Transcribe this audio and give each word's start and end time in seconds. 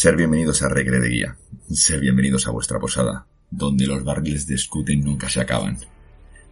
Ser 0.00 0.16
bienvenidos 0.16 0.62
a 0.62 0.70
Regre 0.70 0.98
de 0.98 1.10
Guía. 1.10 1.36
Ser 1.72 2.00
bienvenidos 2.00 2.48
a 2.48 2.52
vuestra 2.52 2.80
posada, 2.80 3.26
donde 3.50 3.86
los 3.86 4.02
barriles 4.02 4.46
discuten 4.46 5.04
nunca 5.04 5.28
se 5.28 5.42
acaban. 5.42 5.76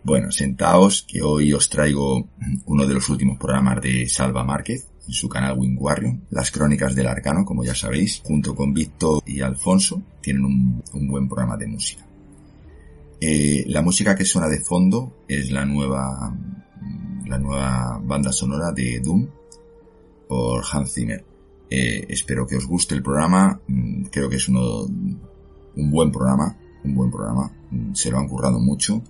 Bueno, 0.04 0.30
sentaos 0.30 1.06
que 1.08 1.22
hoy 1.22 1.54
os 1.54 1.70
traigo 1.70 2.28
uno 2.66 2.86
de 2.86 2.92
los 2.92 3.08
últimos 3.08 3.38
programas 3.38 3.80
de 3.80 4.06
Salva 4.06 4.44
Márquez 4.44 4.88
en 5.06 5.14
su 5.14 5.30
canal 5.30 5.56
Warrior, 5.58 6.16
las 6.28 6.50
crónicas 6.50 6.94
del 6.94 7.06
arcano, 7.06 7.46
como 7.46 7.64
ya 7.64 7.74
sabéis, 7.74 8.20
junto 8.22 8.54
con 8.54 8.74
Víctor 8.74 9.22
y 9.24 9.40
Alfonso, 9.40 10.02
tienen 10.20 10.44
un, 10.44 11.08
buen 11.08 11.26
programa 11.26 11.56
de 11.56 11.68
música. 11.68 12.04
Eh, 13.18 13.64
la 13.68 13.80
música 13.80 14.14
que 14.14 14.26
suena 14.26 14.48
de 14.48 14.60
fondo 14.60 15.24
es 15.26 15.50
la 15.50 15.64
nueva, 15.64 16.36
la 17.26 17.38
nueva 17.38 17.98
banda 18.04 18.30
sonora 18.30 18.72
de 18.72 19.00
Doom 19.00 19.26
por 20.28 20.62
Hans 20.70 20.92
Zimmer. 20.92 21.37
Eh, 21.70 22.06
espero 22.08 22.46
que 22.46 22.56
os 22.56 22.66
guste 22.66 22.94
el 22.94 23.02
programa. 23.02 23.60
Mm, 23.66 24.04
creo 24.04 24.28
que 24.28 24.36
es 24.36 24.48
un 24.48 25.20
buen 25.74 26.10
programa, 26.10 26.56
un 26.84 26.94
buen 26.94 27.10
programa. 27.10 27.52
Mm, 27.70 27.94
se 27.94 28.10
lo 28.10 28.18
han 28.18 28.28
currado 28.28 28.58
mucho. 28.58 29.02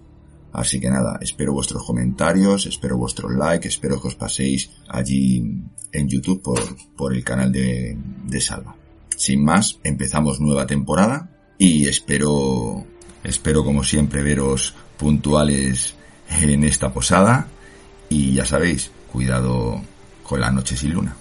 Así 0.52 0.80
que 0.80 0.88
nada, 0.88 1.18
espero 1.20 1.52
vuestros 1.52 1.84
comentarios, 1.84 2.66
espero 2.66 2.96
vuestros 2.96 3.32
likes, 3.32 3.68
espero 3.68 4.01
que 4.01 4.09
os 4.09 4.15
paséis 4.15 4.70
allí 4.88 5.62
en 5.92 6.09
YouTube 6.09 6.42
por, 6.42 6.60
por 6.96 7.15
el 7.15 7.23
canal 7.23 7.52
de, 7.52 7.96
de 8.24 8.41
Salva. 8.41 8.74
Sin 9.15 9.45
más, 9.45 9.79
empezamos 9.84 10.40
nueva 10.40 10.66
temporada 10.66 11.30
y 11.59 11.87
espero, 11.87 12.84
espero 13.24 13.62
como 13.62 13.84
siempre 13.84 14.23
veros 14.23 14.74
puntuales 14.96 15.95
en 16.40 16.65
esta 16.65 16.93
posada 16.93 17.48
y 18.09 18.32
ya 18.32 18.45
sabéis, 18.45 18.90
cuidado 19.12 19.82
con 20.23 20.40
las 20.40 20.52
noches 20.52 20.80
sin 20.80 20.95
luna. 20.95 21.16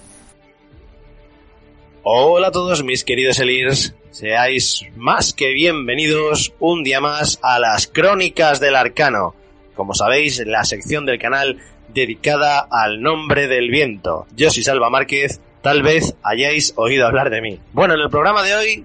Hola 2.04 2.48
a 2.48 2.52
todos 2.52 2.84
mis 2.84 3.02
queridos 3.02 3.40
Elirs, 3.40 3.92
seáis 4.12 4.86
más 4.94 5.32
que 5.32 5.52
bienvenidos 5.52 6.54
un 6.60 6.84
día 6.84 7.00
más 7.00 7.40
a 7.42 7.58
las 7.58 7.88
Crónicas 7.88 8.60
del 8.60 8.76
Arcano. 8.76 9.34
Como 9.74 9.94
sabéis, 9.94 10.38
la 10.46 10.64
sección 10.64 11.06
del 11.06 11.18
canal 11.18 11.58
dedicada 11.88 12.66
al 12.70 13.02
nombre 13.02 13.48
del 13.48 13.68
viento. 13.70 14.26
Yo 14.36 14.48
soy 14.50 14.62
Salva 14.62 14.90
Márquez, 14.90 15.40
tal 15.60 15.82
vez 15.82 16.14
hayáis 16.22 16.72
oído 16.76 17.04
hablar 17.04 17.30
de 17.30 17.40
mí. 17.40 17.58
Bueno, 17.72 17.94
en 17.94 18.00
el 18.00 18.10
programa 18.10 18.44
de 18.44 18.54
hoy 18.54 18.84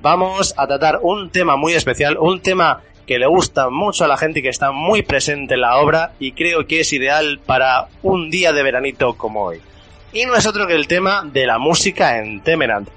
vamos 0.00 0.54
a 0.56 0.68
tratar 0.68 1.00
un 1.02 1.30
tema 1.30 1.56
muy 1.56 1.72
especial, 1.72 2.16
un 2.16 2.40
tema 2.40 2.82
que 3.06 3.18
le 3.18 3.26
gusta 3.26 3.70
mucho 3.70 4.04
a 4.04 4.08
la 4.08 4.16
gente 4.16 4.40
que 4.40 4.48
está 4.48 4.70
muy 4.70 5.02
presente 5.02 5.54
en 5.54 5.62
la 5.62 5.78
obra 5.78 6.12
y 6.20 6.30
creo 6.32 6.68
que 6.68 6.80
es 6.80 6.92
ideal 6.92 7.40
para 7.44 7.88
un 8.02 8.30
día 8.30 8.52
de 8.52 8.62
veranito 8.62 9.14
como 9.14 9.42
hoy. 9.46 9.60
Y 10.12 10.26
no 10.26 10.34
es 10.34 10.46
otro 10.46 10.66
que 10.66 10.74
el 10.74 10.86
tema 10.86 11.22
de 11.24 11.46
la 11.46 11.58
música 11.58 12.18
en 12.18 12.42
Temerant. 12.42 12.88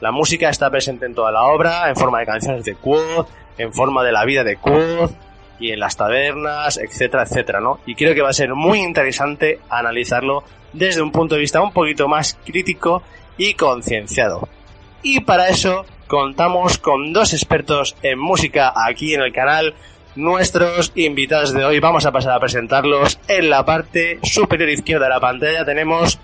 La 0.00 0.12
música 0.12 0.48
está 0.48 0.70
presente 0.70 1.04
en 1.06 1.14
toda 1.14 1.30
la 1.30 1.44
obra, 1.44 1.88
en 1.88 1.96
forma 1.96 2.20
de 2.20 2.26
canciones 2.26 2.64
de 2.64 2.74
Quoth, 2.74 3.28
en 3.58 3.72
forma 3.72 4.02
de 4.02 4.12
la 4.12 4.24
vida 4.24 4.44
de 4.44 4.56
Quoth, 4.56 5.12
y 5.58 5.70
en 5.70 5.80
las 5.80 5.96
tabernas, 5.96 6.78
etcétera, 6.78 7.24
etcétera, 7.24 7.60
¿no? 7.60 7.80
Y 7.86 7.94
creo 7.94 8.14
que 8.14 8.22
va 8.22 8.30
a 8.30 8.34
ser 8.34 8.54
muy 8.54 8.80
interesante 8.80 9.60
analizarlo 9.68 10.44
desde 10.72 11.02
un 11.02 11.12
punto 11.12 11.34
de 11.34 11.42
vista 11.42 11.60
un 11.60 11.72
poquito 11.72 12.08
más 12.08 12.38
crítico 12.44 13.02
y 13.36 13.54
concienciado. 13.54 14.48
Y 15.02 15.20
para 15.20 15.48
eso 15.48 15.84
contamos 16.06 16.78
con 16.78 17.12
dos 17.12 17.32
expertos 17.34 17.94
en 18.02 18.18
música 18.18 18.72
aquí 18.74 19.14
en 19.14 19.20
el 19.20 19.32
canal. 19.32 19.74
Nuestros 20.16 20.92
invitados 20.94 21.52
de 21.52 21.64
hoy 21.64 21.78
vamos 21.78 22.06
a 22.06 22.12
pasar 22.12 22.32
a 22.32 22.40
presentarlos. 22.40 23.18
En 23.28 23.50
la 23.50 23.64
parte 23.64 24.18
superior 24.22 24.70
izquierda 24.70 25.06
de 25.06 25.10
la 25.10 25.20
pantalla 25.20 25.64
tenemos 25.64 26.18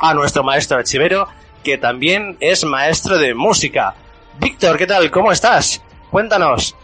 a 0.00 0.14
nuestro 0.14 0.42
maestro 0.44 0.78
archivero, 0.78 1.28
que 1.62 1.78
también 1.78 2.36
es 2.40 2.64
maestro 2.64 3.18
de 3.18 3.34
música. 3.34 3.94
Víctor, 4.38 4.76
¿qué 4.78 4.86
tal? 4.86 5.10
¿Cómo 5.10 5.32
estás? 5.32 5.82
Cuéntanos. 6.10 6.76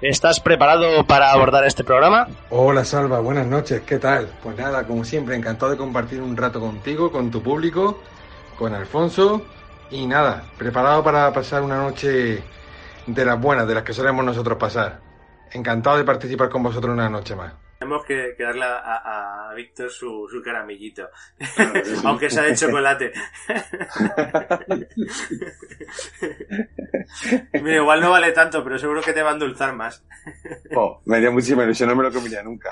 ¿Estás 0.00 0.40
preparado 0.40 1.06
para 1.06 1.32
abordar 1.32 1.64
este 1.64 1.84
programa? 1.84 2.28
Hola 2.50 2.84
Salva, 2.84 3.20
buenas 3.20 3.46
noches, 3.46 3.82
¿qué 3.86 3.98
tal? 3.98 4.28
Pues 4.42 4.56
nada, 4.56 4.86
como 4.86 5.04
siempre, 5.04 5.34
encantado 5.34 5.72
de 5.72 5.78
compartir 5.78 6.20
un 6.20 6.36
rato 6.36 6.60
contigo, 6.60 7.10
con 7.10 7.30
tu 7.30 7.42
público, 7.42 8.02
con 8.58 8.74
Alfonso 8.74 9.42
y 9.90 10.06
nada, 10.06 10.44
preparado 10.58 11.02
para 11.02 11.32
pasar 11.32 11.62
una 11.62 11.78
noche 11.78 12.42
de 13.06 13.24
las 13.24 13.40
buenas, 13.40 13.66
de 13.66 13.74
las 13.74 13.82
que 13.82 13.94
solemos 13.94 14.24
nosotros 14.24 14.58
pasar. 14.58 15.00
Encantado 15.52 15.96
de 15.96 16.04
participar 16.04 16.50
con 16.50 16.62
vosotros 16.62 16.92
una 16.92 17.08
noche 17.08 17.34
más. 17.34 17.63
Tenemos 17.84 18.06
que, 18.06 18.34
darle 18.38 18.64
a, 18.64 19.52
Víctor 19.54 19.90
su, 19.90 20.26
su 20.30 20.40
caramellito, 20.42 21.10
aunque 22.04 22.30
sea 22.30 22.44
de 22.44 22.56
chocolate. 22.56 23.12
Mira, 27.52 27.76
igual 27.76 28.00
no 28.00 28.10
vale 28.10 28.32
tanto, 28.32 28.64
pero 28.64 28.78
seguro 28.78 29.02
que 29.02 29.12
te 29.12 29.20
va 29.20 29.32
a 29.32 29.34
endulzar 29.34 29.74
más. 29.76 30.02
oh, 30.74 31.02
me 31.04 31.16
haría 31.18 31.30
muchísima 31.30 31.64
ilusión, 31.64 31.90
no 31.90 31.96
me 31.96 32.04
lo 32.04 32.10
comería 32.10 32.42
nunca. 32.42 32.70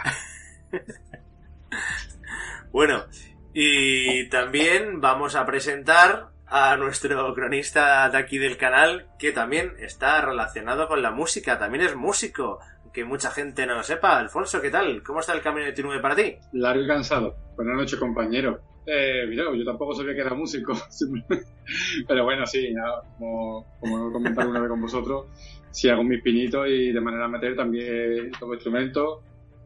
bueno, 2.72 3.04
y 3.52 4.30
también 4.30 4.98
vamos 5.02 5.34
a 5.36 5.44
presentar 5.44 6.30
a 6.46 6.74
nuestro 6.78 7.34
cronista 7.34 8.08
de 8.08 8.16
aquí 8.16 8.38
del 8.38 8.56
canal, 8.56 9.08
que 9.18 9.32
también 9.32 9.74
está 9.78 10.22
relacionado 10.22 10.88
con 10.88 11.02
la 11.02 11.10
música, 11.10 11.58
también 11.58 11.84
es 11.84 11.94
músico 11.94 12.60
que 12.92 13.04
mucha 13.04 13.30
gente 13.30 13.66
no 13.66 13.74
lo 13.74 13.82
sepa. 13.82 14.18
Alfonso, 14.18 14.60
¿qué 14.60 14.70
tal? 14.70 15.02
¿Cómo 15.02 15.20
está 15.20 15.32
el 15.32 15.40
camino 15.40 15.66
de 15.66 15.72
Tinube 15.72 16.00
para 16.00 16.14
ti? 16.14 16.36
Largo 16.52 16.82
y 16.82 16.86
cansado. 16.86 17.34
Buenas 17.56 17.76
noches, 17.76 17.98
compañero. 17.98 18.60
Eh, 18.86 19.24
mira, 19.28 19.44
yo 19.54 19.64
tampoco 19.64 19.94
sabía 19.94 20.14
que 20.14 20.20
era 20.20 20.34
músico. 20.34 20.72
Pero 22.08 22.24
bueno, 22.24 22.46
sí, 22.46 22.74
como, 23.18 23.66
como 23.80 24.08
he 24.08 24.12
comentado 24.12 24.50
una 24.50 24.60
vez 24.60 24.68
con 24.68 24.80
vosotros, 24.80 25.26
sí 25.70 25.88
hago 25.88 26.04
mis 26.04 26.22
pinitos 26.22 26.68
y 26.68 26.92
de 26.92 27.00
manera 27.00 27.24
amateur 27.24 27.56
también 27.56 28.30
toco 28.38 28.54
instrumentos. 28.54 29.20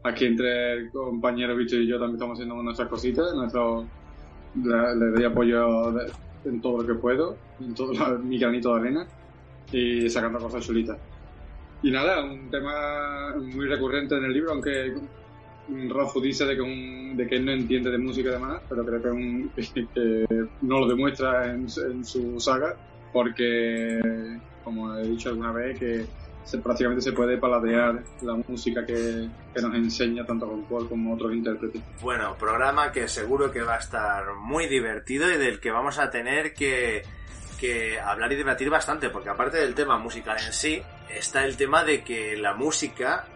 Aquí 0.05 0.27
entre 0.27 0.75
el 0.75 0.91
compañero 0.93 1.57
Bicho 1.57 1.77
y 1.77 1.89
yo 1.89 1.99
también 1.99 2.17
estamos 2.17 2.35
haciendo 2.39 2.63
nuestras 2.63 2.89
cositas. 2.89 3.35
Nuestro, 3.35 3.87
le, 4.55 5.11
doy 5.11 5.25
apoyo 5.25 6.01
en 6.45 6.61
todo 6.61 6.83
lo 6.83 6.87
que 6.87 6.95
puedo, 6.95 7.37
en 7.61 7.75
todo 7.75 7.93
mi 8.23 8.39
granito 8.39 8.75
de 8.75 8.81
arena 8.81 9.07
y 9.73 10.09
sacando 10.09 10.39
cosas 10.39 10.65
chulitas. 10.65 10.97
Y 11.87 11.91
nada, 11.93 12.21
un 12.21 12.51
tema 12.51 13.33
muy 13.37 13.69
recurrente 13.69 14.17
en 14.17 14.25
el 14.25 14.33
libro, 14.33 14.51
aunque 14.51 14.93
Rafu 15.89 16.21
dice 16.21 16.45
de 16.45 16.57
que, 16.57 17.15
de 17.15 17.29
que 17.29 17.37
él 17.37 17.45
no 17.45 17.53
entiende 17.53 17.93
de 17.93 17.99
música 17.99 18.31
y 18.31 18.33
demás, 18.33 18.61
pero 18.69 18.85
creo 18.85 19.01
que, 19.01 20.27
no 20.63 20.81
lo 20.81 20.89
demuestra 20.89 21.49
en, 21.49 21.69
su 21.69 22.41
saga, 22.41 22.75
porque, 23.13 24.01
como 24.65 24.97
he 24.97 25.07
dicho 25.07 25.29
alguna 25.29 25.53
vez, 25.53 25.79
que 25.79 26.07
prácticamente 26.61 27.03
se 27.03 27.13
puede 27.13 27.39
paladear 27.39 28.03
la 28.23 28.35
música 28.35 28.85
que, 28.85 29.29
nos 29.55 29.75
enseña 29.77 30.27
tanto 30.27 30.49
con 30.49 30.65
Paul 30.65 30.89
como 30.89 31.15
otros 31.15 31.35
intérpretes. 31.35 31.81
Bueno, 32.03 32.35
programa 32.37 32.91
que 32.91 33.07
seguro 33.07 33.53
que 33.53 33.63
va 33.63 33.77
a 33.77 33.79
estar 33.79 34.35
muy 34.35 34.67
divertido 34.67 35.33
y 35.33 35.37
del 35.37 35.61
que 35.61 35.71
vamos 35.71 36.01
a 36.01 36.11
tener 36.11 36.53
que 36.53 37.05
que 37.57 37.99
hablar 37.99 38.31
y 38.33 38.37
debatir 38.37 38.71
bastante, 38.71 39.09
porque 39.09 39.31
aparte 39.31 39.57
del 39.57 39.75
tema 39.75 39.99
musical 39.99 40.37
en 40.45 40.53
sí, 40.53 40.83
está 41.09 41.45
el 41.45 41.57
tema 41.57 41.85
de 41.85 42.03
que 42.03 42.37
la 42.37 42.55
música 42.55 43.27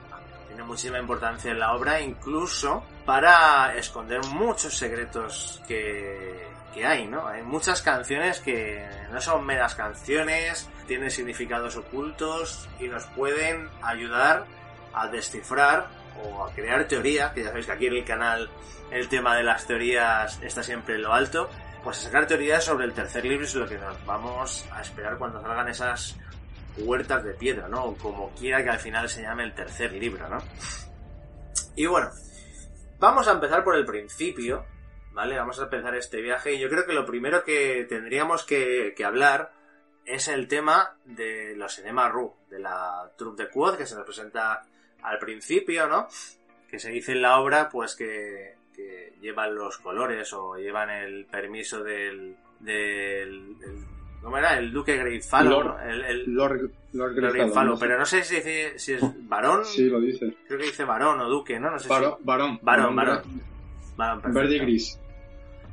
tiene 0.46 0.64
muchísima 0.64 0.98
importancia 0.98 1.50
en 1.50 1.60
la 1.60 1.74
obra, 1.74 2.00
incluso 2.00 2.84
para 3.06 3.74
esconder 3.76 4.20
muchos 4.26 4.76
secretos 4.76 5.62
que, 5.66 6.48
que 6.74 6.84
hay, 6.84 7.06
¿no? 7.06 7.26
Hay 7.26 7.42
muchas 7.42 7.82
canciones 7.82 8.40
que 8.40 8.84
no 9.12 9.20
son 9.20 9.44
meras 9.46 9.74
canciones, 9.74 10.68
tienen 10.86 11.10
significados 11.10 11.76
ocultos 11.76 12.68
y 12.80 12.88
nos 12.88 13.04
pueden 13.06 13.68
ayudar 13.82 14.44
a 14.92 15.06
descifrar 15.08 15.88
o 16.24 16.44
a 16.44 16.52
crear 16.52 16.86
teoría, 16.88 17.32
que 17.32 17.42
ya 17.42 17.48
sabéis 17.48 17.66
que 17.66 17.72
aquí 17.72 17.86
en 17.86 17.94
el 17.94 18.04
canal 18.04 18.50
el 18.90 19.08
tema 19.08 19.36
de 19.36 19.44
las 19.44 19.66
teorías 19.66 20.40
está 20.42 20.62
siempre 20.62 20.96
en 20.96 21.02
lo 21.02 21.12
alto, 21.12 21.48
pues 21.82 21.98
a 21.98 22.02
sacar 22.02 22.26
teorías 22.26 22.64
sobre 22.64 22.84
el 22.86 22.92
tercer 22.92 23.24
libro 23.24 23.44
es 23.44 23.54
lo 23.54 23.68
que 23.68 23.78
nos 23.78 24.04
vamos 24.04 24.66
a 24.72 24.82
esperar 24.82 25.16
cuando 25.16 25.40
salgan 25.40 25.68
esas 25.68 26.16
huertas 26.80 27.24
de 27.24 27.34
piedra, 27.34 27.68
¿no? 27.68 27.94
Como 27.94 28.30
quiera 28.34 28.62
que 28.62 28.70
al 28.70 28.78
final 28.78 29.08
se 29.08 29.22
llame 29.22 29.44
el 29.44 29.54
tercer 29.54 29.92
libro, 29.92 30.28
¿no? 30.28 30.38
Y 31.76 31.86
bueno, 31.86 32.10
vamos 32.98 33.28
a 33.28 33.32
empezar 33.32 33.64
por 33.64 33.76
el 33.76 33.86
principio, 33.86 34.66
¿vale? 35.12 35.36
Vamos 35.36 35.58
a 35.60 35.64
empezar 35.64 35.94
este 35.94 36.20
viaje 36.20 36.54
y 36.54 36.58
yo 36.58 36.68
creo 36.68 36.86
que 36.86 36.92
lo 36.92 37.06
primero 37.06 37.44
que 37.44 37.86
tendríamos 37.88 38.44
que, 38.44 38.94
hablar 39.04 39.52
es 40.04 40.28
el 40.28 40.48
tema 40.48 40.96
de 41.04 41.54
los 41.56 41.78
Enema 41.78 42.08
Ru, 42.08 42.34
de 42.48 42.58
la 42.58 43.10
troupe 43.16 43.44
de 43.44 43.48
Quad 43.50 43.76
que 43.76 43.86
se 43.86 43.94
nos 43.94 44.04
presenta 44.04 44.64
al 45.02 45.18
principio, 45.18 45.86
¿no? 45.86 46.08
Que 46.68 46.78
se 46.78 46.90
dice 46.90 47.12
en 47.12 47.22
la 47.22 47.38
obra, 47.38 47.68
pues 47.68 47.94
que 47.94 48.60
llevan 49.20 49.54
los 49.54 49.78
colores 49.78 50.32
o 50.32 50.56
llevan 50.56 50.90
el 50.90 51.26
permiso 51.26 51.82
del, 51.82 52.36
del, 52.58 53.56
¿cómo 54.22 54.38
era? 54.38 54.58
El 54.58 54.72
duque 54.72 54.96
Greyfallow, 54.96 55.78
el, 55.78 56.04
el 56.04 56.24
Lord, 56.32 56.70
pero 57.78 57.98
no 57.98 58.04
sé 58.04 58.24
si, 58.24 58.40
si 58.76 58.92
es 58.92 59.00
varón. 59.28 59.64
Sí, 59.64 59.88
lo 59.88 60.00
dice. 60.00 60.34
Creo 60.46 60.58
que 60.58 60.66
dice 60.66 60.84
varón 60.84 61.20
o 61.20 61.28
duque, 61.28 61.58
¿no? 61.58 61.70
No 61.70 61.78
sé 61.78 61.84
si... 61.84 61.90
varón. 61.90 62.58
Varón, 62.62 62.96
varón. 62.96 63.22
varón 63.96 64.22
Verde 64.32 64.56
y 64.56 64.58
gris. 64.58 65.00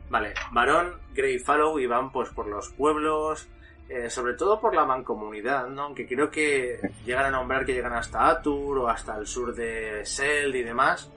Vale, 0.09 0.33
varón, 0.51 0.93
Greyfallow 1.13 1.79
y 1.79 1.85
van 1.85 2.11
pues 2.11 2.29
por 2.29 2.47
los 2.47 2.69
pueblos 2.69 3.49
eh, 3.89 4.09
sobre 4.09 4.33
todo 4.33 4.59
por 4.59 4.75
la 4.75 4.85
mancomunidad, 4.85 5.67
¿no? 5.67 5.83
Aunque 5.83 6.05
creo 6.05 6.29
que 6.29 6.77
llegan 7.05 7.25
a 7.27 7.31
nombrar 7.31 7.65
que 7.65 7.73
llegan 7.73 7.93
hasta 7.93 8.27
Atur 8.27 8.79
o 8.79 8.89
hasta 8.89 9.15
el 9.15 9.25
sur 9.25 9.55
de 9.55 10.05
Seld 10.05 10.53
y 10.55 10.63
demás. 10.63 11.09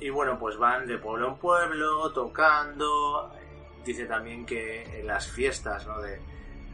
Y 0.00 0.10
bueno, 0.10 0.36
pues 0.36 0.56
van 0.56 0.86
de 0.86 0.98
pueblo 0.98 1.28
en 1.28 1.36
pueblo, 1.36 2.12
tocando. 2.12 3.30
Dice 3.84 4.06
también 4.06 4.44
que 4.44 4.82
en 4.98 5.06
las 5.06 5.30
fiestas, 5.30 5.86
¿no? 5.86 6.00
De, 6.02 6.18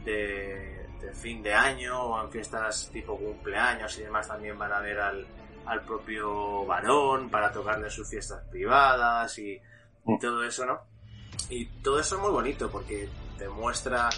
de, 0.09 0.87
de 1.01 1.13
fin 1.13 1.41
de 1.41 1.53
año 1.53 2.01
o 2.01 2.23
en 2.23 2.31
fiestas 2.31 2.89
tipo 2.91 3.17
cumpleaños 3.17 3.97
y 3.97 4.03
demás 4.03 4.27
también 4.27 4.57
van 4.57 4.73
a 4.73 4.79
ver 4.79 4.99
al, 4.99 5.27
al 5.65 5.81
propio 5.81 6.65
varón 6.65 7.29
para 7.29 7.51
tocarle 7.51 7.89
sus 7.89 8.09
fiestas 8.09 8.43
privadas 8.49 9.37
y, 9.39 9.59
y 10.07 10.19
todo 10.19 10.43
eso, 10.43 10.65
¿no? 10.65 10.81
Y 11.49 11.65
todo 11.81 11.99
eso 11.99 12.15
es 12.15 12.21
muy 12.21 12.31
bonito 12.31 12.69
porque 12.69 13.07
demuestra 13.37 14.09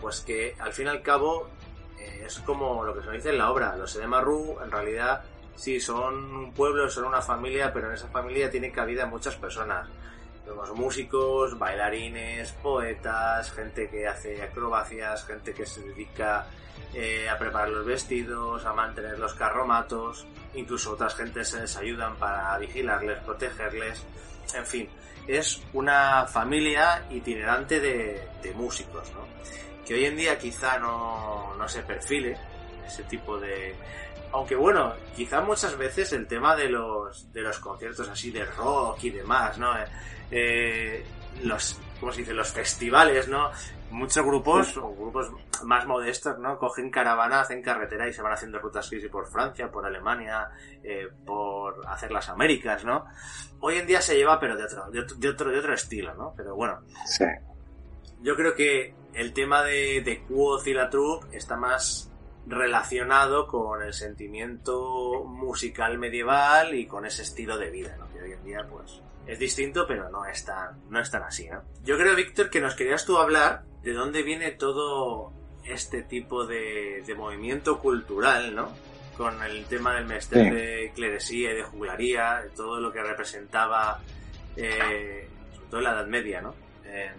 pues 0.00 0.20
que 0.20 0.56
al 0.58 0.72
fin 0.72 0.86
y 0.86 0.90
al 0.90 1.02
cabo 1.02 1.48
eh, 1.98 2.24
es 2.26 2.40
como 2.40 2.84
lo 2.84 2.94
que 2.94 3.02
se 3.02 3.10
dice 3.12 3.30
en 3.30 3.38
la 3.38 3.50
obra. 3.50 3.76
Los 3.76 3.94
Edemaru 3.96 4.58
en 4.62 4.70
realidad 4.70 5.22
sí 5.54 5.80
son 5.80 6.34
un 6.34 6.52
pueblo, 6.52 6.88
son 6.88 7.04
una 7.04 7.22
familia, 7.22 7.72
pero 7.72 7.88
en 7.88 7.94
esa 7.94 8.08
familia 8.08 8.50
tiene 8.50 8.72
cabida 8.72 9.06
muchas 9.06 9.36
personas. 9.36 9.88
Tenemos 10.44 10.72
músicos, 10.74 11.58
bailarines, 11.58 12.52
poetas, 12.52 13.50
gente 13.52 13.88
que 13.88 14.06
hace 14.06 14.42
acrobacias, 14.42 15.24
gente 15.24 15.54
que 15.54 15.66
se 15.66 15.80
dedica 15.82 16.46
eh, 16.94 17.28
a 17.28 17.38
preparar 17.38 17.68
los 17.68 17.86
vestidos, 17.86 18.64
a 18.64 18.72
mantener 18.72 19.18
los 19.18 19.34
carromatos, 19.34 20.26
incluso 20.54 20.92
otras 20.92 21.14
gentes 21.14 21.48
se 21.48 21.60
les 21.60 21.76
ayudan 21.76 22.16
para 22.16 22.58
vigilarles, 22.58 23.18
protegerles, 23.20 24.04
en 24.54 24.66
fin, 24.66 24.88
es 25.26 25.62
una 25.72 26.26
familia 26.26 27.06
itinerante 27.10 27.80
de, 27.80 28.28
de 28.42 28.52
músicos, 28.54 29.10
¿no? 29.12 29.22
que 29.84 29.94
hoy 29.94 30.04
en 30.04 30.16
día 30.16 30.38
quizá 30.38 30.78
no, 30.78 31.54
no 31.56 31.68
se 31.68 31.82
perfile 31.82 32.36
ese 32.86 33.02
tipo 33.04 33.38
de... 33.38 33.74
Aunque 34.32 34.56
bueno, 34.56 34.94
quizá 35.14 35.40
muchas 35.42 35.76
veces 35.76 36.12
el 36.12 36.26
tema 36.26 36.56
de 36.56 36.68
los, 36.68 37.30
de 37.32 37.42
los 37.42 37.58
conciertos 37.58 38.08
así 38.08 38.30
de 38.30 38.44
rock 38.44 39.04
y 39.04 39.10
demás, 39.10 39.58
¿no? 39.58 39.76
Eh, 39.78 39.84
eh, 40.30 41.04
los, 41.42 41.78
¿cómo 42.00 42.12
se 42.12 42.20
dice? 42.20 42.32
Los 42.32 42.50
festivales, 42.50 43.28
¿no? 43.28 43.50
Muchos 43.90 44.24
grupos, 44.24 44.76
o 44.78 44.94
grupos 44.94 45.30
más 45.64 45.86
modestos, 45.86 46.38
¿no? 46.38 46.58
Cogen 46.58 46.90
caravana, 46.90 47.42
hacen 47.42 47.62
carretera 47.62 48.08
y 48.08 48.12
se 48.14 48.22
van 48.22 48.32
haciendo 48.32 48.58
rutas 48.58 48.86
sí, 48.86 48.98
por 49.08 49.30
Francia, 49.30 49.70
por 49.70 49.84
Alemania, 49.84 50.48
eh, 50.82 51.08
por 51.26 51.86
hacer 51.86 52.10
las 52.10 52.30
Américas, 52.30 52.84
¿no? 52.84 53.04
Hoy 53.60 53.76
en 53.76 53.86
día 53.86 54.00
se 54.00 54.16
lleva, 54.16 54.40
pero 54.40 54.56
de 54.56 54.64
otro, 54.64 54.90
de 54.90 55.00
otro, 55.00 55.16
de 55.18 55.28
otro, 55.28 55.50
de 55.50 55.58
otro 55.58 55.74
estilo, 55.74 56.14
¿no? 56.14 56.32
Pero 56.34 56.56
bueno. 56.56 56.80
Sí. 57.04 57.26
Yo 58.22 58.34
creo 58.34 58.54
que 58.54 58.94
el 59.12 59.34
tema 59.34 59.62
de, 59.62 60.00
de 60.02 60.22
Quoth 60.22 60.66
y 60.66 60.72
la 60.72 60.88
troupe 60.88 61.36
está 61.36 61.56
más 61.56 62.11
relacionado 62.46 63.46
con 63.46 63.82
el 63.82 63.92
sentimiento 63.92 65.24
musical 65.24 65.98
medieval 65.98 66.74
y 66.74 66.86
con 66.86 67.06
ese 67.06 67.22
estilo 67.22 67.56
de 67.58 67.70
vida, 67.70 67.96
¿no? 67.98 68.10
Que 68.12 68.22
hoy 68.22 68.32
en 68.32 68.44
día, 68.44 68.66
pues, 68.68 69.00
es 69.26 69.38
distinto, 69.38 69.86
pero 69.86 70.10
no 70.10 70.24
es 70.26 70.44
tan, 70.44 70.80
no 70.90 71.00
es 71.00 71.10
tan 71.10 71.22
así, 71.22 71.48
¿no? 71.48 71.62
Yo 71.84 71.96
creo, 71.96 72.14
Víctor, 72.16 72.50
que 72.50 72.60
nos 72.60 72.74
querías 72.74 73.04
tú 73.04 73.18
hablar 73.18 73.62
de 73.82 73.92
dónde 73.92 74.22
viene 74.22 74.50
todo 74.52 75.32
este 75.64 76.02
tipo 76.02 76.44
de, 76.46 77.02
de 77.06 77.14
movimiento 77.14 77.78
cultural, 77.78 78.54
¿no? 78.54 78.70
Con 79.16 79.40
el 79.42 79.64
tema 79.66 79.94
del 79.94 80.06
mester 80.06 80.42
Sí. 80.44 80.50
de 80.50 80.92
cleresía 80.94 81.52
y 81.52 81.56
de 81.56 81.62
juglaría, 81.62 82.42
todo 82.56 82.80
lo 82.80 82.90
que 82.92 83.02
representaba, 83.02 84.00
eh, 84.56 85.28
sobre 85.54 85.66
todo 85.68 85.78
en 85.78 85.84
la 85.84 85.92
Edad 85.92 86.06
Media, 86.06 86.40
¿no? 86.40 86.54
Eh, 86.84 87.12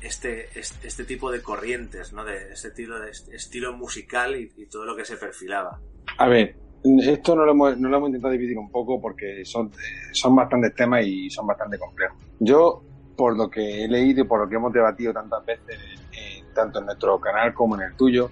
este, 0.00 0.48
este, 0.58 0.86
este 0.88 1.04
tipo 1.04 1.30
de 1.30 1.42
corrientes, 1.42 2.12
¿no? 2.12 2.24
De 2.24 2.52
este 2.52 2.68
estilo, 2.68 3.00
de 3.00 3.10
estilo 3.10 3.72
musical 3.72 4.36
y, 4.36 4.52
y 4.56 4.66
todo 4.66 4.84
lo 4.84 4.96
que 4.96 5.04
se 5.04 5.16
perfilaba. 5.16 5.78
A 6.18 6.28
ver, 6.28 6.56
esto 6.82 7.36
no 7.36 7.44
lo, 7.44 7.52
hemos, 7.52 7.78
no 7.78 7.88
lo 7.88 7.96
hemos 7.98 8.08
intentado 8.08 8.32
dividir 8.32 8.58
un 8.58 8.70
poco 8.70 9.00
porque 9.00 9.44
son, 9.44 9.70
son 10.12 10.34
bastantes 10.34 10.74
temas 10.74 11.04
y 11.04 11.28
son 11.28 11.46
bastante 11.46 11.78
complejos. 11.78 12.16
Yo, 12.38 12.82
por 13.16 13.36
lo 13.36 13.50
que 13.50 13.84
he 13.84 13.88
leído 13.88 14.22
y 14.22 14.26
por 14.26 14.40
lo 14.40 14.48
que 14.48 14.56
hemos 14.56 14.72
debatido 14.72 15.12
tantas 15.12 15.44
veces, 15.44 15.76
eh, 16.12 16.42
tanto 16.54 16.78
en 16.78 16.86
nuestro 16.86 17.20
canal 17.20 17.52
como 17.52 17.76
en 17.76 17.82
el 17.82 17.94
tuyo, 17.96 18.30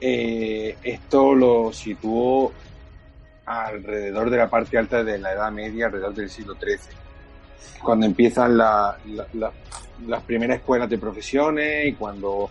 eh, 0.00 0.76
esto 0.82 1.34
lo 1.34 1.72
situó 1.72 2.52
alrededor 3.46 4.30
de 4.30 4.36
la 4.36 4.48
parte 4.48 4.78
alta 4.78 5.02
de 5.02 5.18
la 5.18 5.32
Edad 5.32 5.50
Media, 5.50 5.86
alrededor 5.86 6.14
del 6.14 6.30
siglo 6.30 6.54
XIII, 6.54 6.78
cuando 7.82 8.06
empiezan 8.06 8.56
la- 8.56 8.96
la- 9.06 9.26
la- 9.34 9.52
las 10.06 10.22
primeras 10.22 10.58
escuelas 10.58 10.88
de 10.90 10.98
profesiones 10.98 11.86
y 11.86 11.92
cuando 11.92 12.50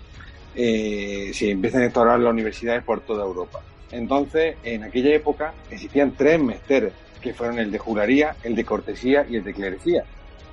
eh, 0.55 1.31
se 1.33 1.49
empiezan 1.49 1.81
a 1.81 1.85
instaurar 1.85 2.19
las 2.19 2.31
universidades 2.31 2.83
por 2.83 3.01
toda 3.01 3.23
Europa. 3.25 3.59
Entonces, 3.91 4.55
en 4.63 4.83
aquella 4.83 5.09
época 5.15 5.53
existían 5.69 6.11
tres 6.15 6.39
mesteres, 6.41 6.93
que 7.21 7.33
fueron 7.33 7.57
el 7.59 7.71
de 7.71 7.79
jularía, 7.79 8.35
el 8.43 8.55
de 8.55 8.63
cortesía 8.65 9.25
y 9.29 9.37
el 9.37 9.43
de 9.43 9.53
clerecía. 9.53 10.03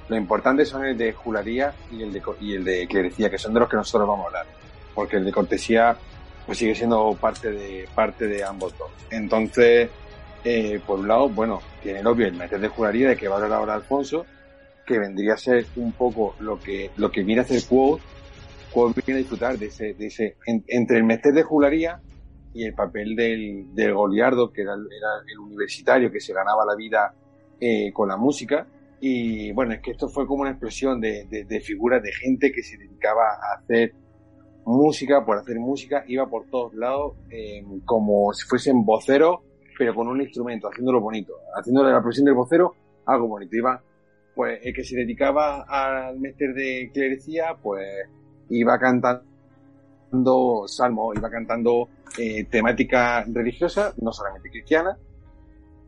Lo 0.09 0.17
importante 0.17 0.65
son 0.65 0.85
el 0.85 0.97
de 0.97 1.13
jularía 1.13 1.73
y 1.93 2.03
el 2.03 2.13
de, 2.13 2.23
y 2.41 2.55
el 2.55 2.65
de 2.65 2.87
clerecía, 2.87 3.29
que 3.31 3.39
son 3.39 3.53
de 3.55 3.61
los 3.61 3.69
que 3.69 3.77
nosotros 3.77 4.09
vamos 4.09 4.25
a 4.25 4.27
hablar. 4.29 4.47
Porque 4.95 5.17
el 5.17 5.25
de 5.25 5.33
cortesía 5.33 5.97
pues 6.47 6.59
sigue 6.59 6.75
siendo 6.75 7.15
parte 7.21 7.51
de, 7.51 7.87
parte 7.95 8.27
de 8.27 8.43
ambos 8.43 8.77
dos. 8.79 8.91
Entonces, 9.11 9.89
eh, 10.45 10.81
por 10.87 10.99
un 10.99 11.09
lado, 11.09 11.29
bueno, 11.29 11.61
tiene 11.83 12.01
el 12.01 12.07
obvio 12.07 12.27
el 12.27 12.35
meter 12.35 12.59
de 12.59 12.69
juraría 12.69 13.11
de 13.11 13.17
que 13.17 13.29
va 13.29 13.37
a 13.37 13.39
hablar 13.43 13.59
ahora 13.59 13.75
Alfonso, 13.75 14.25
que 14.91 14.99
vendría 14.99 15.35
a 15.35 15.37
ser 15.37 15.67
un 15.77 15.93
poco 15.93 16.35
lo 16.41 16.59
que, 16.61 16.91
lo 16.97 17.11
que 17.11 17.23
viene 17.23 17.41
a 17.43 17.45
hacer 17.45 17.63
Quote, 17.69 18.03
Quote 18.73 19.01
viene 19.07 19.21
a 19.21 19.23
disfrutar 19.23 19.59
de 19.59 19.67
ese, 19.67 19.95
de 19.95 20.07
ese, 20.07 20.37
en- 20.47 20.65
entre 20.69 20.97
el 20.99 21.05
meter 21.05 21.33
de 21.33 21.43
jularía 21.43 22.01
y 22.53 22.65
el 22.65 22.75
papel 22.75 23.15
del, 23.15 23.75
del 23.75 23.95
goliardo, 23.95 24.53
que 24.53 24.63
era, 24.63 24.73
era 24.75 25.11
el 25.33 25.39
universitario 25.39 26.11
que 26.11 26.21
se 26.21 26.33
ganaba 26.33 26.65
la 26.65 26.75
vida 26.75 27.15
eh, 27.61 27.93
con 27.93 28.09
la 28.09 28.17
música. 28.17 28.67
Y 29.01 29.53
bueno, 29.53 29.73
es 29.73 29.81
que 29.81 29.93
esto 29.93 30.09
fue 30.09 30.27
como 30.27 30.43
una 30.43 30.51
explosión 30.51 31.01
de, 31.01 31.25
de, 31.31 31.45
de 31.45 31.61
figuras 31.61 32.03
de 32.03 32.13
gente 32.13 32.51
que 32.53 32.63
se 32.63 32.77
dedicaba 32.77 33.23
a 33.29 33.59
hacer 33.59 33.95
música 34.65 35.25
por 35.25 35.39
hacer 35.39 35.59
música, 35.59 36.05
iba 36.07 36.29
por 36.29 36.47
todos 36.51 36.75
lados 36.75 37.15
eh, 37.31 37.65
como 37.85 38.33
si 38.35 38.47
fuesen 38.47 38.85
voceros, 38.85 39.39
pero 39.79 39.95
con 39.95 40.07
un 40.09 40.21
instrumento, 40.21 40.69
haciéndolo 40.69 41.01
bonito, 41.01 41.33
haciéndole 41.57 41.93
la 41.93 42.01
profesión 42.01 42.27
del 42.27 42.35
vocero 42.35 42.75
algo 43.07 43.27
bonito. 43.29 43.57
Iba, 43.57 43.83
pues 44.41 44.59
el 44.65 44.73
que 44.73 44.85
se 44.85 44.97
dedicaba 44.97 45.67
al 45.69 46.19
meter 46.19 46.55
de 46.55 46.91
clerecía, 46.95 47.55
pues 47.63 47.87
iba 48.49 48.79
cantando 48.79 50.67
salmos, 50.67 51.15
iba 51.15 51.29
cantando 51.29 51.91
eh, 52.19 52.45
temática 52.45 53.23
religiosa, 53.31 53.93
no 54.01 54.11
solamente 54.15 54.49
cristiana, 54.49 54.97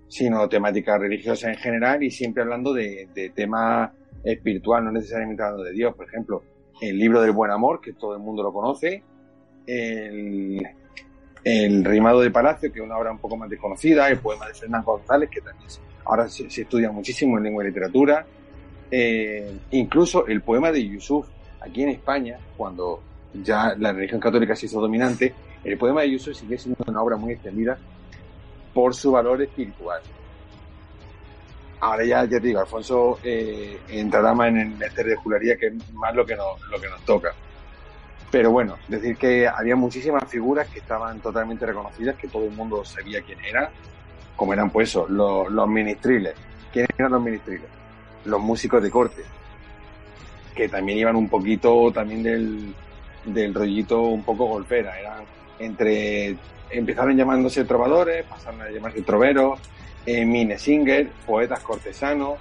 sino 0.06 0.50
temática 0.50 0.99
religiosa 0.99 1.49
en 1.49 1.56
general 1.56 2.02
y 2.02 2.11
siempre 2.11 2.42
hablando 2.42 2.75
de, 2.75 3.09
de 3.14 3.30
temas 3.30 3.90
espiritual, 4.23 4.85
no 4.85 4.92
necesariamente 4.92 5.42
hablando 5.42 5.64
de 5.64 5.73
Dios. 5.73 5.94
Por 5.94 6.06
ejemplo, 6.06 6.42
el 6.82 6.99
libro 6.99 7.23
del 7.23 7.32
buen 7.32 7.52
amor, 7.52 7.80
que 7.80 7.94
todo 7.94 8.12
el 8.12 8.21
mundo 8.21 8.42
lo 8.42 8.52
conoce, 8.52 9.02
el, 9.66 10.61
el 11.42 11.85
rimado 11.87 12.21
de 12.21 12.30
Palacio, 12.30 12.71
que 12.71 12.80
es 12.80 12.85
una 12.85 12.99
obra 12.99 13.12
un 13.12 13.18
poco 13.18 13.35
más 13.35 13.49
desconocida, 13.49 14.11
el 14.11 14.18
poema 14.18 14.47
de 14.47 14.52
Fernán 14.52 14.85
González, 14.85 15.30
que 15.30 15.40
también 15.40 15.71
ahora 16.04 16.28
se 16.28 16.44
estudia 16.44 16.92
muchísimo 16.92 17.38
en 17.38 17.44
lengua 17.44 17.64
y 17.64 17.68
literatura, 17.68 18.26
eh, 18.94 19.50
incluso 19.70 20.26
el 20.26 20.42
poema 20.42 20.70
de 20.70 20.87
Yusuf, 20.87 21.26
aquí 21.62 21.82
en 21.82 21.88
España, 21.88 22.37
cuando 22.58 23.00
ya 23.32 23.75
la 23.78 23.90
religión 23.90 24.20
católica 24.20 24.54
se 24.54 24.66
hizo 24.66 24.82
dominante, 24.82 25.32
el 25.64 25.78
poema 25.78 26.02
de 26.02 26.11
Yusuf 26.11 26.37
sigue 26.37 26.58
siendo 26.58 26.84
una 26.87 27.00
obra 27.00 27.16
muy 27.16 27.32
extendida 27.32 27.78
por 28.75 28.94
su 28.94 29.12
valor 29.12 29.40
espiritual. 29.40 30.02
Ahora 31.80 32.04
ya, 32.04 32.25
ya 32.25 32.38
te 32.38 32.49
digo, 32.49 32.61
Alfonso 32.61 33.18
eh, 33.25 33.80
entrará 33.88 34.34
más 34.34 34.49
en 34.49 34.58
el 34.58 34.68
meter 34.76 35.06
de 35.06 35.16
jularía, 35.16 35.56
que 35.56 35.68
es 35.68 35.92
más 35.94 36.14
lo 36.14 36.26
que, 36.26 36.37
nos, 36.37 36.61
lo 36.70 36.78
que 36.78 36.88
nos 36.90 37.02
toca. 37.06 37.32
Pero 38.30 38.50
bueno, 38.50 38.76
decir 38.88 39.16
que 39.16 39.49
había 39.49 39.75
muchísimas 39.75 40.25
figuras 40.28 40.68
que 40.68 40.80
estaban 40.80 41.18
totalmente 41.20 41.64
reconocidas, 41.64 42.16
que 42.16 42.28
todo 42.28 42.44
el 42.44 42.52
mundo 42.52 42.84
sabía 42.84 43.22
quién 43.22 43.42
eran, 43.42 43.70
como 44.37 44.52
eran 44.52 44.68
pues 44.68 44.90
eso, 44.90 45.06
los, 45.08 45.50
los 45.50 45.66
ministriles. 45.66 46.34
¿Quiénes 46.70 46.90
eran 46.99 47.12
los 47.12 47.22
ministriles? 47.22 47.81
Los 48.25 48.41
músicos 48.41 48.83
de 48.83 48.91
corte, 48.91 49.23
que 50.55 50.69
también 50.69 50.99
iban 50.99 51.17
un 51.17 51.29
poquito 51.29 51.91
también 51.93 52.23
del, 52.23 52.75
del 53.25 53.55
rollito 53.55 54.00
un 54.02 54.23
poco 54.23 54.47
golpera, 54.47 54.99
eran 54.99 55.25
entre, 55.59 56.37
empezaron 56.71 57.17
llamándose 57.17 57.64
trovadores, 57.64 58.25
pasaron 58.26 58.62
a 58.62 58.71
llamarse 58.71 59.02
troveros, 59.02 59.59
eh, 60.07 60.25
minesinger, 60.25 61.09
poetas 61.26 61.61
cortesanos, 61.61 62.38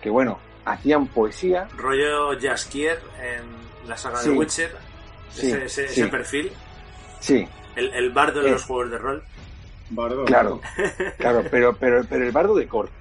que 0.00 0.10
bueno, 0.10 0.38
hacían 0.64 1.06
poesía, 1.06 1.68
Rollo 1.76 2.38
Jaskier 2.40 2.98
en 3.22 3.88
la 3.88 3.96
saga 3.96 4.18
Sí. 4.18 4.30
de 4.30 4.36
Witcher, 4.36 4.70
Sí, 5.30 5.46
ese, 5.48 5.64
ese- 5.64 5.88
sí. 5.88 6.00
ese 6.02 6.10
perfil, 6.10 6.52
sí, 7.20 7.48
el, 7.76 7.92
el 7.94 8.10
bardo 8.10 8.40
de 8.42 8.48
Eh. 8.48 8.52
los 8.52 8.64
juegos 8.64 8.90
de 8.90 8.98
rol. 8.98 9.22
Bardo. 9.90 10.24
Claro, 10.24 10.60
claro, 11.18 11.42
pero, 11.50 11.74
pero, 11.76 12.04
pero 12.08 12.24
el 12.24 12.32
bardo 12.32 12.54
de 12.54 12.66
corte. 12.66 12.92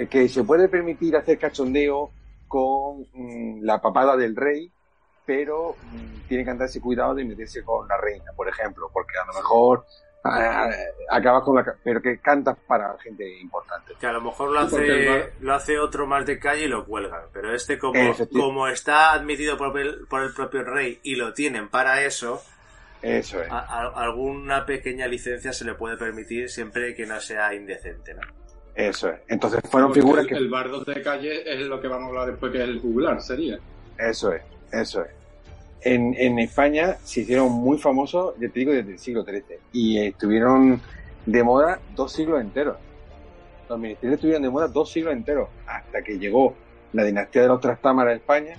El 0.00 0.08
que 0.08 0.28
se 0.28 0.44
puede 0.44 0.68
permitir 0.68 1.16
hacer 1.16 1.38
cachondeo 1.38 2.10
con 2.46 3.06
mm, 3.12 3.62
la 3.64 3.80
papada 3.80 4.16
del 4.16 4.34
rey 4.36 4.70
pero 5.26 5.74
mm, 5.92 6.26
tiene 6.26 6.42
que 6.44 6.50
andarse 6.50 6.80
cuidado 6.80 7.14
de 7.14 7.22
meterse 7.22 7.62
con 7.62 7.86
la 7.86 7.98
reina, 7.98 8.32
por 8.34 8.48
ejemplo, 8.48 8.88
porque 8.90 9.12
a 9.22 9.26
lo 9.26 9.34
mejor 9.34 9.84
ah, 10.24 10.70
acabas 11.10 11.42
con 11.42 11.56
la... 11.56 11.74
pero 11.84 12.00
que 12.00 12.18
cantas 12.18 12.56
para 12.66 12.96
gente 12.98 13.28
importante. 13.38 13.92
Que 14.00 14.06
a 14.06 14.12
lo 14.12 14.22
mejor 14.22 14.50
lo 14.52 14.60
hace, 14.60 15.32
lo 15.40 15.54
hace 15.54 15.78
otro 15.78 16.06
más 16.06 16.24
de 16.24 16.38
calle 16.38 16.64
y 16.64 16.68
lo 16.68 16.86
cuelgan. 16.86 17.24
Pero 17.34 17.54
este, 17.54 17.78
como, 17.78 18.00
como 18.32 18.68
está 18.68 19.12
admitido 19.12 19.58
por 19.58 19.78
el, 19.78 20.06
por 20.08 20.22
el 20.22 20.32
propio 20.32 20.62
rey 20.64 20.98
y 21.02 21.16
lo 21.16 21.34
tienen 21.34 21.68
para 21.68 22.02
eso, 22.04 22.42
Eso 23.02 23.42
es. 23.42 23.50
a- 23.50 23.58
a- 23.58 24.02
alguna 24.02 24.64
pequeña 24.64 25.06
licencia 25.08 25.52
se 25.52 25.66
le 25.66 25.74
puede 25.74 25.98
permitir 25.98 26.48
siempre 26.48 26.94
que 26.94 27.04
no 27.04 27.20
sea 27.20 27.52
indecente, 27.52 28.14
¿no? 28.14 28.22
Eso 28.78 29.08
es. 29.08 29.16
Entonces 29.26 29.60
fueron 29.68 29.90
Porque 29.90 30.02
figuras 30.02 30.22
el, 30.22 30.28
que... 30.28 30.36
el 30.36 30.48
bardo 30.48 30.84
de 30.84 31.02
calle 31.02 31.52
es 31.52 31.66
lo 31.66 31.80
que 31.80 31.88
vamos 31.88 32.04
a 32.04 32.08
hablar 32.10 32.26
después, 32.28 32.52
que 32.52 32.58
es 32.58 32.68
el 32.68 32.78
juglar, 32.78 33.20
sería. 33.20 33.58
Eso 33.98 34.32
es, 34.32 34.42
eso 34.70 35.02
es. 35.02 35.10
En, 35.80 36.14
en 36.16 36.38
España 36.38 36.96
se 37.02 37.22
hicieron 37.22 37.50
muy 37.50 37.76
famosos, 37.78 38.34
ya 38.38 38.48
te 38.48 38.60
digo, 38.60 38.70
desde 38.70 38.92
el 38.92 38.98
siglo 39.00 39.24
XIII. 39.24 39.58
Y 39.72 39.98
estuvieron 39.98 40.80
de 41.26 41.42
moda 41.42 41.80
dos 41.96 42.12
siglos 42.12 42.40
enteros. 42.40 42.76
Los 43.68 43.80
ministerios 43.80 44.14
estuvieron 44.14 44.42
de 44.44 44.50
moda 44.50 44.68
dos 44.68 44.92
siglos 44.92 45.12
enteros, 45.12 45.48
hasta 45.66 46.00
que 46.00 46.16
llegó 46.16 46.54
la 46.92 47.02
dinastía 47.02 47.42
de 47.42 47.48
los 47.48 47.60
Trastámaras 47.60 48.12
de 48.12 48.16
España 48.18 48.56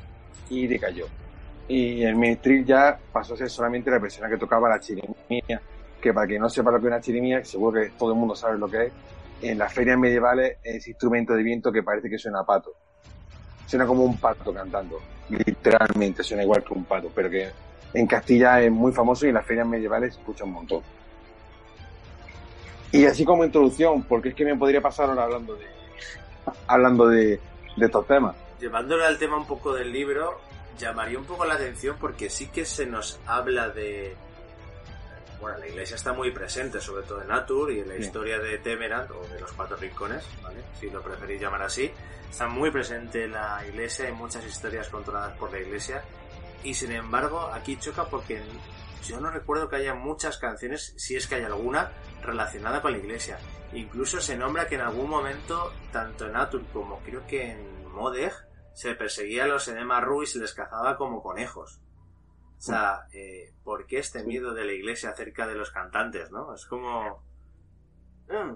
y 0.50 0.68
decayó. 0.68 1.06
Y 1.70 2.04
el 2.04 2.18
ministril 2.18 2.66
ya 2.66 3.00
pasó 3.14 3.36
a 3.36 3.38
ser 3.38 3.50
solamente 3.50 3.90
la 3.90 4.02
persona 4.02 4.28
que 4.28 4.38
tocaba 4.38 4.68
la 4.68 4.82
chirimía, 4.82 5.62
que 6.02 6.14
para 6.14 6.28
quien 6.28 6.42
no 6.42 6.50
sepa 6.50 6.72
lo 6.72 6.80
que 6.80 6.88
es 6.88 6.92
una 6.92 7.00
chirimía, 7.00 7.46
seguro 7.46 7.80
que 7.80 7.92
todo 7.98 8.12
el 8.12 8.18
mundo 8.20 8.36
sabe 8.36 8.58
lo 8.58 8.68
que 8.68 8.88
es, 8.88 8.92
en 9.42 9.58
las 9.58 9.74
ferias 9.74 9.98
medievales 9.98 10.58
es 10.64 10.76
ese 10.76 10.92
instrumento 10.92 11.34
de 11.34 11.44
viento 11.44 11.72
que 11.72 11.84
parece 11.84 12.10
que 12.10 12.18
suena 12.18 12.44
pato. 12.44 12.74
Suena 13.66 13.86
como 13.86 14.04
un 14.04 14.18
pato 14.18 14.54
cantando, 14.54 15.00
literalmente 15.30 16.24
suena 16.24 16.44
igual 16.44 16.64
que 16.64 16.74
un 16.74 16.86
pato, 16.86 17.12
pero 17.14 17.30
que 17.30 17.50
en 17.94 18.08
Castilla 18.08 18.62
es 18.62 18.72
muy 18.72 18.92
famoso 18.92 19.26
y 19.26 19.30
en 19.30 19.36
las 19.36 19.46
ferias 19.46 19.68
medievales 19.68 20.14
se 20.16 20.20
escucha 20.20 20.44
un 20.44 20.54
montón. 20.54 20.82
Y 22.92 23.06
así 23.06 23.24
como 23.24 23.46
introducción, 23.46 24.04
porque 24.04 24.30
es 24.30 24.36
que 24.36 24.46
me 24.46 24.56
podría 24.56 24.82
pasar 24.82 25.10
ahora 25.10 25.24
hablando 25.24 25.56
de 25.56 25.66
hablando 26.68 27.08
de, 27.08 27.40
de 27.76 27.86
estos 27.86 28.08
temas. 28.08 28.36
Llevándolo 28.60 29.06
al 29.06 29.18
tema 29.20 29.38
un 29.38 29.46
poco 29.46 29.74
del 29.74 29.92
libro, 29.92 30.40
llamaría 30.78 31.20
un 31.20 31.26
poco 31.26 31.46
la 31.46 31.56
atención 31.56 31.98
porque 32.00 32.30
sí 32.30 32.48
que 32.48 32.66
se 32.66 32.86
nos 32.86 33.20
habla 33.26 33.70
de... 33.70 34.16
Bueno, 35.40 35.58
la 35.58 35.68
iglesia 35.68 35.96
está 35.96 36.12
muy 36.12 36.32
presente, 36.32 36.82
sobre 36.82 37.04
todo 37.04 37.22
en 37.22 37.32
Atur 37.32 37.72
y 37.72 37.80
en 37.80 37.88
la 37.88 37.96
historia 37.96 38.40
de 38.40 38.58
Temerant, 38.58 39.10
o 39.12 39.26
de 39.28 39.40
los 39.40 39.52
cuatro 39.54 39.78
rincones, 39.78 40.26
¿vale? 40.44 40.62
Si 40.80 40.90
lo 40.90 41.02
preferís 41.02 41.40
llamar 41.40 41.62
así. 41.62 41.92
Está 42.30 42.48
muy 42.48 42.72
presente 42.72 43.28
la 43.28 43.66
iglesia, 43.66 44.08
hay 44.08 44.14
muchas 44.14 44.46
historias 44.46 44.90
controladas 44.90 45.38
por 45.38 45.52
la 45.52 45.60
iglesia. 45.60 46.04
Y 46.64 46.74
sin 46.74 46.92
embargo, 46.92 47.50
aquí 47.54 47.78
choca 47.78 48.06
porque 48.06 48.42
yo 49.06 49.20
no 49.22 49.32
recuerdo 49.32 49.70
que 49.70 49.78
haya 49.78 49.94
muchas 49.94 50.38
canciones, 50.38 50.94
si 50.98 51.16
es 51.16 51.26
que 51.26 51.36
hay 51.36 51.44
alguna, 51.44 51.94
relacionada 52.22 52.82
con 52.82 52.92
la 52.92 52.98
iglesia. 52.98 53.40
Incluso 53.72 54.20
se 54.20 54.36
nombra 54.36 54.68
que 54.68 54.76
en 54.76 54.82
algún 54.82 55.10
momento, 55.10 55.72
tanto 55.92 56.28
en 56.28 56.36
Atur 56.36 56.66
como 56.74 57.00
creo 57.00 57.26
que 57.26 57.52
en 57.52 57.88
Modeg, 57.88 58.34
se 58.74 58.94
perseguía 58.96 59.46
a 59.46 59.48
los 59.48 59.68
Enema 59.70 60.02
Ru 60.02 60.24
y 60.24 60.28
se 60.28 60.40
les 60.40 60.54
cazaba 60.54 60.98
como 60.98 61.24
conejos. 61.24 61.80
O 62.60 62.62
sea, 62.62 63.08
eh, 63.14 63.54
¿por 63.64 63.86
qué 63.88 64.00
este 64.00 64.24
miedo 64.24 64.54
de 64.54 64.66
la 64.66 64.74
iglesia 64.74 65.12
acerca 65.12 65.48
de 65.48 65.56
los 65.56 65.72
cantantes, 65.72 66.30
no? 66.30 66.54
Es 66.54 66.66
como... 66.66 67.24
Mm, 68.28 68.56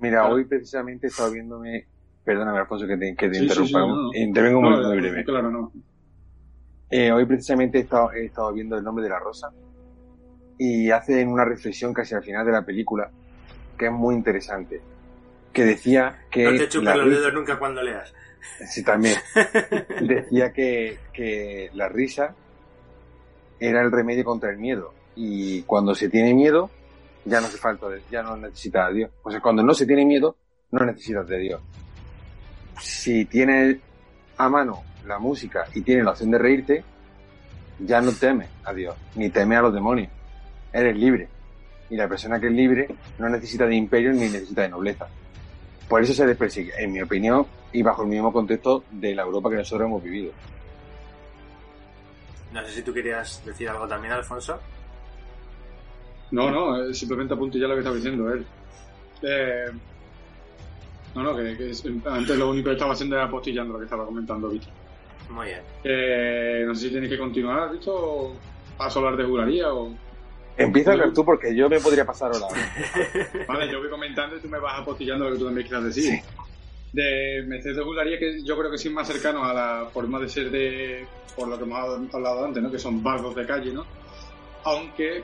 Mira, 0.00 0.20
Claro. 0.20 0.34
hoy 0.36 0.44
precisamente 0.44 1.08
he 1.08 1.10
estado 1.10 1.32
viéndome, 1.32 1.88
perdóname 2.24 2.58
Alfonso 2.60 2.86
que 2.86 2.96
te, 2.96 3.16
que 3.16 3.28
te 3.28 3.34
Sí, 3.34 3.42
interrumpa, 3.42 3.80
sí, 3.80 3.86
no. 3.88 4.10
intervengo 4.14 4.60
muy, 4.62 4.70
No, 4.76 4.88
muy 4.88 4.96
breve. 4.98 5.24
Claro, 5.24 5.50
no. 5.50 5.72
Eh, 6.90 7.10
hoy 7.10 7.26
precisamente 7.26 7.78
he 7.78 7.80
estado, 7.82 8.12
he 8.12 8.26
estado 8.26 8.52
viendo 8.52 8.76
el 8.76 8.84
nombre 8.84 9.02
de 9.02 9.10
la 9.10 9.18
rosa 9.18 9.50
y 10.56 10.90
hacen 10.90 11.28
una 11.28 11.44
reflexión 11.44 11.92
casi 11.92 12.14
al 12.14 12.22
final 12.22 12.46
de 12.46 12.52
la 12.52 12.64
película 12.64 13.10
que 13.76 13.86
es 13.86 13.92
muy 13.92 14.14
interesante. 14.14 14.80
Que 15.52 15.64
decía 15.64 16.26
que. 16.30 16.44
no 16.44 16.56
te 16.58 16.68
chupes 16.68 16.94
los 16.96 17.10
dedos 17.10 17.34
nunca 17.34 17.58
cuando 17.58 17.82
leas. 17.82 18.14
Sí, 18.68 18.82
también. 18.82 19.16
Decía 20.00 20.52
que, 20.52 20.98
que 21.12 21.70
la 21.74 21.88
risa 21.88 22.34
era 23.60 23.82
el 23.82 23.90
remedio 23.92 24.24
contra 24.24 24.50
el 24.50 24.58
miedo. 24.58 24.92
Y 25.16 25.62
cuando 25.62 25.94
se 25.94 26.08
tiene 26.08 26.34
miedo, 26.34 26.70
ya 27.24 27.40
no 27.40 27.46
hace 27.46 27.58
falta, 27.58 27.88
de- 27.88 28.02
ya 28.10 28.22
no 28.22 28.36
necesitas 28.36 28.88
a 28.88 28.92
Dios. 28.92 29.10
O 29.22 29.30
sea, 29.30 29.40
cuando 29.40 29.62
no 29.62 29.74
se 29.74 29.86
tiene 29.86 30.04
miedo, 30.04 30.36
no 30.70 30.84
necesitas 30.84 31.26
de 31.28 31.38
Dios. 31.38 31.60
Si 32.80 33.24
tienes 33.24 33.78
a 34.36 34.48
mano 34.48 34.82
la 35.06 35.18
música 35.18 35.64
y 35.74 35.80
tienes 35.82 36.04
la 36.04 36.12
opción 36.12 36.30
de 36.30 36.38
reírte, 36.38 36.84
ya 37.80 38.00
no 38.00 38.12
temes 38.12 38.48
a 38.64 38.72
Dios, 38.72 38.96
ni 39.16 39.30
temes 39.30 39.58
a 39.58 39.62
los 39.62 39.74
demonios. 39.74 40.10
Eres 40.72 40.96
libre. 40.96 41.28
Y 41.90 41.96
la 41.96 42.06
persona 42.08 42.38
que 42.38 42.46
es 42.48 42.52
libre 42.52 42.88
no 43.18 43.28
necesita 43.28 43.66
de 43.66 43.74
imperio 43.74 44.12
ni 44.12 44.20
necesita 44.28 44.62
de 44.62 44.68
nobleza. 44.68 45.06
Por 45.88 46.02
eso 46.02 46.12
se 46.12 46.26
les 46.26 46.36
persigue, 46.36 46.72
en 46.78 46.92
mi 46.92 47.00
opinión, 47.00 47.46
y 47.72 47.82
bajo 47.82 48.02
el 48.02 48.08
mismo 48.08 48.32
contexto 48.32 48.84
de 48.90 49.14
la 49.14 49.22
Europa 49.22 49.50
que 49.50 49.56
nosotros 49.56 49.86
hemos 49.86 50.02
vivido. 50.02 50.32
No 52.52 52.64
sé 52.64 52.72
si 52.72 52.82
tú 52.82 52.94
querías 52.94 53.44
decir 53.44 53.68
algo 53.68 53.86
también, 53.86 54.12
Alfonso. 54.14 54.58
No, 56.30 56.50
no, 56.50 56.82
eh, 56.82 56.94
simplemente 56.94 57.34
apuntillar 57.34 57.68
lo 57.68 57.74
que 57.74 57.80
estaba 57.80 57.96
diciendo 57.96 58.32
él. 58.32 58.46
Eh, 59.22 59.66
no, 61.14 61.22
no, 61.22 61.36
que, 61.36 61.56
que 61.56 61.70
es- 61.70 61.84
antes 62.06 62.36
lo 62.38 62.50
único 62.50 62.66
que 62.68 62.74
estaba 62.74 62.92
haciendo 62.92 63.16
era 63.16 63.26
apostillando 63.26 63.72
lo 63.74 63.78
que 63.78 63.84
estaba 63.86 64.04
comentando 64.06 64.48
Víctor. 64.48 64.72
Muy 65.30 65.46
bien. 65.48 65.60
Eh, 65.84 66.64
no 66.66 66.74
sé 66.74 66.82
si 66.86 66.90
tienes 66.90 67.10
que 67.10 67.18
continuar, 67.18 67.70
¿visto? 67.72 67.94
O 67.94 68.32
paso 68.76 68.98
a 68.98 69.02
hablar 69.02 69.18
de 69.18 69.24
juraría 69.28 69.72
o... 69.72 69.92
Empieza 70.56 70.92
a 70.92 71.12
tú 71.12 71.24
porque 71.24 71.54
yo 71.54 71.68
me 71.68 71.78
podría 71.80 72.04
pasar 72.04 72.32
ahora. 72.32 72.46
Vale, 73.48 73.70
yo 73.70 73.78
voy 73.78 73.88
comentando 73.90 74.36
y 74.36 74.40
tú 74.40 74.48
me 74.48 74.58
vas 74.58 74.80
apostillando 74.80 75.26
lo 75.26 75.32
que 75.32 75.38
tú 75.38 75.44
también 75.44 75.66
quieras 75.68 75.84
decir. 75.84 76.20
De 76.98 77.44
Mercedes 77.46 77.76
de 77.76 77.82
Jularía, 77.84 78.18
que 78.18 78.42
yo 78.42 78.58
creo 78.58 78.70
que 78.70 78.78
sí 78.78 78.88
es 78.88 78.94
más 78.94 79.06
cercano 79.06 79.44
a 79.44 79.54
la 79.54 79.86
forma 79.92 80.18
de 80.18 80.28
ser 80.28 80.50
de, 80.50 81.06
por 81.36 81.46
lo 81.46 81.56
que 81.56 81.62
hemos 81.64 81.78
hablado 82.14 82.44
antes, 82.44 82.60
¿no? 82.62 82.70
Que 82.72 82.78
son 82.78 83.02
bardos 83.02 83.34
de 83.36 83.46
calle, 83.46 83.72
¿no? 83.72 83.84
Aunque 84.64 85.22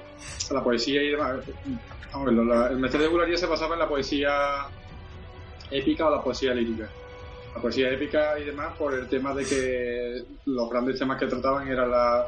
la 0.52 0.62
poesía 0.62 1.02
y 1.02 1.10
demás... 1.10 1.40
Vamos 2.12 2.28
a 2.28 2.30
verlo, 2.30 2.44
la- 2.44 2.68
el 2.68 2.78
Mercedes 2.78 3.06
de 3.06 3.10
Jularía 3.12 3.36
se 3.36 3.46
basaba 3.46 3.74
en 3.74 3.80
la 3.80 3.88
poesía 3.88 4.30
épica 5.70 6.06
o 6.06 6.10
la 6.10 6.22
poesía 6.22 6.54
lírica. 6.54 6.88
La 7.56 7.60
poesía 7.60 7.90
épica 7.90 8.38
y 8.38 8.44
demás 8.44 8.76
por 8.78 8.94
el 8.94 9.08
tema 9.08 9.34
de 9.34 9.44
que 9.44 10.22
los 10.46 10.70
grandes 10.70 10.96
temas 10.98 11.18
que 11.18 11.26
trataban 11.26 11.66
eran 11.66 11.90
la, 11.90 12.26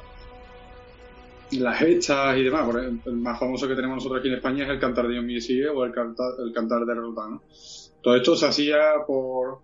las 1.52 1.82
hechas 1.82 2.36
y 2.36 2.42
demás. 2.42 2.64
Por 2.66 2.80
el 2.80 3.00
más 3.16 3.38
famoso 3.38 3.68
que 3.68 3.74
tenemos 3.76 3.96
nosotros 3.98 4.18
aquí 4.20 4.28
en 4.28 4.34
España 4.34 4.64
es 4.64 4.70
el 4.70 4.80
cantar 4.80 5.06
de 5.06 5.12
Dionisio 5.14 5.72
o 5.72 5.84
el 5.84 5.92
cantar, 5.92 6.32
el 6.44 6.52
cantar 6.52 6.84
de 6.84 6.94
Roldán. 6.94 7.30
¿no? 7.34 7.42
Todo 8.06 8.14
esto 8.14 8.36
se 8.36 8.46
hacía 8.46 8.78
por. 9.04 9.58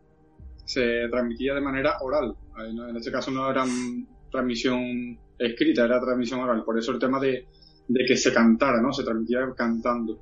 se 0.64 1.06
transmitía 1.08 1.54
de 1.54 1.60
manera 1.60 1.98
oral. 2.00 2.34
En 2.58 2.96
este 2.96 3.12
caso 3.12 3.30
no 3.30 3.48
era 3.48 3.62
transmisión 4.32 5.16
escrita, 5.38 5.84
era 5.84 6.00
transmisión 6.00 6.40
oral. 6.40 6.64
Por 6.64 6.76
eso 6.76 6.90
el 6.90 6.98
tema 6.98 7.20
de, 7.20 7.46
de 7.86 8.04
que 8.04 8.16
se 8.16 8.32
cantara, 8.34 8.82
¿no? 8.82 8.92
Se 8.92 9.04
transmitía 9.04 9.38
cantando. 9.56 10.18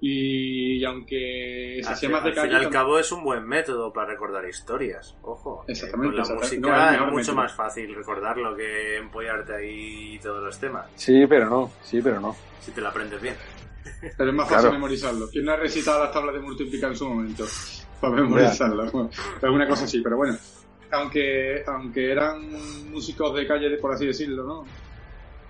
Y, 0.00 0.84
aunque 0.84 1.80
se 1.82 1.88
Al, 1.88 1.94
hacía 1.94 2.08
más 2.08 2.22
de 2.22 2.30
al 2.30 2.36
fin 2.36 2.52
y 2.52 2.54
al 2.54 2.70
cabo 2.70 3.00
es 3.00 3.10
un 3.10 3.24
buen 3.24 3.44
método 3.44 3.92
para 3.92 4.10
recordar 4.12 4.48
historias. 4.48 5.16
Ojo. 5.22 5.64
eh, 5.66 5.72
Exactamente, 5.72 6.06
Con 6.10 6.16
la 6.18 6.22
exactamente. 6.22 6.56
música 6.68 6.68
No, 6.78 6.86
es 6.86 6.94
es 6.94 7.00
mucho 7.00 7.16
método. 7.16 7.34
más 7.34 7.52
fácil 7.56 7.94
recordarlo 7.96 8.54
que 8.54 8.98
empollarte 8.98 9.56
ahí 9.56 10.14
y 10.14 10.18
todos 10.20 10.40
los 10.44 10.56
temas. 10.60 10.86
Sí, 10.94 11.26
pero 11.28 11.50
no, 11.50 11.72
sí, 11.82 12.00
pero 12.00 12.20
no. 12.20 12.36
Si 12.60 12.70
te 12.70 12.80
lo 12.80 12.88
aprendes 12.90 13.20
bien. 13.20 13.34
Pero 14.16 14.30
es 14.30 14.36
más 14.36 14.48
fácil 14.48 14.60
Claro. 14.62 14.72
memorizarlo. 14.74 15.28
¿Quién 15.30 15.44
no 15.44 15.52
ha 15.52 15.56
recitado 15.56 16.02
las 16.04 16.12
tablas 16.12 16.34
de 16.34 16.40
multiplicar 16.40 16.90
en 16.90 16.96
su 16.96 17.08
momento? 17.08 17.44
Para 18.00 18.14
memorizarlas. 18.14 18.92
Bueno, 18.92 19.10
es 19.10 19.42
una 19.42 19.68
cosa 19.68 19.84
así, 19.84 20.00
pero 20.02 20.16
bueno. 20.16 20.36
Aunque, 20.92 21.62
aunque 21.66 22.12
eran 22.12 22.50
músicos 22.90 23.34
de 23.34 23.46
calle, 23.46 23.76
por 23.78 23.92
así 23.94 24.06
decirlo, 24.06 24.44
¿no? 24.44 24.64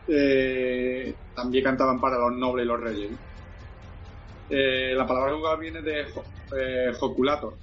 Eh, 0.08 1.14
también 1.34 1.64
cantaban 1.64 2.00
para 2.00 2.18
los 2.18 2.32
nobles 2.32 2.64
y 2.64 2.68
los 2.68 2.80
reyes. 2.80 3.10
¿no? 3.10 3.18
Eh, 4.48 4.94
la 4.96 5.06
palabra 5.06 5.34
jugar 5.34 5.58
viene 5.58 5.82
de 5.82 6.04
jo- 6.12 6.24
eh, 6.56 6.92
joculator, 6.98 7.54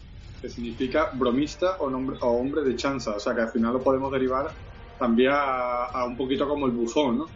que 0.42 0.50
significa 0.50 1.10
bromista 1.14 1.78
o, 1.80 1.90
nombre, 1.90 2.18
o 2.22 2.28
hombre 2.32 2.62
de 2.64 2.76
chanza. 2.76 3.12
O 3.16 3.20
sea 3.20 3.34
que 3.34 3.42
al 3.42 3.50
final 3.50 3.74
lo 3.74 3.82
podemos 3.82 4.12
derivar 4.12 4.52
también 5.00 5.32
a, 5.34 5.86
a 5.86 6.06
un 6.06 6.18
poquito 6.18 6.48
como 6.48 6.66
el 6.66 6.74
bufón, 6.74 7.20
¿no? 7.20 7.28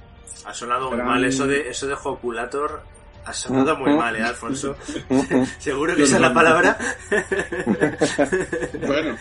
Ha 0.46 0.54
sonado 0.54 0.94
Eran- 0.94 1.08
mal 1.08 1.24
eso 1.24 1.48
de 1.48 1.70
eso 1.70 1.88
de 1.88 1.96
Joculator. 1.96 2.82
Ha 3.28 3.34
sonado 3.34 3.76
muy 3.78 3.94
mal, 3.94 4.16
¿eh, 4.16 4.24
Alfonso? 4.24 4.76
¿Seguro 5.60 5.94
que 5.94 6.00
Yo 6.00 6.06
esa 6.06 6.16
es 6.16 6.22
la 6.22 6.34
palabra? 6.34 6.78
Bueno, 8.88 9.16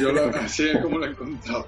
yo 0.00 0.12
lo, 0.12 0.24
así 0.36 0.68
es 0.68 0.78
como 0.78 0.98
lo 0.98 1.04
he 1.06 1.10
encontrado. 1.10 1.66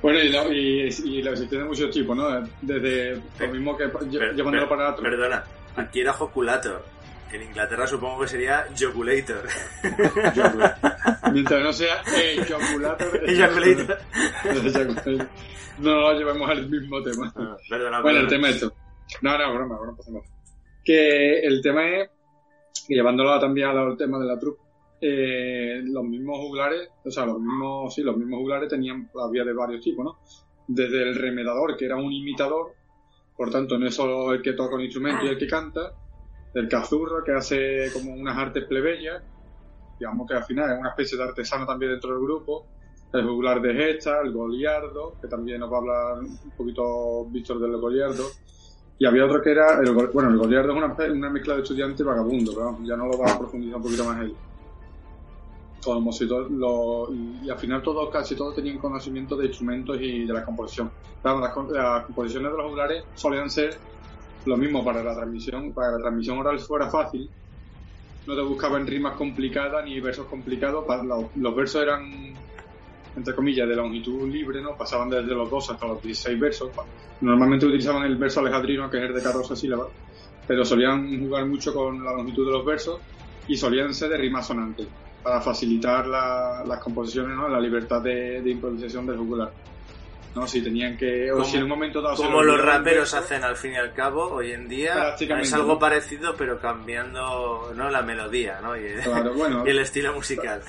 Bueno, 0.00 0.18
y, 0.20 0.28
la- 0.30 0.46
y, 0.46 0.88
y 1.04 1.22
la 1.22 1.30
existencia 1.32 1.58
de 1.60 1.64
muchos 1.64 1.90
tipos, 1.90 2.16
¿no? 2.16 2.28
Desde 2.62 3.20
lo 3.38 3.48
mismo 3.48 3.76
que 3.76 3.84
llevándolo 4.10 4.68
para 4.68 4.90
otro. 4.90 5.02
Perdona, 5.02 5.44
aquí 5.76 6.00
era 6.00 6.12
Joculator. 6.14 6.84
En 7.32 7.42
Inglaterra 7.42 7.86
supongo 7.86 8.20
que 8.22 8.28
sería 8.28 8.66
Joculator. 8.78 9.46
Mientras 11.32 11.62
no 11.62 11.72
sea 11.72 12.02
ejaculator. 12.16 13.20
Ejaculator. 13.28 13.98
no 15.78 15.90
lo 16.00 16.12
llevemos 16.18 16.48
al 16.50 16.68
mismo 16.68 17.02
tema. 17.02 17.32
Ah, 17.36 17.56
perdona, 17.68 18.00
Bueno, 18.00 18.20
el 18.20 18.26
perdona. 18.26 18.28
tema 18.28 18.48
es 18.50 18.54
esto. 18.56 18.72
No, 19.22 19.36
no, 19.36 19.54
broma, 19.54 19.78
broma. 19.78 19.98
Que 20.84 21.40
el 21.40 21.62
tema 21.62 21.88
es, 21.88 22.10
llevándolo 22.88 23.38
también 23.40 23.68
al 23.68 23.96
tema 23.96 24.18
de 24.18 24.26
la 24.26 24.38
trupe, 24.38 24.62
eh, 25.00 25.82
los 25.84 26.04
mismos 26.04 26.38
juglares, 26.38 26.88
o 27.04 27.10
sea, 27.10 27.26
los 27.26 27.38
mismos, 27.38 27.94
sí, 27.94 28.02
los 28.02 28.16
mismos 28.16 28.40
juglares 28.40 28.68
tenían, 28.68 29.10
había 29.22 29.44
de 29.44 29.52
varios 29.52 29.82
tipos, 29.82 30.04
¿no? 30.04 30.18
Desde 30.66 31.02
el 31.02 31.14
remedador, 31.14 31.76
que 31.76 31.84
era 31.84 31.96
un 31.96 32.12
imitador, 32.12 32.72
por 33.36 33.50
tanto, 33.50 33.78
no 33.78 33.86
es 33.86 33.94
solo 33.94 34.32
el 34.32 34.40
que 34.40 34.52
toca 34.52 34.76
un 34.76 34.82
instrumento 34.82 35.24
y 35.24 35.28
el 35.28 35.38
que 35.38 35.46
canta, 35.46 35.92
el 36.54 36.68
cazurro, 36.68 37.24
que 37.24 37.32
hace 37.32 37.90
como 37.92 38.14
unas 38.14 38.38
artes 38.38 38.64
plebeyas, 38.64 39.22
digamos 39.98 40.28
que 40.28 40.34
al 40.34 40.44
final 40.44 40.72
es 40.72 40.78
una 40.78 40.90
especie 40.90 41.18
de 41.18 41.24
artesano 41.24 41.66
también 41.66 41.92
dentro 41.92 42.12
del 42.12 42.22
grupo, 42.22 42.66
el 43.12 43.26
juglar 43.26 43.60
de 43.60 43.74
gesta, 43.74 44.20
el 44.22 44.32
goliardo, 44.32 45.16
que 45.20 45.28
también 45.28 45.60
nos 45.60 45.72
va 45.72 45.76
a 45.76 45.80
hablar 45.80 46.18
un 46.18 46.52
poquito 46.56 47.26
Víctor 47.26 47.60
del 47.60 47.76
goliardo, 47.76 48.24
y 48.98 49.06
había 49.06 49.26
otro 49.26 49.42
que 49.42 49.50
era, 49.52 49.80
el, 49.80 49.92
bueno, 50.12 50.30
el 50.30 50.38
goliardo 50.38 50.72
es 50.72 50.78
una, 50.78 50.96
una 51.12 51.30
mezcla 51.30 51.54
de 51.56 51.62
estudiante 51.62 52.02
y 52.02 52.06
vagabundo, 52.06 52.52
pero 52.54 52.78
ya 52.82 52.96
no 52.96 53.06
lo 53.06 53.18
va 53.18 53.32
a 53.32 53.38
profundizar 53.38 53.76
un 53.76 53.82
poquito 53.82 54.04
más 54.04 54.20
él. 54.22 54.38
Como 55.82 56.12
si 56.12 56.26
todo 56.26 56.48
lo- 56.48 57.14
y, 57.14 57.48
al 57.50 57.58
final 57.58 57.82
todos, 57.82 58.10
casi 58.10 58.34
todos 58.36 58.54
tenían 58.54 58.78
conocimiento 58.78 59.36
de 59.36 59.46
instrumentos 59.46 59.98
y 60.00 60.24
de 60.26 60.32
la 60.32 60.44
composición. 60.44 60.92
Claro, 61.20 61.40
las, 61.40 61.52
las 61.70 62.06
composiciones 62.06 62.50
de 62.52 62.56
los 62.58 62.66
juglares 62.68 63.04
solían 63.12 63.50
ser 63.50 63.84
lo 64.46 64.56
mismo 64.56 64.84
para 64.84 65.04
la 65.04 65.14
transmisión, 65.16 65.74
para 65.74 65.88
que 65.88 65.92
la 65.96 66.02
transmisión 66.02 66.38
oral 66.38 66.58
fuera 66.60 66.90
fácil. 66.90 67.34
No 68.26 68.36
te 68.36 68.42
buscaban 68.42 68.86
rimas 68.86 69.16
complicadas 69.16 69.84
ni 69.84 70.00
versos 70.00 70.26
complicados, 70.28 70.84
los, 71.06 71.30
los 71.34 71.56
versos 71.56 71.82
eran 71.82 72.43
entre 73.16 73.34
comillas, 73.34 73.68
de 73.68 73.76
longitud 73.76 74.28
libre, 74.30 74.60
¿no? 74.60 74.76
Pasaban 74.76 75.08
desde 75.10 75.34
los 75.34 75.50
2 75.50 75.70
hasta 75.70 75.86
los 75.86 76.02
16 76.02 76.38
versos. 76.40 76.70
Normalmente 77.20 77.66
utilizaban 77.66 78.02
el 78.04 78.16
verso 78.16 78.40
alejandrino, 78.40 78.90
que 78.90 78.98
es 78.98 79.04
el 79.04 79.14
de 79.14 79.22
14 79.22 79.54
sílabas, 79.56 79.88
pero 80.46 80.64
solían 80.64 81.18
jugar 81.20 81.46
mucho 81.46 81.72
con 81.72 82.04
la 82.04 82.12
longitud 82.12 82.46
de 82.46 82.52
los 82.52 82.64
versos 82.64 83.00
y 83.48 83.56
solían 83.56 83.94
ser 83.94 84.10
de 84.10 84.16
rimas 84.18 84.46
sonantes, 84.46 84.86
para 85.22 85.40
facilitar 85.40 86.06
la- 86.06 86.64
las 86.66 86.78
composiciones, 86.80 87.36
¿no? 87.36 87.48
La 87.48 87.60
libertad 87.60 88.00
de, 88.02 88.42
de 88.42 88.50
improvisación 88.50 89.06
del 89.06 89.16
jugular. 89.18 89.50
¿No? 90.34 90.48
Si 90.48 90.60
tenían 90.60 90.96
que... 90.96 91.30
O 91.30 91.34
Como- 91.36 91.44
si 91.46 91.56
en 91.58 91.62
un 91.62 91.68
momento 91.68 92.02
dado... 92.02 92.16
Como 92.16 92.42
los 92.42 92.60
raperos 92.60 93.12
verso, 93.12 93.18
hacen 93.18 93.44
al 93.44 93.54
fin 93.54 93.72
y 93.74 93.76
al 93.76 93.92
cabo, 93.94 94.24
hoy 94.32 94.50
en 94.50 94.68
día 94.68 95.14
es 95.16 95.52
algo 95.52 95.78
parecido, 95.78 96.34
pero 96.36 96.58
cambiando 96.58 97.72
¿no? 97.76 97.88
la 97.88 98.02
melodía 98.02 98.58
¿no? 98.60 98.76
y, 98.76 98.80
Claro, 99.04 99.32
bueno, 99.36 99.62
y 99.64 99.70
el 99.70 99.78
estilo 99.78 100.12
musical. 100.12 100.60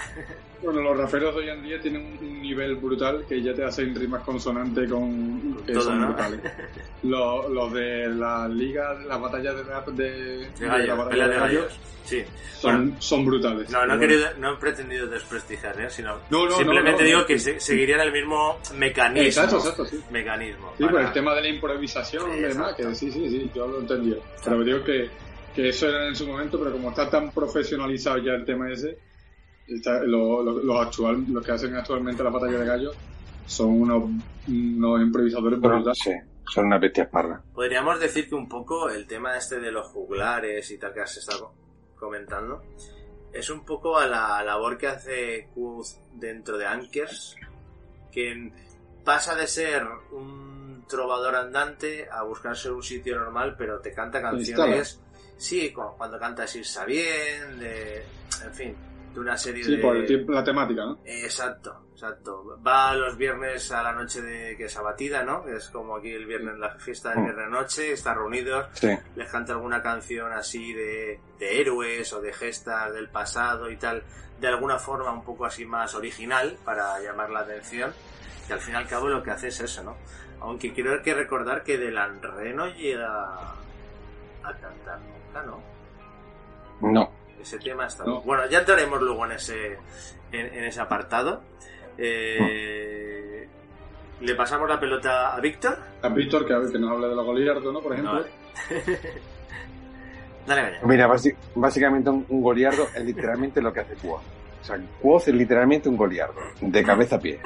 Bueno, 0.65 0.81
los 0.81 0.97
raperos 0.97 1.35
de 1.35 1.41
hoy 1.41 1.49
en 1.49 1.63
día 1.63 1.79
tienen 1.79 2.17
un, 2.21 2.41
nivel 2.41 2.75
brutal 2.75 3.25
que 3.27 3.41
ya 3.41 3.53
te 3.53 3.63
hacen 3.63 3.95
rimas 3.95 4.21
consonantes 4.23 4.89
con... 4.91 5.63
que 5.65 5.73
todo, 5.73 5.83
son 5.83 6.01
¿no? 6.01 6.07
brutales. 6.07 6.39
Los, 7.03 7.49
los 7.51 7.73
de 7.73 8.07
las 8.09 8.49
ligas, 8.49 9.03
las 9.05 9.19
batallas 9.21 9.55
de 9.55 9.63
rap 9.63 9.87
de, 9.89 10.03
De 10.11 10.47
de 10.59 10.67
gallos, 10.67 10.87
la 10.87 10.95
batalla 10.95 11.27
de 11.27 11.33
de 11.33 11.39
gallos 11.39 11.61
gallos. 11.63 11.79
Sí. 12.03 12.23
son, 12.59 12.75
Bueno, 12.85 13.01
son 13.01 13.25
brutales. 13.25 13.69
no, 13.71 13.85
no 13.85 13.93
he, 13.95 13.97
Pero 13.97 13.99
querido, 14.11 14.27
no 14.39 14.53
he 14.53 14.57
pretendido 14.57 15.07
desprestigiar, 15.07 15.79
¿eh? 15.81 15.89
sino 15.89 16.17
No, 16.29 16.45
no, 16.45 16.51
simplemente 16.57 17.03
digo 17.03 17.25
que 17.25 17.37
se- 17.39 17.59
seguirían 17.59 17.99
el 18.01 18.11
mismo 18.11 18.59
mecanismo. 18.75 19.23
Exacto, 19.27 19.57
exacto, 19.57 19.85
sí. 19.85 19.99
Mecanismo. 20.11 20.73
Sí, 20.77 20.83
para- 20.83 20.91
por 20.93 21.01
el 21.01 21.11
tema 21.13 21.35
de 21.35 21.41
la 21.41 21.47
improvisación 21.49 22.31
Sí, 22.33 22.39
demás, 22.41 22.75
que 22.75 22.95
sí, 22.95 23.11
sí, 23.11 23.29
sí, 23.29 23.51
yo 23.55 23.67
lo 23.67 23.79
entendí. 23.79 24.15
Pero 24.43 24.63
digo 24.63 24.83
que, 24.83 25.09
que 25.55 25.69
eso 25.69 25.87
era 25.89 26.07
en 26.07 26.15
su 26.15 26.25
momento, 26.27 26.57
pero 26.59 26.71
como 26.71 26.89
está 26.89 27.09
tan 27.09 27.31
profesionalizado 27.31 28.17
ya 28.19 28.33
el 28.33 28.45
tema 28.45 28.71
ese, 28.71 28.97
está- 29.67 30.03
lo, 30.03 30.41
lo- 30.43 30.63
los 30.63 30.85
actual, 30.85 31.25
los 31.29 31.43
que 31.45 31.51
hacen 31.51 31.75
actualmente 31.75 32.23
la 32.23 32.29
batalla 32.29 32.57
de 32.59 32.65
gallos 32.65 32.95
son 33.45 33.81
unos, 33.81 34.03
unos 34.47 35.01
improvisadores 35.01 35.59
Pero, 35.61 35.75
brutales. 35.75 35.99
sí, 36.03 36.11
son 36.51 36.65
unas 36.65 36.81
bestias 36.81 37.07
pardas. 37.09 37.41
Podríamos 37.53 37.99
decir 37.99 38.27
que 38.29 38.35
un 38.35 38.47
poco 38.49 38.89
el 38.89 39.05
tema 39.07 39.37
este 39.37 39.59
de 39.59 39.71
los 39.71 39.87
juglares 39.87 40.69
y 40.71 40.77
tal 40.77 40.93
que 40.93 41.01
has 41.01 41.17
estado 41.17 41.53
comentando 41.97 42.63
es 43.33 43.49
un 43.49 43.65
poco 43.65 43.97
a 43.97 44.05
la 44.07 44.41
labor 44.43 44.77
que 44.77 44.87
hace 44.87 45.49
Kuz 45.53 45.97
dentro 46.13 46.57
de 46.57 46.65
Ankers, 46.65 47.35
que 48.11 48.51
pasa 49.03 49.35
de 49.35 49.45
ser 49.47 49.83
un 50.11 50.85
trovador 50.87 51.35
andante 51.35 52.07
a 52.09 52.23
buscarse 52.23 52.71
un 52.71 52.81
sitio 52.81 53.17
normal, 53.17 53.55
pero 53.57 53.79
te 53.79 53.91
canta 53.93 54.21
canciones. 54.21 55.01
Sí, 55.37 55.73
cu- 55.73 55.95
cuando 55.97 56.17
canta 56.17 56.45
Irsa 56.53 56.85
bien, 56.85 57.59
de, 57.59 58.03
en 58.45 58.53
fin, 58.53 58.75
de 59.15 59.19
una 59.21 59.35
serie 59.37 59.63
Sí, 59.63 59.75
de. 59.77 59.81
por 59.81 59.95
el 59.95 60.05
tiempo- 60.05 60.31
la 60.31 60.43
temática, 60.43 60.85
¿no? 60.85 60.99
Exacto, 61.05 61.87
exacto. 61.93 62.59
Va 62.65 62.93
los 62.93 63.17
viernes 63.17 63.71
a 63.71 63.81
la 63.81 63.93
noche 63.93 64.21
de 64.21 64.55
que 64.57 64.65
es 64.65 64.77
abatida, 64.77 65.23
¿no? 65.23 65.47
Es 65.47 65.69
como 65.69 65.95
aquí 65.95 66.11
el 66.11 66.25
viernes, 66.27 66.57
la 66.59 66.75
fiesta 66.77 67.09
del 67.09 67.19
Mm. 67.19 67.23
viernes 67.25 67.49
noche, 67.49 67.91
están 67.93 68.15
reunidos, 68.17 68.67
Sí. 68.73 68.89
les 69.15 69.31
canta 69.31 69.53
alguna 69.53 69.81
canción 69.81 70.31
así 70.33 70.73
de, 70.73 71.19
de 71.39 71.61
héroes 71.61 72.11
o 72.13 72.21
de 72.21 72.33
gestas 72.33 72.93
del 72.93 73.09
pasado 73.09 73.71
y 73.71 73.77
tal, 73.77 74.03
de 74.39 74.47
alguna 74.47 74.77
forma 74.77 75.11
un 75.11 75.23
poco 75.23 75.45
así 75.45 75.65
más 75.65 75.95
original 75.95 76.57
para 76.65 76.99
llamar 76.99 77.29
la 77.29 77.39
atención. 77.39 77.91
Y 78.47 78.51
al 78.53 78.59
fin 78.59 78.75
y 78.75 78.77
al 78.77 78.87
cabo 78.87 79.07
lo 79.07 79.23
que 79.23 79.31
hace 79.31 79.47
es 79.47 79.59
eso, 79.61 79.81
¿no? 79.83 79.95
Aunque 80.41 80.73
quiero 80.73 81.01
que 81.01 81.13
recordar 81.15 81.63
que 81.63 81.77
Delanre 81.77 82.53
no 82.53 82.67
llega 82.67 83.07
a 84.43 84.53
cantar 84.61 84.99
nunca, 84.99 85.41
¿no? 85.43 85.63
No. 86.81 87.09
Ese 87.45 87.59
tema 87.59 87.85
está. 87.85 88.03
No. 88.03 88.21
Bueno, 88.21 88.47
ya 88.49 88.59
entraremos 88.59 88.99
luego 88.99 89.23
en 89.25 89.33
ese, 89.33 89.73
en, 90.31 90.47
en 90.51 90.63
ese 90.63 90.81
apartado. 90.81 91.43
Eh, 91.95 93.47
Le 94.21 94.33
pasamos 94.35 94.67
la 94.67 94.79
pelota 94.79 95.35
a 95.35 95.39
Víctor. 95.39 95.77
A 96.01 96.09
Víctor, 96.09 96.43
que, 96.47 96.53
a 96.53 96.57
ver, 96.57 96.71
que 96.71 96.79
nos 96.79 96.89
habla 96.91 97.07
de 97.09 97.15
los 97.15 97.23
goliardos, 97.25 97.71
¿no? 97.71 97.81
Por 97.81 97.93
ejemplo. 97.93 98.25
Dale, 100.47 100.61
caña. 100.61 100.79
Mira, 100.85 101.07
básicamente 101.55 102.09
un, 102.09 102.25
un 102.29 102.41
goliardo 102.41 102.87
es 102.95 103.03
literalmente 103.05 103.61
lo 103.61 103.71
que 103.73 103.81
hace 103.81 103.93
Quoth. 103.95 104.21
O 104.61 104.63
sea, 104.63 104.79
Quoth 105.01 105.27
es 105.27 105.33
literalmente 105.35 105.87
un 105.89 105.97
goliardo, 105.97 106.39
de 106.61 106.83
cabeza 106.83 107.17
a 107.17 107.19
pie. 107.19 107.39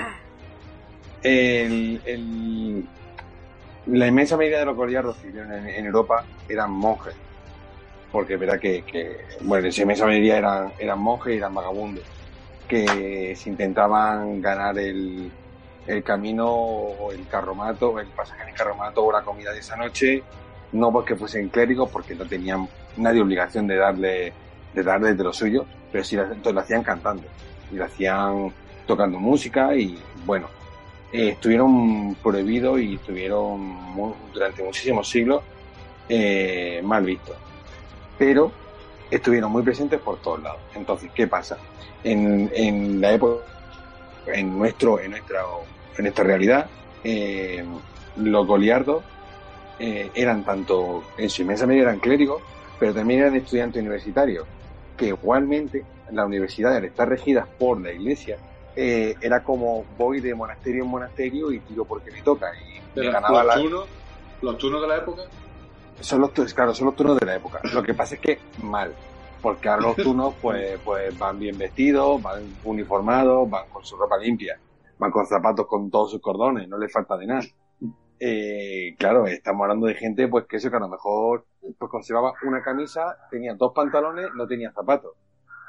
El, 1.22 2.02
el- 2.06 2.88
la 3.88 4.08
inmensa 4.08 4.38
mayoría 4.38 4.60
de 4.60 4.66
los 4.66 4.76
goliardos 4.76 5.18
que 5.18 5.28
vivieron 5.28 5.52
en, 5.54 5.68
en 5.68 5.86
Europa 5.86 6.24
eran 6.48 6.72
monjes. 6.72 7.16
Porque 8.12 8.36
es 8.36 8.86
que, 8.86 9.18
bueno, 9.42 9.68
en 9.68 9.72
su 9.72 9.82
inmensa 9.82 10.06
mayoría 10.06 10.38
eran, 10.38 10.74
eran 10.78 11.00
monjes 11.00 11.34
y 11.34 11.38
eran 11.38 11.54
vagabundos. 11.54 12.06
Que 12.68 13.36
se 13.36 13.50
intentaban 13.50 14.42
ganar 14.42 14.78
el, 14.80 15.34
el 15.86 16.04
camino 16.04 16.48
o 16.52 17.12
el 17.14 17.28
carromato, 17.28 18.00
el 18.00 18.14
pasaje 18.14 18.44
en 18.44 18.50
el 18.50 18.56
carromato 18.56 19.04
o 19.06 19.12
la 19.12 19.24
comida 19.24 19.52
de 19.54 19.60
esa 19.60 19.76
noche, 19.78 20.28
no 20.72 20.92
porque 20.92 21.16
fuesen 21.18 21.50
clérigos, 21.50 21.90
porque 21.92 22.16
no 22.16 22.28
tenían 22.28 22.68
nadie 22.96 23.22
obligación 23.22 23.68
de 23.68 23.76
darle, 23.78 24.38
de 24.72 24.84
darles 24.84 25.18
de 25.18 25.24
lo 25.24 25.34
suyo, 25.34 25.70
pero 25.90 26.04
sí 26.04 26.16
entonces 26.18 26.54
lo 26.54 26.62
hacían 26.62 26.84
cantando 26.84 27.32
y 27.70 27.76
lo 27.76 27.86
hacían 27.86 28.56
tocando 28.86 29.20
música 29.20 29.76
y 29.76 30.10
bueno, 30.14 30.52
eh, 31.12 31.30
estuvieron 31.32 32.18
prohibidos 32.22 32.80
y 32.82 32.96
estuvieron 32.96 33.60
mu- 33.62 34.30
durante 34.32 34.64
muchísimos 34.64 35.10
siglos 35.10 35.46
eh, 36.08 36.82
mal 36.84 37.04
vistos, 37.06 37.38
pero 38.20 38.60
estuvieron 39.10 39.52
muy 39.54 39.64
presentes 39.64 40.02
por 40.02 40.22
todos 40.22 40.42
lados. 40.44 40.64
Entonces, 40.74 41.12
¿qué 41.16 41.28
pasa? 41.28 41.64
En, 42.04 42.52
en 42.54 43.02
la 43.02 43.14
época, 43.14 43.46
en 44.26 44.58
nuestro, 44.58 45.00
en 45.00 45.12
nuestra, 45.12 45.42
en 45.98 46.04
nuestra 46.04 46.24
realidad, 46.26 46.72
eh, 47.04 47.64
los 48.16 48.48
goliardos 48.48 49.06
eh, 49.78 50.12
eran 50.16 50.44
tanto, 50.44 51.12
en 51.18 51.30
su 51.30 51.44
inmensa 51.44 51.68
medida 51.68 51.84
eran 51.84 52.00
clérigos, 52.00 52.44
pero 52.78 52.94
también 52.94 53.22
eran 53.22 53.36
estudiantes 53.36 53.82
universitarios, 53.82 54.48
que 54.98 55.08
igualmente 55.08 55.88
la 56.12 56.26
universidad 56.26 56.76
al 56.76 56.86
estar 56.86 57.08
regidas 57.10 57.48
por 57.58 57.82
la 57.82 57.94
iglesia, 57.94 58.40
eh, 58.76 59.16
era 59.22 59.44
como 59.44 59.86
voy 59.86 60.22
de 60.22 60.36
monasterio 60.36 60.84
en 60.84 60.90
monasterio 60.90 61.52
y 61.52 61.62
tiro 61.62 61.86
porque 61.86 62.12
me 62.12 62.22
toca. 62.24 62.48
Y 62.58 62.82
me 62.82 62.94
Pero 62.94 63.12
ganaba 63.12 63.44
los 63.44 63.48
la- 63.48 63.62
turnos, 63.62 63.90
los 64.42 64.58
turnos 64.58 64.82
de 64.82 64.88
la 64.88 64.98
época, 64.98 65.22
son 66.02 66.22
los, 66.22 66.34
tu- 66.34 66.46
claro, 66.46 66.74
son 66.74 66.88
los 66.88 66.96
turnos 66.96 67.20
de 67.20 67.26
la 67.26 67.36
época. 67.36 67.60
Lo 67.74 67.84
que 67.84 67.94
pasa 67.94 68.16
es 68.16 68.22
que 68.22 68.40
mal, 68.64 68.94
porque 69.42 69.70
ahora 69.70 69.84
los 69.88 69.96
turnos 69.98 70.34
pues, 70.42 70.80
pues 70.84 71.18
van 71.18 71.40
bien 71.40 71.58
vestidos, 71.58 72.22
van 72.22 72.42
uniformados, 72.64 73.50
van 73.50 73.68
con 73.70 73.84
su 73.86 73.96
ropa 73.98 74.18
limpia, 74.18 74.60
van 74.98 75.12
con 75.12 75.26
zapatos 75.26 75.68
con 75.68 75.90
todos 75.90 76.12
sus 76.12 76.22
cordones, 76.22 76.68
no 76.68 76.78
les 76.78 76.92
falta 76.92 77.18
de 77.18 77.26
nada. 77.28 77.42
Eh, 78.22 78.96
claro, 78.98 79.28
estamos 79.28 79.62
hablando 79.64 79.88
de 79.88 79.94
gente 79.96 80.28
pues 80.28 80.46
que 80.46 80.58
eso 80.58 80.70
que 80.70 80.76
a 80.76 80.82
lo 80.82 80.90
mejor 80.90 81.46
pues 81.78 81.90
conservaba 81.90 82.34
una 82.46 82.62
camisa, 82.62 83.18
tenía 83.32 83.54
dos 83.56 83.72
pantalones, 83.74 84.28
no 84.36 84.46
tenía 84.46 84.72
zapatos. 84.74 85.14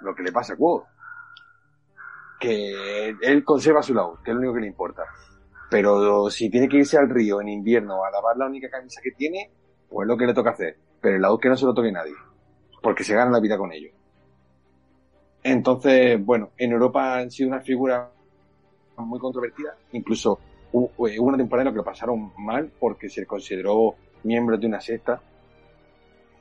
Lo 0.02 0.14
que 0.14 0.22
le 0.22 0.32
pasa 0.32 0.54
a 0.54 0.56
Quo. 0.56 0.84
Que 2.40 3.10
él 3.20 3.44
conserva 3.44 3.82
su 3.82 3.92
lado, 3.92 4.18
que 4.24 4.30
es 4.30 4.34
lo 4.34 4.40
único 4.40 4.54
que 4.54 4.60
le 4.62 4.66
importa. 4.68 5.04
Pero 5.70 6.30
si 6.30 6.50
tiene 6.50 6.68
que 6.68 6.78
irse 6.78 6.96
al 6.96 7.08
río 7.10 7.40
en 7.40 7.48
invierno 7.48 8.02
a 8.02 8.10
lavar 8.10 8.36
la 8.36 8.46
única 8.46 8.70
camisa 8.70 9.00
que 9.04 9.10
tiene, 9.12 9.50
pues 9.90 10.06
es 10.06 10.08
lo 10.08 10.16
que 10.16 10.26
le 10.26 10.34
toca 10.34 10.50
hacer. 10.50 10.76
Pero 11.00 11.16
el 11.16 11.22
lado 11.22 11.38
que 11.38 11.48
no 11.48 11.56
se 11.56 11.66
lo 11.66 11.74
toque 11.74 11.92
nadie. 11.92 12.14
porque 12.82 13.04
se 13.04 13.14
gana 13.14 13.30
la 13.30 13.40
vida 13.40 13.58
con 13.58 13.72
ello. 13.72 13.90
Entonces, 15.42 16.24
bueno, 16.24 16.50
en 16.56 16.72
Europa 16.72 17.18
han 17.18 17.30
sido 17.30 17.48
una 17.50 17.60
figura 17.60 18.10
muy 18.96 19.18
controvertida, 19.18 19.76
incluso 19.92 20.38
hubo 20.72 21.24
una 21.24 21.36
temporada 21.36 21.62
en 21.62 21.66
la 21.66 21.72
que 21.72 21.78
lo 21.78 21.84
pasaron 21.84 22.32
mal 22.38 22.70
porque 22.78 23.08
se 23.08 23.26
consideró 23.26 23.94
miembro 24.22 24.56
de 24.56 24.66
una 24.66 24.80
secta, 24.80 25.20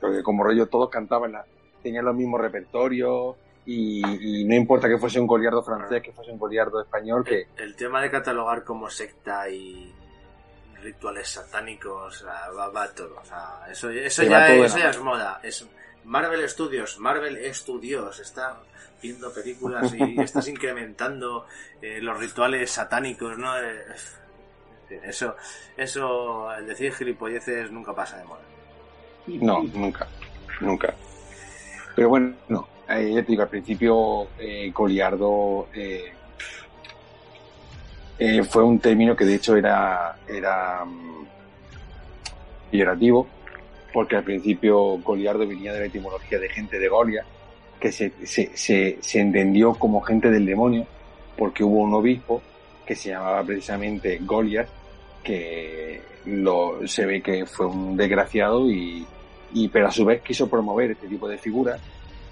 porque 0.00 0.22
como 0.22 0.44
rollo 0.44 0.68
todos 0.68 0.88
cantaban, 0.90 1.32
la, 1.32 1.44
tenían 1.82 2.04
los 2.04 2.14
mismos 2.14 2.40
repertorios 2.40 3.36
y, 3.66 4.44
no 4.46 4.54
importa 4.54 4.88
que 4.88 4.98
fuese 4.98 5.20
un 5.20 5.26
goliardo 5.26 5.62
francés, 5.62 6.02
que 6.02 6.12
fuese 6.12 6.32
un 6.32 6.38
goliardo 6.38 6.80
español, 6.80 7.24
que... 7.24 7.46
El, 7.56 7.76
tema 7.76 8.02
de 8.02 8.10
catalogar 8.10 8.64
como 8.64 8.88
secta 8.90 9.48
y 9.48 9.92
rituales 10.82 11.28
satánicos, 11.28 12.24
va, 12.26 12.88
todo, 12.94 13.18
o 13.20 13.24
sea, 13.24 13.66
eso, 13.70 13.90
eso, 13.90 14.22
ya, 14.22 14.54
eso 14.54 14.78
ya 14.78 14.90
es 14.90 15.00
moda, 15.00 15.40
es 15.42 15.66
Marvel 16.04 16.48
Studios, 16.48 16.98
Marvel 16.98 17.38
Studios, 17.54 18.18
está 18.20 18.60
viendo 19.02 19.32
películas 19.32 19.92
y 19.94 20.20
estás 20.20 20.48
incrementando 20.54 21.46
eh, 21.80 22.00
los 22.00 22.18
rituales 22.18 22.70
satánicos, 22.70 23.38
¿no? 23.38 23.58
Eh, 23.58 23.84
eso, 25.04 25.36
eso, 25.76 26.52
el 26.52 26.66
decir 26.66 26.92
gilipolleces 26.92 27.70
nunca 27.70 27.94
pasa 27.94 28.18
de 28.18 28.24
moda. 28.24 28.40
No, 29.26 29.62
nunca, 29.62 30.06
nunca. 30.60 30.94
Pero 31.94 32.08
bueno, 32.08 32.34
no, 32.48 32.68
eh, 32.88 33.12
ya 33.14 33.22
te 33.22 33.28
digo, 33.28 33.42
al 33.42 33.48
principio 33.48 34.28
eh, 34.38 34.70
Goliardo 34.74 35.68
eh, 38.20 38.44
fue 38.44 38.62
un 38.62 38.78
término 38.78 39.16
que 39.16 39.24
de 39.24 39.36
hecho 39.36 39.56
era, 39.56 40.14
era 40.28 40.84
um, 40.84 41.24
porque 43.94 44.16
al 44.16 44.24
principio 44.24 44.98
Goliardo 44.98 45.46
venía 45.46 45.72
de 45.72 45.80
la 45.80 45.86
etimología 45.86 46.38
de 46.38 46.50
gente 46.50 46.78
de 46.78 46.88
Golia, 46.88 47.24
que 47.80 47.90
se, 47.90 48.12
se, 48.24 48.50
se, 48.54 48.98
se 49.00 49.20
entendió 49.20 49.72
como 49.72 50.02
gente 50.02 50.30
del 50.30 50.44
demonio, 50.44 50.86
porque 51.34 51.64
hubo 51.64 51.78
un 51.78 51.94
obispo 51.94 52.42
que 52.84 52.94
se 52.94 53.08
llamaba 53.08 53.42
precisamente 53.42 54.18
Goliath, 54.22 54.68
que 55.24 56.02
lo, 56.26 56.86
se 56.86 57.06
ve 57.06 57.22
que 57.22 57.46
fue 57.46 57.66
un 57.66 57.96
desgraciado 57.96 58.70
y, 58.70 59.06
y 59.54 59.68
pero 59.68 59.88
a 59.88 59.90
su 59.90 60.04
vez 60.04 60.20
quiso 60.20 60.46
promover 60.50 60.90
este 60.90 61.08
tipo 61.08 61.26
de 61.26 61.38
figuras 61.38 61.80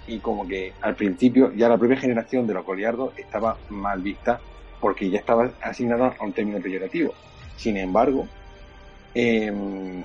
y 0.05 0.19
como 0.19 0.47
que 0.47 0.71
al 0.81 0.95
principio 0.95 1.51
ya 1.53 1.67
la 1.67 1.79
propia 1.79 1.97
generación 1.97 2.45
de 2.45 2.53
los 2.53 2.63
goliardos 2.63 3.17
estaba 3.17 3.57
mal 3.69 4.01
vista 4.01 4.39
porque 4.79 5.09
ya 5.09 5.19
estaba 5.19 5.51
asignada 5.61 6.15
a 6.19 6.23
un 6.23 6.33
término 6.33 6.59
peyorativo. 6.59 7.13
Sin 7.57 7.77
embargo, 7.77 8.27
em, 9.13 10.03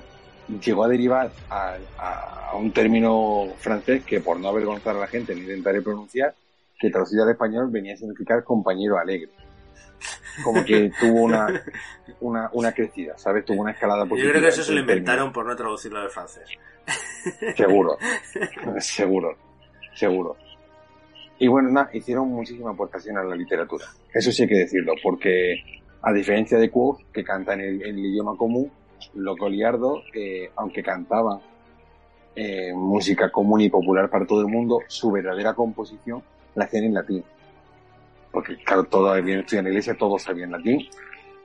llegó 0.61 0.83
a 0.83 0.87
derivar 0.87 1.31
a, 1.49 1.75
a, 1.97 2.55
un 2.55 2.71
término 2.71 3.47
francés 3.59 4.03
que 4.03 4.19
por 4.19 4.39
no 4.39 4.49
avergonzar 4.49 4.95
a 4.95 4.99
la 4.99 5.07
gente 5.07 5.33
ni 5.35 5.41
intentaré 5.41 5.81
pronunciar, 5.81 6.35
que 6.79 6.89
traducido 6.89 7.23
al 7.23 7.31
español 7.31 7.69
venía 7.69 7.93
a 7.93 7.97
significar 7.97 8.43
compañero 8.43 8.97
alegre 8.97 9.31
como 10.43 10.63
que 10.63 10.91
tuvo 10.99 11.21
una, 11.21 11.63
una, 12.19 12.49
una 12.53 12.71
crecida, 12.73 13.17
¿sabes? 13.17 13.45
Tuvo 13.45 13.61
una 13.61 13.71
escalada 13.71 14.05
positiva. 14.05 14.27
Yo 14.27 14.31
creo 14.31 14.41
que 14.41 14.49
eso 14.49 14.63
se 14.63 14.73
lo 14.73 14.79
inventaron 14.79 15.31
por 15.31 15.45
no 15.45 15.55
traducirlo 15.55 15.99
al 15.99 16.09
francés. 16.09 16.49
Seguro, 17.55 17.97
seguro, 18.79 19.37
seguro. 19.93 20.37
Y 21.39 21.47
bueno, 21.47 21.69
nada, 21.69 21.89
hicieron 21.93 22.29
muchísima 22.29 22.71
aportación 22.71 23.17
a 23.17 23.23
la 23.23 23.35
literatura. 23.35 23.85
Eso 24.13 24.31
sí 24.31 24.43
hay 24.43 24.49
que 24.49 24.55
decirlo, 24.55 24.93
porque 25.03 25.55
a 26.01 26.13
diferencia 26.13 26.57
de 26.57 26.69
Quoth, 26.69 27.11
que 27.11 27.23
canta 27.23 27.53
en 27.53 27.61
el, 27.61 27.99
idioma 27.99 28.37
común, 28.37 28.71
los 29.15 29.37
goliardos, 29.37 30.03
eh, 30.13 30.49
aunque 30.55 30.81
cantaban 30.81 31.39
eh, 32.35 32.73
música 32.73 33.31
común 33.31 33.61
y 33.61 33.69
popular 33.69 34.09
para 34.09 34.25
todo 34.25 34.41
el 34.41 34.47
mundo, 34.47 34.79
su 34.87 35.11
verdadera 35.11 35.53
composición 35.53 36.23
la 36.55 36.65
hacían 36.65 36.85
en 36.85 36.93
latín 36.93 37.23
porque 38.35 38.57
claro, 38.57 38.83
todos 38.83 39.17
habían 39.17 39.39
estudiado 39.39 39.59
en 39.59 39.65
la 39.65 39.69
iglesia, 39.69 39.95
todos 39.97 40.21
sabían 40.21 40.51
latín. 40.51 40.85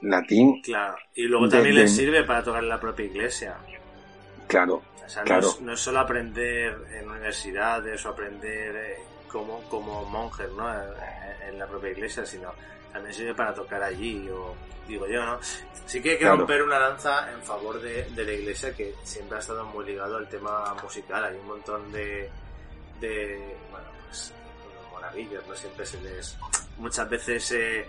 Latín. 0.03 0.61
Claro, 0.61 0.97
y 1.15 1.23
luego 1.23 1.49
también 1.49 1.77
les 1.77 1.95
sirve 1.95 2.25
para 2.25 2.43
tocar 2.43 2.65
en 2.65 2.69
la 2.69 2.81
propia 2.81 3.05
iglesia. 3.07 3.55
Claro. 4.49 4.83
O 5.07 5.09
sea, 5.09 5.23
no, 5.23 5.73
es, 5.73 5.81
solo 5.81 6.01
aprender 6.01 6.77
en 6.99 7.09
universidades 7.09 8.05
o 8.05 8.09
aprender 8.09 8.75
eh, 8.75 8.97
como, 9.31 9.63
como 9.69 10.05
monjes, 10.05 10.51
¿no? 10.53 10.69
En, 10.73 11.59
la 11.59 11.67
propia 11.67 11.91
iglesia, 11.91 12.25
sino 12.25 12.55
también 12.91 13.15
sirve 13.15 13.35
para 13.35 13.53
tocar 13.53 13.83
allí, 13.83 14.29
o 14.31 14.55
digo 14.89 15.07
yo, 15.07 15.25
¿no? 15.27 15.39
Sí 15.85 16.01
que 16.01 16.13
hay 16.13 16.19
que 16.19 16.27
romper 16.27 16.63
una 16.63 16.79
lanza 16.79 17.31
en 17.31 17.43
favor 17.43 17.81
de, 17.81 18.05
de, 18.05 18.25
la 18.25 18.33
iglesia 18.33 18.75
que 18.75 18.95
siempre 19.03 19.37
ha 19.37 19.41
estado 19.41 19.65
muy 19.67 19.85
ligado 19.85 20.17
al 20.17 20.29
tema 20.29 20.75
musical. 20.83 21.25
Hay 21.25 21.37
un 21.37 21.47
montón 21.47 21.93
de, 21.93 22.31
de 23.01 23.57
bueno, 23.71 23.87
pues, 24.07 24.33
maravillas, 24.93 25.47
¿no? 25.47 25.55
Siempre 25.55 25.85
se 25.85 26.01
les 26.01 26.39
muchas 26.79 27.11
veces 27.11 27.53
eh, 27.53 27.87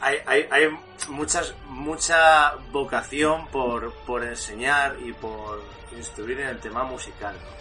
hay, 0.00 0.18
hay, 0.26 0.48
hay, 0.50 0.68
muchas, 1.08 1.54
mucha 1.66 2.54
vocación 2.72 3.46
por, 3.48 3.92
por 4.06 4.24
enseñar 4.24 4.96
y 5.00 5.12
por 5.12 5.62
instruir 5.96 6.40
en 6.40 6.48
el 6.48 6.60
tema 6.60 6.84
musical. 6.84 7.34
¿no? 7.34 7.57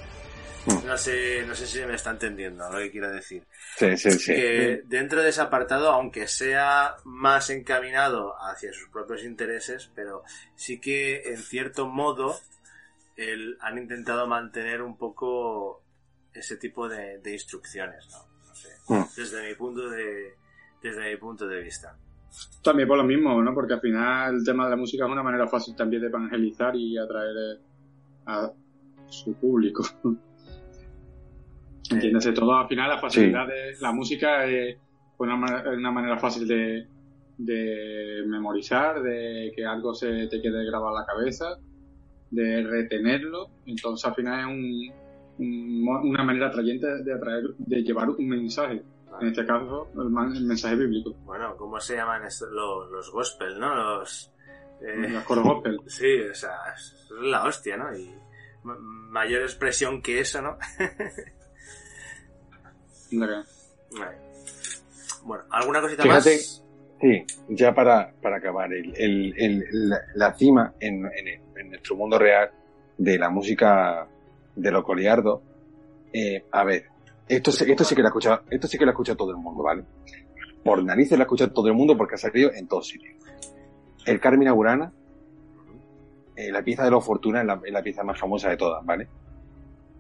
Hmm. 0.68 0.86
no 0.86 0.98
sé, 0.98 1.46
no 1.48 1.56
sé 1.56 1.66
si 1.66 1.80
me 1.86 1.96
está 1.96 2.12
entendiendo 2.12 2.70
lo 2.70 2.78
que 2.80 2.92
quiero 2.92 3.10
decir. 3.10 3.48
Sí, 3.78 3.96
sí, 3.96 4.12
sí. 4.12 4.34
Que 4.34 4.82
dentro 4.86 5.22
de 5.22 5.30
ese 5.30 5.40
apartado, 5.40 5.92
aunque 5.92 6.28
sea 6.28 6.98
más 7.06 7.50
encaminado 7.50 8.36
hacia 8.42 8.74
sus 8.74 8.90
propios 8.90 9.24
intereses, 9.24 9.90
pero 9.96 10.24
sí 10.56 10.82
que 10.82 11.22
en 11.32 11.38
cierto 11.38 11.88
modo 11.88 12.38
el, 13.16 13.58
han 13.62 13.78
intentado 13.78 14.28
mantener 14.28 14.82
un 14.82 14.98
poco 14.98 15.84
ese 16.34 16.58
tipo 16.58 16.90
de, 16.90 17.20
de 17.20 17.32
instrucciones, 17.32 18.06
¿no? 18.12 18.28
Hmm. 18.90 19.06
desde 19.16 19.48
mi 19.48 19.56
punto 19.56 19.90
de 19.90 20.36
desde 20.82 21.10
mi 21.10 21.18
punto 21.18 21.48
de 21.48 21.62
vista. 21.62 21.98
También 22.62 22.88
por 22.90 22.98
lo 22.98 23.04
mismo, 23.06 23.42
¿no? 23.42 23.54
Porque 23.54 23.74
al 23.74 23.82
final 23.82 24.36
el 24.36 24.44
tema 24.44 24.66
de 24.66 24.72
la 24.72 24.76
música 24.76 25.06
es 25.06 25.12
una 25.12 25.24
manera 25.24 25.48
fácil 25.48 25.76
también 25.76 26.02
de 26.02 26.10
evangelizar 26.10 26.76
y 26.76 26.98
atraer 26.98 27.36
eh, 27.38 27.62
a 28.26 28.52
su 29.08 29.34
público. 29.34 29.84
Entiéndase 31.92 32.34
todo, 32.34 32.56
al 32.56 32.68
final 32.68 32.90
la 32.90 33.00
facilidad 33.00 33.48
de 33.48 33.74
la 33.80 33.92
música 33.92 34.46
es 34.46 34.78
una, 35.18 35.36
una 35.72 35.92
manera 35.92 36.18
fácil 36.18 36.48
de, 36.48 36.88
de 37.38 38.24
memorizar, 38.26 39.02
de 39.02 39.52
que 39.56 39.66
algo 39.66 39.94
se 39.94 40.28
te 40.28 40.42
quede 40.42 40.66
grabado 40.66 40.96
en 40.96 41.02
la 41.02 41.06
cabeza, 41.06 41.46
de 42.32 42.64
retenerlo. 42.64 43.50
Entonces 43.66 44.06
al 44.06 44.16
final 44.16 44.40
es 44.40 44.46
un, 45.40 46.10
una 46.10 46.24
manera 46.24 46.48
atrayente 46.48 47.04
de 47.04 47.14
atraer, 47.14 47.44
de 47.58 47.84
llevar 47.84 48.10
un 48.10 48.28
mensaje. 48.28 48.84
En 49.22 49.28
este 49.30 49.46
caso, 49.46 49.88
el, 49.96 50.10
mensaje 50.46 50.76
bíblico. 50.76 51.14
Bueno, 51.26 51.56
¿cómo 51.58 51.80
se 51.80 51.96
llaman 51.96 52.24
los, 52.24 52.92
los 52.92 53.12
gospel, 53.12 53.60
no? 53.60 53.74
Los, 53.74 54.32
eh, 54.82 55.10
los 55.10 55.24
coros 55.24 55.44
gospel. 55.44 55.80
Sí, 55.88 56.20
o 56.20 56.36
sea, 56.36 56.56
es 56.76 57.10
la 57.22 57.46
hostia, 57.46 57.78
¿no? 57.78 57.98
Y 57.98 58.14
mayor 58.64 59.42
expresión 59.42 60.02
que 60.02 60.20
eso, 60.20 60.42
¿no? 60.42 60.58
Bueno, 63.12 63.44
¿alguna 65.52 65.82
cosita 65.82 66.04
Fíjate, 66.04 66.36
más? 66.36 66.64
Sí, 67.00 67.24
ya 67.50 67.76
para, 67.76 68.12
para 68.22 68.38
acabar, 68.38 68.74
el, 68.74 69.34
el, 69.38 69.90
la, 70.16 70.34
cima 70.34 70.74
en, 70.80 71.06
en, 71.06 71.70
nuestro 71.70 71.96
mundo 71.96 72.18
real 72.18 72.50
de 72.98 73.20
la 73.20 73.30
música 73.30 74.08
de 74.56 74.72
lo 74.72 74.84
coliardo, 74.84 75.44
eh, 76.12 76.44
a 76.52 76.64
ver, 76.64 76.86
esto, 77.28 77.52
esto 77.52 77.84
sí 77.84 77.94
que 77.94 78.02
lo 78.02 78.08
ha 78.08 78.10
escuchado, 78.10 78.42
esto 78.50 78.68
sí 78.68 78.80
que 78.80 78.86
lo 78.86 78.92
escucha 78.92 79.16
todo 79.16 79.30
el 79.30 79.38
mundo, 79.38 79.62
¿vale? 79.62 79.84
Por 80.64 80.84
narices 80.84 81.18
lo 81.18 81.24
ha 81.24 81.26
escuchado 81.26 81.52
todo 81.52 81.68
el 81.68 81.76
mundo 81.76 81.96
porque 81.96 82.16
ha 82.16 82.18
salido 82.18 82.52
en 82.52 82.68
todos 82.68 82.88
sitios. 82.88 83.16
El 84.06 84.20
Carmina 84.20 84.54
Burana, 84.54 84.92
eh, 86.36 86.52
la 86.52 86.64
pieza 86.64 86.84
de 86.84 86.92
los 86.92 87.06
Fortuna 87.06 87.42
es 87.42 87.72
la, 87.72 87.84
pieza 87.84 88.04
más 88.04 88.20
famosa 88.20 88.50
de 88.50 88.58
todas, 88.58 88.84
¿vale? 88.84 89.08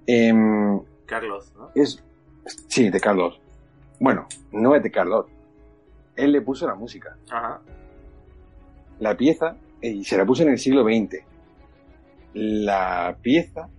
Em, 0.07 0.81
Carlos, 1.05 1.53
¿no? 1.55 1.69
Es, 1.75 2.03
sí, 2.67 2.89
de 2.89 2.99
Carlos. 2.99 3.39
Bueno, 3.99 4.27
no 4.51 4.75
es 4.75 4.83
de 4.83 4.91
Carlos. 4.91 5.25
Él 6.15 6.31
le 6.31 6.41
puso 6.41 6.67
la 6.67 6.75
música. 6.75 7.15
Ajá. 7.29 7.62
La 8.99 9.15
pieza, 9.15 9.55
y 9.81 10.03
se 10.03 10.17
la 10.17 10.25
puso 10.25 10.43
en 10.43 10.49
el 10.49 10.57
siglo 10.57 10.83
XX. 10.83 11.23
La 12.33 13.15
pieza 13.21 13.69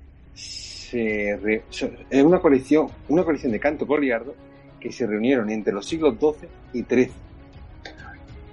es 0.93 2.25
una 2.25 2.41
colección, 2.41 2.89
una 3.09 3.25
colección 3.25 3.53
de 3.53 3.61
canto 3.61 3.87
coliardo 3.87 4.35
que 4.81 4.93
se 4.93 5.07
reunieron 5.07 5.51
entre 5.51 5.73
los 5.73 5.87
siglos 5.87 6.15
XII 6.19 6.49
y 6.73 6.83
XIII. 6.83 7.11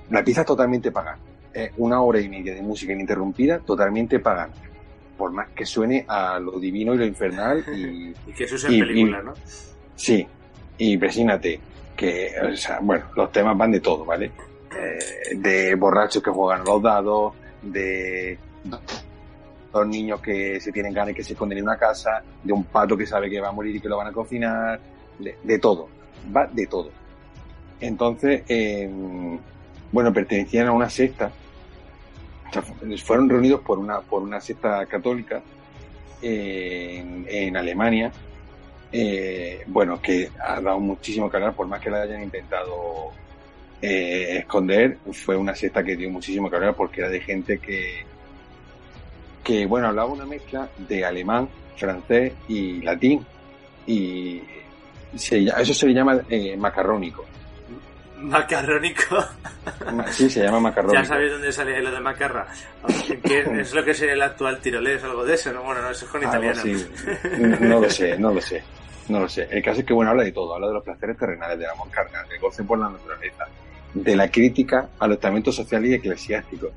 La 0.10 0.24
pieza 0.24 0.42
es 0.42 0.48
totalmente 0.48 0.92
pagana. 0.92 1.20
Es 1.54 1.72
una 1.78 2.02
hora 2.02 2.20
y 2.20 2.28
media 2.28 2.54
de 2.54 2.62
música 2.62 2.94
ininterrumpida, 2.94 3.60
totalmente 3.60 4.20
pagana. 4.20 4.54
Por 5.18 5.32
más 5.32 5.50
que 5.50 5.66
suene 5.66 6.04
a 6.08 6.40
lo 6.40 6.60
divino 6.60 6.94
y 6.94 6.98
lo 6.98 7.06
infernal 7.06 7.64
y... 7.74 8.14
y 8.28 8.34
que 8.34 8.44
eso 8.44 8.58
sea 8.58 8.70
en 8.70 8.80
película, 8.80 9.22
¿no? 9.22 9.34
Sí. 9.96 10.28
Y 10.78 10.94
imagínate 10.94 11.60
que, 11.96 12.34
o 12.42 12.56
sea, 12.56 12.80
bueno, 12.82 13.06
los 13.16 13.32
temas 13.32 13.58
van 13.58 13.72
de 13.72 13.80
todo, 13.80 14.04
¿vale? 14.06 14.32
Eh, 14.78 15.36
de 15.38 15.76
borrachos 15.76 16.22
que 16.22 16.32
juegan 16.32 16.66
los 16.66 16.82
dados, 16.82 17.34
de 17.62 18.38
dos 19.72 19.88
niños 19.88 20.20
que 20.22 20.60
se 20.60 20.72
tienen 20.72 20.94
ganas 20.94 21.12
y 21.12 21.16
que 21.16 21.24
se 21.24 21.34
esconden 21.34 21.60
en 21.60 21.64
una 21.64 21.78
casa, 21.78 22.22
de 22.44 22.54
un 22.54 22.66
pato 22.66 22.98
que 22.98 23.06
sabe 23.06 23.30
que 23.30 23.40
va 23.40 23.50
a 23.50 23.52
morir 23.52 23.76
y 23.76 23.80
que 23.80 23.90
lo 23.90 23.98
van 23.98 24.08
a 24.08 24.12
cocinar, 24.12 24.80
de, 25.20 25.60
todo, 25.60 25.88
va 26.36 26.48
de 26.48 26.68
todo. 26.68 26.92
Entonces, 27.80 28.44
eh, 28.48 28.90
bueno, 29.92 30.14
pertenecían 30.14 30.68
a 30.68 30.72
una 30.72 30.90
secta, 30.90 31.32
fueron 33.04 33.30
reunidos 33.30 33.62
por 33.62 33.80
una, 33.80 34.00
por 34.02 34.22
una 34.22 34.40
secta 34.40 34.86
católica 34.86 35.42
eh, 36.22 37.24
en 37.28 37.58
Alemania, 37.58 38.12
eh, 38.92 39.64
bueno, 39.68 40.02
que 40.02 40.30
ha 40.40 40.62
dado 40.62 40.80
muchísimo 40.80 41.30
que 41.30 41.38
hablar, 41.38 41.54
por 41.54 41.68
más 41.68 41.82
que 41.82 41.90
la 41.90 42.02
hayan 42.02 42.24
intentado 42.24 43.12
eh, 43.82 44.38
esconder, 44.40 44.98
fue 45.12 45.36
una 45.36 45.56
secta 45.56 45.84
que 45.84 45.96
dio 45.96 46.10
muchísimo 46.10 46.50
que 46.50 46.56
hablar 46.56 46.76
porque 46.76 47.02
era 47.02 47.10
de 47.10 47.22
gente 47.22 47.60
que, 47.60 48.06
que 49.44 49.66
bueno, 49.66 49.88
hablaba 49.88 50.12
una 50.12 50.26
mezcla 50.26 50.70
de 50.78 51.06
alemán, 51.06 51.50
francés 51.76 52.34
y 52.48 52.82
latín. 52.82 53.26
Y 53.88 54.42
se, 55.16 55.44
eso 55.44 55.74
se 55.74 55.88
le 55.88 55.94
llama 55.94 56.22
eh, 56.30 56.58
macarrónico. 56.58 57.26
Macarrónico. 58.18 59.18
Sí, 60.12 60.30
se 60.30 60.44
llama 60.44 60.60
macarrónico. 60.60 61.02
Ya 61.02 61.06
sabéis 61.06 61.32
dónde 61.32 61.52
sale 61.52 61.82
lo 61.82 61.92
de 61.92 62.00
macarra. 62.00 62.48
¿Qué 63.24 63.40
es 63.60 63.74
lo 63.74 63.84
que 63.84 63.94
sería 63.94 64.14
el 64.14 64.22
actual 64.22 64.60
tirolés 64.62 65.04
o 65.04 65.08
algo 65.08 65.26
de 65.26 65.34
eso? 65.34 65.52
¿no? 65.52 65.64
Bueno, 65.64 65.82
no, 65.82 65.90
eso 65.90 66.06
es 66.06 66.12
con 66.12 66.24
italiano. 66.24 66.62
No 67.60 67.80
lo 67.80 67.90
sé, 67.90 68.18
no 68.18 68.34
lo 68.34 68.42
sé. 68.42 68.64
No 69.10 69.20
lo 69.20 69.30
sé. 69.30 69.48
El 69.52 69.62
caso 69.64 69.82
es 69.82 69.86
que, 69.86 69.94
bueno, 69.94 70.12
habla 70.12 70.24
de 70.24 70.32
todo. 70.32 70.56
Habla 70.56 70.68
de 70.68 70.74
los 70.74 70.84
placeres 70.84 71.18
terrenales, 71.18 71.60
del 71.60 71.70
amor 71.70 71.90
carnal, 71.92 72.28
del 72.28 72.40
goce 72.40 72.64
por 72.64 72.80
la 72.80 72.90
naturaleza, 72.90 73.46
de 73.94 74.16
la 74.16 74.30
crítica 74.30 74.90
al 75.00 75.14
estamento 75.14 75.52
social 75.52 75.86
y 75.86 75.94
eclesiástico. 75.94 76.70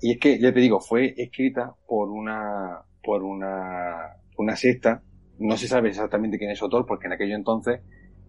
Y 0.00 0.12
es 0.12 0.20
que, 0.20 0.38
ya 0.38 0.52
te 0.52 0.60
digo, 0.60 0.80
fue 0.80 1.14
escrita 1.16 1.72
por 1.86 2.10
una, 2.10 2.80
por 3.02 3.22
una, 3.22 4.16
una 4.36 4.56
secta. 4.56 5.02
No 5.38 5.56
se 5.56 5.66
sabe 5.66 5.88
exactamente 5.88 6.38
quién 6.38 6.50
es 6.50 6.58
su 6.58 6.66
autor, 6.66 6.86
porque 6.86 7.06
en 7.06 7.14
aquello 7.14 7.34
entonces, 7.34 7.80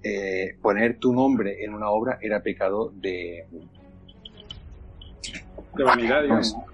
eh, 0.04 0.56
poner 0.62 0.98
tu 1.00 1.14
nombre 1.14 1.64
en 1.64 1.74
una 1.74 1.90
obra 1.90 2.18
era 2.22 2.42
pecado 2.42 2.92
de, 2.96 3.46
De 5.76 5.84
vanidad, 5.84 6.22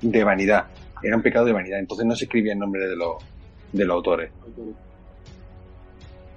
de 0.02 0.24
vanidad. 0.24 0.68
Era 1.02 1.16
un 1.16 1.22
pecado 1.22 1.46
de 1.46 1.54
vanidad. 1.54 1.80
Entonces 1.80 2.06
no 2.06 2.16
se 2.16 2.26
escribía 2.26 2.54
el 2.54 2.60
nombre 2.60 2.88
de 2.88 2.96
los, 2.96 3.16
de 3.72 3.86
los 3.86 3.96
autores. 3.96 4.32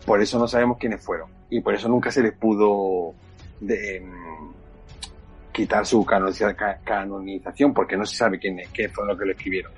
Por 0.05 0.21
eso 0.21 0.39
no 0.39 0.47
sabemos 0.49 0.79
quiénes 0.79 1.01
fueron. 1.05 1.31
Y 1.51 1.61
por 1.61 1.75
eso 1.75 1.89
nunca 1.89 2.11
se 2.11 2.23
les 2.23 2.33
pudo 2.33 3.15
de, 3.61 3.97
em, 3.99 4.13
quitar 5.53 5.87
su 5.87 6.05
canoniza- 6.05 6.55
ca- 6.55 6.81
canonización, 6.85 7.73
porque 7.73 7.97
no 7.97 8.05
se 8.07 8.17
sabe 8.17 8.39
quién, 8.39 8.59
es- 8.61 8.69
qué 8.71 8.89
fue 8.89 9.07
lo 9.07 9.17
que 9.17 9.25
lo 9.25 9.33
escribieron. 9.33 9.73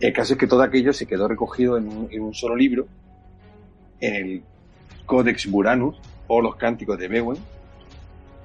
El 0.00 0.12
caso 0.12 0.34
es 0.34 0.38
que 0.38 0.46
todo 0.46 0.62
aquello 0.62 0.92
se 0.92 1.06
quedó 1.06 1.26
recogido 1.26 1.76
en 1.76 1.88
un, 1.88 2.08
en 2.10 2.22
un 2.22 2.34
solo 2.34 2.54
libro, 2.54 2.86
en 4.00 4.14
el 4.14 4.42
Codex 5.06 5.50
Buranus, 5.50 6.00
o 6.28 6.40
los 6.40 6.56
Cánticos 6.56 6.98
de 6.98 7.08
Bewen, 7.08 7.38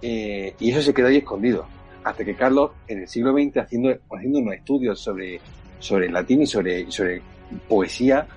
eh, 0.01 0.55
y 0.59 0.71
eso 0.71 0.81
se 0.81 0.93
quedó 0.93 1.07
ahí 1.07 1.17
escondido. 1.17 1.65
Hasta 2.03 2.25
que 2.25 2.35
Carlos, 2.35 2.71
en 2.87 2.99
el 2.99 3.07
siglo 3.07 3.31
XX, 3.31 3.57
haciendo, 3.57 3.95
haciendo 4.11 4.39
unos 4.39 4.55
estudios 4.55 4.99
sobre, 4.99 5.39
sobre 5.79 6.09
latín 6.09 6.41
y 6.41 6.47
sobre, 6.47 6.91
sobre 6.91 7.21
poesía, 7.69 8.27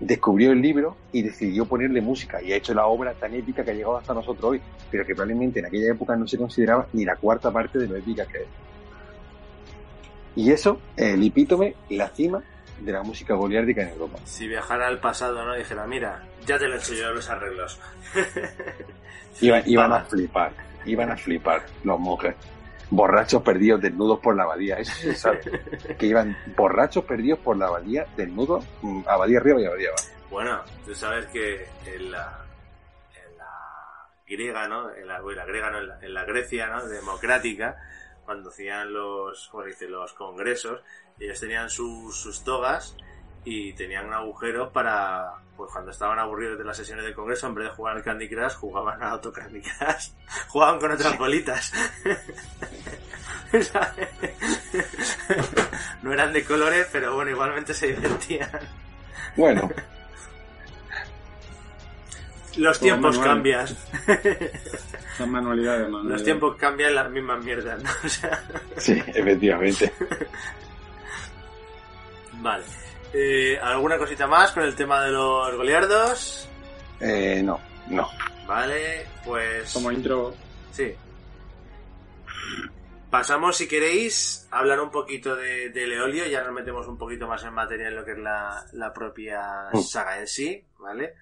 descubrió 0.00 0.50
el 0.50 0.60
libro 0.60 0.96
y 1.12 1.22
decidió 1.22 1.66
ponerle 1.66 2.00
música 2.00 2.42
y 2.42 2.52
ha 2.52 2.56
hecho 2.56 2.74
la 2.74 2.86
obra 2.86 3.14
tan 3.14 3.32
épica 3.34 3.64
que 3.64 3.70
ha 3.70 3.74
llegado 3.74 3.96
hasta 3.96 4.12
nosotros 4.12 4.52
hoy, 4.52 4.60
pero 4.90 5.06
que 5.06 5.14
probablemente 5.14 5.60
en 5.60 5.66
aquella 5.66 5.92
época 5.92 6.16
no 6.16 6.26
se 6.26 6.36
consideraba 6.36 6.88
ni 6.92 7.04
la 7.04 7.16
cuarta 7.16 7.52
parte 7.52 7.78
de 7.78 7.86
lo 7.86 7.96
épica 7.96 8.26
que 8.26 8.38
es. 8.38 8.48
Y 10.36 10.50
eso, 10.50 10.80
el 10.96 11.24
epítome, 11.24 11.76
la 11.90 12.08
cima 12.08 12.42
de 12.80 12.92
la 12.92 13.02
música 13.02 13.34
goliárdica 13.34 13.82
en 13.82 13.90
Europa. 13.90 14.18
Si 14.24 14.46
viajara 14.48 14.86
al 14.86 15.00
pasado, 15.00 15.44
¿no? 15.44 15.54
Dijera, 15.54 15.86
mira, 15.86 16.22
ya 16.46 16.58
te 16.58 16.68
lo 16.68 16.74
he 16.74 16.78
hecho 16.78 16.94
yo 16.94 17.12
los 17.12 17.28
arreglos. 17.28 17.80
Iban, 19.40 19.62
iban 19.66 19.92
a 19.92 20.04
flipar, 20.04 20.52
iban 20.84 21.10
a 21.10 21.16
flipar 21.16 21.64
los 21.82 21.98
monjes. 21.98 22.36
Borrachos 22.90 23.42
perdidos, 23.42 23.80
desnudos 23.80 24.20
por 24.20 24.36
la 24.36 24.44
abadía, 24.44 24.76
eso 24.76 24.94
se 24.94 25.14
sabe. 25.14 25.40
Que 25.98 26.06
iban 26.06 26.36
borrachos 26.56 27.04
perdidos 27.04 27.40
por 27.40 27.56
la 27.56 27.66
abadía, 27.66 28.06
desnudos, 28.16 28.64
mm, 28.82 29.02
abadía 29.08 29.38
arriba 29.38 29.60
y 29.60 29.66
abadía 29.66 29.88
abajo. 29.88 30.04
Bueno, 30.30 30.60
tú 30.84 30.94
sabes 30.94 31.26
que 31.26 31.66
en 31.86 32.12
la, 32.12 32.44
en 33.14 33.36
la 33.38 34.08
griega, 34.26 34.68
¿no? 34.68 34.94
En 34.94 35.08
la, 35.08 35.20
griega, 35.44 35.70
¿no? 35.70 35.78
En 35.78 35.88
la, 35.88 35.98
en 36.00 36.14
la 36.14 36.24
Grecia, 36.24 36.68
¿no? 36.68 36.86
Democrática, 36.86 37.76
cuando 38.24 38.50
hacían 38.50 38.92
los, 38.92 39.48
¿cómo 39.48 39.62
se 39.64 39.70
dice? 39.70 39.88
Los 39.88 40.12
congresos, 40.12 40.80
ellos 41.18 41.40
tenían 41.40 41.70
sus, 41.70 42.16
sus 42.16 42.42
togas 42.42 42.96
y 43.44 43.72
tenían 43.74 44.06
un 44.06 44.14
agujero 44.14 44.72
para, 44.72 45.34
pues 45.56 45.70
cuando 45.70 45.90
estaban 45.90 46.18
aburridos 46.18 46.58
de 46.58 46.64
las 46.64 46.76
sesiones 46.76 47.04
del 47.04 47.14
congreso, 47.14 47.46
en 47.46 47.54
vez 47.54 47.68
de 47.68 47.74
jugar 47.74 47.96
al 47.96 48.02
Candy 48.02 48.28
Crush, 48.28 48.54
jugaban 48.54 49.02
a 49.02 49.10
Auto 49.10 49.32
Candy 49.32 49.60
Crush. 49.60 50.08
jugaban 50.48 50.80
con 50.80 50.92
otras 50.92 51.18
bolitas. 51.18 51.72
No 56.02 56.12
eran 56.12 56.32
de 56.32 56.44
colores, 56.44 56.88
pero 56.90 57.14
bueno, 57.14 57.30
igualmente 57.30 57.72
se 57.72 57.86
divertían. 57.86 58.50
Bueno, 59.36 59.70
Los 62.56 62.78
Todo 62.78 62.86
tiempos 62.88 63.18
cambian. 63.18 63.66
Las 65.18 65.28
manualidades, 65.28 65.88
Los 65.90 66.24
tiempos 66.24 66.56
cambian 66.56 66.94
las 66.94 67.10
mismas 67.10 67.42
mierdas, 67.44 67.82
¿no? 67.82 67.90
O 68.04 68.08
sea, 68.08 68.42
sí, 68.76 69.00
efectivamente. 69.06 69.92
vale. 72.40 72.64
Eh, 73.12 73.58
¿Alguna 73.62 73.96
cosita 73.96 74.26
más 74.26 74.50
con 74.52 74.64
el 74.64 74.74
tema 74.74 75.04
de 75.04 75.12
los 75.12 75.54
goliardos? 75.56 76.48
Eh, 77.00 77.42
no, 77.44 77.60
no. 77.88 78.08
Vale, 78.46 79.06
pues... 79.24 79.72
Como 79.72 79.90
intro, 79.92 80.34
Sí. 80.72 80.92
Pasamos, 83.10 83.56
si 83.56 83.68
queréis, 83.68 84.48
a 84.50 84.58
hablar 84.58 84.80
un 84.80 84.90
poquito 84.90 85.36
de, 85.36 85.70
de 85.70 85.86
Leolio. 85.86 86.26
Ya 86.26 86.42
nos 86.42 86.52
metemos 86.52 86.88
un 86.88 86.98
poquito 86.98 87.28
más 87.28 87.44
en 87.44 87.54
materia 87.54 87.86
en 87.86 87.94
lo 87.94 88.04
que 88.04 88.10
es 88.12 88.18
la, 88.18 88.64
la 88.72 88.92
propia 88.92 89.68
Mm. 89.72 89.78
saga 89.80 90.18
en 90.18 90.26
sí, 90.26 90.64
¿vale? 90.80 91.14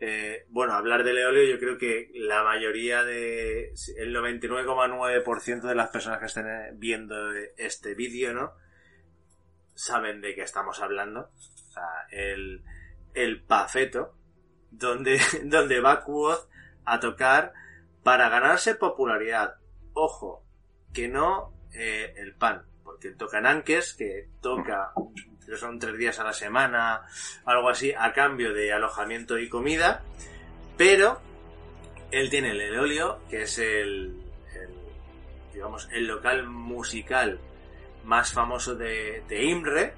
Eh, 0.00 0.46
bueno, 0.50 0.74
hablar 0.74 1.02
de 1.02 1.12
Leolio, 1.12 1.42
yo 1.44 1.58
creo 1.58 1.76
que 1.76 2.10
la 2.14 2.44
mayoría 2.44 3.02
de. 3.04 3.72
El 3.96 4.14
99,9% 4.14 5.62
de 5.62 5.74
las 5.74 5.90
personas 5.90 6.20
que 6.20 6.26
estén 6.26 6.46
viendo 6.78 7.32
este 7.56 7.94
vídeo, 7.94 8.32
¿no? 8.32 8.52
Saben 9.74 10.20
de 10.20 10.34
qué 10.34 10.42
estamos 10.42 10.80
hablando. 10.80 11.30
O 11.34 11.70
sea, 11.72 12.06
el, 12.10 12.62
el 13.14 13.42
pafeto, 13.42 14.14
donde, 14.70 15.20
donde 15.44 15.80
va 15.80 16.04
Quoth 16.04 16.48
a 16.84 17.00
tocar 17.00 17.52
para 18.02 18.28
ganarse 18.28 18.74
popularidad. 18.74 19.56
Ojo, 19.94 20.44
que 20.94 21.08
no 21.08 21.52
eh, 21.74 22.14
el 22.16 22.34
pan, 22.34 22.66
porque 22.82 23.10
toca 23.10 23.40
Nanques, 23.40 23.94
que 23.94 24.30
toca, 24.40 24.92
son 25.56 25.78
tres 25.78 25.96
días 25.96 26.18
a 26.18 26.24
la 26.24 26.32
semana, 26.32 27.02
algo 27.44 27.68
así, 27.68 27.92
a 27.96 28.12
cambio 28.12 28.52
de 28.52 28.72
alojamiento 28.72 29.38
y 29.38 29.48
comida, 29.48 30.02
pero 30.76 31.20
él 32.10 32.30
tiene 32.30 32.50
el 32.50 32.60
Elolio, 32.60 33.20
que 33.28 33.42
es 33.42 33.58
el, 33.58 34.14
el, 34.54 34.70
digamos, 35.52 35.88
el 35.92 36.06
local 36.06 36.46
musical 36.46 37.38
más 38.04 38.32
famoso 38.32 38.74
de, 38.74 39.22
de 39.28 39.44
Imre, 39.44 39.94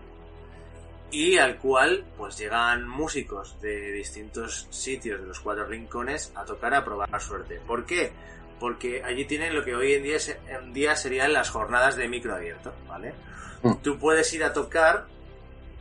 y 1.11 1.39
al 1.39 1.59
cual 1.59 2.05
pues 2.17 2.39
llegan 2.39 2.89
músicos 2.89 3.61
de 3.61 3.93
distintos 3.93 4.69
sitios 4.71 5.21
de 5.21 5.27
los 5.27 5.41
cuatro 5.41 5.67
rincones 5.67 6.33
a 6.37 6.45
tocar 6.45 6.75
a 6.75 6.85
probar 6.85 7.21
suerte. 7.21 7.61
¿Por 7.67 7.85
qué? 7.85 8.13
Porque 8.59 9.03
allí 9.03 9.25
tienen 9.25 9.55
lo 9.55 9.65
que 9.65 9.75
hoy 9.75 9.95
en 9.95 10.03
día, 10.03 10.19
en 10.49 10.73
día 10.73 10.95
serían 10.95 11.33
las 11.33 11.51
jornadas 11.51 11.97
de 11.97 12.09
micro 12.09 12.35
abierto, 12.35 12.73
¿vale? 12.87 13.15
Mm. 13.63 13.77
Tú 13.83 13.99
puedes 13.99 14.33
ir 14.35 14.45
a 14.45 14.53
tocar 14.53 15.07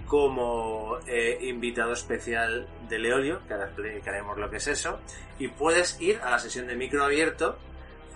como 0.10 0.98
eh, 1.06 1.38
invitado 1.44 1.94
especial 1.94 2.68
de 2.90 2.98
Leolio, 2.98 3.42
que 3.48 3.54
ahora 3.54 3.68
explicaremos 3.68 4.40
lo 4.40 4.50
que 4.50 4.58
es 4.58 4.68
eso, 4.68 5.00
y 5.38 5.50
puedes 5.50 6.02
ir 6.02 6.20
a 6.24 6.32
la 6.32 6.40
sesión 6.40 6.66
de 6.66 6.76
micro 6.76 7.06
abierto 7.06 7.60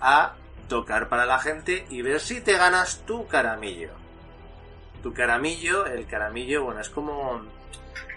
a 0.00 0.34
tocar 0.68 1.08
para 1.08 1.24
la 1.24 1.38
gente 1.38 1.86
y 1.90 2.02
ver 2.02 2.18
si 2.18 2.40
te 2.40 2.54
ganas 2.54 3.06
tu 3.06 3.28
caramillo. 3.28 3.90
Tu 5.04 5.14
caramillo, 5.14 5.86
el 5.86 6.04
caramillo, 6.06 6.64
bueno, 6.64 6.80
es 6.80 6.90
como... 6.90 7.42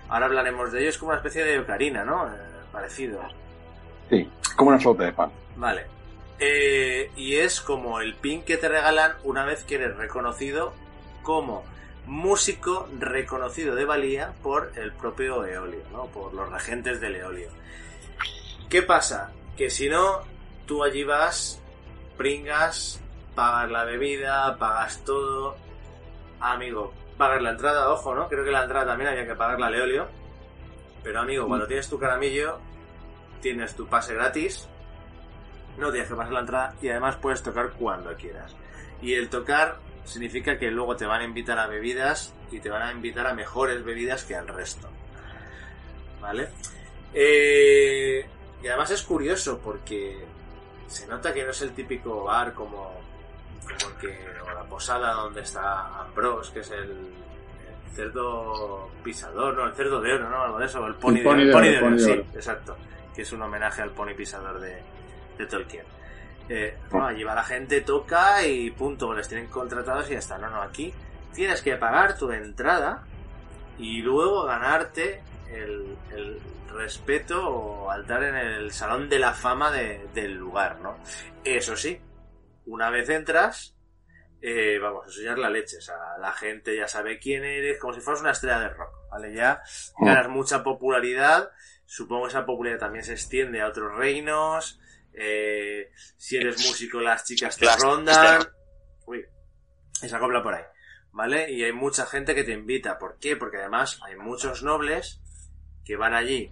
Ahora 0.10 0.26
hablaremos 0.26 0.72
de 0.72 0.80
ello, 0.80 0.90
es 0.90 0.98
como 0.98 1.10
una 1.10 1.18
especie 1.18 1.44
de 1.44 1.60
ocarina, 1.60 2.04
¿no? 2.04 2.28
Eh, 2.28 2.36
parecido. 2.72 3.22
Sí, 4.10 4.28
como 4.56 4.72
una 4.72 4.80
flauta 4.80 5.04
de 5.04 5.14
pan. 5.14 5.32
Vale. 5.56 5.86
Eh, 6.40 7.12
y 7.16 7.36
es 7.36 7.62
como 7.62 8.02
el 8.02 8.16
pin 8.16 8.42
que 8.42 8.58
te 8.58 8.70
regalan 8.70 9.14
una 9.24 9.46
vez 9.46 9.64
que 9.66 9.76
eres 9.76 9.96
reconocido 9.98 10.74
como 11.22 11.64
músico 12.08 12.88
reconocido 12.98 13.76
de 13.76 13.86
valía 13.86 14.34
por 14.42 14.72
el 14.76 14.94
propio 14.94 15.46
Eolio, 15.46 15.84
¿no? 15.92 16.06
Por 16.06 16.34
los 16.34 16.50
regentes 16.50 17.00
del 17.02 17.18
Eolio. 17.18 17.50
¿Qué 18.70 18.82
pasa? 18.82 19.32
Que 19.56 19.70
si 19.70 19.90
no, 19.90 20.24
tú 20.66 20.84
allí 20.84 21.04
vas, 21.04 21.62
pringas, 22.18 23.02
pagas 23.36 23.70
la 23.70 23.84
bebida, 23.84 24.58
pagas 24.58 25.04
todo. 25.04 25.58
Amigo, 26.40 26.94
pagar 27.18 27.42
la 27.42 27.52
entrada, 27.52 27.92
ojo, 27.92 28.16
¿no? 28.16 28.28
Creo 28.30 28.46
que 28.46 28.52
la 28.52 28.64
entrada 28.64 28.88
también 28.88 29.10
había 29.10 29.28
que 29.28 29.36
pagarla 29.36 29.68
a 29.68 29.70
Leolio. 29.70 30.08
Pero 31.04 31.20
amigo, 31.20 31.48
cuando 31.48 31.68
tienes 31.68 31.90
tu 31.90 32.00
caramillo, 32.00 32.60
tienes 33.42 33.76
tu 33.76 33.88
pase 33.88 34.14
gratis, 34.14 34.68
no 35.78 35.92
tienes 35.92 36.10
que 36.10 36.16
pasar 36.16 36.34
la 36.34 36.40
entrada 36.40 36.74
y 36.82 36.90
además 36.90 37.18
puedes 37.18 37.44
tocar 37.44 37.72
cuando 37.72 38.16
quieras. 38.16 38.56
Y 39.02 39.14
el 39.14 39.30
tocar 39.30 39.78
significa 40.08 40.58
que 40.58 40.72
luego 40.72 40.96
te 40.96 41.06
van 41.06 41.22
a 41.22 41.26
invitar 41.26 41.60
a 41.60 41.68
bebidas 41.68 42.34
y 42.50 42.60
te 42.60 42.70
van 42.70 42.82
a 42.82 42.92
invitar 42.92 43.28
a 43.28 43.34
mejores 43.34 43.84
bebidas 43.84 44.24
que 44.24 44.36
al 44.36 44.48
resto. 44.48 44.88
¿Vale? 46.22 46.50
Eh, 47.14 48.26
y 48.64 48.68
además 48.68 48.92
es 48.92 49.04
curioso 49.04 49.60
porque 49.60 50.26
se 50.88 51.08
nota 51.08 51.34
que 51.34 51.44
no 51.44 51.52
es 51.52 51.62
el 51.62 51.72
típico 51.74 52.24
bar 52.24 52.54
como, 52.54 52.94
como 53.62 53.94
el 53.94 53.98
que, 54.00 54.18
o 54.42 54.54
la 54.54 54.64
posada 54.64 55.14
donde 55.14 55.42
está 55.42 56.02
Ambrose, 56.02 56.54
que 56.54 56.60
es 56.62 56.72
el, 56.72 56.90
el 56.90 57.94
cerdo 57.94 58.90
pisador, 59.04 59.56
no, 59.56 59.66
el 59.66 59.74
cerdo 59.74 60.02
de 60.02 60.14
oro, 60.14 60.30
¿no? 60.30 60.42
Algo 60.42 60.60
de 60.60 60.66
eso, 60.66 60.88
el 60.88 60.96
pony, 60.96 61.18
El 61.18 61.24
pony 61.24 61.36
de, 61.38 61.44
de 61.44 61.48
el 61.48 61.52
pony 61.52 61.68
oro, 61.68 61.80
pony 61.82 62.00
sí, 62.00 62.12
exacto. 62.34 62.78
Que 63.14 63.24
es 63.24 63.32
un 63.32 63.42
homenaje 63.42 63.82
al 63.82 63.92
pony 63.92 64.14
pisador 64.16 64.60
de, 64.60 64.82
de 65.38 65.46
Tolkien. 65.46 65.97
Eh, 66.50 66.78
no, 66.94 67.06
allí 67.06 67.24
va 67.24 67.36
la 67.36 67.44
gente, 67.44 67.82
toca 67.82 68.46
y 68.46 68.72
punto, 68.72 69.14
les 69.14 69.28
tienen 69.28 69.48
contratados 69.48 70.10
y 70.10 70.14
ya 70.14 70.20
está. 70.20 70.38
No, 70.38 70.50
no, 70.50 70.62
aquí 70.62 70.94
tienes 71.34 71.62
que 71.62 71.76
pagar 71.76 72.18
tu 72.18 72.32
entrada 72.32 73.04
y 73.78 74.02
luego 74.02 74.44
ganarte 74.46 75.22
el, 75.52 75.98
el 76.12 76.40
respeto 76.74 77.48
o 77.50 77.92
altar 77.92 78.24
en 78.24 78.36
el 78.36 78.72
salón 78.72 79.10
de 79.10 79.20
la 79.20 79.34
fama 79.34 79.72
de- 79.72 80.08
del 80.14 80.34
lugar, 80.36 80.80
¿no? 80.80 80.98
Eso 81.44 81.76
sí, 81.76 82.00
una 82.66 82.90
vez 82.90 83.10
entras, 83.10 83.76
eh, 84.42 84.78
vamos, 84.82 85.20
ya 85.22 85.32
es 85.34 85.38
la 85.38 85.50
leche, 85.50 85.78
o 85.78 85.82
sea, 85.82 85.96
la 86.20 86.32
gente 86.32 86.76
ya 86.78 86.88
sabe 86.88 87.20
quién 87.20 87.44
eres, 87.44 87.80
como 87.80 87.94
si 87.94 88.02
fueras 88.02 88.22
una 88.22 88.32
estrella 88.32 88.60
de 88.60 88.70
rock, 88.70 88.92
¿vale? 89.12 89.34
Ya 89.34 89.62
ganas 90.00 90.30
mucha 90.30 90.64
popularidad, 90.64 91.50
supongo 91.86 92.24
que 92.24 92.30
esa 92.30 92.46
popularidad 92.46 92.80
también 92.80 93.04
se 93.04 93.14
extiende 93.14 93.62
a 93.62 93.68
otros 93.68 93.96
reinos, 93.96 94.80
eh, 95.20 95.92
si 96.16 96.38
eres 96.38 96.66
músico 96.68 97.02
las 97.02 97.26
chicas 97.26 97.58
te 97.58 97.66
rondan, 97.76 98.48
uy, 99.08 99.26
esa 100.02 100.20
copla 100.20 100.44
por 100.44 100.54
ahí, 100.54 100.64
¿vale? 101.12 101.52
Y 101.52 101.64
hay 101.64 101.74
mucha 101.74 102.06
gente 102.06 102.36
que 102.36 102.44
te 102.44 102.52
invita, 102.52 103.00
¿por 103.00 103.18
qué? 103.18 103.36
Porque 103.36 103.58
además 103.58 104.00
hay 104.04 104.16
muchos 104.16 104.62
nobles 104.62 105.20
que 105.84 105.96
van 105.96 106.14
allí, 106.14 106.52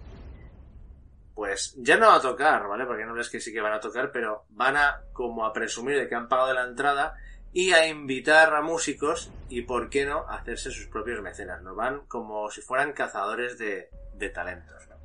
pues 1.36 1.76
ya 1.78 1.98
no 1.98 2.12
a 2.12 2.22
tocar, 2.22 2.68
¿vale? 2.68 2.86
Porque 2.86 3.04
hay 3.04 3.08
nobles 3.08 3.30
que 3.30 3.40
sí 3.40 3.54
que 3.54 3.62
van 3.62 3.74
a 3.74 3.80
tocar, 3.80 4.12
pero 4.12 4.46
van 4.50 4.78
a 4.78 5.02
como 5.14 5.46
a 5.46 5.54
presumir 5.54 5.98
de 5.98 6.08
que 6.08 6.16
han 6.16 6.28
pagado 6.28 6.54
la 6.54 6.64
entrada 6.64 7.16
y 7.54 7.72
a 7.74 7.88
invitar 7.88 8.54
a 8.56 8.62
músicos 8.62 9.32
y, 9.48 9.62
¿por 9.62 9.90
qué 9.90 10.06
no?, 10.06 10.28
a 10.28 10.38
hacerse 10.38 10.72
sus 10.72 10.88
propios 10.88 11.22
mecenas, 11.22 11.62
¿no? 11.62 11.76
Van 11.76 12.06
como 12.08 12.50
si 12.50 12.62
fueran 12.62 12.94
cazadores 12.94 13.58
de, 13.58 13.90
de 14.16 14.30
talentos, 14.30 14.88
¿no? 14.90 14.96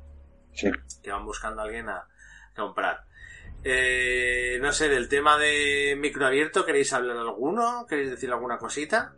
Sí. 0.53 0.71
Que 1.03 1.11
van 1.11 1.25
buscando 1.25 1.61
a 1.61 1.65
alguien 1.65 1.87
a 1.89 2.07
comprar. 2.55 3.05
Eh, 3.63 4.57
no 4.61 4.71
sé, 4.71 4.89
del 4.89 5.07
tema 5.07 5.37
de 5.37 5.95
microabierto, 5.99 6.65
¿queréis 6.65 6.91
hablar 6.93 7.17
alguno? 7.17 7.85
¿Queréis 7.87 8.09
decir 8.11 8.31
alguna 8.31 8.57
cosita? 8.57 9.13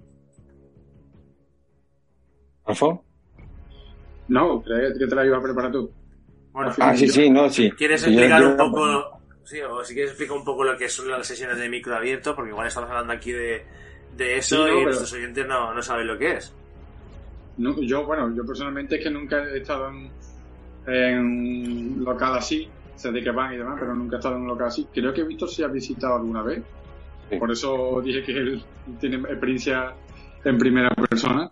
¿Alfo? 2.66 3.04
No, 4.30 4.64
que 4.64 5.06
te 5.06 5.16
la 5.16 5.26
iba 5.26 5.38
a 5.38 5.42
preparar 5.44 5.72
tú. 5.72 5.92
Bueno, 6.52 6.74
Ah, 6.80 6.96
sí, 6.96 7.08
sí, 7.08 7.30
no, 7.30 7.50
sí. 7.50 7.72
¿Quieres 7.72 8.02
yo- 8.02 8.08
explicar 8.08 8.42
yo- 8.42 8.50
un 8.52 8.58
poco, 8.58 9.20
sí, 9.44 9.60
o 9.62 9.84
si 9.84 9.94
quieres 9.94 10.12
explicar 10.12 10.38
un 10.38 10.46
poco 10.46 10.64
lo 10.64 10.78
que 10.78 10.88
son 10.88 11.10
las 11.10 11.26
sesiones 11.26 11.58
de 11.58 11.68
micro 11.70 11.96
abierto, 11.96 12.36
porque 12.36 12.52
igual 12.52 12.68
estamos 12.68 12.90
hablando 12.90 13.14
aquí 13.14 13.32
de, 13.32 13.66
de 14.16 14.38
eso 14.38 14.56
Sí, 14.58 14.62
no, 14.62 14.68
y 14.68 14.72
pero- 14.74 14.84
nuestros 14.86 15.14
oyentes 15.14 15.48
no, 15.48 15.74
no 15.74 15.82
saben 15.82 16.08
lo 16.08 16.18
que 16.18 16.34
es. 16.38 16.54
No, 17.58 17.80
yo, 17.82 18.06
bueno, 18.06 18.34
yo 18.36 18.46
personalmente 18.46 18.96
es 18.98 19.04
que 19.04 19.10
nunca 19.10 19.44
he 19.44 19.58
estado 19.60 19.90
en, 19.90 20.12
en 20.88 21.20
un 21.20 22.04
local 22.06 22.36
así, 22.36 22.70
sé 22.96 23.12
de 23.12 23.24
qué 23.24 23.32
van 23.32 23.54
y 23.54 23.58
demás, 23.58 23.78
pero 23.80 23.94
nunca 23.96 24.16
he 24.16 24.20
estado 24.20 24.36
en 24.36 24.42
un 24.42 24.48
local 24.48 24.68
así. 24.68 24.88
Creo 24.94 25.14
que 25.14 25.24
Víctor 25.24 25.50
se 25.50 25.64
ha 25.64 25.68
visitado 25.68 26.16
alguna 26.16 26.42
vez, 26.44 26.64
Sí. 27.30 27.38
por 27.38 27.52
eso 27.52 28.02
dije 28.04 28.22
que 28.24 28.32
él 28.34 28.64
tiene 29.00 29.16
experiencia 29.18 29.94
en 30.44 30.58
primera 30.58 30.90
persona. 30.94 31.52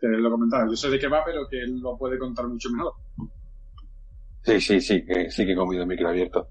Que 0.00 0.06
él 0.06 0.22
lo 0.22 0.30
comentaba, 0.30 0.66
yo 0.68 0.74
sé 0.76 0.88
de 0.90 0.98
qué 0.98 1.06
va, 1.06 1.22
pero 1.24 1.46
que 1.48 1.60
él 1.60 1.78
lo 1.80 1.96
puede 1.98 2.18
contar 2.18 2.46
mucho 2.48 2.70
mejor. 2.70 2.94
Sí, 4.42 4.60
sí, 4.60 4.80
sí, 4.80 5.04
que, 5.04 5.30
sí 5.30 5.44
que 5.44 5.52
he 5.52 5.56
comido 5.56 5.84
micro 5.86 6.08
abierto. 6.08 6.48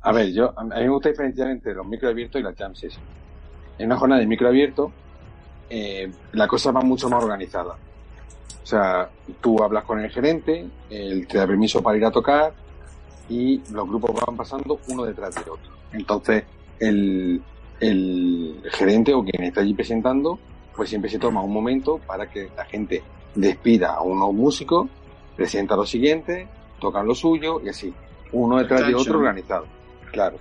A 0.00 0.12
ver, 0.12 0.32
yo, 0.32 0.52
a 0.58 0.64
mí 0.64 0.70
me 0.74 0.88
gusta 0.88 1.10
diferenciar 1.10 1.48
entre 1.50 1.74
los 1.74 1.86
micro 1.86 2.08
abiertos 2.08 2.40
y 2.40 2.44
las 2.44 2.56
jam. 2.56 2.72
En 3.78 3.86
una 3.86 3.96
jornada 3.96 4.20
de 4.20 4.26
micro 4.26 4.48
abierto, 4.48 4.92
eh, 5.68 6.10
la 6.32 6.48
cosa 6.48 6.72
va 6.72 6.80
mucho 6.80 7.08
más 7.08 7.22
organizada. 7.22 7.74
O 8.62 8.66
sea, 8.66 9.10
tú 9.40 9.62
hablas 9.62 9.84
con 9.84 10.00
el 10.00 10.10
gerente, 10.10 10.66
él 10.88 11.26
te 11.26 11.38
da 11.38 11.46
permiso 11.46 11.82
para 11.82 11.98
ir 11.98 12.04
a 12.04 12.10
tocar 12.10 12.52
y 13.32 13.62
los 13.72 13.88
grupos 13.88 14.10
van 14.26 14.36
pasando 14.36 14.78
uno 14.88 15.04
detrás 15.04 15.34
de 15.34 15.40
otro. 15.40 15.72
Entonces, 15.92 16.44
el, 16.78 17.40
el 17.80 18.62
gerente 18.70 19.14
o 19.14 19.24
quien 19.24 19.44
está 19.44 19.62
allí 19.62 19.72
presentando, 19.72 20.38
pues 20.76 20.90
siempre 20.90 21.10
se 21.10 21.18
toma 21.18 21.42
un 21.42 21.52
momento 21.52 21.98
para 22.06 22.28
que 22.28 22.50
la 22.54 22.66
gente 22.66 23.02
despida 23.34 23.94
a 23.94 24.02
unos 24.02 24.34
músicos, 24.34 24.88
presenta 25.34 25.72
a 25.72 25.78
los 25.78 25.88
siguientes, 25.88 26.46
tocan 26.78 27.06
lo 27.06 27.14
suyo 27.14 27.62
y 27.64 27.70
así, 27.70 27.94
uno 28.32 28.58
detrás 28.58 28.86
de 28.86 28.94
otro 28.94 29.18
organizado. 29.18 29.64
Claro. 30.10 30.36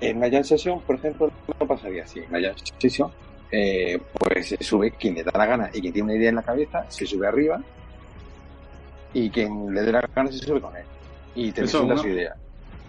En 0.00 0.16
una 0.16 0.28
jam 0.28 0.42
session, 0.42 0.80
por 0.80 0.96
ejemplo, 0.96 1.30
no 1.60 1.66
pasaría 1.66 2.02
así. 2.02 2.18
En 2.18 2.30
una 2.30 2.40
jam 2.40 2.56
session, 2.78 3.10
eh, 3.52 4.00
pues 4.18 4.48
se 4.48 4.64
sube 4.64 4.90
quien 4.90 5.14
le 5.14 5.22
da 5.22 5.30
la 5.36 5.46
gana 5.46 5.70
y 5.72 5.80
quien 5.80 5.92
tiene 5.92 6.10
una 6.10 6.18
idea 6.18 6.30
en 6.30 6.36
la 6.36 6.42
cabeza, 6.42 6.84
se 6.88 7.06
sube 7.06 7.28
arriba 7.28 7.60
y 9.12 9.30
quien 9.30 9.72
le 9.72 9.82
dé 9.82 9.92
la 9.92 10.00
gana 10.00 10.32
se 10.32 10.38
sube 10.38 10.60
con 10.60 10.76
él. 10.76 10.84
Y 11.34 11.52
te 11.52 11.62
Eso, 11.62 11.96
su 11.96 12.08
idea. 12.08 12.36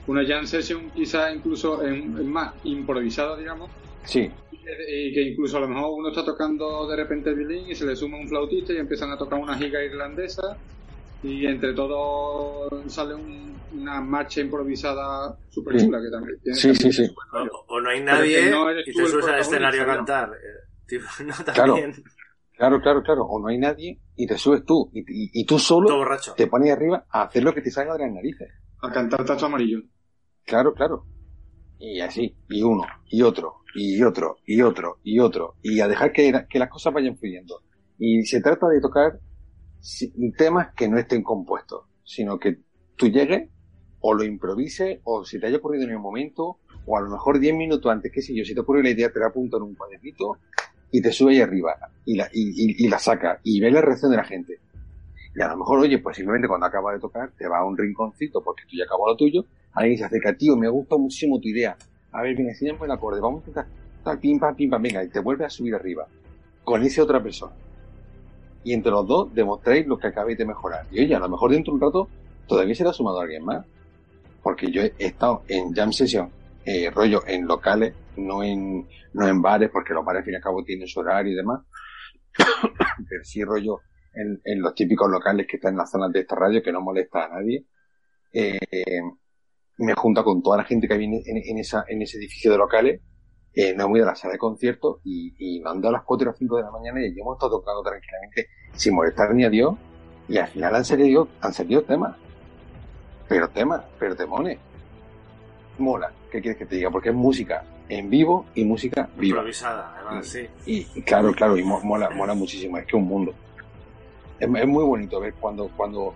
Una 0.08 0.26
jam 0.26 0.46
session 0.46 0.92
quizá 0.92 1.34
incluso 1.34 1.84
en, 1.84 2.16
en 2.18 2.28
más 2.28 2.56
improvisada, 2.64 3.38
digamos, 3.38 3.72
Sí, 4.06 4.32
y 4.52 5.14
que 5.14 5.22
incluso 5.22 5.58
a 5.58 5.62
lo 5.62 5.68
mejor 5.68 5.92
uno 5.98 6.10
está 6.10 6.24
tocando 6.24 6.88
de 6.88 6.96
repente 6.96 7.30
el 7.30 7.36
violín 7.38 7.70
y 7.70 7.76
se 7.76 7.86
le 7.86 7.96
suma 7.96 8.18
un 8.18 8.28
flautista 8.28 8.74
y 8.74 8.78
empiezan 8.78 9.12
a 9.12 9.18
tocar 9.18 9.40
una 9.40 9.58
giga 9.58 9.84
irlandesa 9.84 10.60
y 11.22 11.46
entre 11.46 11.74
todos 11.74 12.70
sale 12.94 13.16
un- 13.16 13.64
una 13.72 14.02
marcha 14.02 14.42
improvisada 14.42 15.40
súper 15.50 15.78
chula 15.78 16.02
que 16.02 16.10
también 16.12 16.40
tiene 16.42 16.60
Sí, 16.60 16.76
sí, 16.76 16.92
sí. 16.92 17.16
O, 17.34 17.76
o 17.76 17.82
no 17.82 17.90
hay 17.90 18.02
nadie 18.02 18.50
no 18.50 18.72
y 18.72 18.76
te 18.76 18.92
el 19.02 19.08
subes 19.08 19.28
al 19.28 19.40
escenario 19.40 19.84
a 19.84 19.86
cantar. 19.88 20.32
Eh, 20.34 20.60
tipo, 20.88 21.06
no, 21.26 21.34
claro, 22.58 22.82
claro, 22.82 23.04
claro. 23.04 23.26
O 23.26 23.40
no 23.40 23.48
hay 23.48 23.58
nadie 23.58 24.00
y 24.16 24.28
te 24.28 24.38
subes 24.38 24.64
tú 24.66 24.90
y, 24.94 25.00
y- 25.02 25.30
y 25.42 25.46
tú 25.46 25.60
solo 25.60 25.88
te 26.36 26.48
pones 26.48 26.72
arriba 26.72 27.06
a 27.10 27.24
hacer 27.24 27.44
lo 27.44 27.54
que 27.54 27.62
te 27.62 27.72
salga 27.72 27.94
de 27.94 28.00
las 28.06 28.14
narices. 28.14 28.50
a 28.82 28.92
cantar 28.92 29.26
tacho 29.26 29.46
amarillo. 29.48 29.80
Claro, 30.46 30.74
claro. 30.74 31.08
Y 31.78 32.00
así, 32.00 32.38
y 32.50 32.62
uno, 32.64 32.84
y 33.10 33.22
otro, 33.22 33.56
y 33.76 34.02
otro, 34.04 34.38
y 34.46 34.62
otro, 34.62 35.00
y 35.04 35.20
otro, 35.20 35.56
y 35.62 35.80
a 35.82 35.88
dejar 35.88 36.14
que, 36.14 36.32
que 36.50 36.60
las 36.60 36.70
cosas 36.70 36.94
vayan 36.94 37.18
fluyendo. 37.18 37.64
Y 37.98 38.24
se 38.26 38.42
trata 38.42 38.68
de 38.70 38.80
tocar 38.80 39.20
si- 39.80 40.14
temas 40.38 40.70
que 40.76 40.88
no 40.88 40.98
estén 40.98 41.22
compuestos, 41.24 41.86
sino 42.04 42.40
que 42.40 42.60
tú 42.96 43.08
llegues, 43.10 43.50
o 44.00 44.14
lo 44.14 44.24
improvises, 44.24 45.00
o 45.04 45.26
si 45.26 45.40
te 45.40 45.48
haya 45.48 45.58
ocurrido 45.58 45.84
en 45.86 45.92
el 45.92 46.00
momento, 46.00 46.60
o 46.86 46.98
a 46.98 47.02
lo 47.02 47.10
mejor 47.10 47.40
10 47.40 47.56
minutos 47.56 47.92
antes, 47.92 48.12
qué 48.14 48.22
sé 48.22 48.34
yo, 48.36 48.46
si 48.46 48.54
te 48.54 48.62
ocurre 48.62 48.84
la 48.84 48.92
idea, 48.92 49.12
te 49.12 49.20
la 49.20 49.28
apunto 49.28 49.58
en 49.58 49.64
un 49.64 49.76
cuadernito, 49.76 50.38
y 50.92 51.02
te 51.02 51.12
sube 51.12 51.34
ahí 51.34 51.42
arriba, 51.42 51.76
y 52.06 52.16
la, 52.16 52.30
y, 52.34 52.86
y- 52.86 52.88
la 52.88 53.00
saca, 53.00 53.40
y 53.44 53.60
ves 53.60 53.74
la 53.74 53.82
reacción 53.82 54.12
de 54.12 54.18
la 54.18 54.24
gente. 54.24 54.60
Y 55.36 55.42
a 55.42 55.48
lo 55.50 55.58
mejor, 55.58 55.80
oye, 55.80 56.00
pues 56.00 56.16
simplemente 56.16 56.48
cuando 56.48 56.66
acabas 56.68 56.96
de 56.96 57.00
tocar, 57.02 57.32
te 57.38 57.48
vas 57.48 57.60
a 57.60 57.66
un 57.66 57.78
rinconcito 57.78 58.42
porque 58.44 58.64
tú 58.70 58.78
ya 58.78 58.86
acabó 58.86 59.08
lo 59.08 59.18
tuyo, 59.18 59.46
alguien 59.74 59.98
se 59.98 60.06
acerca, 60.06 60.34
tío, 60.34 60.56
me 60.56 60.70
gusta 60.70 60.96
muchísimo 60.98 61.40
tu 61.40 61.50
idea. 61.50 61.76
A 62.14 62.22
ver, 62.22 62.36
venga, 62.36 62.52
enséñame 62.52 62.80
el 62.86 62.92
acorde, 62.92 63.20
vamos 63.20 63.40
a 63.44 63.50
intentar, 63.50 63.66
tal, 64.04 64.20
pim, 64.20 64.40
pam, 64.40 64.56
pim, 64.56 64.70
pam, 64.70 64.82
venga, 64.82 65.04
y 65.04 65.10
te 65.10 65.20
vuelves 65.20 65.48
a 65.48 65.50
subir 65.50 65.76
arriba, 65.76 66.08
con 66.64 66.82
esa 66.84 67.04
otra 67.04 67.22
persona. 67.22 67.52
Y 68.64 68.74
entre 68.74 68.92
los 68.92 69.06
dos 69.06 69.34
demostráis 69.34 69.86
lo 69.86 69.98
que 69.98 70.08
acabáis 70.08 70.38
de 70.38 70.46
mejorar. 70.46 70.86
Y 70.92 71.02
oye, 71.04 71.14
a 71.16 71.20
lo 71.20 71.30
mejor 71.30 71.52
dentro 71.52 71.72
de 71.74 71.76
un 71.76 71.82
rato 71.82 72.08
todavía 72.48 72.74
será 72.74 72.94
sumado 72.94 73.20
alguien 73.20 73.44
más. 73.44 73.66
Porque 74.42 74.72
yo 74.72 74.82
he 74.82 74.94
estado 75.00 75.44
en 75.48 75.74
jam 75.74 75.92
session, 75.92 76.30
eh, 76.66 76.90
rollo, 76.92 77.22
en 77.28 77.46
locales, 77.48 77.94
no 78.18 78.44
en, 78.44 78.88
no 79.14 79.28
en 79.28 79.42
bares, 79.42 79.70
porque 79.72 79.94
los 79.94 80.06
bares 80.06 80.20
al 80.20 80.26
fin 80.26 80.34
y 80.34 80.38
al 80.38 80.44
cabo 80.44 80.64
tienen 80.64 80.88
su 80.88 81.00
horario 81.00 81.34
y 81.34 81.36
demás. 81.36 81.62
Pero 83.10 83.24
sí 83.24 83.44
rollo 83.44 83.80
en, 84.16 84.62
los 84.62 84.74
típicos 84.74 85.10
locales 85.10 85.48
que 85.48 85.58
están 85.58 85.74
en 85.74 85.80
las 85.80 85.92
zonas 85.92 86.12
de 86.12 86.22
esta 86.22 86.36
radio 86.36 86.64
que 86.64 86.72
no 86.72 86.82
molesta 86.82 87.26
a 87.26 87.30
nadie. 87.30 87.66
Eh, 88.32 88.58
me 89.78 89.94
junta 89.94 90.24
con 90.24 90.42
toda 90.42 90.58
la 90.58 90.64
gente 90.64 90.88
que 90.88 90.94
había 90.94 91.08
en, 91.08 91.60
ese 91.60 92.18
edificio 92.18 92.52
de 92.52 92.58
locales. 92.58 93.02
Eh, 93.54 93.70
hemos 93.70 93.98
ido 93.98 94.06
a 94.06 94.12
la 94.12 94.16
sala 94.16 94.34
de 94.34 94.40
conciertos 94.40 95.00
y, 95.04 95.34
y 95.38 95.62
dado 95.62 95.92
las 95.92 96.04
4 96.04 96.28
o 96.28 96.32
las 96.32 96.38
5 96.38 96.58
de 96.58 96.64
la 96.64 96.72
mañana 96.72 97.02
y 97.02 97.20
hemos 97.20 97.36
estado 97.36 97.60
tocando 97.60 97.82
tranquilamente 97.84 98.48
sin 98.74 98.96
molestar 98.96 99.34
ni 99.34 99.46
a 99.46 99.50
Dios. 99.50 99.76
Y 100.28 100.38
al 100.38 100.48
final 100.48 100.76
han 100.76 100.86
salido, 100.86 101.28
han 101.42 101.54
salido 101.54 101.84
temas. 101.84 102.16
Pero 103.28 103.50
temas, 103.50 103.84
pero 104.00 104.16
temones. 104.16 104.60
Mola, 105.78 106.12
¿qué 106.32 106.42
quieres 106.42 106.58
que 106.58 106.66
te 106.66 106.76
diga? 106.76 106.90
Porque 106.90 107.10
es 107.10 107.16
música. 107.16 107.64
En 107.90 108.10
vivo 108.10 108.46
y 108.56 108.64
música 108.66 109.10
viva. 109.16 109.38
Improvisada, 109.40 109.94
además, 109.96 110.28
sí. 110.28 110.48
Y, 110.66 110.88
y 110.96 111.02
claro, 111.04 111.32
claro, 111.34 111.58
y 111.58 111.64
mo- 111.64 111.82
mola, 111.82 112.10
mola 112.10 112.34
muchísimo, 112.34 112.78
es 112.78 112.86
que 112.86 112.96
un 112.96 113.06
mundo. 113.08 113.34
Es, 114.40 114.48
es 114.50 114.68
muy 114.68 114.84
bonito 114.84 115.20
ver 115.20 115.34
cuando, 115.36 115.70
cuando, 115.76 116.14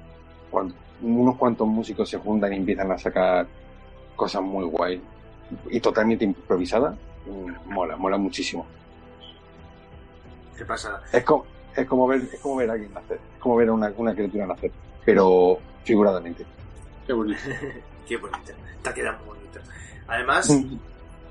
cuando 0.50 0.74
unos 1.02 1.38
cuantos 1.38 1.68
músicos 1.68 2.10
se 2.10 2.18
juntan 2.18 2.52
y 2.54 2.58
empiezan 2.58 2.92
a 2.92 2.98
sacar 2.98 3.48
cosas 4.16 4.42
muy 4.42 4.66
guay 4.66 5.02
y 5.70 5.80
totalmente 5.80 6.26
improvisadas. 6.26 6.98
Mm, 7.26 7.72
Mola, 7.74 7.96
mola 7.98 8.18
muchísimo. 8.18 8.66
¿Qué 10.58 10.66
pasa? 10.66 11.02
Es 11.14 11.24
como, 11.24 11.46
es 11.76 11.88
como 11.88 12.08
ver, 12.08 12.22
es 12.34 12.40
como 12.40 12.56
ver 12.58 12.70
a 12.70 12.74
alguien 12.74 12.94
nacer, 12.94 13.20
es 13.36 13.40
como 13.40 13.56
ver 13.56 13.70
a 13.70 13.74
una, 13.74 13.94
una 13.96 14.14
criatura 14.14 14.46
nacer, 14.46 14.72
pero 15.06 15.58
figuradamente. 15.84 16.46
Qué 17.08 17.14
bonito. 17.14 17.40
Qué 18.08 18.20
ha 18.90 18.94
quedado 18.94 19.18
muy 19.20 19.38
bonito. 19.38 19.60
Además, 20.08 20.50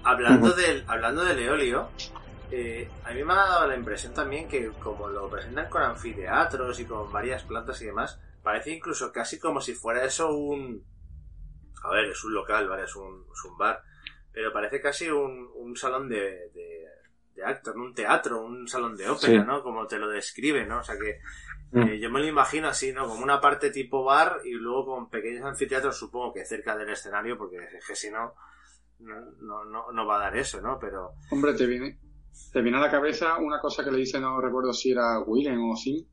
hablando 0.08 0.52
del, 0.52 0.84
hablando 0.86 1.24
del 1.24 1.38
eolio, 1.38 1.90
eh, 2.50 2.88
a 3.04 3.12
mí 3.12 3.22
me 3.24 3.32
ha 3.34 3.36
dado 3.36 3.66
la 3.68 3.76
impresión 3.76 4.14
también 4.14 4.48
que 4.48 4.68
como 4.80 5.08
lo 5.08 5.28
presentan 5.28 5.68
con 5.68 5.82
anfiteatros 5.82 6.80
y 6.80 6.84
con 6.86 7.12
varias 7.12 7.42
plantas 7.44 7.80
y 7.82 7.86
demás, 7.86 8.18
parece 8.42 8.70
incluso 8.70 9.12
casi 9.12 9.38
como 9.38 9.60
si 9.60 9.74
fuera 9.74 10.04
eso 10.04 10.32
un... 10.34 10.82
A 11.84 11.90
ver, 11.90 12.06
es 12.06 12.24
un 12.24 12.34
local, 12.34 12.68
¿vale? 12.68 12.84
Es 12.84 12.96
un, 12.96 13.24
es 13.32 13.44
un 13.44 13.56
bar. 13.56 13.82
Pero 14.32 14.52
parece 14.52 14.80
casi 14.80 15.08
un, 15.10 15.48
un 15.54 15.76
salón 15.76 16.08
de, 16.08 16.50
de, 16.54 16.86
de 17.34 17.44
actos, 17.44 17.74
un 17.76 17.94
teatro, 17.94 18.42
un 18.42 18.66
salón 18.66 18.96
de 18.96 19.08
ópera, 19.08 19.40
Sí. 19.42 19.46
¿no? 19.46 19.62
Como 19.62 19.86
te 19.86 19.98
lo 19.98 20.08
describe, 20.08 20.66
¿no? 20.66 20.78
O 20.78 20.82
sea 20.84 20.96
que 20.98 21.20
Mm. 21.70 21.82
eh, 21.82 21.98
yo 22.00 22.08
me 22.10 22.20
lo 22.20 22.26
imagino 22.26 22.66
así, 22.66 22.92
¿no? 22.94 23.06
Como 23.06 23.22
una 23.22 23.42
parte 23.42 23.70
tipo 23.70 24.02
bar 24.02 24.38
y 24.42 24.52
luego 24.52 24.86
con 24.86 25.10
pequeños 25.10 25.44
anfiteatros, 25.44 25.98
supongo 25.98 26.32
que 26.32 26.46
cerca 26.46 26.74
del 26.74 26.88
escenario, 26.88 27.36
porque 27.36 27.58
es 27.58 27.86
que 27.86 27.94
si 27.94 28.10
no, 28.10 28.32
no, 29.00 29.64
no, 29.64 29.92
no, 29.92 30.06
va 30.06 30.16
a 30.16 30.20
dar 30.24 30.36
eso, 30.36 30.60
¿no? 30.60 30.78
Pero 30.80 31.10
Hombre, 31.30 31.54
te 31.54 31.66
viene, 31.66 31.98
te 32.52 32.60
viene 32.62 32.78
a 32.78 32.82
la 32.82 32.90
cabeza 32.90 33.38
una 33.38 33.60
cosa 33.60 33.84
que 33.84 33.90
le 33.90 33.98
dice, 33.98 34.20
no 34.20 34.40
recuerdo 34.40 34.72
si 34.72 34.90
era 34.92 35.20
Willem 35.26 35.70
o 35.70 35.76
Sim, 35.76 36.04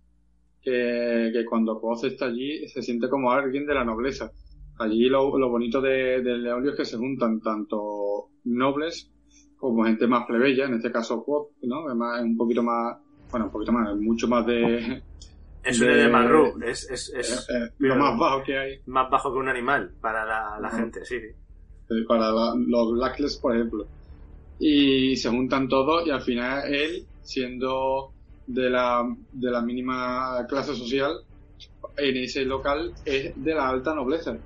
que, 0.61 1.31
que 1.33 1.45
cuando 1.45 1.79
Quoz 1.79 2.03
está 2.05 2.25
allí 2.25 2.67
se 2.69 2.81
siente 2.81 3.09
como 3.09 3.31
alguien 3.31 3.65
de 3.65 3.73
la 3.75 3.83
nobleza. 3.86 4.31
Allí 4.79 5.07
lo, 5.07 5.38
lo 5.38 5.49
bonito 5.49 5.79
de, 5.81 6.21
del 6.21 6.45
Eolio 6.45 6.71
es 6.71 6.77
que 6.77 6.86
se 6.86 6.97
juntan 6.97 7.39
tanto 7.39 8.29
nobles 8.45 9.11
como 9.57 9.86
gente 9.86 10.05
más 10.05 10.25
plebeya, 10.25 10.65
en 10.65 10.73
este 10.75 10.91
caso 10.91 11.23
Quoz, 11.23 11.49
¿no? 11.63 11.89
Es 11.89 11.95
más- 11.95 12.19
es 12.19 12.25
un 12.25 12.36
poquito 12.38 12.61
más, 12.61 12.97
bueno, 13.31 13.45
un 13.47 13.51
poquito 13.51 13.71
más, 13.71 13.95
mucho 13.95 14.27
más 14.27 14.45
de, 14.45 15.01
es 15.63 15.79
un 15.79 15.88
De- 15.88 15.93
Edemarru, 15.93 16.59
es, 16.63 16.89
es, 16.89 17.09
es 17.15 17.49
eh, 17.49 17.53
eh, 17.55 17.69
lo 17.79 17.95
más 17.95 18.19
bajo 18.19 18.43
que 18.43 18.57
hay. 18.57 18.79
más 18.88 19.09
bajo 19.09 19.31
que 19.31 19.39
un 19.39 19.47
animal 19.47 19.95
para 20.01 20.59
la, 20.59 20.69
gente, 20.69 21.05
sí, 21.05 21.19
sí. 21.19 21.27
Para 22.07 22.31
la- 22.31 22.53
los 22.57 22.93
Blacklist, 22.93 23.41
por 23.41 23.55
ejemplo. 23.55 23.89
Y 24.59 25.15
se 25.17 25.29
juntan 25.29 25.67
todos 25.69 26.07
y 26.07 26.11
al 26.11 26.21
final 26.21 26.73
él, 26.73 27.09
siendo 27.21 28.15
de 28.45 28.69
la, 28.69 29.03
de 29.31 29.51
la 29.51 29.61
mínima 29.61 30.45
clase 30.49 30.75
social, 30.75 31.13
en 31.97 32.17
ese 32.17 32.45
local 32.45 32.93
es 33.05 33.33
de 33.36 33.53
la 33.55 33.69
alta 33.69 33.93
nobleza. 33.93 34.31
O 34.33 34.41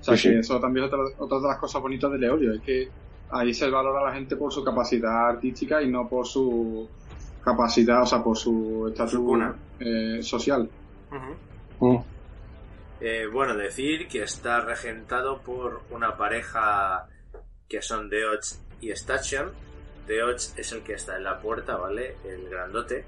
sea 0.00 0.16
Sí, 0.16 0.20
que 0.20 0.38
sí. 0.38 0.40
eso 0.40 0.60
también 0.60 0.86
es 0.86 0.92
otra, 0.92 1.04
otra 1.18 1.38
de 1.40 1.48
las 1.48 1.58
cosas 1.58 1.82
bonitas 1.82 2.10
del 2.12 2.24
Eolio, 2.24 2.54
es 2.54 2.62
que 2.64 2.90
ahí 3.30 3.54
se 3.54 3.70
valora 3.70 4.00
a 4.00 4.10
la 4.10 4.14
gente 4.16 4.36
por 4.36 4.52
su 4.52 4.64
capacidad 4.64 5.30
artística 5.30 5.82
y 5.82 5.90
no 5.90 6.08
por 6.08 6.26
su 6.26 6.92
capacidad, 7.40 8.02
o 8.02 8.06
sea, 8.06 8.22
por 8.22 8.36
su 8.38 8.86
estatus 8.88 9.20
eh, 9.78 10.22
social. 10.22 10.72
Eh, 13.00 13.26
bueno, 13.30 13.54
decir 13.54 14.08
que 14.08 14.22
está 14.22 14.60
regentado 14.60 15.42
por 15.42 15.82
una 15.90 16.16
pareja 16.16 17.06
que 17.68 17.82
son 17.82 18.08
Deoch 18.08 18.44
y 18.80 18.90
Station. 18.92 19.52
Deoch 20.06 20.56
es 20.56 20.72
el 20.72 20.82
que 20.82 20.94
está 20.94 21.16
en 21.16 21.24
la 21.24 21.38
puerta, 21.38 21.76
¿vale? 21.76 22.16
El 22.24 22.48
grandote. 22.48 23.04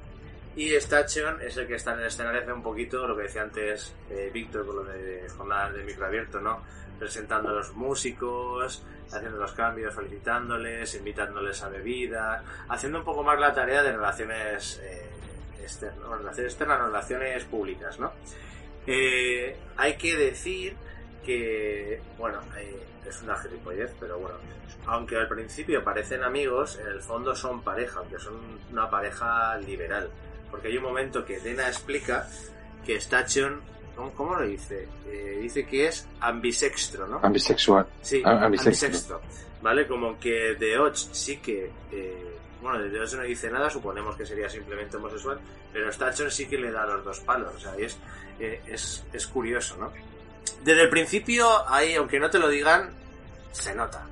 Y 0.57 0.75
Station 0.75 1.41
es 1.41 1.57
el 1.57 1.67
que 1.67 1.77
está 1.77 1.93
en 1.95 2.01
el 2.01 2.07
escenario, 2.07 2.41
hace 2.41 2.53
un 2.53 2.63
poquito 2.63 3.07
lo 3.07 3.17
que 3.17 3.23
decía 3.23 3.43
antes 3.43 3.95
eh, 4.11 4.31
Víctor 4.33 4.67
con 4.67 4.77
lo 4.77 4.85
de 4.85 5.27
jornadas 5.37 5.73
de 5.75 5.85
micro 5.85 6.07
abierto, 6.07 6.41
¿no? 6.41 6.63
Presentando 6.99 7.51
a 7.51 7.53
los 7.53 7.73
músicos, 7.75 8.83
haciendo 9.13 9.39
los 9.39 9.53
cambios, 9.53 9.95
felicitándoles, 9.95 10.95
invitándoles 10.97 11.63
a 11.63 11.69
bebidas, 11.69 12.43
haciendo 12.69 12.99
un 12.99 13.05
poco 13.05 13.23
más 13.23 13.39
la 13.39 13.55
tarea 13.55 13.83
de 13.83 13.93
relaciones 13.93 14.81
eh, 14.83 15.09
externas, 15.63 16.09
relaciones 16.09 16.53
externas, 16.53 16.81
relaciones 16.81 17.45
públicas, 17.45 17.99
¿no? 18.01 18.13
Eh, 18.91 19.57
hay 19.77 19.97
que 19.97 20.17
decir 20.17 20.75
que, 21.25 22.01
bueno, 22.17 22.41
eh, 22.59 22.83
es 23.07 23.23
una 23.23 23.37
gilipollez, 23.37 23.93
pero 24.01 24.19
bueno, 24.19 24.37
aunque 24.87 25.17
al 25.17 25.29
principio 25.29 25.85
parecen 25.85 26.23
amigos, 26.23 26.79
en 26.81 26.87
el 26.89 27.01
fondo 27.03 27.35
son 27.37 27.63
pareja, 27.63 27.99
aunque 28.01 28.19
son 28.19 28.35
una 28.73 28.89
pareja 28.89 29.57
liberal. 29.59 30.09
Porque 30.51 30.69
hay 30.69 30.79
un 30.79 30.85
momento 30.85 31.25
que 31.25 31.39
Dena 31.41 31.69
explica 31.69 32.27
que 32.87 32.97
Station, 32.97 33.61
¿cómo, 33.95 34.13
cómo 34.15 34.35
lo 34.37 34.47
dice? 34.47 34.89
Eh, 35.07 35.39
dice 35.43 35.67
que 35.67 35.89
es 35.89 36.09
ambisextro, 36.21 37.07
¿no? 37.07 37.21
Ambisexual. 37.23 37.87
Sí, 38.01 38.23
Ah, 38.25 38.47
ambisexto. 38.47 39.21
¿Vale? 39.61 39.87
Como 39.87 40.19
que 40.19 40.55
de 40.55 40.79
Och 40.79 40.95
sí 40.97 41.37
que. 41.39 41.71
eh, 41.93 42.38
bueno, 42.61 42.79
de 42.79 43.01
Och 43.01 43.13
no 43.15 43.23
dice 43.23 43.51
nada, 43.51 43.71
suponemos 43.71 44.17
que 44.17 44.27
sería 44.27 44.49
simplemente 44.49 44.97
homosexual, 44.97 45.39
pero 45.73 45.93
Stachon 45.93 46.31
sí 46.31 46.47
que 46.47 46.59
le 46.59 46.71
da 46.71 46.87
los 46.87 47.05
dos 47.05 47.21
palos, 47.21 47.55
o 47.55 47.59
sea, 47.59 47.79
y 47.79 47.85
es, 47.85 47.99
eh, 48.41 48.61
es, 48.67 49.05
es 49.13 49.27
curioso, 49.27 49.77
¿no? 49.77 49.93
Desde 50.65 50.83
el 50.83 50.89
principio, 50.89 51.69
ahí, 51.69 51.95
aunque 51.95 52.19
no 52.19 52.31
te 52.31 52.39
lo 52.39 52.49
digan, 52.49 52.91
se 53.53 53.75
nota, 53.75 54.07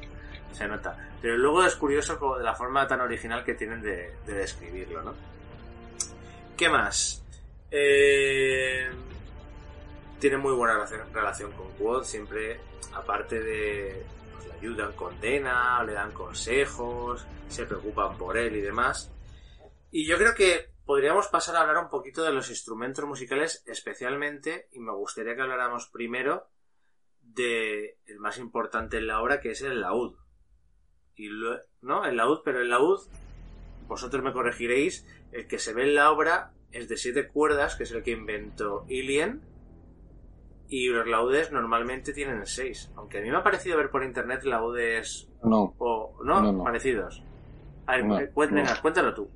se 0.53 0.68
nota. 0.68 0.97
Pero 1.20 1.36
luego 1.36 1.64
es 1.64 1.74
curioso 1.74 2.18
como 2.18 2.38
de 2.38 2.44
la 2.44 2.55
forma 2.55 2.86
tan 2.86 3.01
original 3.01 3.42
que 3.42 3.55
tienen 3.55 3.82
de, 3.82 4.14
de 4.26 4.34
describirlo, 4.34 5.03
¿no? 5.03 5.14
¿Qué 6.57 6.68
más? 6.68 7.22
Eh, 7.70 8.88
tiene 10.20 10.36
muy 10.36 10.55
buena 10.55 10.74
relación, 10.74 11.12
relación 11.12 11.53
con 11.53 11.70
Quad, 11.72 12.05
siempre, 12.05 12.61
aparte 12.94 13.40
de, 13.40 14.07
ayudan, 14.59 14.92
condena, 14.92 15.82
le 15.84 15.92
dan 15.92 16.12
consejos, 16.12 17.26
se 17.48 17.66
preocupan 17.66 18.16
por 18.16 18.36
él 18.36 18.57
y 18.57 18.61
demás. 18.61 19.12
Y 19.90 20.07
yo 20.07 20.16
creo 20.18 20.34
que 20.34 20.72
podríamos 20.84 21.28
pasar 21.28 21.57
a 21.57 21.61
hablar 21.61 21.78
un 21.78 21.90
poquito 21.90 22.22
de 22.22 22.32
los 22.32 22.50
instrumentos 22.50 23.04
musicales, 23.04 23.62
especialmente, 23.66 24.68
y 24.72 24.80
me 24.80 24.92
gustaría 24.92 25.34
que 25.34 25.42
habláramos 25.42 25.88
primero 25.88 26.48
de 27.20 27.98
el 28.07 28.18
más 28.18 28.38
importante 28.38 28.98
en 28.98 29.07
la 29.07 29.20
obra, 29.20 29.40
que 29.40 29.50
es 29.50 29.62
el 29.62 29.80
laúd. 29.80 30.16
Y 31.16 31.28
¿No? 31.80 32.04
El 32.04 32.16
laúd, 32.16 32.40
pero 32.44 32.61
el 32.61 32.68
laúd, 32.68 33.00
vosotros 33.86 34.22
me 34.22 34.32
corregiréis, 34.32 35.07
el 35.32 35.46
que 35.48 35.59
se 35.59 35.72
ve 35.72 35.84
en 35.84 35.94
la 35.94 36.11
obra 36.11 36.52
es 36.70 36.88
de 36.88 36.96
siete 36.96 37.28
cuerdas, 37.28 37.74
que 37.74 37.84
es 37.84 37.92
el 37.92 38.02
que 38.02 38.12
inventó 38.12 38.84
Ilien, 38.88 39.42
y 40.68 40.88
los 40.88 41.06
laudes 41.06 41.52
normalmente 41.52 42.12
tienen 42.12 42.44
seis. 42.46 42.90
Aunque 42.96 43.18
a 43.18 43.20
mí 43.22 43.30
me 43.30 43.36
ha 43.36 43.42
parecido 43.42 43.76
ver 43.76 43.90
por 43.90 44.04
internet 44.04 44.42
laudes 44.44 45.28
No, 45.44 45.74
o 45.78 46.16
no, 46.24 46.40
No, 46.42 46.52
no. 46.52 46.64
parecidos. 46.64 47.22
A 47.86 47.96
ver, 47.96 48.04
No, 48.04 48.18
eh, 48.18 48.30
venga, 48.34 48.80
cuéntalo 48.82 49.14
tú. 49.14 49.28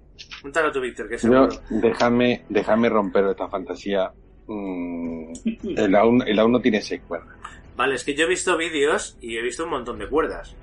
Cuéntalo 0.43 0.71
tú, 0.73 0.81
Víctor, 0.81 1.09
que 1.09 1.15
yo, 1.15 1.19
seguro. 1.21 1.49
déjame, 1.71 2.45
déjame 2.49 2.89
romper 2.89 3.25
esta 3.27 3.49
fantasía. 3.49 4.13
Mm, 4.47 5.33
el 5.77 5.95
aún, 5.95 6.23
el 6.27 6.39
aún 6.39 6.53
no 6.53 6.61
tiene 6.61 6.83
seis 6.83 7.01
cuerdas. 7.07 7.37
Vale, 7.77 7.95
es 7.95 8.05
que 8.05 8.15
yo 8.15 8.25
he 8.25 8.29
visto 8.29 8.57
vídeos 8.59 9.17
y 9.21 9.37
he 9.39 9.43
visto 9.43 9.65
un 9.65 9.71
montón 9.71 9.99
de 9.99 10.09
cuerdas. 10.09 10.55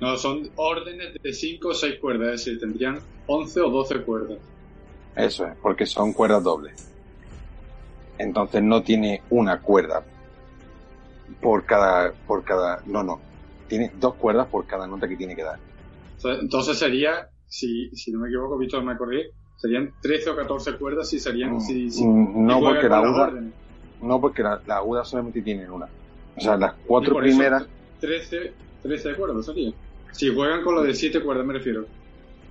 No, 0.00 0.16
son 0.16 0.50
órdenes 0.56 1.14
de 1.22 1.32
5 1.32 1.68
o 1.68 1.72
6 1.72 1.98
cuerdas, 2.00 2.34
es 2.34 2.44
decir, 2.44 2.60
tendrían 2.60 2.98
11 3.28 3.60
o 3.60 3.70
12 3.70 4.02
cuerdas. 4.02 4.38
Eso 5.14 5.46
es, 5.46 5.56
porque 5.62 5.86
son 5.86 6.12
cuerdas 6.12 6.42
dobles. 6.42 6.92
Entonces 8.18 8.62
no 8.62 8.82
tiene 8.82 9.22
una 9.30 9.60
cuerda 9.60 10.04
por 11.40 11.64
cada, 11.64 12.12
por 12.26 12.44
cada, 12.44 12.80
no, 12.86 13.02
no. 13.02 13.20
Tiene 13.68 13.90
dos 13.98 14.14
cuerdas 14.14 14.46
por 14.48 14.66
cada 14.66 14.86
nota 14.86 15.08
que 15.08 15.16
tiene 15.16 15.34
que 15.34 15.42
dar. 15.42 15.58
Entonces 16.40 16.78
sería, 16.78 17.28
si, 17.46 17.90
si 17.90 18.12
no 18.12 18.20
me 18.20 18.28
equivoco, 18.28 18.56
Víctor 18.56 18.84
me 18.84 18.96
corrí, 18.96 19.22
serían 19.56 19.92
13 20.00 20.30
o 20.30 20.36
14 20.36 20.76
cuerdas 20.78 21.08
si 21.08 21.18
serían, 21.18 21.60
si, 21.60 21.90
si, 21.90 22.04
Mm, 22.04 22.46
no 22.46 22.60
porque 22.60 22.88
la 22.88 22.98
aguda, 22.98 23.32
no 24.00 24.20
porque 24.20 24.42
la, 24.42 24.60
la 24.66 24.76
aguda 24.76 25.04
solamente 25.04 25.42
tienen 25.42 25.70
una. 25.70 25.88
O 26.36 26.40
sea, 26.40 26.56
las 26.56 26.74
cuatro 26.86 27.16
primeras, 27.16 27.66
13, 28.00 28.52
13 28.82 29.14
cuerdas 29.14 29.46
sería. 29.46 29.72
Si 30.12 30.32
juegan 30.32 30.62
con 30.62 30.76
lo 30.76 30.82
de 30.82 30.94
7 30.94 31.20
cuerdas, 31.22 31.44
me 31.46 31.54
refiero. 31.54 31.86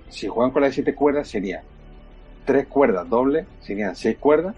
si 0.08 0.28
juegan 0.28 0.52
con 0.52 0.62
las 0.62 0.74
siete 0.74 0.94
cuerdas 0.94 1.28
serían 1.28 1.62
tres 2.44 2.66
cuerdas 2.66 3.08
dobles, 3.08 3.46
serían 3.60 3.96
seis 3.96 4.18
cuerdas 4.18 4.54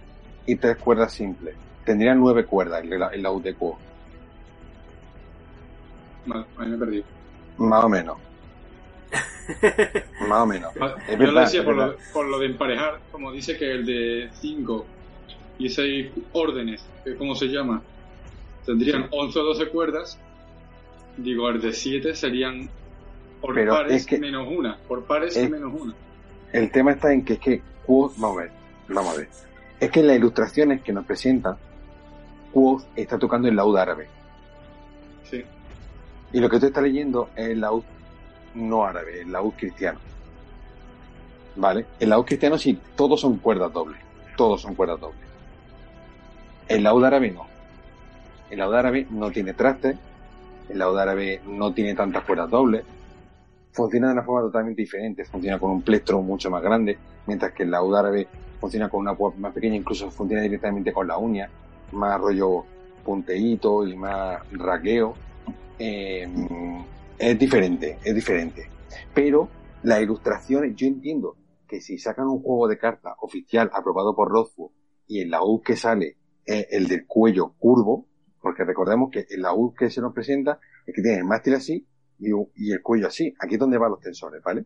y 0.46 0.56
tres 0.56 0.76
cuerdas 0.76 1.12
simples. 1.12 1.54
Tendrían 1.84 2.18
nueve 2.18 2.44
cuerdas 2.44 2.82
el, 2.82 2.92
el 2.92 3.22
laúd 3.22 3.42
de 3.42 3.54
cuo, 3.54 3.78
Vale, 6.26 6.44
ahí 6.58 6.68
me 6.68 6.76
perdí. 6.78 7.04
más 7.58 7.84
o 7.84 7.88
menos. 7.88 8.16
más 10.28 10.40
o 10.42 10.46
menos. 10.46 10.74
Vale, 10.74 10.94
Es 11.08 11.18
Yo 11.18 11.26
lo 11.32 11.40
decía 11.40 11.60
es 11.60 11.66
por 11.66 11.76
lo, 11.76 11.96
por 12.12 12.26
lo 12.26 12.38
de 12.38 12.46
emparejar, 12.46 13.00
como 13.12 13.30
dice 13.32 13.56
que 13.56 13.70
el 13.70 13.86
de 13.86 14.30
5 14.40 14.86
y 15.58 15.68
6 15.68 16.10
órdenes, 16.32 16.84
que 17.04 17.14
¿cómo 17.16 17.34
se 17.34 17.46
llama? 17.46 17.80
Tendrían 18.64 19.06
11 19.10 19.38
o 19.38 19.42
12 19.44 19.68
cuerdas. 19.68 20.18
Digo, 21.16 21.48
el 21.48 21.60
de 21.62 21.72
7 21.72 22.14
serían 22.14 22.68
Por 23.40 23.54
Pero 23.54 23.72
pares 23.74 23.92
es 23.92 24.06
que- 24.06 24.18
menos 24.18 24.48
una. 24.50 24.76
Por 24.88 25.04
pares 25.04 25.36
es- 25.36 25.48
menos 25.48 25.72
una. 25.80 25.94
El 26.52 26.70
tema 26.72 26.92
está 26.92 27.12
en 27.12 27.24
que 27.24 27.34
es 27.34 27.38
que 27.38 27.62
vamos 27.86 28.36
a 28.38 28.40
ver, 28.42 28.50
vamos 28.88 29.14
a 29.14 29.18
ver. 29.18 29.28
Es 29.78 29.90
que 29.90 30.00
en 30.00 30.06
las 30.06 30.16
ilustraciones 30.16 30.82
que 30.82 30.92
nos 30.92 31.04
presentan, 31.04 31.56
Quoth 32.52 32.84
está 32.96 33.18
tocando 33.18 33.48
el 33.48 33.56
laúd 33.56 33.76
árabe. 33.76 34.08
Sí. 35.24 35.44
Y 36.32 36.40
lo 36.40 36.48
que 36.48 36.58
tú 36.58 36.66
estás 36.66 36.82
leyendo 36.82 37.30
es 37.36 37.48
el 37.48 37.60
laúd 37.60 37.84
no 38.54 38.84
árabe, 38.84 39.20
el 39.20 39.30
laúd 39.30 39.52
cristiano. 39.52 39.98
¿Vale? 41.56 41.86
El 42.00 42.10
laúd 42.10 42.24
cristiano 42.24 42.58
sí, 42.58 42.78
todos 42.96 43.20
son 43.20 43.36
cuerdas 43.36 43.72
dobles. 43.72 44.00
Todos 44.36 44.62
son 44.62 44.74
cuerdas 44.74 45.00
dobles. 45.00 45.20
El 46.68 46.82
laúd 46.82 47.04
árabe 47.04 47.30
no. 47.30 47.46
El 48.50 48.58
laúd 48.58 48.74
árabe 48.74 49.06
no 49.10 49.30
tiene 49.30 49.54
trastes. 49.54 49.96
El 50.68 50.78
laúd 50.78 50.98
árabe 50.98 51.40
no 51.46 51.72
tiene 51.72 51.94
tantas 51.94 52.24
cuerdas 52.24 52.50
dobles. 52.50 52.84
Funciona 53.72 54.08
de 54.08 54.14
una 54.14 54.22
forma 54.22 54.48
totalmente 54.48 54.82
diferente. 54.82 55.24
Funciona 55.24 55.58
con 55.58 55.70
un 55.70 55.82
plectro 55.82 56.20
mucho 56.22 56.50
más 56.50 56.62
grande, 56.62 56.98
mientras 57.26 57.52
que 57.52 57.62
el 57.62 57.70
laúd 57.70 57.94
árabe 57.96 58.28
funciona 58.60 58.88
con 58.88 59.00
una 59.00 59.14
cuerda 59.14 59.38
más 59.38 59.52
pequeña, 59.52 59.76
incluso 59.76 60.10
funciona 60.10 60.42
directamente 60.42 60.92
con 60.92 61.06
la 61.06 61.18
uña, 61.18 61.50
más 61.92 62.20
rollo 62.20 62.64
punteíto 63.04 63.86
y 63.86 63.96
más 63.96 64.40
raqueo. 64.52 65.14
Eh, 65.78 66.28
es 67.18 67.38
diferente, 67.38 67.98
es 68.04 68.14
diferente. 68.14 68.68
Pero 69.14 69.48
las 69.82 70.02
ilustraciones, 70.02 70.74
yo 70.74 70.86
entiendo 70.86 71.36
que 71.68 71.80
si 71.80 71.98
sacan 71.98 72.26
un 72.26 72.42
juego 72.42 72.68
de 72.68 72.78
cartas 72.78 73.14
oficial 73.20 73.70
aprobado 73.72 74.14
por 74.14 74.30
Rothfuss 74.30 74.72
y 75.06 75.20
el 75.20 75.30
laúd 75.30 75.62
que 75.62 75.76
sale 75.76 76.16
es 76.44 76.66
el 76.70 76.88
del 76.88 77.06
cuello 77.06 77.54
curvo, 77.58 78.06
porque 78.40 78.64
recordemos 78.64 79.10
que 79.10 79.26
el 79.30 79.42
laúd 79.42 79.74
que 79.74 79.90
se 79.90 80.00
nos 80.00 80.12
presenta 80.12 80.60
es 80.86 80.94
que 80.94 81.02
tiene 81.02 81.18
el 81.18 81.24
mástil 81.24 81.54
así 81.54 81.86
y, 82.18 82.30
y 82.54 82.72
el 82.72 82.82
cuello 82.82 83.08
así. 83.08 83.34
Aquí 83.40 83.54
es 83.54 83.60
donde 83.60 83.78
van 83.78 83.90
los 83.90 84.00
tensores, 84.00 84.42
¿vale? 84.42 84.64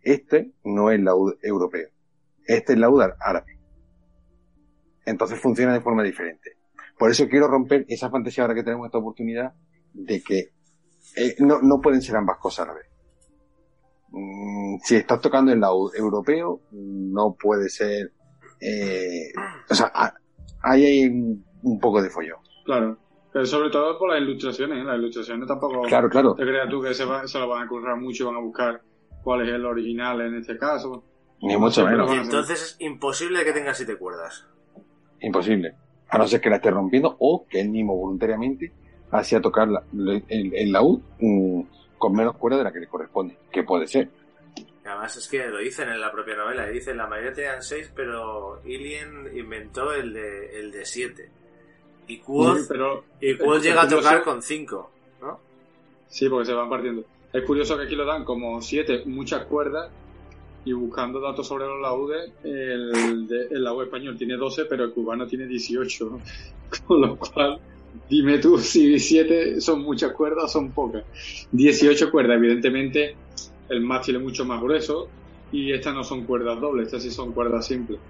Este 0.00 0.52
no 0.64 0.90
es 0.90 0.98
el 0.98 1.04
laúd 1.04 1.34
europeo. 1.42 1.88
Este 2.46 2.72
es 2.74 2.78
laúd 2.78 3.02
árabe. 3.20 3.58
Entonces 5.04 5.40
funciona 5.40 5.72
de 5.72 5.80
forma 5.80 6.02
diferente. 6.02 6.56
Por 6.98 7.10
eso 7.10 7.26
quiero 7.28 7.48
romper 7.48 7.84
esa 7.88 8.10
fantasía 8.10 8.44
ahora 8.44 8.54
que 8.54 8.62
tenemos 8.62 8.86
esta 8.86 8.98
oportunidad 8.98 9.52
de 9.92 10.22
que 10.22 10.38
eh, 11.16 11.34
no, 11.40 11.60
no 11.62 11.80
pueden 11.80 12.00
ser 12.02 12.16
ambas 12.16 12.38
cosas 12.38 12.66
a 12.66 12.72
la 12.72 12.74
vez. 12.78 12.86
Mm, 14.10 14.76
si 14.82 14.96
estás 14.96 15.20
tocando 15.20 15.52
el 15.52 15.60
laúd 15.60 15.94
europeo, 15.96 16.60
no 16.72 17.34
puede 17.40 17.68
ser... 17.68 18.12
eh, 18.60 19.32
o 19.68 19.74
sea, 19.74 19.90
a- 19.94 20.14
ahí 20.62 20.84
hay 20.84 21.06
un, 21.08 21.44
un 21.62 21.80
poco 21.80 22.02
de 22.02 22.10
follón. 22.10 22.38
Claro. 22.64 22.98
Pero 23.32 23.46
sobre 23.46 23.70
todo 23.70 23.98
por 23.98 24.10
las 24.10 24.20
ilustraciones. 24.20 24.78
¿eh? 24.78 24.84
Las 24.84 24.98
ilustraciones 24.98 25.48
tampoco. 25.48 25.82
Claro, 25.82 26.08
claro. 26.08 26.34
¿Te 26.34 26.44
creas 26.44 26.68
tú 26.68 26.82
que 26.82 26.92
se, 26.94 27.04
va- 27.04 27.26
se 27.26 27.38
lo 27.38 27.48
van 27.48 27.64
a 27.64 27.68
currar 27.68 27.96
mucho 27.98 28.24
y 28.24 28.26
van 28.26 28.36
a 28.36 28.40
buscar 28.40 28.82
cuál 29.24 29.48
es 29.48 29.54
el 29.54 29.64
original 29.64 30.20
en 30.20 30.34
este 30.34 30.56
caso? 30.58 31.02
Ni 31.42 31.56
mucho 31.56 31.84
menos. 31.84 32.14
Y 32.14 32.18
entonces 32.18 32.62
es 32.62 32.76
imposible 32.80 33.44
que 33.44 33.52
tenga 33.52 33.74
siete 33.74 33.96
cuerdas. 33.96 34.46
Imposible. 35.20 35.74
A 36.08 36.18
no 36.18 36.26
ser 36.26 36.40
que 36.40 36.50
la 36.50 36.56
esté 36.56 36.70
rompiendo 36.70 37.16
o 37.18 37.46
que 37.48 37.60
él 37.60 37.70
mismo 37.70 37.96
voluntariamente 37.96 38.72
hacía 39.10 39.40
tocar 39.40 39.68
la- 39.68 39.82
el, 39.92 40.54
el 40.54 40.72
laúd 40.72 41.00
mm, 41.20 41.60
con 41.98 42.12
menos 42.14 42.36
cuerda 42.36 42.58
de 42.58 42.64
la 42.64 42.72
que 42.72 42.80
le 42.80 42.86
corresponde. 42.88 43.36
Que 43.50 43.62
puede 43.62 43.86
ser. 43.86 44.08
Y 44.56 44.66
Además 44.86 45.16
es 45.16 45.28
que 45.28 45.46
lo 45.46 45.58
dicen 45.58 45.88
en 45.88 46.00
la 46.00 46.10
propia 46.10 46.36
novela, 46.36 46.68
y 46.68 46.74
dicen 46.74 46.96
la 46.96 47.06
mayoría 47.06 47.32
tenían 47.32 47.62
seis, 47.62 47.90
pero 47.94 48.60
Ilien 48.64 49.30
inventó 49.36 49.92
el 49.92 50.12
de 50.12 50.58
el 50.60 50.72
de 50.72 50.84
siete. 50.84 51.30
Y 52.08 52.18
Quoth, 52.18 52.58
Sí, 52.58 52.64
pero 52.68 53.04
y 53.20 53.36
Quoth 53.38 53.62
llega 53.62 53.82
a 53.82 53.88
tocar 53.88 54.22
con 54.24 54.42
cinco, 54.42 54.90
¿no? 55.20 55.38
Sí, 56.08 56.28
porque 56.28 56.46
se 56.46 56.52
van 56.52 56.68
partiendo. 56.68 57.04
Es 57.32 57.44
curioso 57.44 57.76
que 57.78 57.84
aquí 57.84 57.94
lo 57.94 58.04
dan 58.04 58.24
como 58.24 58.60
siete, 58.60 59.04
muchas 59.06 59.44
cuerdas, 59.46 59.88
y 60.64 60.72
buscando 60.72 61.20
datos 61.20 61.46
sobre 61.48 61.66
los 61.66 61.80
laúdes, 61.80 62.34
el, 62.42 63.26
de- 63.26 63.48
el 63.50 63.64
laúd 63.64 63.84
español 63.84 64.16
tiene 64.16 64.36
12, 64.36 64.66
pero 64.66 64.84
el 64.84 64.92
cubano 64.92 65.26
tiene 65.26 65.46
18. 65.46 66.22
Con 66.86 67.00
lo 67.00 67.18
cual, 67.18 67.60
dime 68.08 68.38
tú 68.38 68.58
si 68.58 68.98
siete 68.98 69.60
son 69.60 69.82
muchas 69.82 70.12
cuerdas 70.12 70.44
o 70.44 70.48
son 70.48 70.72
pocas. 70.72 71.04
18 71.50 72.10
cuerdas, 72.10 72.36
evidentemente, 72.38 73.20
el 73.68 73.80
mástil 73.82 74.16
es 74.16 74.22
mucho 74.22 74.44
más 74.44 74.60
grueso, 74.62 75.14
y 75.50 75.72
estas 75.72 75.94
no 75.94 76.04
son 76.04 76.24
cuerdas 76.26 76.60
dobles, 76.60 76.86
estas 76.86 77.02
sí 77.02 77.10
son 77.10 77.32
cuerdas 77.34 77.66
simples, 77.66 78.00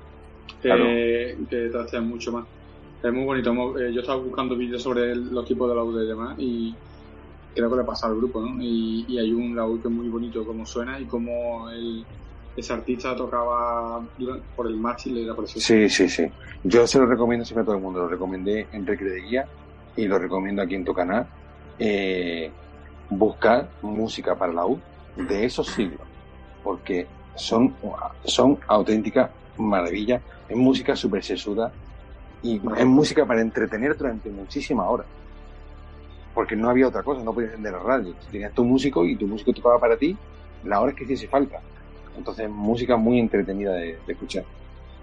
que, 0.61 0.68
Claro. 0.68 0.84
que 1.48 1.68
trastean 1.70 2.09
mucho 2.09 2.32
más. 2.32 2.48
Es 3.03 3.12
muy 3.12 3.24
bonito. 3.24 3.78
eh, 3.80 3.92
yo 3.94 4.00
estaba 4.03 4.22
buscando 4.22 4.57
vídeos 4.57 4.82
sobre 4.82 5.14
los 5.16 5.46
tipos 5.46 5.68
de 5.68 5.74
laúd 5.76 6.03
y 6.03 6.07
demás, 6.09 6.36
y 6.38 6.80
creo 7.55 7.70
que 7.70 7.76
le 7.78 7.84
pasa 7.84 8.07
al 8.09 8.16
grupo, 8.16 8.40
¿no? 8.42 8.57
Y, 8.62 9.05
y 9.09 9.18
hay 9.18 9.32
un 9.32 9.55
laúd 9.57 9.82
que 9.82 9.88
es 9.88 9.94
muy 9.94 10.09
bonito 10.09 10.44
como 10.46 10.64
suena 10.66 11.00
y 11.00 11.07
como 11.07 11.70
el, 11.70 12.09
ese 12.57 12.72
artista 12.72 13.16
tocaba 13.16 14.03
por 14.55 14.66
el 14.66 14.76
mástil 14.76 15.18
y 15.18 15.24
era 15.24 15.34
precioso. 15.34 15.66
Sí, 15.66 15.88
sí, 15.88 16.09
sí. 16.09 16.30
Yo 16.64 16.86
se 16.86 16.98
lo 16.98 17.07
recomiendo 17.07 17.44
siempre 17.44 17.62
a 17.62 17.64
todo 17.64 17.76
el 17.76 17.82
mundo. 17.82 18.00
Lo 18.00 18.09
recomendé 18.09 18.66
en 18.72 18.86
Recre 18.86 19.16
Guía 19.22 19.46
y 19.96 20.07
lo 20.07 20.18
recomiendo 20.18 20.62
aquí 20.62 20.74
en 20.74 20.84
tu 20.84 20.92
canal. 20.92 21.26
Eh, 21.78 22.50
buscar 23.09 23.70
música 23.80 24.34
para 24.36 24.53
laúd 24.53 24.78
de 25.16 25.44
esos 25.44 25.68
siglos. 25.68 26.07
Porque 26.62 27.07
son, 27.34 27.74
son 28.24 28.59
auténticas 28.68 29.30
maravillas. 29.57 30.22
Es 30.48 30.57
música 30.57 30.94
súper 30.94 31.24
sesuda 31.24 31.72
y 32.42 32.61
es 32.76 32.86
música 32.86 33.24
para 33.24 33.40
entretener 33.40 33.96
durante 33.96 34.28
muchísimas 34.28 34.86
horas. 34.88 35.07
Porque 36.34 36.57
no 36.57 36.68
había 36.68 36.88
otra 36.88 37.03
cosa, 37.03 37.22
no 37.22 37.32
podías 37.32 37.53
encender 37.53 37.72
la 37.72 37.78
radio. 37.78 38.14
Tenías 38.30 38.53
tu 38.53 38.64
músico 38.64 39.05
y 39.07 39.16
tu 39.16 39.26
músico 39.26 39.53
tocaba 39.53 39.78
para 39.78 39.96
ti 39.96 40.16
las 40.64 40.78
horas 40.80 40.94
que 40.94 41.05
hiciese 41.05 41.28
falta. 41.28 41.61
Entonces, 42.17 42.49
música 42.49 42.97
muy 42.97 43.19
entretenida 43.19 43.73
de, 43.73 43.99
de 44.07 44.13
escuchar. 44.13 44.45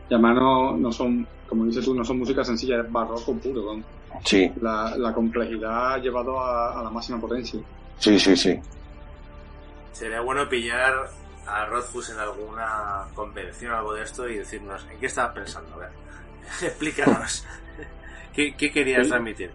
Y 0.09 0.13
además 0.13 0.35
no, 0.35 0.77
no 0.77 0.91
son, 0.91 1.27
como 1.47 1.65
dices 1.65 1.85
tú, 1.85 1.93
no 1.95 2.03
son 2.05 2.19
música 2.19 2.43
sencilla, 2.43 2.81
es 2.81 2.91
barroco 2.91 3.33
puro, 3.37 3.63
con 3.65 3.83
Sí, 4.25 4.51
la, 4.61 4.95
la 4.97 5.13
complejidad 5.13 6.01
llevado 6.01 6.39
a, 6.39 6.79
a 6.79 6.83
la 6.83 6.89
máxima 6.89 7.19
potencia. 7.19 7.59
sí, 7.99 8.19
sí, 8.19 8.35
sí. 8.35 8.59
Sería 9.91 10.21
bueno 10.21 10.47
pillar 10.47 10.93
a 11.45 11.65
Rothfuss 11.65 12.09
en 12.11 12.19
alguna 12.19 13.03
convención 13.15 13.71
o 13.73 13.77
algo 13.77 13.93
de 13.93 14.03
esto 14.03 14.27
y 14.29 14.37
decirnos, 14.37 14.85
¿en 14.91 14.99
qué 14.99 15.07
estabas 15.07 15.33
pensando? 15.33 15.73
A 15.75 15.77
ver, 15.79 15.89
explícanos. 16.63 17.45
¿Qué, 18.33 18.55
qué 18.55 18.71
querías 18.71 19.03
Sí. 19.03 19.09
transmitir? 19.09 19.51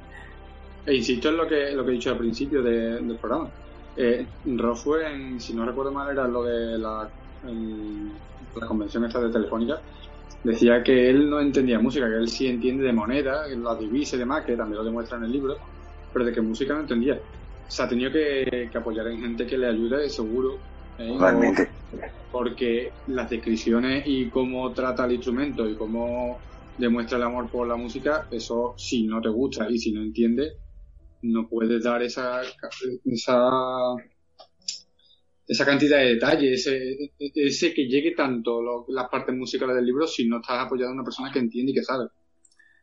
E 0.87 0.95
insisto 0.95 1.31
en 1.31 1.37
lo 1.39 1.49
que, 1.49 1.71
lo 1.73 1.85
que 1.85 1.91
he 1.93 1.95
dicho 1.95 2.11
al 2.11 2.19
principio 2.19 2.63
de- 2.63 3.01
del 3.01 3.17
programa. 3.17 3.49
Eh, 3.97 4.27
en- 4.45 5.41
si 5.41 5.55
no 5.55 5.65
recuerdo 5.65 5.93
mal, 5.93 6.11
era 6.11 6.27
lo 6.29 6.43
de 6.43 6.79
la, 6.79 7.09
el- 7.49 8.21
la 8.55 8.67
convención 8.67 9.05
esta 9.05 9.21
de 9.21 9.31
Telefónica. 9.33 9.83
Decía 10.43 10.83
que 10.83 11.11
él 11.11 11.29
no 11.31 11.41
entendía 11.41 11.81
música, 11.81 12.09
que 12.09 12.17
él 12.17 12.29
sí 12.29 12.47
entiende 12.47 12.85
de 12.85 12.93
moneda, 12.93 13.47
la 13.49 13.77
divisa 13.77 14.17
y 14.17 14.21
demás, 14.21 14.45
que 14.47 14.57
también 14.57 14.79
lo 14.79 14.85
demuestra 14.85 15.19
en 15.19 15.25
el 15.25 15.33
libro, 15.33 15.57
pero 16.13 16.25
de 16.27 16.33
que 16.33 16.43
música 16.43 16.75
no 16.75 16.81
entendía. 16.83 17.21
Se 17.67 17.83
ha 17.83 17.89
tenido 17.89 18.13
que, 18.13 18.69
que 18.71 18.79
apoyar 18.79 19.07
en 19.09 19.21
gente 19.21 19.47
que 19.47 19.59
le 19.59 19.69
ayude, 19.69 20.09
seguro. 20.11 20.65
¿eh? 20.99 21.17
Realmente. 21.19 21.73
porque 22.31 22.97
las 23.07 23.31
descripciones 23.31 24.05
y 24.07 24.29
cómo 24.31 24.73
trata 24.75 25.05
el 25.07 25.13
instrumento 25.13 25.69
y 25.69 25.77
cómo 25.77 26.45
demuestra 26.77 27.17
el 27.19 27.25
amor 27.25 27.51
por 27.51 27.69
la 27.69 27.77
música, 27.77 28.27
eso 28.31 28.75
si 28.77 29.07
no 29.07 29.21
te 29.21 29.29
gusta 29.29 29.71
y 29.71 29.79
si 29.79 29.93
no 29.93 30.03
entiendes, 30.03 30.55
no 31.23 31.49
puedes 31.49 31.83
dar 31.85 32.03
esa 32.03 32.43
esa 33.05 33.51
esa 35.47 35.65
cantidad 35.67 35.99
de 35.99 36.15
detalle, 36.15 36.53
ese, 36.55 37.13
ese 37.19 37.75
que 37.75 37.87
llegue 37.87 38.13
tanto 38.13 38.63
lo- 38.63 38.87
las 38.89 39.09
partes 39.09 39.35
musicales 39.35 39.77
del 39.77 39.85
libro 39.87 40.07
si 40.07 40.27
no 40.29 40.41
estás 40.41 40.65
apoyado 40.67 40.91
a 40.91 40.95
una 40.95 41.05
persona 41.05 41.31
que 41.33 41.39
entiende 41.39 41.73
y 41.73 41.75
que 41.75 41.83
sabe. 41.83 42.09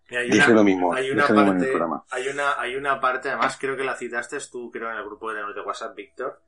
Mira, 0.09 0.21
hay 0.21 0.29
Dije 0.29 0.45
una- 0.47 0.55
lo 0.55 0.63
mismo, 0.63 0.93
Hay 0.93 1.03
dije 1.03 1.13
una 1.15 1.23
lo 1.23 1.29
mismo 1.33 1.41
en 1.41 1.47
el 1.47 1.53
parte, 1.55 1.67
programa. 1.71 2.03
hay 2.11 2.27
una, 2.27 2.59
hay 2.61 2.75
una 2.75 2.99
parte, 2.99 3.29
además 3.29 3.57
creo 3.59 3.75
que 3.77 3.83
la 3.83 3.95
citaste 3.95 4.37
tú, 4.51 4.69
creo 4.69 4.91
en 4.91 4.97
el 4.97 5.05
grupo 5.05 5.31
de, 5.33 5.41
de 5.53 5.61
WhatsApp, 5.61 5.95
Víctor, 5.95 6.41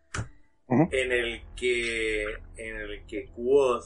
Ujú. 0.67 0.87
en 0.91 1.11
el 1.11 1.41
que, 1.55 2.23
en 2.57 2.75
el 2.75 3.05
que 3.07 3.29
Quoth 3.33 3.83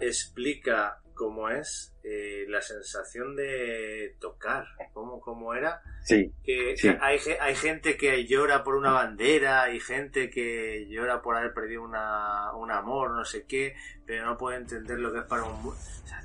explica 0.00 0.99
cómo 1.20 1.50
es 1.50 1.92
eh, 2.02 2.46
la 2.48 2.62
sensación 2.62 3.36
de 3.36 4.16
tocar, 4.18 4.64
cómo, 4.94 5.20
cómo 5.20 5.52
era, 5.52 5.82
Sí, 6.02 6.32
que 6.42 6.74
Sí. 6.78 6.88
hay, 6.98 7.18
hay 7.38 7.54
gente 7.54 7.98
que 7.98 8.24
llora 8.24 8.64
por 8.64 8.74
una 8.74 8.90
bandera, 8.92 9.64
hay 9.64 9.80
gente 9.80 10.30
que 10.30 10.86
llora 10.88 11.20
por 11.20 11.36
haber 11.36 11.52
perdido 11.52 11.82
una, 11.82 12.54
un 12.54 12.70
amor, 12.70 13.10
no 13.10 13.22
sé 13.26 13.44
qué, 13.44 13.76
pero 14.06 14.24
no 14.24 14.38
puede 14.38 14.56
entender 14.56 14.98
lo 14.98 15.12
que 15.12 15.18
es 15.18 15.24
para 15.26 15.42
un... 15.44 15.66
o 15.66 15.74
sea, 16.06 16.22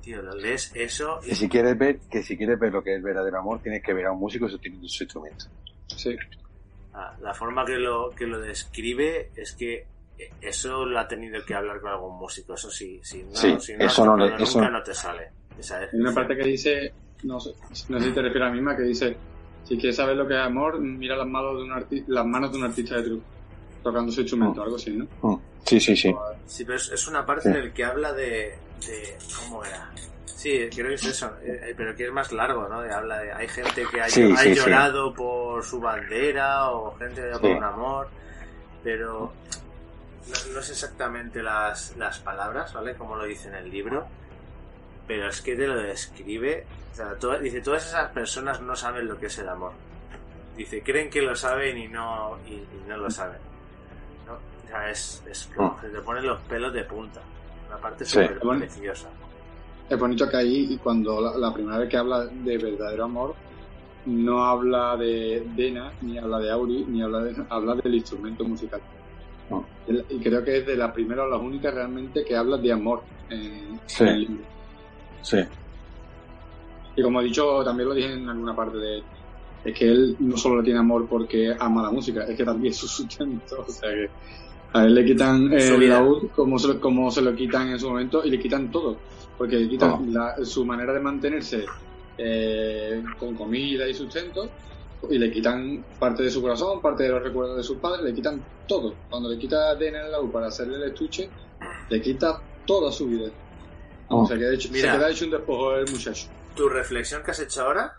tío, 0.00 0.22
lo 0.22 0.36
lees 0.36 0.70
eso 0.76 1.18
y 1.24 1.30
que 1.30 1.34
si 1.34 1.48
quieres 1.48 1.76
ver, 1.76 1.98
que 2.08 2.22
si 2.22 2.36
quieres 2.36 2.56
ver 2.60 2.72
lo 2.72 2.84
que 2.84 2.94
es 2.94 3.02
verdadero 3.02 3.40
amor, 3.40 3.60
tienes 3.60 3.82
que 3.82 3.94
ver 3.94 4.06
a 4.06 4.12
un 4.12 4.20
músico 4.20 4.48
sosteniendo 4.48 4.86
su 4.86 5.02
instrumento. 5.02 5.46
Sí. 5.88 6.16
Ah, 6.94 7.16
la 7.20 7.34
forma 7.34 7.66
que 7.66 7.78
lo, 7.78 8.10
que 8.12 8.28
lo 8.28 8.38
describe 8.38 9.32
es 9.34 9.56
que 9.56 9.88
eso 10.40 10.84
lo 10.84 10.98
ha 10.98 11.06
tenido 11.08 11.44
que 11.44 11.54
hablar 11.54 11.80
con 11.80 11.90
algún 11.90 12.18
músico, 12.18 12.54
eso 12.54 12.70
sí, 12.70 13.00
si 13.02 13.22
no, 13.22 13.34
Sí, 13.34 13.56
si 13.60 13.76
no 13.76 13.84
eso 13.86 14.04
no 14.04 14.16
le- 14.16 14.24
tocado 14.26 14.44
eso- 14.44 14.58
nunca 14.60 14.70
no 14.72 14.82
te 14.82 14.94
sale. 14.94 15.30
Esa 15.58 15.78
Hay 15.78 15.88
una 15.94 16.12
parte 16.12 16.36
que 16.36 16.44
dice, 16.44 16.92
no 17.24 17.40
sé, 17.40 17.50
no 17.88 17.98
sé 17.98 18.06
si 18.06 18.12
te 18.12 18.22
refieres 18.22 18.42
a 18.42 18.46
la 18.46 18.52
misma, 18.54 18.76
que 18.76 18.82
dice, 18.82 19.16
si 19.64 19.76
quieres 19.76 19.96
saber 19.96 20.16
lo 20.16 20.26
que 20.28 20.34
es 20.34 20.40
amor, 20.40 20.78
mira 20.80 21.16
las 21.16 21.26
manos 21.26 21.56
de 21.56 21.62
un, 21.64 21.70
arti- 21.70 22.04
las 22.08 22.26
manos 22.26 22.52
de 22.52 22.58
un 22.58 22.64
artista 22.64 22.96
de 22.96 23.02
truco. 23.02 23.24
tocando 23.82 24.10
su 24.10 24.20
instrumento, 24.20 24.62
algo 24.64 24.74
así, 24.76 24.90
¿no? 24.90 25.06
Mm. 25.22 25.38
Sí, 25.64 25.78
sí, 25.78 25.94
sí. 25.96 26.12
Sí, 26.46 26.64
pero 26.64 26.76
es, 26.76 26.90
es 26.90 27.06
una 27.06 27.24
parte 27.24 27.42
Sí. 27.44 27.48
en 27.50 27.56
el 27.56 27.72
que 27.72 27.84
habla 27.84 28.12
de, 28.12 28.58
de... 28.84 29.16
¿Cómo 29.38 29.64
era? 29.64 29.88
Sí, 30.24 30.68
creo 30.74 30.88
que 30.88 30.94
es 30.94 31.04
eso, 31.06 31.30
eh, 31.44 31.72
pero 31.76 31.94
que 31.94 32.06
es 32.06 32.12
más 32.12 32.32
largo, 32.32 32.68
¿no? 32.68 32.80
Habla 32.80 33.18
de... 33.20 33.32
Hay 33.32 33.46
gente 33.46 33.84
que 33.88 34.00
ha, 34.00 34.08
Sí, 34.08 34.22
ha 34.22 34.36
sí, 34.38 34.48
sí. 34.48 34.60
llorado 34.60 35.14
por 35.14 35.62
su 35.64 35.78
bandera 35.78 36.70
o 36.72 36.96
gente 36.96 37.20
que 37.20 37.28
ha 37.28 37.30
llorado 37.34 37.40
por 37.42 37.50
un 37.56 37.62
amor, 37.64 38.08
pero 38.82 39.32
no, 40.28 40.54
no 40.54 40.60
es 40.60 40.70
exactamente 40.70 41.42
las, 41.42 41.96
las 41.96 42.18
palabras, 42.20 42.72
¿vale? 42.74 42.94
Como 42.94 43.16
lo 43.16 43.24
dice 43.24 43.48
en 43.48 43.54
el 43.54 43.70
libro, 43.70 44.06
pero 45.06 45.28
es 45.28 45.40
que 45.40 45.54
te 45.56 45.66
lo 45.66 45.76
describe... 45.76 46.66
O 46.92 46.96
sea, 46.96 47.14
to- 47.18 47.38
dice, 47.38 47.60
todas 47.60 47.86
esas 47.86 48.10
personas 48.10 48.60
no 48.62 48.74
saben 48.74 49.06
lo 49.06 49.18
que 49.18 49.26
es 49.26 49.38
el 49.38 49.48
amor. 49.48 49.72
Dice, 50.56 50.82
creen 50.82 51.10
que 51.10 51.20
lo 51.20 51.36
saben 51.36 51.76
y 51.76 51.88
no, 51.88 52.38
y, 52.46 52.54
y 52.54 52.84
no 52.88 52.96
lo 52.96 53.10
saben. 53.10 53.38
¿no? 54.26 54.32
O 54.32 54.68
sea, 54.68 54.90
es, 54.90 55.22
es 55.28 55.50
como 55.54 55.78
se 55.80 55.90
te 55.90 56.00
ponen 56.00 56.26
los 56.26 56.40
pelos 56.42 56.72
de 56.72 56.84
punta. 56.84 57.20
Una 57.68 57.76
parte 57.76 58.04
súper 58.06 58.38
preciosa. 58.58 59.08
Es 59.90 59.98
bonito 59.98 60.28
que 60.28 60.36
ahí, 60.38 60.80
cuando 60.82 61.20
la, 61.20 61.36
la 61.36 61.52
primera 61.52 61.78
vez 61.78 61.88
que 61.90 61.96
habla 61.98 62.24
de 62.24 62.56
verdadero 62.58 63.04
amor, 63.04 63.34
no 64.06 64.44
habla 64.44 64.96
de 64.96 65.46
Dena, 65.54 65.92
ni 66.00 66.16
habla 66.16 66.38
de 66.38 66.50
Auri, 66.50 66.84
ni 66.88 67.02
habla, 67.02 67.20
de, 67.24 67.44
habla 67.50 67.74
del 67.74 67.94
instrumento 67.94 68.44
musical. 68.44 68.80
No. 69.50 69.64
Y 69.88 70.18
creo 70.18 70.42
que 70.44 70.58
es 70.58 70.66
de 70.66 70.76
las 70.76 70.92
primeras 70.92 71.26
o 71.26 71.30
las 71.30 71.40
únicas 71.40 71.72
realmente 71.74 72.24
que 72.24 72.34
habla 72.36 72.56
de 72.56 72.72
amor 72.72 73.02
en, 73.30 73.78
Sí. 73.86 74.02
en 74.04 74.08
el 74.08 74.20
libro. 74.20 74.44
Sí. 75.22 75.38
Y 76.96 77.02
como 77.02 77.20
he 77.20 77.24
dicho, 77.24 77.62
también 77.64 77.88
lo 77.88 77.94
dije 77.94 78.12
en 78.12 78.28
alguna 78.28 78.56
parte 78.56 78.78
de 78.78 78.96
él, 78.96 79.02
es 79.64 79.74
que 79.78 79.84
él 79.86 80.16
no 80.20 80.36
solo 80.36 80.58
le 80.58 80.64
tiene 80.64 80.78
amor 80.80 81.06
porque 81.08 81.54
ama 81.58 81.82
la 81.82 81.90
música, 81.90 82.24
es 82.24 82.36
que 82.36 82.44
también 82.44 82.72
es 82.72 82.78
su 82.78 82.88
sustento. 82.88 83.64
O 83.66 83.70
sea 83.70 83.90
que 83.90 84.08
a 84.72 84.84
él 84.84 84.94
le 84.94 85.04
quitan 85.04 85.52
eh, 85.52 85.56
el 85.68 85.80
vida. 85.80 86.00
laúd 86.00 86.28
como 86.34 86.58
se, 86.58 86.68
lo- 86.68 86.80
como 86.80 87.10
se 87.10 87.22
lo 87.22 87.34
quitan 87.34 87.68
en 87.70 87.78
su 87.78 87.88
momento 87.88 88.24
y 88.24 88.30
le 88.30 88.38
quitan 88.38 88.70
todo. 88.70 88.96
Porque 89.36 89.56
le 89.56 89.68
quitan 89.68 89.90
Oh. 89.92 90.04
la- 90.08 90.44
su 90.44 90.64
manera 90.64 90.92
de 90.94 91.00
mantenerse 91.00 91.64
eh, 92.18 93.02
con 93.18 93.34
comida 93.34 93.86
y 93.86 93.92
sustento 93.92 94.48
y 95.10 95.18
le 95.18 95.30
quitan 95.30 95.84
parte 95.98 96.22
de 96.24 96.30
su 96.30 96.40
corazón, 96.42 96.80
parte 96.80 97.04
de 97.04 97.10
los 97.10 97.22
recuerdos 97.22 97.56
de 97.56 97.62
sus 97.62 97.78
padres, 97.78 98.02
le 98.04 98.14
quitan 98.14 98.42
todo. 98.66 98.94
Cuando 99.10 99.28
le 99.28 99.38
quita 99.38 99.74
DNA 99.74 100.06
el 100.06 100.10
laúd 100.12 100.30
para 100.30 100.46
hacerle 100.48 100.76
el 100.76 100.84
estuche, 100.84 101.28
le 101.90 102.00
quita 102.02 102.40
toda 102.66 102.90
su 102.90 103.06
vida. 103.06 103.30
Oh. 104.08 104.22
O 104.22 104.26
sea, 104.26 104.36
que 104.38 104.52
hecho, 104.54 104.68
Mira. 104.72 104.92
se 104.92 104.98
queda 104.98 105.10
hecho 105.10 105.24
un 105.26 105.30
despojo 105.32 105.74
el 105.76 105.90
muchacho. 105.90 106.28
Tu 106.54 106.68
reflexión 106.68 107.22
que 107.22 107.30
has 107.32 107.40
hecho 107.40 107.62
ahora, 107.62 107.92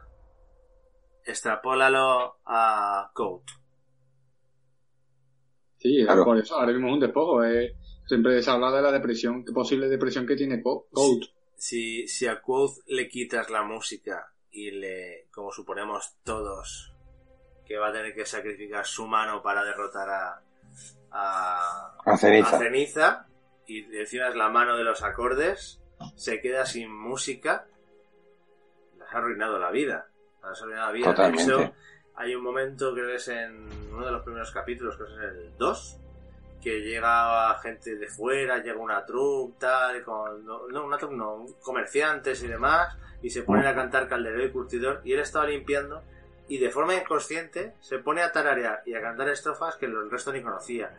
extrapólalo 1.26 2.38
a 2.46 3.12
Code. 3.14 3.44
Sí, 5.80 6.04
Claro. 6.04 6.26
por 6.26 6.38
eso 6.38 6.56
ahora 6.56 6.72
mismo 6.74 6.88
es 6.88 6.94
un 6.94 7.00
despojo. 7.00 7.44
eh. 7.44 7.76
Siempre 8.08 8.42
se 8.42 8.50
habla 8.50 8.72
de 8.72 8.82
la 8.82 8.92
depresión, 8.92 9.44
posible 9.54 9.90
depresión 9.90 10.26
que 10.26 10.36
tiene 10.36 10.62
Co- 10.62 10.88
Colt. 10.92 11.24
Si, 11.58 12.08
si 12.08 12.26
a 12.26 12.42
Quoth 12.42 12.78
le 12.88 13.10
quitas 13.10 13.50
la 13.50 13.64
música 13.64 14.34
y 14.58 14.72
le, 14.72 15.28
como 15.32 15.52
suponemos 15.52 16.18
todos, 16.24 16.92
que 17.64 17.78
va 17.78 17.90
a 17.90 17.92
tener 17.92 18.16
que 18.16 18.26
sacrificar 18.26 18.88
su 18.88 19.06
mano 19.06 19.44
para 19.44 19.64
derrotar 19.64 20.10
a, 20.10 20.42
a, 21.12 21.96
A 22.04 22.18
ceniza. 22.18 22.56
a 22.56 22.60
Ceniza, 22.60 23.28
y 23.68 23.84
encima 23.96 24.30
es 24.30 24.36
la 24.36 24.50
mano 24.50 24.76
de 24.76 24.84
los 24.84 25.04
acordes, 25.04 25.80
se 26.16 26.42
queda 26.42 26.66
sin 26.66 26.92
música, 26.92 27.68
les 28.98 29.08
ha 29.14 29.18
arruinado 29.20 29.60
la 29.60 29.70
vida. 29.70 30.08
Les 30.42 30.60
ha 30.60 30.64
arruinado 30.64 30.88
la 30.88 30.92
vida. 30.94 31.14
De 31.14 31.44
hecho, 31.44 31.74
hay 32.16 32.34
un 32.34 32.44
momento, 32.44 32.96
creo 32.96 33.10
que 33.10 33.16
es 33.18 33.28
en 33.28 33.70
uno 33.94 34.08
de 34.08 34.12
los 34.12 34.24
primeros 34.24 34.50
capítulos, 34.52 34.96
creo 34.96 35.08
que 35.08 35.14
es 35.14 35.20
el 35.20 35.58
2, 35.58 36.00
que 36.64 36.82
llega 36.82 37.60
gente 37.60 37.96
de 37.96 38.08
fuera, 38.08 38.58
llega 38.58 38.80
una 38.80 39.06
troupe, 39.06 39.60
tal, 39.60 40.04
con, 40.04 40.44
no, 40.44 40.68
no, 40.68 40.84
una 40.84 40.98
troupe 40.98 41.16
no, 41.16 41.46
comerciantes 41.62 42.42
y 42.42 42.48
demás, 42.48 42.98
y 43.22 43.30
se 43.30 43.44
ponen 43.44 43.66
a 43.66 43.76
cantar 43.76 44.08
Calderero 44.08 44.46
y 44.46 44.52
Curtidor, 44.52 45.02
y 45.04 45.14
él 45.14 45.20
estaba 45.20 45.48
limpiando, 45.48 46.04
y 46.48 46.60
de 46.60 46.70
forma 46.70 46.96
inconsciente 46.96 47.74
se 47.82 48.00
pone 48.00 48.22
a 48.22 48.32
tararear 48.32 48.82
y 48.86 48.94
a 48.96 49.02
cantar 49.02 49.28
estrofas 49.30 49.76
que 49.76 49.86
el 49.86 50.10
resto 50.10 50.32
ni 50.32 50.42
conocía. 50.42 50.92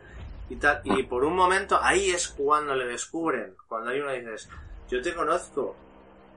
Y, 0.49 0.55
tal, 0.57 0.81
y 0.83 1.03
por 1.03 1.23
un 1.23 1.35
momento 1.35 1.79
ahí 1.81 2.09
es 2.11 2.27
cuando 2.27 2.75
le 2.75 2.85
descubren, 2.85 3.55
cuando 3.67 3.91
hay 3.91 3.99
uno 3.99 4.11
dices, 4.11 4.49
yo 4.89 5.01
te 5.01 5.13
conozco, 5.13 5.75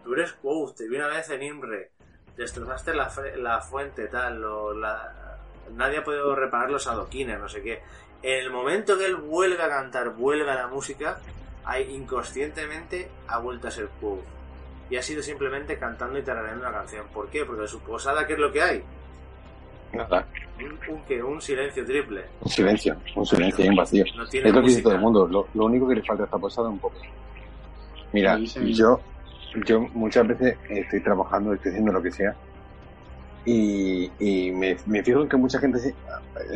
tú 0.05 0.15
eres 0.15 0.33
Quoth, 0.35 0.77
te 0.77 0.89
vi 0.89 0.97
una 0.97 1.09
vez 1.09 1.31
en 1.31 1.43
Imre, 1.43 1.91
destrozaste 2.37 2.95
la, 2.95 3.11
la 3.37 3.61
fuente, 3.61 4.09
tal, 4.09 4.41
la- 4.81 5.39
nadie 5.75 5.99
ha 5.99 6.05
podido 6.05 6.35
reparar 6.35 6.71
los 6.71 6.87
adoquines, 6.87 7.39
no 7.39 7.49
sé 7.49 7.63
qué. 7.63 7.83
En 8.23 8.39
el 8.39 8.51
momento 8.51 8.97
que 8.99 9.07
él 9.07 9.17
vuelve 9.17 9.63
a 9.63 9.69
cantar, 9.69 10.11
vuelve 10.11 10.51
a 10.51 10.55
la 10.55 10.69
música, 10.69 11.19
ahí 11.65 11.85
inconscientemente 11.95 13.11
ha 13.29 13.39
vuelto 13.39 13.69
a 13.69 13.71
ser 13.71 13.89
Quoth. 14.01 14.25
Y 14.93 14.97
ha 14.99 15.03
sido 15.03 15.23
simplemente 15.23 15.79
cantando 15.79 16.19
y 16.19 16.23
tarareando 16.23 16.69
una 16.69 16.77
canción. 16.77 17.07
¿Por 17.15 17.27
qué? 17.31 17.47
Porque 17.47 17.63
de 17.63 17.69
su 17.69 17.81
posada, 17.81 18.27
¿qué 18.27 18.35
es 18.35 18.39
lo 18.39 18.53
que 18.53 18.61
hay? 18.61 18.83
Nada. 19.95 20.27
Un, 20.59 20.95
un, 20.95 21.03
¿qué? 21.07 21.23
un 21.23 21.41
silencio 21.41 21.83
triple. 21.87 22.27
Un 22.43 22.51
silencio. 22.51 22.95
Un 23.17 23.25
silencio 23.25 23.65
y 23.65 23.69
un 23.69 23.77
vacío. 23.77 24.05
No 24.15 24.29
tiene 24.29 24.51
Es 24.51 24.55
lo 24.55 24.61
que 24.61 24.69
dice 24.69 24.83
todo 24.83 24.93
el 24.93 25.01
mundo. 25.01 25.27
Lo, 25.27 25.49
lo 25.55 25.65
único 25.65 25.89
que 25.89 25.95
le 25.95 26.03
falta 26.03 26.25
a 26.25 26.27
esta 26.27 26.37
posada 26.37 26.69
es 26.69 26.75
un 26.75 26.79
poco. 26.79 26.97
Mira, 28.13 28.39
Sí, 28.47 28.75
yo, 28.75 29.01
yo 29.65 29.81
muchas 29.95 30.29
veces 30.29 30.59
estoy 30.69 31.01
trabajando, 31.01 31.55
estoy 31.55 31.71
haciendo 31.71 31.93
lo 31.93 32.03
que 32.03 32.11
sea. 32.11 32.37
Y, 33.47 34.13
y 34.19 34.51
me, 34.51 34.77
me 34.85 35.03
fijo 35.03 35.23
en 35.23 35.29
que 35.31 35.39
mucha 35.39 35.59
gente, 35.59 35.95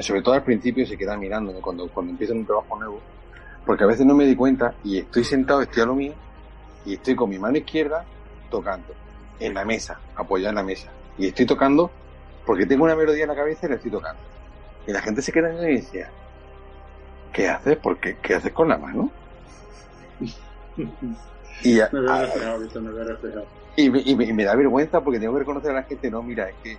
sobre 0.02 0.20
todo 0.20 0.34
al 0.34 0.44
principio, 0.44 0.84
se 0.84 0.98
queda 0.98 1.16
mirándome 1.16 1.60
cuando, 1.62 1.88
cuando 1.88 2.12
empiezo 2.12 2.34
un 2.34 2.44
trabajo 2.44 2.78
nuevo. 2.78 3.00
Porque 3.64 3.84
a 3.84 3.86
veces 3.86 4.04
no 4.04 4.14
me 4.14 4.26
di 4.26 4.36
cuenta 4.36 4.74
y 4.84 4.98
estoy 4.98 5.24
sentado, 5.24 5.62
estoy 5.62 5.84
a 5.84 5.86
lo 5.86 5.94
mío, 5.94 6.12
y 6.84 6.92
estoy 6.96 7.16
con 7.16 7.30
mi 7.30 7.38
mano 7.38 7.56
izquierda 7.56 8.04
tocando 8.48 8.98
en 9.38 9.54
la 9.54 9.64
mesa, 9.64 10.02
apoyada 10.14 10.50
en 10.50 10.56
la 10.56 10.62
mesa. 10.64 10.96
Y 11.16 11.28
estoy 11.28 11.46
tocando 11.46 11.96
porque 12.44 12.66
tengo 12.66 12.84
una 12.84 12.96
melodía 12.96 13.24
en 13.24 13.28
la 13.30 13.36
cabeza 13.36 13.66
y 13.66 13.70
la 13.70 13.76
estoy 13.76 13.90
tocando. 13.90 14.22
Y 14.86 14.92
la 14.92 15.02
gente 15.02 15.22
se 15.22 15.32
queda 15.32 15.48
mirando 15.48 15.68
y 15.70 15.76
decía, 15.76 16.14
¿qué 17.32 17.48
haces? 17.48 17.78
Porque, 17.82 18.18
¿Qué 18.22 18.34
haces 18.34 18.52
con 18.52 18.68
la 18.68 18.78
mano? 18.78 19.14
Y, 21.62 21.80
a- 21.80 21.90
Me 21.92 22.00
veo 22.02 22.12
a- 22.12 22.20
reflejado, 22.22 22.60
Víctor, 22.60 22.82
me 22.82 22.92
veo 22.92 23.04
reflejado. 23.04 23.48
y, 23.76 23.90
me, 23.90 24.00
y 24.04 24.16
me- 24.16 24.24
y 24.26 24.32
me 24.32 24.44
da 24.44 24.56
vergüenza 24.56 25.02
porque 25.02 25.20
tengo 25.20 25.34
que 25.34 25.40
reconocer 25.40 25.70
a 25.72 25.74
la 25.74 25.84
gente, 25.84 26.10
no, 26.10 26.22
mira, 26.22 26.48
es 26.48 26.56
que, 26.62 26.78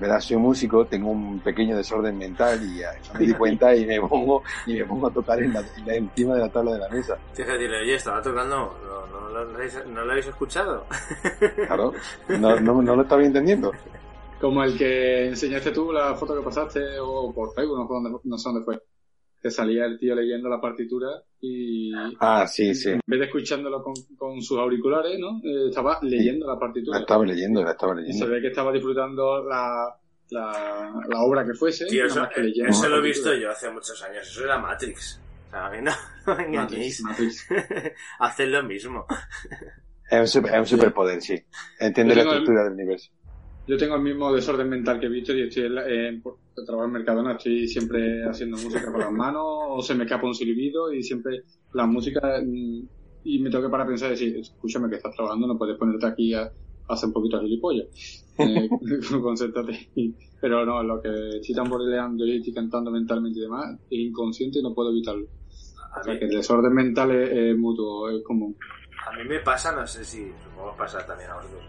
¿verdad? 0.00 0.18
Soy 0.20 0.38
músico, 0.38 0.86
tengo 0.86 1.10
un 1.10 1.40
pequeño 1.40 1.76
desorden 1.76 2.16
mental 2.18 2.58
y 2.64 2.78
ya, 2.78 2.90
me 3.18 3.26
di 3.26 3.34
cuenta 3.34 3.74
y 3.76 3.84
me 3.86 4.00
pongo, 4.00 4.42
y 4.66 4.74
me 4.74 4.84
pongo 4.86 5.08
a 5.08 5.12
tocar 5.12 5.40
en 5.42 5.52
la, 5.52 5.60
en 5.60 5.86
la- 5.86 5.94
encima 5.94 6.34
de 6.34 6.40
la 6.40 6.48
tabla 6.48 6.72
de 6.72 6.78
la 6.78 6.88
mesa. 6.88 7.18
Tienes 7.34 7.52
que 7.52 7.58
decirle, 7.58 7.82
oye, 7.82 7.94
estaba 7.94 8.22
tocando, 8.22 8.56
no, 8.82 9.06
no, 9.06 9.28
lo- 9.28 9.44
no, 9.44 9.52
lo 9.52 9.58
habéis- 9.58 9.86
no 9.86 10.04
lo 10.04 10.10
habéis 10.10 10.26
escuchado. 10.26 10.86
Claro, 11.66 11.92
no, 12.28 12.58
no, 12.60 12.82
no 12.82 12.96
lo 12.96 13.02
estaba 13.02 13.22
entendiendo. 13.22 13.72
Como 14.40 14.64
el 14.64 14.76
que 14.78 15.28
enseñaste 15.28 15.70
tú, 15.70 15.92
la 15.92 16.14
foto 16.14 16.34
que 16.34 16.42
pasaste, 16.42 16.80
o 16.98 17.32
por 17.34 17.52
Facebook, 17.54 17.76
no, 17.78 17.86
sé 17.86 17.92
dónde- 17.92 18.20
no 18.24 18.38
sé 18.38 18.48
dónde 18.48 18.64
fue. 18.64 18.82
Que 19.42 19.50
salía 19.50 19.84
el 19.84 19.98
tío 19.98 20.14
leyendo 20.14 20.48
la 20.48 20.60
partitura 20.60 21.08
y 21.40 21.92
Ah, 22.20 22.46
sí, 22.46 22.74
sí, 22.74 22.90
en 22.90 23.00
vez 23.06 23.20
de 23.20 23.26
escuchándolo 23.26 23.82
con, 23.82 23.94
con 24.16 24.40
sus 24.42 24.58
auriculares, 24.58 25.18
¿no? 25.18 25.40
Eh, 25.42 25.68
estaba 25.68 25.98
leyendo 26.02 26.46
la 26.46 26.54
la 26.54 26.58
partitura. 26.60 26.98
estaba 26.98 27.24
leyendo, 27.24 27.62
la 27.62 27.70
estaba 27.72 27.92
Y 27.94 27.96
se 27.96 28.02
leyendo. 28.12 28.28
ve 28.30 28.40
que 28.42 28.48
estaba 28.48 28.72
disfrutando 28.72 29.42
la, 29.44 29.96
la, 30.30 30.92
la 31.08 31.20
obra 31.22 31.44
que 31.46 31.54
fuese. 31.54 31.86
Tío, 31.86 32.04
eso, 32.06 32.20
más 32.20 32.30
que 32.34 32.42
leyendo 32.42 32.70
eso 32.70 32.82
la 32.82 32.88
lo 32.96 32.98
he 32.98 33.08
visto 33.08 33.34
yo 33.34 33.50
hace 33.50 33.70
muchos 33.70 34.02
años. 34.02 34.26
Eso 34.28 34.44
era 34.44 34.58
Matrix. 34.58 35.20
O 35.46 35.50
sea, 35.50 35.66
a 35.66 35.70
mí 35.70 35.78
no, 35.82 35.92
no 36.26 36.36
me 36.36 36.44
engañéis. 36.44 37.00
Matrix, 37.02 37.46
Matrix. 37.50 37.94
Haced 38.18 38.48
lo 38.48 38.62
mismo. 38.62 39.06
Es 40.10 40.20
un, 40.20 40.26
super- 40.28 40.52
es 40.54 40.58
un 40.60 40.66
superpoder, 40.66 41.22
sí. 41.22 41.36
Entiende 41.78 42.16
la 42.16 42.22
estructura 42.22 42.64
del 42.64 42.72
universo. 42.74 43.12
Yo 43.70 43.76
tengo 43.76 43.94
el 43.94 44.02
mismo 44.02 44.32
desorden 44.32 44.68
mental 44.68 44.98
que 44.98 45.08
Víctor 45.08 45.36
y 45.36 45.42
estoy 45.42 45.64
en, 45.64 45.74
la- 45.76 45.88
en- 45.88 46.20
por- 46.22 46.38
trabajo 46.66 46.86
en 46.86 46.92
Mercadona, 46.92 47.32
estoy 47.36 47.68
siempre 47.68 48.24
haciendo 48.24 48.56
música 48.58 48.90
con 48.90 49.00
las 49.00 49.12
manos 49.12 49.44
o 49.46 49.80
se 49.82 49.94
me 49.94 50.04
escapa 50.04 50.26
un 50.26 50.34
silbido 50.34 50.92
y 50.92 51.02
siempre 51.02 51.44
la 51.72 51.86
música 51.86 52.20
mm, 52.44 52.80
y 53.24 53.38
me 53.38 53.48
tengo 53.50 53.64
que 53.64 53.70
parar 53.70 53.86
a 53.86 53.90
pensar 53.90 54.08
y 54.08 54.10
decir, 54.12 54.36
escúchame 54.38 54.88
que 54.90 54.96
estás 54.96 55.14
trabajando, 55.14 55.46
no 55.46 55.56
puedes 55.56 55.76
ponerte 55.78 56.06
aquí 56.06 56.34
a, 56.34 56.42
a 56.42 56.52
hacer 56.88 57.06
un 57.08 57.12
poquito 57.14 57.38
de 57.38 57.46
gilipollas. 57.46 57.86
Eh, 58.40 58.70
concéntrate. 59.22 59.90
Pero 60.40 60.64
no, 60.64 60.82
lo 60.82 61.02
que 61.02 61.10
estoy 61.36 61.54
tamborileando 61.54 62.24
y 62.24 62.38
estoy 62.38 62.54
cantando 62.54 62.90
mentalmente 62.90 63.38
y 63.38 63.42
demás 63.42 63.78
es 63.90 63.98
inconsciente 63.98 64.60
y 64.60 64.62
no 64.62 64.72
puedo 64.74 64.90
evitarlo. 64.90 65.26
A 65.94 66.00
O 66.00 66.04
sea 66.04 66.14
mí, 66.14 66.18
que 66.18 66.24
el 66.24 66.30
desorden 66.30 66.72
mental 66.72 67.10
es, 67.10 67.30
es 67.30 67.58
mutuo, 67.58 68.08
es 68.08 68.22
común. 68.24 68.56
a 69.06 69.14
mí 69.14 69.28
me 69.28 69.40
pasa, 69.40 69.72
no 69.72 69.86
sé 69.86 70.02
si 70.06 70.24
supongo 70.42 70.74
pasa 70.74 71.04
también 71.04 71.28
a 71.30 71.34
vosotros. 71.34 71.62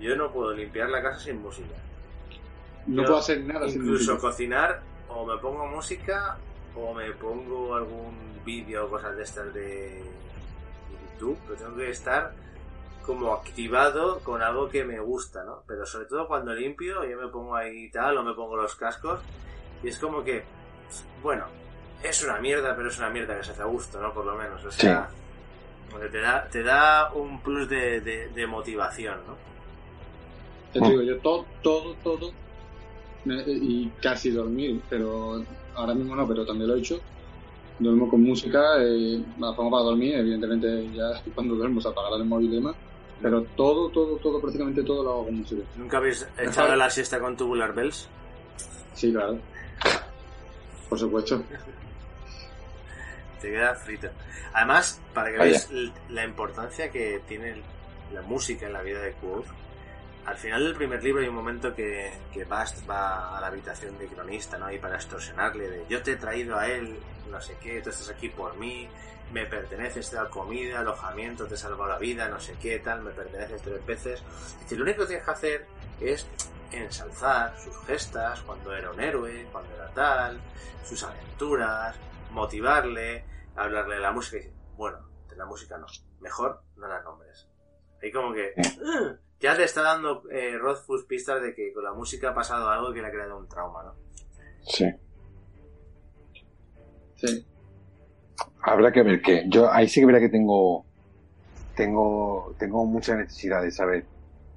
Yo 0.00 0.16
no 0.16 0.30
puedo 0.30 0.52
limpiar 0.52 0.88
la 0.90 1.02
casa 1.02 1.20
sin 1.20 1.40
música. 1.42 1.74
No 2.86 3.02
Yo 3.02 3.06
puedo 3.08 3.18
hacer 3.18 3.40
nada 3.44 3.68
sin 3.68 3.82
Incluso 3.82 4.12
música. 4.14 4.28
cocinar, 4.28 4.80
o 5.08 5.26
me 5.26 5.38
pongo 5.38 5.66
música, 5.66 6.36
o 6.74 6.94
me 6.94 7.10
pongo 7.12 7.74
algún 7.74 8.40
vídeo 8.44 8.86
o 8.86 8.90
cosas 8.90 9.16
de 9.16 9.22
estas 9.22 9.52
de 9.54 10.04
YouTube, 11.14 11.38
pero 11.46 11.58
tengo 11.58 11.76
que 11.76 11.90
estar 11.90 12.32
como 13.04 13.32
activado 13.32 14.20
con 14.20 14.42
algo 14.42 14.68
que 14.68 14.84
me 14.84 14.98
gusta, 15.00 15.44
¿no? 15.44 15.62
Pero 15.66 15.86
sobre 15.86 16.06
todo 16.06 16.26
cuando 16.26 16.52
limpio, 16.52 17.04
yo 17.04 17.16
me 17.20 17.28
pongo 17.28 17.54
ahí 17.56 17.88
tal, 17.90 18.18
o 18.18 18.22
me 18.22 18.34
pongo 18.34 18.56
los 18.56 18.74
cascos, 18.76 19.20
y 19.82 19.88
es 19.88 19.98
como 19.98 20.22
que, 20.24 20.44
bueno, 21.22 21.46
es 22.02 22.22
una 22.24 22.38
mierda, 22.38 22.74
pero 22.76 22.88
es 22.88 22.98
una 22.98 23.08
mierda 23.10 23.36
que 23.38 23.44
se 23.44 23.52
hace 23.52 23.62
a 23.62 23.66
gusto, 23.66 24.00
¿no? 24.00 24.12
Por 24.12 24.26
lo 24.26 24.34
menos, 24.36 24.64
o 24.64 24.70
sea, 24.70 25.08
porque 25.90 26.08
te 26.08 26.20
da, 26.20 26.48
te 26.48 26.62
da 26.62 27.12
un 27.12 27.40
plus 27.40 27.68
de, 27.68 28.00
de, 28.00 28.28
de 28.28 28.46
motivación, 28.46 29.18
¿no? 29.26 29.36
Te 30.72 30.80
digo, 30.80 31.02
yo 31.02 31.18
todo, 31.18 31.46
todo, 31.62 31.94
todo, 32.02 32.32
y 33.46 33.88
casi 34.02 34.30
dormir, 34.30 34.80
pero 34.88 35.42
ahora 35.74 35.94
mismo 35.94 36.14
no, 36.14 36.26
pero 36.28 36.44
también 36.44 36.68
lo 36.68 36.76
he 36.76 36.80
hecho. 36.80 37.00
Duermo 37.78 38.08
con 38.08 38.22
música, 38.22 38.76
eh, 38.80 39.22
me 39.36 39.46
la 39.46 39.54
pongo 39.54 39.70
para 39.70 39.84
dormir, 39.84 40.14
evidentemente 40.16 40.90
ya 40.94 41.22
cuando 41.34 41.54
duermo 41.56 41.80
se 41.80 41.88
apagará 41.88 42.16
el 42.16 42.24
móvil 42.24 42.52
y 42.52 42.56
demás, 42.56 42.74
pero 43.20 43.42
todo, 43.56 43.90
todo, 43.90 44.16
todo, 44.16 44.40
prácticamente 44.40 44.82
todo 44.82 45.02
lo 45.02 45.10
hago 45.10 45.24
con 45.26 45.38
música. 45.38 45.62
¿Nunca 45.76 45.98
habéis 45.98 46.26
echado 46.38 46.74
la 46.76 46.88
siesta 46.90 47.18
con 47.20 47.36
Tubular 47.36 47.74
Bells? 47.74 48.08
Sí, 48.94 49.12
claro. 49.12 49.38
Por 50.88 50.98
supuesto. 50.98 51.42
Te 53.40 53.50
queda 53.50 53.74
frito. 53.74 54.08
Además, 54.54 55.00
para 55.12 55.30
que 55.30 55.38
Vaya. 55.38 55.50
veáis 55.50 55.92
la 56.08 56.24
importancia 56.24 56.90
que 56.90 57.20
tiene 57.28 57.62
la 58.14 58.22
música 58.22 58.66
en 58.66 58.72
la 58.72 58.80
vida 58.80 59.00
de 59.00 59.12
Quoth, 59.12 59.46
al 60.26 60.36
final 60.36 60.64
del 60.64 60.74
primer 60.74 61.02
libro 61.02 61.22
hay 61.22 61.28
un 61.28 61.34
momento 61.36 61.74
que, 61.74 62.12
que 62.32 62.44
Bast 62.44 62.88
va 62.88 63.36
a 63.36 63.40
la 63.40 63.46
habitación 63.46 63.96
de 63.96 64.08
cronista, 64.08 64.58
¿no? 64.58 64.70
Y 64.72 64.78
para 64.78 64.96
extorsionarle 64.96 65.68
de 65.68 65.86
yo 65.88 66.02
te 66.02 66.12
he 66.12 66.16
traído 66.16 66.58
a 66.58 66.66
él, 66.66 66.98
no 67.30 67.40
sé 67.40 67.56
qué, 67.60 67.80
tú 67.80 67.90
estás 67.90 68.10
aquí 68.10 68.28
por 68.28 68.56
mí, 68.56 68.88
me 69.32 69.46
perteneces, 69.46 70.10
te 70.10 70.16
dado 70.16 70.30
comida, 70.30 70.80
alojamiento, 70.80 71.46
te 71.46 71.54
he 71.54 71.56
salvado 71.56 71.86
la 71.90 71.98
vida, 71.98 72.28
no 72.28 72.40
sé 72.40 72.56
qué, 72.60 72.80
tal, 72.80 73.02
me 73.02 73.12
perteneces 73.12 73.62
tres 73.62 73.86
veces. 73.86 74.22
Dice, 74.60 74.76
lo 74.76 74.82
único 74.82 75.02
que 75.02 75.06
tienes 75.06 75.24
que 75.24 75.30
hacer 75.30 75.66
es 76.00 76.26
ensalzar 76.72 77.56
sus 77.60 77.76
gestas, 77.86 78.40
cuando 78.42 78.74
era 78.74 78.90
un 78.90 79.00
héroe, 79.00 79.46
cuando 79.52 79.74
era 79.74 79.88
tal, 79.90 80.40
sus 80.84 81.04
aventuras, 81.04 81.96
motivarle, 82.32 83.24
hablarle 83.54 83.94
de 83.94 84.00
la 84.00 84.10
música 84.12 84.38
y 84.38 84.50
bueno, 84.76 84.98
de 85.28 85.36
la 85.36 85.46
música 85.46 85.78
no, 85.78 85.86
mejor 86.20 86.62
no 86.76 86.88
la 86.88 87.00
nombres. 87.02 87.48
Ahí 88.02 88.12
como 88.12 88.32
que 88.32 88.52
"Ugh", 88.56 89.18
ya 89.40 89.56
te 89.56 89.64
está 89.64 89.82
dando 89.82 90.22
eh, 90.30 90.56
Rothfuss 90.58 91.04
pistas 91.04 91.42
de 91.42 91.54
que 91.54 91.72
con 91.72 91.84
la 91.84 91.92
música 91.92 92.30
ha 92.30 92.34
pasado 92.34 92.68
algo 92.68 92.92
que 92.92 93.00
le 93.00 93.08
ha 93.08 93.10
creado 93.10 93.38
un 93.38 93.48
trauma, 93.48 93.82
¿no? 93.84 93.94
Sí. 94.66 94.90
Sí. 97.16 97.46
Habrá 98.62 98.92
que 98.92 99.02
ver 99.02 99.22
qué. 99.22 99.44
Yo 99.48 99.70
ahí 99.72 99.88
sí 99.88 100.00
que 100.00 100.06
verá 100.06 100.20
que 100.20 100.28
tengo, 100.28 100.84
tengo, 101.74 102.54
tengo 102.58 102.84
mucha 102.84 103.14
necesidad 103.16 103.62
de 103.62 103.70
saber 103.70 104.04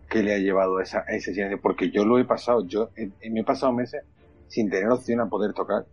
qué 0.10 0.24
le 0.24 0.34
ha 0.34 0.38
llevado 0.40 0.78
a 0.78 0.84
esa, 0.84 1.00
a 1.08 1.12
ese 1.16 1.34
silencio, 1.34 1.62
porque 1.62 1.92
yo 1.92 2.04
lo 2.04 2.18
he 2.18 2.26
pasado, 2.26 2.66
yo 2.66 2.90
he- 2.96 3.30
me 3.30 3.42
he 3.42 3.44
pasado 3.44 3.72
meses 3.72 4.04
sin 4.48 4.70
tener 4.70 4.90
opción 4.90 5.20
a 5.22 5.30
poder 5.30 5.54
tocar, 5.54 5.86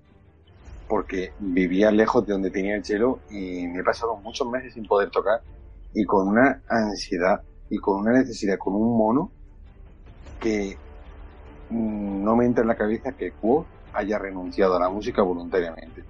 porque 0.89 1.33
vivía 1.39 1.91
lejos 1.91 2.27
de 2.27 2.33
donde 2.33 2.51
tenía 2.51 2.77
el 2.77 2.83
chelo 2.83 3.19
y 3.31 3.67
me 3.67 3.81
he 3.81 3.85
pasado 3.85 4.17
muchos 4.17 4.49
meses 4.49 4.73
sin 4.73 4.87
poder 4.87 5.11
tocar 5.11 5.41
y 5.93 6.05
con 6.05 6.29
una 6.29 6.63
ansiedad 6.69 7.43
y 7.71 7.79
con 7.79 8.01
una 8.01 8.13
necesidad, 8.13 8.59
con 8.59 8.75
un 8.75 8.97
mono 8.97 9.31
que 10.41 10.77
mm, 11.71 12.25
no 12.25 12.37
me 12.37 12.45
entra 12.47 12.63
en 12.63 12.69
la 12.69 12.77
cabeza 12.77 13.13
que 13.13 13.33
Quo 13.33 13.67
haya 13.93 14.19
renunciado 14.19 14.77
a 14.77 14.81
la 14.81 14.89
música 14.89 15.23
voluntariamente. 15.23 16.05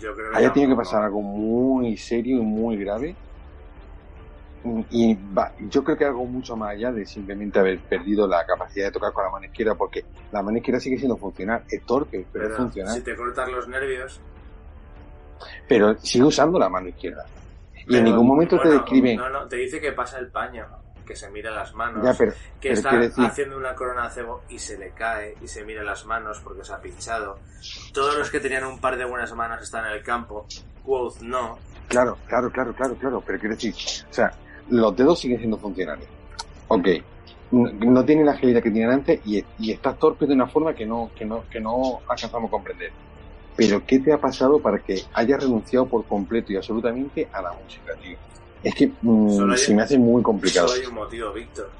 Yo 0.00 0.14
creo 0.14 0.30
que 0.32 0.36
Haya 0.36 0.52
tenido 0.52 0.72
que 0.72 0.76
pasar 0.76 1.02
algo 1.04 1.22
muy 1.22 1.96
serio 1.96 2.38
y 2.38 2.42
muy 2.42 2.76
grave. 2.76 3.14
Y 4.90 5.14
va- 5.32 5.52
yo 5.70 5.84
creo 5.84 5.96
que 5.96 6.04
algo 6.04 6.24
mucho 6.24 6.56
más 6.56 6.70
allá 6.70 6.90
de 6.90 7.06
simplemente 7.06 7.58
haber 7.60 7.78
perdido 7.80 8.26
la 8.26 8.44
capacidad 8.44 8.86
de 8.86 8.90
tocar 8.92 9.12
con 9.12 9.24
la 9.24 9.30
mano 9.30 9.46
izquierda, 9.46 9.76
porque 9.76 10.04
la 10.32 10.42
mano 10.42 10.58
izquierda 10.58 10.80
sigue 10.80 10.98
siendo 10.98 11.16
funcional, 11.16 11.62
es 11.70 11.84
torpe, 11.86 12.26
pero, 12.32 12.46
es 12.46 12.50
Pero 12.50 12.56
funcional. 12.64 12.94
si 12.96 13.02
te 13.02 13.14
cortas 13.16 13.48
los 13.48 13.68
nervios... 13.68 14.20
Pero 15.68 15.96
sigue 15.98 16.24
usando 16.24 16.58
la 16.58 16.68
mano 16.68 16.88
izquierda. 16.88 17.24
Y 17.86 17.90
pero, 17.92 17.98
en 17.98 18.04
ningún 18.04 18.26
momento 18.26 18.56
te 18.58 18.68
bueno, 18.68 18.82
describen. 18.82 19.16
No, 19.16 19.28
no, 19.30 19.46
te 19.46 19.56
dice 19.56 19.80
que 19.80 19.92
pasa 19.92 20.18
el 20.18 20.28
paño, 20.28 20.66
que 21.06 21.14
se 21.14 21.30
mira 21.30 21.50
las 21.52 21.72
manos, 21.74 22.04
Ya, 22.04 22.14
pero, 22.18 22.32
que 22.60 22.70
pero 22.70 22.74
está 22.74 22.90
decir- 22.96 23.24
haciendo 23.24 23.56
una 23.56 23.74
corona 23.74 24.08
de 24.08 24.10
cebo 24.14 24.42
y 24.48 24.58
se 24.58 24.76
le 24.76 24.90
cae 24.90 25.36
y 25.40 25.46
se 25.46 25.64
mira 25.64 25.82
las 25.84 26.04
manos 26.04 26.40
porque 26.42 26.64
se 26.64 26.72
ha 26.72 26.80
pinchado. 26.80 27.38
Todos 27.92 28.16
los 28.18 28.30
que 28.30 28.40
tenían 28.40 28.64
un 28.64 28.80
par 28.80 28.96
de 28.96 29.04
buenas 29.04 29.32
manos 29.34 29.62
están 29.62 29.86
en 29.86 29.92
el 29.92 30.02
campo. 30.02 30.46
Quoth 30.84 31.20
no. 31.20 31.58
Claro, 31.88 32.18
claro, 32.26 32.50
claro, 32.50 32.72
claro, 32.74 32.94
claro. 32.96 33.22
Pero 33.24 33.38
quiero 33.38 33.54
decir, 33.54 33.72
o 34.10 34.12
sea, 34.12 34.32
los 34.70 34.96
dedos 34.96 35.20
siguen 35.20 35.38
siendo 35.38 35.56
funcionales. 35.58 36.08
Ok. 36.68 36.88
No, 37.52 37.70
no 37.72 38.04
tiene 38.04 38.24
la 38.24 38.32
agilidad 38.32 38.60
que 38.60 38.70
tenían 38.70 38.90
antes 38.90 39.20
y, 39.24 39.44
y 39.60 39.70
estás 39.70 39.96
torpe 40.00 40.26
de 40.26 40.34
una 40.34 40.48
forma 40.48 40.74
que 40.74 40.84
no, 40.84 41.12
que 41.16 41.24
no, 41.24 41.44
que 41.48 41.60
no 41.60 42.00
alcanzamos 42.08 42.48
a 42.48 42.50
comprender. 42.50 42.90
Pero 43.56 43.84
¿qué 43.86 43.98
te 44.00 44.12
ha 44.12 44.18
pasado 44.18 44.60
para 44.60 44.78
que 44.80 45.02
hayas 45.14 45.40
renunciado 45.42 45.86
por 45.86 46.04
completo 46.06 46.52
y 46.52 46.56
absolutamente 46.56 47.28
a 47.32 47.40
la 47.42 47.52
música, 47.52 47.94
tío? 48.02 48.16
Es 48.62 48.74
que 48.74 48.90
mm, 49.00 49.50
hay- 49.50 49.58
se 49.58 49.74
me 49.74 49.82
hace 49.82 49.98
muy 49.98 50.22
complicado 50.22 50.68
Solo 50.68 50.80
hay 50.80 50.86
un 50.86 50.94
motivo, 50.94 51.32
Víctor. 51.32 51.70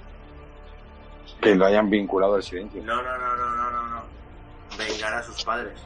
que 1.40 1.54
lo 1.54 1.66
hayan 1.66 1.90
vinculado 1.90 2.34
al 2.36 2.42
silencio. 2.42 2.82
No, 2.82 2.96
no, 3.02 3.18
no, 3.18 3.36
no, 3.36 3.56
no, 3.56 3.70
no, 3.70 3.88
no. 3.90 4.02
Vengar 4.78 5.14
a 5.14 5.22
sus 5.22 5.44
padres. 5.44 5.78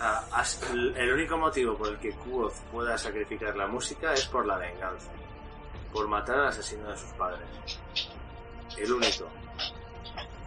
Ah, 0.00 0.24
el 0.96 1.12
único 1.12 1.38
motivo 1.38 1.76
por 1.76 1.88
el 1.88 1.98
que 1.98 2.10
Quoth 2.12 2.54
pueda 2.72 2.98
sacrificar 2.98 3.56
la 3.56 3.66
música 3.66 4.12
es 4.12 4.26
por 4.26 4.44
la 4.44 4.58
venganza. 4.58 5.10
Por 5.92 6.08
matar 6.08 6.40
al 6.40 6.48
asesino 6.48 6.90
de 6.90 6.96
sus 6.98 7.10
padres. 7.10 7.46
El 8.76 8.92
único. 8.92 9.28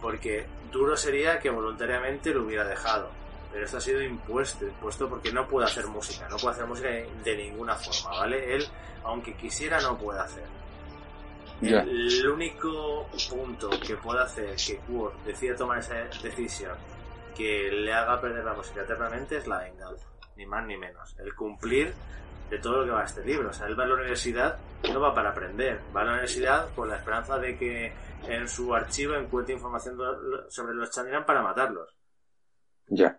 Porque 0.02 0.46
duro 0.70 0.96
sería 0.96 1.38
que 1.40 1.50
voluntariamente 1.50 2.32
lo 2.32 2.44
hubiera 2.44 2.64
dejado. 2.64 3.10
Pero 3.52 3.64
esto 3.64 3.78
ha 3.78 3.80
sido 3.80 4.02
impuesto, 4.02 4.66
impuesto 4.66 5.08
porque 5.08 5.32
no 5.32 5.46
puede 5.48 5.66
hacer 5.66 5.86
música. 5.86 6.28
No 6.28 6.36
puede 6.36 6.54
hacer 6.54 6.66
música 6.66 6.88
de 6.88 7.36
ninguna 7.36 7.74
forma, 7.76 8.18
¿vale? 8.18 8.54
Él, 8.54 8.66
aunque 9.04 9.34
quisiera, 9.34 9.80
no 9.80 9.96
puede 9.96 10.20
hacer. 10.20 10.44
El 11.60 12.28
único 12.28 13.08
punto 13.28 13.70
que 13.84 13.96
puede 13.96 14.22
hacer 14.22 14.54
que 14.54 14.78
Quor 14.78 15.12
decida 15.24 15.56
tomar 15.56 15.78
esa 15.78 15.94
decisión 16.22 16.76
que 17.36 17.70
le 17.70 17.92
haga 17.92 18.20
perder 18.20 18.44
la 18.44 18.54
música 18.54 18.82
eternamente 18.82 19.38
es 19.38 19.46
la 19.46 19.58
venganza, 19.58 20.06
ni 20.36 20.46
más 20.46 20.64
ni 20.66 20.76
menos. 20.76 21.16
El 21.18 21.34
cumplir 21.34 21.94
de 22.50 22.58
todo 22.58 22.78
lo 22.78 22.84
que 22.84 22.90
va 22.90 23.02
a 23.02 23.04
este 23.04 23.24
libro. 23.24 23.50
O 23.50 23.52
sea, 23.52 23.66
él 23.66 23.78
va 23.78 23.84
a 23.84 23.86
la 23.86 23.94
universidad, 23.94 24.58
no 24.92 25.00
va 25.00 25.14
para 25.14 25.30
aprender, 25.30 25.80
va 25.94 26.02
a 26.02 26.04
la 26.04 26.12
universidad 26.12 26.72
con 26.74 26.88
la 26.88 26.96
esperanza 26.96 27.38
de 27.38 27.56
que 27.56 27.92
en 28.26 28.48
su 28.48 28.74
archivo 28.74 29.14
encuentre 29.14 29.54
información 29.54 29.98
sobre 30.48 30.74
los 30.74 30.90
Chandrian 30.90 31.24
para 31.24 31.42
matarlos. 31.42 31.94
Ya. 32.88 33.18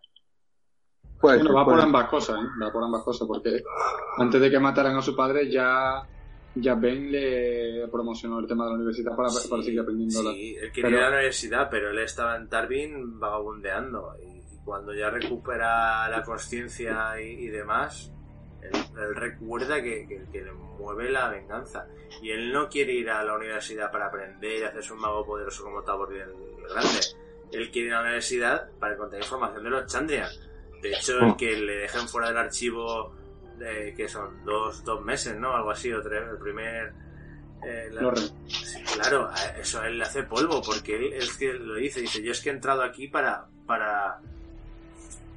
Pues, 1.20 1.40
Bueno, 1.40 1.54
va 1.54 1.66
por 1.66 1.74
pues, 1.74 1.84
ambas 1.86 2.10
cosas, 2.10 2.40
¿eh? 2.42 2.48
Va 2.64 2.72
por 2.72 2.84
ambas 2.84 3.04
cosas, 3.04 3.28
porque 3.28 3.62
antes 4.18 4.40
de 4.42 4.50
que 4.50 4.60
mataran 4.60 4.96
a 4.96 5.02
su 5.02 5.16
padre 5.16 5.52
ya, 5.52 6.02
ya 6.56 6.76
Ben 6.76 7.12
le 7.12 7.88
promocionó 7.92 8.40
el 8.40 8.48
tema 8.48 8.64
de 8.66 8.70
la 8.72 8.76
universidad 8.78 9.16
para, 9.16 9.30
para 9.50 9.62
seguir 9.64 9.82
aprendiendo 9.82 10.24
la- 10.24 10.32
Sí, 10.32 10.56
él 10.56 10.72
quería 10.72 10.90
ir 10.92 10.98
a 10.98 11.10
la 11.10 11.16
universidad, 11.18 11.68
pero 11.70 11.90
él 11.92 12.00
estaba 12.00 12.36
en 12.38 12.48
Tarvin 12.48 13.20
vagabundeando. 13.20 14.14
Y, 14.24 14.40
y 14.56 14.58
cuando 14.64 14.94
ya 14.94 15.10
recupera 15.10 16.08
la 16.10 16.24
conciencia 16.24 17.20
y, 17.22 17.26
y 17.46 17.48
demás, 17.50 18.12
él, 18.62 18.72
él 18.98 19.16
recuerda 19.16 19.82
que, 19.82 20.08
que- 20.08 20.26
que 20.32 20.42
le 20.42 20.54
mueve 20.54 21.10
la 21.12 21.28
venganza. 21.30 21.86
Y 22.22 22.32
él 22.32 22.52
no 22.54 22.70
quiere 22.70 22.94
ir 22.94 23.10
a 23.10 23.24
la 23.26 23.36
universidad 23.36 23.92
para 23.92 24.08
aprender 24.08 24.60
y 24.60 24.64
hacerse 24.64 24.94
un 24.94 25.00
mago 25.02 25.26
poderoso 25.26 25.64
como 25.66 25.84
Tabor 25.84 26.14
el 26.14 26.32
Grande. 26.70 27.00
Él 27.52 27.70
quiere 27.72 27.90
ir 27.90 27.94
a 27.94 27.98
la 27.98 28.04
universidad 28.04 28.70
para 28.80 28.94
encontrar 28.94 29.22
información 29.22 29.64
de 29.66 29.70
los 29.70 29.86
Chandrian. 29.86 30.30
De 30.82 30.92
hecho, 30.94 31.20
el 31.20 31.36
que 31.38 31.56
le 31.58 31.76
dejen 31.78 32.08
fuera 32.08 32.28
del 32.30 32.38
archivo, 32.38 33.14
de, 33.58 33.94
que 33.96 34.08
son 34.08 34.44
dos, 34.46 34.84
dos 34.84 35.04
meses, 35.04 35.36
¿no? 35.38 35.54
Algo 35.56 35.72
así, 35.72 35.92
o 35.92 36.02
tres, 36.02 36.24
el 36.32 36.38
primer... 36.38 36.94
eh, 37.64 37.90
la- 37.92 38.02
Sí, 38.48 38.82
claro, 38.94 39.30
eso 39.60 39.82
a 39.82 39.88
él 39.88 39.98
le 39.98 40.06
hace 40.06 40.24
polvo, 40.24 40.62
porque 40.62 40.96
él 40.96 41.14
es 41.14 41.34
que 41.38 41.54
lo 41.54 41.76
dice, 41.76 42.00
dice, 42.02 42.22
yo 42.24 42.32
es 42.32 42.40
que 42.42 42.50
he 42.50 42.54
entrado 42.54 42.82
aquí 42.84 43.08
para, 43.10 43.48
para, 43.66 44.20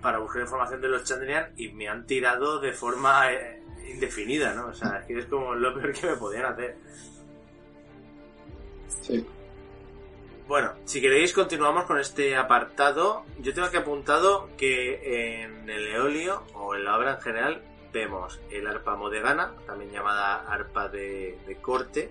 para 0.01 0.18
buscar 0.18 0.43
información 0.43 0.80
de 0.80 0.88
los 0.88 1.05
Chandrian 1.05 1.53
y 1.57 1.70
me 1.72 1.88
han 1.88 2.07
tirado 2.07 2.61
de 2.61 2.72
forma 2.72 3.32
eh, 3.32 3.61
indefinida, 3.93 4.55
¿no? 4.55 4.66
O 4.68 4.74
sea, 4.74 4.99
es 5.01 5.07
que 5.07 5.18
es 5.18 5.26
como 5.26 5.55
lo 5.55 5.74
peor 5.74 5.93
que 5.93 6.07
me 6.07 6.16
podían 6.16 6.45
hacer. 6.47 6.76
sí. 9.03 9.26
Bueno, 10.53 10.72
si 10.84 11.00
queréis 11.00 11.32
continuamos 11.32 11.84
con 11.84 11.98
este 11.98 12.36
apartado. 12.36 13.22
Yo 13.38 13.55
tengo 13.55 13.68
aquí 13.68 13.78
apuntado 13.78 14.50
que 14.59 15.44
en 15.44 15.70
el 15.70 15.86
eolio, 15.86 16.42
o 16.53 16.74
en 16.74 16.84
la 16.84 16.98
obra 16.98 17.14
en 17.14 17.20
general, 17.22 17.62
vemos 17.90 18.38
el 18.50 18.66
arpa 18.66 18.94
modegana, 18.94 19.53
también 19.66 19.90
llamada 19.92 20.42
arpa 20.46 20.88
de, 20.88 21.38
de 21.46 21.57
corte, 21.57 22.11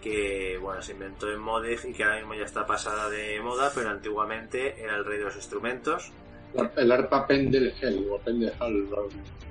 que 0.00 0.56
bueno, 0.58 0.80
se 0.80 0.92
inventó 0.92 1.30
en 1.30 1.38
Modeg 1.38 1.84
y 1.84 1.92
que 1.92 2.04
ahora 2.04 2.16
mismo 2.16 2.32
ya 2.32 2.46
está 2.46 2.66
pasada 2.66 3.10
de 3.10 3.38
moda, 3.42 3.70
pero 3.74 3.90
antiguamente 3.90 4.82
era 4.82 4.96
el 4.96 5.04
rey 5.04 5.18
de 5.18 5.24
los 5.24 5.36
instrumentos, 5.36 6.10
La- 6.54 6.72
El 6.76 6.90
arpa 6.90 7.26
Pendelhel 7.26 8.08
o 8.10 8.16
Pendelhel. 8.20 8.54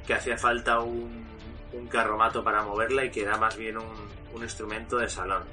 que 0.07 0.15
hacía 0.15 0.35
falta 0.39 0.79
un, 0.79 1.27
un 1.73 1.87
carromato 1.89 2.43
para 2.43 2.63
moverla 2.63 3.05
y 3.05 3.11
que 3.11 3.21
era 3.21 3.37
más 3.37 3.55
bien 3.55 3.77
un, 3.77 3.93
un 4.33 4.41
instrumento 4.41 4.97
de 4.97 5.09
salón. 5.09 5.43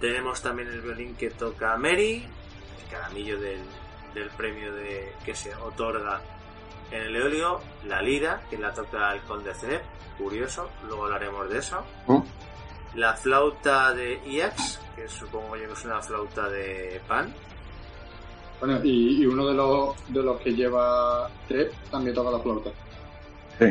Tenemos 0.00 0.42
también 0.42 0.68
el 0.68 0.80
violín 0.80 1.16
que 1.16 1.30
toca 1.30 1.76
Mary, 1.76 2.24
el 2.82 2.90
caramillo 2.90 3.40
del, 3.40 3.60
del 4.14 4.28
premio 4.30 4.74
de, 4.74 5.12
que 5.24 5.34
se 5.34 5.54
otorga 5.54 6.20
En 6.90 7.02
el 7.02 7.16
eolio, 7.16 7.60
la 7.86 8.02
lira, 8.02 8.42
que 8.50 8.58
la 8.58 8.72
toca 8.72 9.12
el 9.14 9.20
conde 9.22 9.54
Cerep, 9.54 9.82
curioso, 10.18 10.68
luego 10.86 11.04
hablaremos 11.04 11.48
de 11.50 11.58
eso. 11.58 11.82
¿Mm? 12.06 12.18
La 12.94 13.14
flauta 13.14 13.92
de 13.92 14.20
Iax, 14.26 14.80
que 14.94 15.08
supongo 15.08 15.56
yo 15.56 15.66
que 15.66 15.72
es 15.72 15.84
una 15.84 16.00
flauta 16.00 16.48
de 16.48 17.00
pan. 17.08 17.34
Bueno, 18.60 18.80
y, 18.82 19.22
y 19.22 19.26
uno 19.26 19.46
de 19.48 19.54
los, 19.54 20.12
de 20.12 20.22
los 20.22 20.40
que 20.40 20.54
lleva 20.54 21.28
Trep 21.48 21.72
también 21.90 22.14
toca 22.14 22.30
la 22.30 22.38
flauta. 22.38 22.70
Sí. 23.58 23.66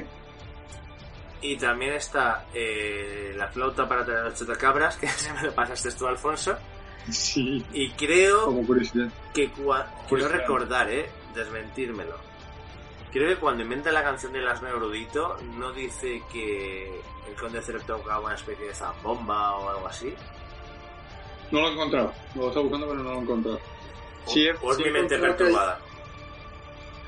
Y 1.47 1.57
también 1.57 1.93
está 1.93 2.45
eh, 2.53 3.33
la 3.35 3.47
flauta 3.49 3.87
para 3.87 4.03
tener 4.05 4.23
los 4.23 4.33
chotacabras, 4.39 4.97
que 4.97 5.07
se 5.23 5.31
me 5.33 5.43
lo 5.43 5.53
pasaste 5.53 5.91
tú, 5.91 6.07
Alfonso. 6.07 6.57
Sí, 7.09 7.63
Y 7.73 7.91
creo 7.91 8.45
como 8.45 8.65
curiosidad. 8.65 9.09
que 9.33 9.51
cua- 9.53 9.85
quiero 10.09 10.27
recordar, 10.27 10.89
eh, 10.89 11.07
desmentírmelo. 11.35 12.15
Creo 13.11 13.29
que 13.29 13.35
cuando 13.39 13.61
inventa 13.63 13.91
la 13.91 14.03
canción 14.03 14.33
del 14.33 14.47
asno 14.47 14.67
erudito, 14.69 15.37
no 15.57 15.71
dice 15.71 16.21
que 16.31 16.99
el 17.29 17.35
conde 17.39 17.61
Cerep 17.61 17.83
tocaba 17.85 18.19
una 18.25 18.35
especie 18.35 18.65
de 18.65 18.73
zambomba 18.73 19.55
o 19.55 19.69
algo 19.69 19.87
así. 19.87 20.13
No 21.51 21.61
lo 21.61 21.69
he 21.69 21.71
encontrado. 21.73 22.11
Lo 22.33 22.47
está 22.47 22.59
buscando, 22.59 22.87
pero 22.87 23.03
no 23.03 23.11
lo 23.11 23.19
he 23.19 23.21
encontrado. 23.21 23.59
O, 24.25 24.29
Sí, 24.31 24.47
o 24.61 24.71
es 24.71 24.77
sí 24.77 24.83
mi 24.85 24.91
mente 24.91 25.17
perturbada. 25.19 25.79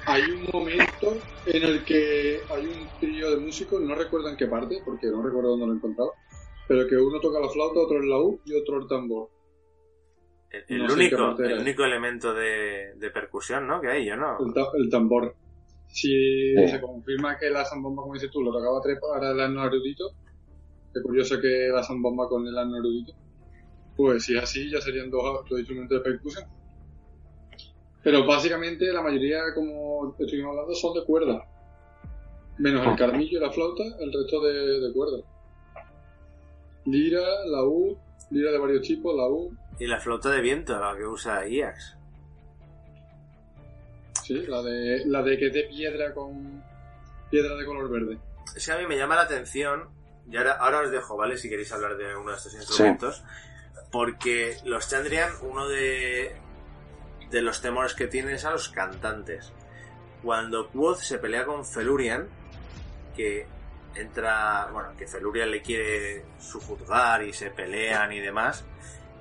Hay 0.08 0.24
un 0.24 0.48
momento 0.54 1.18
en 1.46 1.64
el 1.64 1.84
que 1.86 2.40
hay 2.50 2.66
un 2.66 2.90
trío 3.00 3.32
de 3.32 3.38
músicos, 3.38 3.82
no 3.82 3.94
recuerdo 3.96 4.30
en 4.30 4.38
qué 4.38 4.48
parte, 4.48 4.82
porque 4.86 5.08
no 5.08 5.22
recuerdo 5.22 5.52
dónde 5.52 5.68
lo 5.68 5.74
he 5.74 5.76
encontrado, 5.76 6.14
pero 6.68 6.88
que 6.88 6.96
uno 6.96 7.20
toca 7.20 7.40
la 7.40 7.50
flauta, 7.50 7.80
otro 7.82 7.98
el 8.02 8.10
laúd 8.10 8.40
y 8.46 8.56
otro 8.56 8.82
el 8.82 8.88
tambor. 8.88 9.30
El, 10.50 10.78
no 10.80 10.94
único, 10.94 11.38
el 11.40 11.68
elemento 11.92 12.34
de, 12.34 12.94
de 12.96 13.12
percusión, 13.12 13.68
¿no? 13.68 13.82
Que 13.82 13.90
hay, 13.90 14.06
yo 14.06 14.16
no. 14.16 14.38
El, 14.46 14.54
ta- 14.54 14.72
el 14.78 14.90
tambor. 14.90 15.36
Si 15.88 16.08
Sí. 16.56 16.68
se 16.70 16.82
confirma 16.82 17.38
que 17.38 17.50
la 17.50 17.66
zambomba, 17.66 18.02
como 18.04 18.14
dices 18.14 18.32
tú, 18.32 18.42
lo 18.42 18.52
tocaba 18.52 18.82
tres 18.82 18.98
para 19.00 19.32
el 19.32 19.40
asno 19.42 19.66
erudito, 19.66 20.12
qué 20.94 21.02
curioso 21.02 21.40
que 21.42 21.68
la 21.72 21.84
zambomba 21.84 22.28
con 22.30 22.48
el 22.48 22.58
asno 22.58 22.78
erudito, 22.78 23.14
pues 23.96 24.24
si 24.24 24.38
es 24.38 24.44
así 24.44 24.70
ya 24.72 24.80
serían 24.80 25.10
dos, 25.10 25.44
dos 25.50 25.60
instrumentos 25.60 25.98
de 25.98 26.04
percusión. 26.04 26.46
Pero 28.08 28.26
básicamente 28.26 28.86
la 28.94 29.02
mayoría, 29.02 29.54
como 29.54 30.16
estuvimos 30.18 30.52
hablando, 30.52 30.74
son 30.76 30.94
de 30.94 31.04
cuerda. 31.04 31.46
Menos 32.58 32.88
el 32.88 32.96
carmillo 32.96 33.38
y 33.38 33.42
la 33.42 33.52
flauta, 33.52 33.84
el 34.00 34.14
resto 34.14 34.40
de, 34.44 34.80
de 34.80 34.94
cuerda. 34.94 35.18
Lira, 36.86 37.20
laúd, 37.48 37.98
lira 38.32 38.54
de 38.54 38.60
varios 38.60 38.88
tipos, 38.88 39.14
laúd, 39.14 39.52
Y 39.78 39.88
la 39.88 40.00
flauta 40.00 40.30
de 40.32 40.40
viento, 40.40 40.80
la 40.80 40.96
que 40.96 41.06
usa 41.06 41.46
Iax. 41.50 41.98
sí, 44.24 44.42
la 44.48 44.62
de, 44.62 45.06
la 45.06 45.22
de 45.22 45.38
que 45.38 45.48
es 45.48 45.54
de 45.54 45.64
piedra 45.64 46.14
con 46.14 46.64
piedra 47.30 47.56
de 47.58 47.66
color 47.66 47.90
verde. 47.90 48.20
Es 48.56 48.66
que 48.66 48.72
a 48.72 48.78
mí 48.78 48.88
me 48.88 48.96
llama 48.96 49.16
la 49.16 49.24
atención, 49.24 49.90
y 50.32 50.38
ahora, 50.38 50.54
ahora 50.54 50.80
os 50.80 50.92
dejo, 50.92 51.18
¿vale? 51.18 51.38
Si 51.38 51.50
queréis 51.50 51.74
hablar 51.74 51.98
de 51.98 52.16
uno 52.16 52.32
de 52.32 52.38
estos 52.38 52.54
instrumentos. 52.54 53.22
Porque 53.92 54.56
los 54.64 54.90
Chandrian, 54.90 55.30
uno 55.42 55.68
de, 55.68 56.47
de 57.30 57.42
los 57.42 57.62
temores 57.62 57.94
que 57.94 58.08
tienen 58.08 58.36
es 58.36 58.46
a 58.46 58.52
los 58.52 58.70
cantantes. 58.70 59.52
Cuando 60.24 60.70
Quoth 60.70 61.00
se 61.00 61.20
pelea 61.20 61.46
con 61.46 61.66
Felurian, 61.66 62.28
que 63.16 63.48
entra, 63.96 64.70
bueno, 64.72 64.90
que 64.98 65.08
Felurian 65.08 65.52
le 65.52 65.62
quiere 65.62 66.26
sujuzgar 66.40 67.24
y 67.24 67.34
se 67.34 67.50
pelean 67.50 68.12
y 68.12 68.20
demás, 68.20 68.66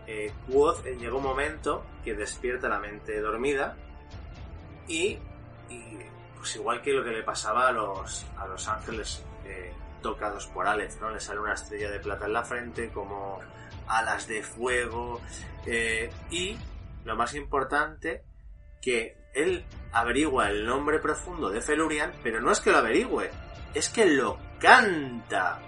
eh, 0.07 0.33
Quoth 0.51 0.85
llega 0.85 1.15
un 1.15 1.23
momento 1.23 1.85
que 2.05 2.15
despierta 2.15 2.69
la 2.69 2.79
mente 2.79 3.21
dormida 3.21 3.77
y, 4.87 5.19
y, 5.69 5.99
pues 6.37 6.57
igual 6.57 6.81
que 6.83 6.93
lo 6.93 7.03
que 7.03 7.11
le 7.11 7.23
pasaba 7.23 7.69
a 7.69 7.73
los, 7.73 8.25
a 8.37 8.47
los 8.47 8.69
ángeles 8.69 9.25
eh, 9.45 9.73
tocados 10.03 10.47
por 10.47 10.67
Aleph, 10.67 11.01
¿no? 11.01 11.11
Le 11.11 11.21
sale 11.21 11.41
una 11.41 11.55
estrella 11.55 11.91
de 11.91 11.99
plata 11.99 12.27
en 12.27 12.33
la 12.33 12.45
frente, 12.45 12.91
como 12.91 13.41
alas 13.89 14.29
de 14.29 14.43
fuego, 14.43 15.21
eh, 15.67 16.11
y 16.31 16.57
lo 17.07 17.17
más 17.17 17.35
importante, 17.35 18.25
que 18.83 19.17
él 19.33 19.65
averigua 19.93 20.51
el 20.51 20.67
nombre 20.67 20.99
profundo 20.99 21.49
de 21.51 21.63
Felurian, 21.63 22.13
pero 22.23 22.41
no 22.41 22.51
es 22.51 22.61
que 22.61 22.73
lo 22.73 22.79
averigüe, 22.79 23.31
es 23.73 23.89
que 23.89 24.07
lo 24.07 24.39
canta. 24.59 25.61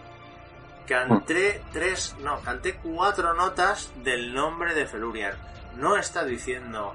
Canté 0.86 1.62
tres, 1.72 2.16
no, 2.20 2.40
canté 2.40 2.76
cuatro 2.76 3.34
notas 3.34 3.92
del 4.02 4.34
nombre 4.34 4.74
de 4.74 4.86
Felurian. 4.86 5.36
No 5.76 5.96
está 5.96 6.24
diciendo 6.24 6.94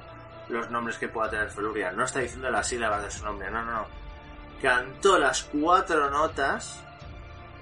los 0.49 0.69
nombres 0.69 0.97
que 0.97 1.07
pueda 1.07 1.29
tener 1.29 1.49
Felurian, 1.49 1.95
no 1.95 2.03
está 2.03 2.19
diciendo 2.19 2.49
las 2.49 2.67
sílabas 2.67 3.03
de 3.03 3.11
su 3.11 3.23
nombre, 3.23 3.49
no, 3.49 3.63
no, 3.63 3.71
no. 3.71 3.87
Cantó 4.61 5.17
las 5.17 5.43
cuatro 5.43 6.09
notas 6.09 6.83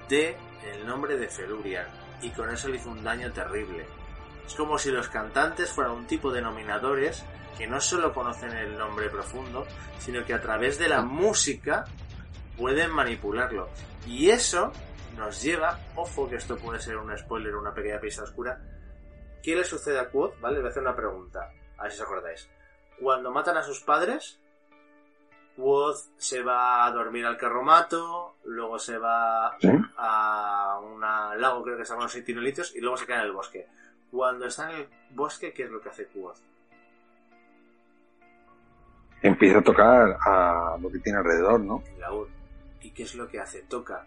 de 0.10 0.36
el 0.74 0.86
nombre 0.88 1.18
de 1.18 1.28
Felurian 1.28 1.88
y 2.22 2.30
con 2.30 2.50
eso 2.50 2.70
le 2.70 2.78
hizo 2.78 2.90
un 2.90 3.04
daño 3.04 3.32
terrible. 3.32 3.86
Es 4.46 4.56
como 4.56 4.78
si 4.78 4.92
los 4.92 5.10
cantantes 5.10 5.72
fueran 5.72 5.94
un 5.94 6.08
tipo 6.08 6.32
de 6.32 6.42
nominadores 6.42 7.24
que 7.58 7.68
no 7.68 7.80
solo 7.80 8.14
conocen 8.14 8.52
el 8.52 8.78
nombre 8.78 9.10
profundo, 9.10 9.66
sino 10.00 10.26
que 10.26 10.34
a 10.34 10.42
través 10.42 10.78
de 10.80 10.90
la 10.90 11.02
música 11.02 11.86
pueden 12.58 12.92
manipularlo. 12.92 13.70
Y 14.08 14.30
eso 14.30 14.72
nos 15.16 15.42
lleva, 15.42 15.80
ojo 15.96 16.30
que 16.30 16.36
esto 16.36 16.58
puede 16.58 16.80
ser 16.80 16.98
un 16.98 17.16
spoiler, 17.18 17.56
una 17.56 17.74
pequeña 17.74 18.00
pista 18.00 18.24
oscura. 18.24 18.60
¿Qué 19.44 19.56
le 19.56 19.64
sucede 19.64 20.00
a 20.00 20.10
Quoth? 20.10 20.40
¿Vale? 20.40 20.56
Le 20.56 20.62
voy 20.62 20.68
a 20.68 20.72
hacer 20.72 20.84
una 20.84 20.96
pregunta, 20.96 21.52
a 21.78 21.84
ver 21.84 21.92
si 21.92 21.98
os 21.98 22.04
acordáis. 22.04 22.50
Cuando 23.00 23.32
matan 23.32 23.58
a 23.58 23.64
sus 23.64 23.82
padres, 23.82 24.40
Quoth 25.56 25.98
se 26.18 26.42
va 26.44 26.86
a 26.86 26.92
dormir 26.92 27.26
al 27.26 27.38
carromato, 27.38 28.38
luego 28.46 28.80
se 28.80 28.98
va 28.98 29.58
¿Sí? 29.60 29.70
a 29.98 30.80
un 30.82 31.02
lago, 31.02 31.64
creo 31.64 31.78
que 31.78 31.86
se 31.86 31.94
llama 31.94 32.04
los 32.04 32.16
y 32.16 32.80
luego 32.80 32.98
se 32.98 33.06
queda 33.06 33.20
en 33.20 33.26
el 33.26 33.32
bosque. 33.32 33.68
Cuando 34.12 34.46
está 34.46 34.70
en 34.72 34.78
el 34.82 34.88
bosque, 35.12 35.54
¿qué 35.54 35.64
es 35.64 35.72
lo 35.72 35.82
que 35.82 35.90
hace 35.90 36.06
Quoth? 36.08 36.38
Empieza 39.22 39.60
a 39.60 39.64
tocar 39.64 40.18
a 40.26 40.78
lo 40.82 40.92
que 40.92 41.00
tiene 41.00 41.20
alrededor, 41.20 41.60
¿no? 41.60 41.84
El 41.94 42.00
laúd. 42.02 42.28
¿Y 42.82 42.90
qué 42.92 43.04
es 43.04 43.14
lo 43.16 43.28
que 43.28 43.40
hace? 43.40 43.62
Toca. 43.64 44.06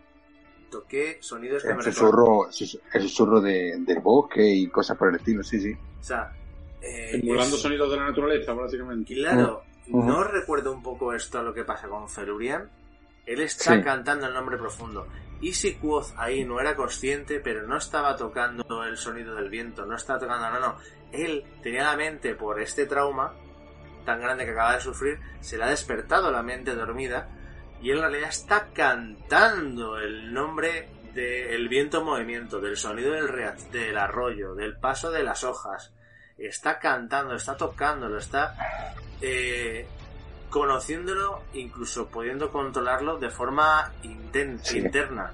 Toqué 0.71 1.19
sonidos 1.21 1.63
que 1.63 1.69
El 1.71 1.77
me 1.77 1.83
susurro, 1.85 2.49
sus- 2.51 2.81
el 2.93 3.03
susurro 3.03 3.41
de, 3.41 3.77
del 3.79 4.01
bosque 4.01 4.45
y 4.45 4.67
cosas 4.69 4.97
por 4.99 5.09
el 5.11 5.17
estilo, 5.17 5.45
sí, 5.45 5.61
sí. 5.61 5.73
O 6.01 6.03
sea, 6.03 6.33
eh, 6.83 7.21
es- 7.23 7.61
sonidos 7.61 7.91
de 7.93 7.97
la 7.97 8.07
naturaleza, 8.07 8.53
básicamente. 8.55 9.15
Claro. 9.15 9.63
¿no 9.87 10.25
recuerda 10.25 10.71
un 10.71 10.83
poco 10.83 11.13
esto 11.13 11.39
a 11.39 11.43
lo 11.43 11.53
que 11.55 11.63
pasa 11.63 11.87
con 11.89 12.09
Felurian? 12.09 12.69
Él 13.27 13.41
está 13.43 13.77
Sí. 13.77 13.83
cantando 13.83 14.27
el 14.27 14.33
nombre 14.35 14.57
profundo. 14.59 15.07
Y 15.41 15.53
si 15.53 15.75
Quoth 15.75 16.13
ahí 16.17 16.45
no 16.45 16.61
era 16.61 16.75
consciente, 16.75 17.41
pero 17.41 17.67
no 17.67 17.77
estaba 17.77 18.17
tocando 18.17 18.85
el 18.85 18.97
sonido 18.97 19.35
del 19.35 19.51
viento, 19.51 19.85
no 19.85 19.97
estaba 19.97 20.19
tocando, 20.19 20.51
no, 20.51 20.61
no. 20.61 20.77
Él 21.13 21.45
tenía 21.63 21.85
la 21.85 21.97
mente 21.97 22.35
por 22.35 22.61
este 22.61 22.87
trauma 22.87 23.35
tan 24.05 24.21
grande 24.21 24.45
que 24.45 24.53
acaba 24.53 24.75
de 24.75 24.81
sufrir, 24.81 25.19
se 25.41 25.57
le 25.57 25.65
ha 25.65 25.69
despertado 25.69 26.31
la 26.31 26.43
mente 26.43 26.75
dormida 26.75 27.29
y 27.81 27.91
él 27.91 27.97
en 27.97 28.03
realidad 28.03 28.29
está 28.29 28.69
cantando 28.73 29.99
el 29.99 30.33
nombre 30.33 30.89
del 31.15 31.69
viento 31.69 31.99
en 31.99 32.05
movimiento, 32.05 32.61
del 32.61 32.77
sonido 32.77 33.13
del, 33.13 33.29
del 33.71 33.99
arroyo, 33.99 34.55
del 34.55 34.77
paso 34.77 35.11
de 35.11 35.23
las 35.23 35.45
hojas. 35.45 35.93
Está 36.37 36.79
cantando, 36.79 37.35
está 37.35 37.57
tocándolo, 37.57 38.19
está 38.19 38.57
eh, 39.21 39.87
conociéndolo, 40.55 41.41
incluso 41.55 42.07
pudiendo 42.07 42.49
controlarlo 42.53 43.19
de 43.19 43.29
forma 43.29 43.91
Sí. 44.63 44.79
interna. 44.79 45.33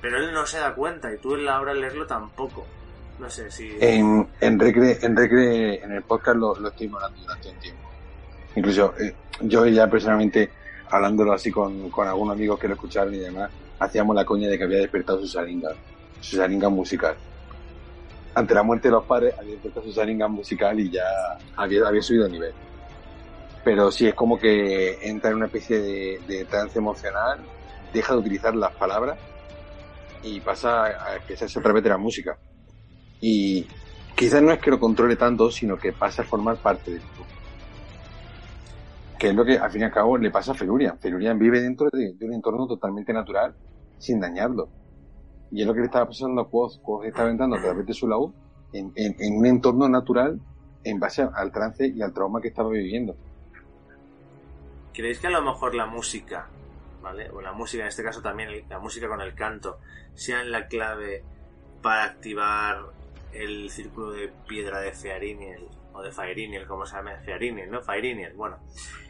Pero 0.00 0.16
él 0.16 0.32
no 0.32 0.46
se 0.46 0.58
da 0.58 0.74
cuenta 0.74 1.12
y 1.12 1.18
tú 1.18 1.34
en 1.34 1.44
la 1.44 1.60
hora 1.60 1.74
de 1.74 1.80
leerlo 1.80 2.06
tampoco. 2.06 2.64
No 3.18 3.28
sé 3.28 3.50
si... 3.50 3.76
En, 3.78 4.26
en, 4.40 4.58
Recre, 4.58 4.98
en 5.02 5.14
Recre, 5.14 5.84
en 5.84 5.92
el 5.92 6.02
podcast 6.02 6.38
lo, 6.38 6.54
lo 6.56 6.68
estoy 6.68 6.86
hablando 6.94 7.20
durante 7.20 7.50
un 7.50 7.56
tiempo. 7.58 7.90
Incluso 8.56 8.94
eh, 8.98 9.14
yo 9.42 9.66
ya 9.66 9.86
personalmente, 9.86 10.50
hablándolo 10.90 11.34
así 11.34 11.50
con, 11.50 11.90
con 11.90 12.08
algunos 12.08 12.34
amigos 12.34 12.58
que 12.58 12.66
lo 12.68 12.72
escucharon 12.72 13.12
y 13.14 13.18
demás, 13.18 13.50
hacíamos 13.78 14.16
la 14.16 14.24
coña 14.24 14.48
de 14.48 14.56
que 14.56 14.64
había 14.64 14.78
despertado 14.78 15.20
su 15.20 15.26
saringa, 15.28 15.72
su 16.22 16.36
saringa 16.36 16.70
musical. 16.70 17.14
Ante 18.34 18.54
la 18.54 18.62
muerte 18.62 18.88
de 18.88 18.92
los 18.92 19.04
padres 19.04 19.34
había 19.38 19.52
despertado 19.52 19.84
su 19.84 19.92
saringa 19.92 20.26
musical 20.26 20.80
y 20.80 20.88
ya 20.90 21.04
había, 21.54 21.86
había 21.86 22.00
subido 22.00 22.24
de 22.24 22.30
nivel. 22.30 22.52
Pero 23.64 23.90
sí, 23.90 24.06
es 24.06 24.14
como 24.14 24.38
que 24.38 24.98
entra 25.08 25.30
en 25.30 25.36
una 25.36 25.46
especie 25.46 25.80
de, 25.80 26.46
trance 26.48 26.78
emocional, 26.78 27.48
deja 27.92 28.12
de 28.12 28.18
utilizar 28.20 28.54
las 28.54 28.72
palabras 28.78 29.18
y 30.20 30.40
pasa 30.42 30.84
a 30.84 31.16
expresarse 31.16 31.58
a 31.58 31.62
través 31.62 31.82
de 31.82 31.88
la 31.88 31.98
música. 31.98 32.38
Y 33.20 33.66
quizás 34.16 34.42
no 34.42 34.52
es 34.52 34.60
que 34.60 34.70
lo 34.70 34.78
controle 34.78 35.16
tanto, 35.16 35.50
sino 35.50 35.78
que 35.78 35.94
pasa 35.94 36.22
a 36.22 36.26
formar 36.26 36.60
parte 36.60 36.90
del 36.90 37.06
grupo. 37.06 37.30
Que 39.18 39.28
es 39.28 39.34
lo 39.34 39.44
que 39.44 39.56
al 39.58 39.70
fin 39.70 39.82
y 39.82 39.84
al 39.84 39.92
cabo 39.92 40.18
le 40.18 40.30
pasa 40.30 40.52
a 40.52 40.54
Felurian. 40.54 40.98
Felurian 40.98 41.38
vive 41.38 41.60
dentro 41.60 41.88
de, 41.90 42.14
de 42.14 42.26
un 42.26 42.34
entorno 42.34 42.66
totalmente 42.66 43.12
natural, 43.14 43.56
sin 43.96 44.20
dañarlo. 44.20 44.72
Y 45.50 45.62
es 45.62 45.66
lo 45.66 45.72
que 45.72 45.80
le 45.80 45.86
estaba 45.86 46.06
pasando 46.06 46.42
a 46.42 46.50
Quoth. 46.50 46.80
Quoth 46.82 47.04
estaba 47.06 47.30
entrando 47.30 47.56
a 47.56 47.62
través 47.62 47.86
de 47.86 47.94
su 47.94 48.08
laúd 48.08 48.34
en, 48.72 48.92
en- 48.94 49.16
en 49.18 49.38
un 49.38 49.46
entorno 49.46 49.88
natural 49.88 50.40
en 50.82 50.98
base 51.00 51.26
al 51.34 51.50
trance 51.52 51.86
y 51.86 52.02
al 52.02 52.12
trauma 52.12 52.40
que 52.42 52.48
estaba 52.48 52.68
viviendo. 52.70 53.16
¿Creéis 54.94 55.18
que 55.18 55.26
a 55.26 55.30
lo 55.30 55.42
mejor 55.42 55.74
la 55.74 55.86
música 55.86 56.48
¿vale? 57.04 57.30
O 57.30 57.40
la 57.40 57.52
música, 57.52 57.82
en 57.82 57.90
este 57.90 58.02
caso 58.02 58.22
también 58.22 58.64
la 58.68 58.78
música 58.78 59.06
con 59.06 59.20
el 59.20 59.34
canto, 59.34 59.78
sean 60.14 60.50
la 60.50 60.66
clave 60.66 61.22
para 61.82 62.04
activar 62.04 62.86
el 63.32 63.70
círculo 63.70 64.12
de 64.12 64.32
piedra 64.48 64.80
de 64.80 64.92
Feariniel 64.92 65.68
o 65.92 66.02
de 66.02 66.10
Fairiniel, 66.10 66.66
como 66.66 66.86
se 66.86 66.96
llama 66.96 67.16
Feariniel, 67.24 67.70
¿no? 67.70 67.82
Fairiniel, 67.82 68.32
bueno. 68.32 68.58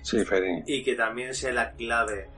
Sí, 0.03 0.23
Fairiniel. 0.25 0.65
Y 0.67 0.83
que 0.83 0.97
también 0.97 1.35
sea 1.35 1.53
la 1.53 1.71
clave 1.73 2.29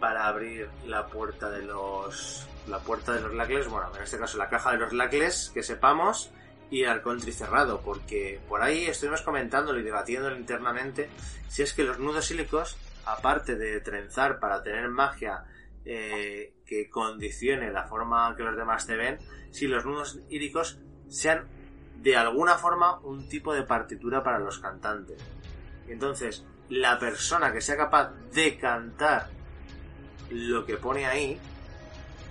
para 0.00 0.26
abrir 0.26 0.68
la 0.86 1.06
puerta 1.06 1.48
de 1.50 1.62
los 1.62 2.46
la 2.66 2.80
puerta 2.80 3.12
de 3.12 3.20
los 3.20 3.32
lacles, 3.32 3.68
bueno, 3.68 3.94
en 3.94 4.02
este 4.02 4.18
caso 4.18 4.36
la 4.38 4.48
caja 4.48 4.72
de 4.72 4.78
los 4.78 4.92
lacles, 4.92 5.52
que 5.54 5.62
sepamos, 5.62 6.32
y 6.68 6.82
el 6.82 7.00
country 7.00 7.30
cerrado, 7.30 7.80
porque 7.80 8.40
por 8.48 8.60
ahí 8.60 8.86
estuvimos 8.86 9.22
comentándolo 9.22 9.78
y 9.78 9.84
debatiéndolo 9.84 10.36
internamente 10.36 11.08
si 11.48 11.62
es 11.62 11.72
que 11.72 11.84
los 11.84 12.00
nudos 12.00 12.24
sílicos, 12.26 12.76
aparte 13.06 13.56
de 13.56 13.80
trenzar 13.80 14.38
para 14.38 14.62
tener 14.62 14.88
magia 14.88 15.44
eh, 15.84 16.54
que 16.66 16.90
condicione 16.90 17.70
la 17.70 17.84
forma 17.84 18.34
que 18.36 18.42
los 18.42 18.56
demás 18.56 18.86
te 18.86 18.96
ven, 18.96 19.18
si 19.50 19.66
los 19.66 19.86
nudos 19.86 20.20
hílicos 20.28 20.78
sean 21.08 21.46
de 21.96 22.16
alguna 22.16 22.56
forma 22.58 22.98
un 23.00 23.28
tipo 23.28 23.54
de 23.54 23.62
partitura 23.62 24.22
para 24.22 24.38
los 24.38 24.58
cantantes. 24.58 25.22
Entonces, 25.88 26.44
la 26.68 26.98
persona 26.98 27.52
que 27.52 27.60
sea 27.60 27.76
capaz 27.76 28.12
de 28.32 28.58
cantar 28.58 29.28
lo 30.30 30.66
que 30.66 30.76
pone 30.76 31.06
ahí 31.06 31.38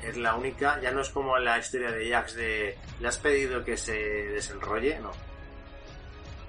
es 0.04 0.18
la 0.18 0.36
única, 0.36 0.80
ya 0.82 0.92
no 0.92 1.02
es 1.02 1.10
como 1.10 1.38
la 1.38 1.58
historia 1.58 1.92
de 1.92 2.10
Jax 2.10 2.36
de 2.36 2.78
le 3.00 3.08
has 3.08 3.18
pedido 3.18 3.64
que 3.64 3.78
se 3.78 3.94
desenrolle, 3.94 5.00
no. 5.00 5.12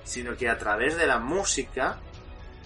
Sino 0.04 0.36
que 0.36 0.48
a 0.48 0.58
través 0.58 0.96
de 0.96 1.06
la 1.06 1.18
música 1.18 1.98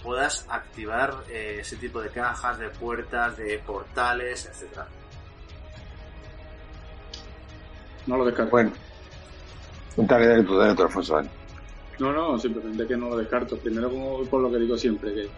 puedas 0.03 0.45
activar 0.49 1.13
eh, 1.29 1.57
ese 1.61 1.77
tipo 1.77 2.01
de 2.01 2.09
cajas, 2.09 2.59
de 2.59 2.69
puertas, 2.69 3.37
de 3.37 3.59
portales, 3.59 4.45
etcétera. 4.45 4.87
No 8.07 8.17
lo 8.17 8.25
descarto. 8.25 8.51
Bueno, 8.51 8.71
dale, 9.95 10.27
dale 10.27 10.43
tú, 10.43 10.75
tú, 10.75 10.81
Alfonso. 10.83 11.21
No, 11.99 12.11
no, 12.11 12.39
simplemente 12.39 12.87
que 12.87 12.97
no 12.97 13.09
lo 13.09 13.17
descarto. 13.17 13.57
Primero, 13.57 13.89
como 13.89 14.23
por 14.23 14.41
lo 14.41 14.51
que 14.51 14.57
digo 14.57 14.77
siempre, 14.77 15.13
que 15.13 15.29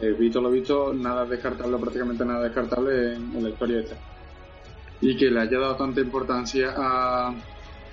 he 0.00 0.12
visto 0.12 0.40
lo 0.40 0.50
visto, 0.50 0.92
nada 0.94 1.24
descartable, 1.26 1.76
prácticamente 1.76 2.24
nada 2.24 2.44
descartable 2.44 3.14
en, 3.14 3.36
en 3.36 3.44
la 3.44 3.50
historia 3.50 3.80
esta. 3.80 3.96
Y 5.00 5.16
que 5.16 5.30
le 5.30 5.40
haya 5.40 5.58
dado 5.58 5.76
tanta 5.76 6.00
importancia 6.00 6.74
a, 6.76 7.34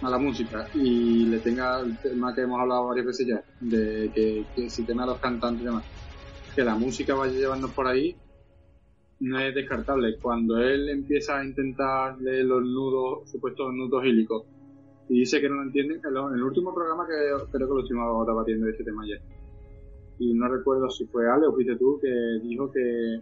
a 0.02 0.10
la 0.10 0.18
música 0.18 0.68
y 0.74 1.26
le 1.26 1.40
tenga 1.40 1.82
el 1.82 1.98
tema 1.98 2.34
que 2.34 2.42
hemos 2.42 2.60
hablado 2.60 2.88
varias 2.88 3.06
veces 3.06 3.28
ya, 3.28 3.44
de 3.60 4.12
que, 4.14 4.46
que 4.56 4.70
si 4.70 4.86
tiene 4.86 5.04
a 5.04 5.08
los 5.08 5.20
cantantes 5.20 5.62
y 5.62 5.66
demás, 5.66 5.84
que 6.56 6.64
la 6.64 6.76
música 6.76 7.16
vaya 7.16 7.34
llevando 7.34 7.70
por 7.70 7.88
ahí, 7.88 8.16
no 9.20 9.40
es 9.40 9.54
descartable. 9.54 10.18
Cuando 10.22 10.58
él 10.58 10.90
empieza 10.90 11.40
a 11.40 11.46
intentar 11.46 12.20
leer 12.22 12.46
los 12.46 12.64
nudos, 12.64 13.30
supuestos 13.30 13.74
nudos 13.74 14.06
hílicos, 14.06 14.46
y 15.10 15.20
dice 15.20 15.42
que 15.42 15.50
no 15.50 15.56
lo 15.56 15.64
entienden, 15.64 16.00
en 16.04 16.36
el 16.36 16.44
último 16.44 16.74
programa 16.74 17.06
que 17.08 17.14
creo 17.52 17.68
que 17.68 17.74
lo 17.74 17.82
estuvimos 17.82 18.28
debatiendo 18.28 18.66
de 18.68 18.72
este 18.72 18.84
tema 18.84 19.04
ayer. 19.04 19.22
Y 20.20 20.34
no 20.34 20.48
recuerdo 20.48 20.90
si 20.90 21.06
fue 21.08 21.30
Ale 21.30 21.48
o 21.48 21.54
fuiste 21.54 21.76
tú 21.78 22.00
que 22.02 22.10
dijo 22.44 22.72
que 22.72 23.20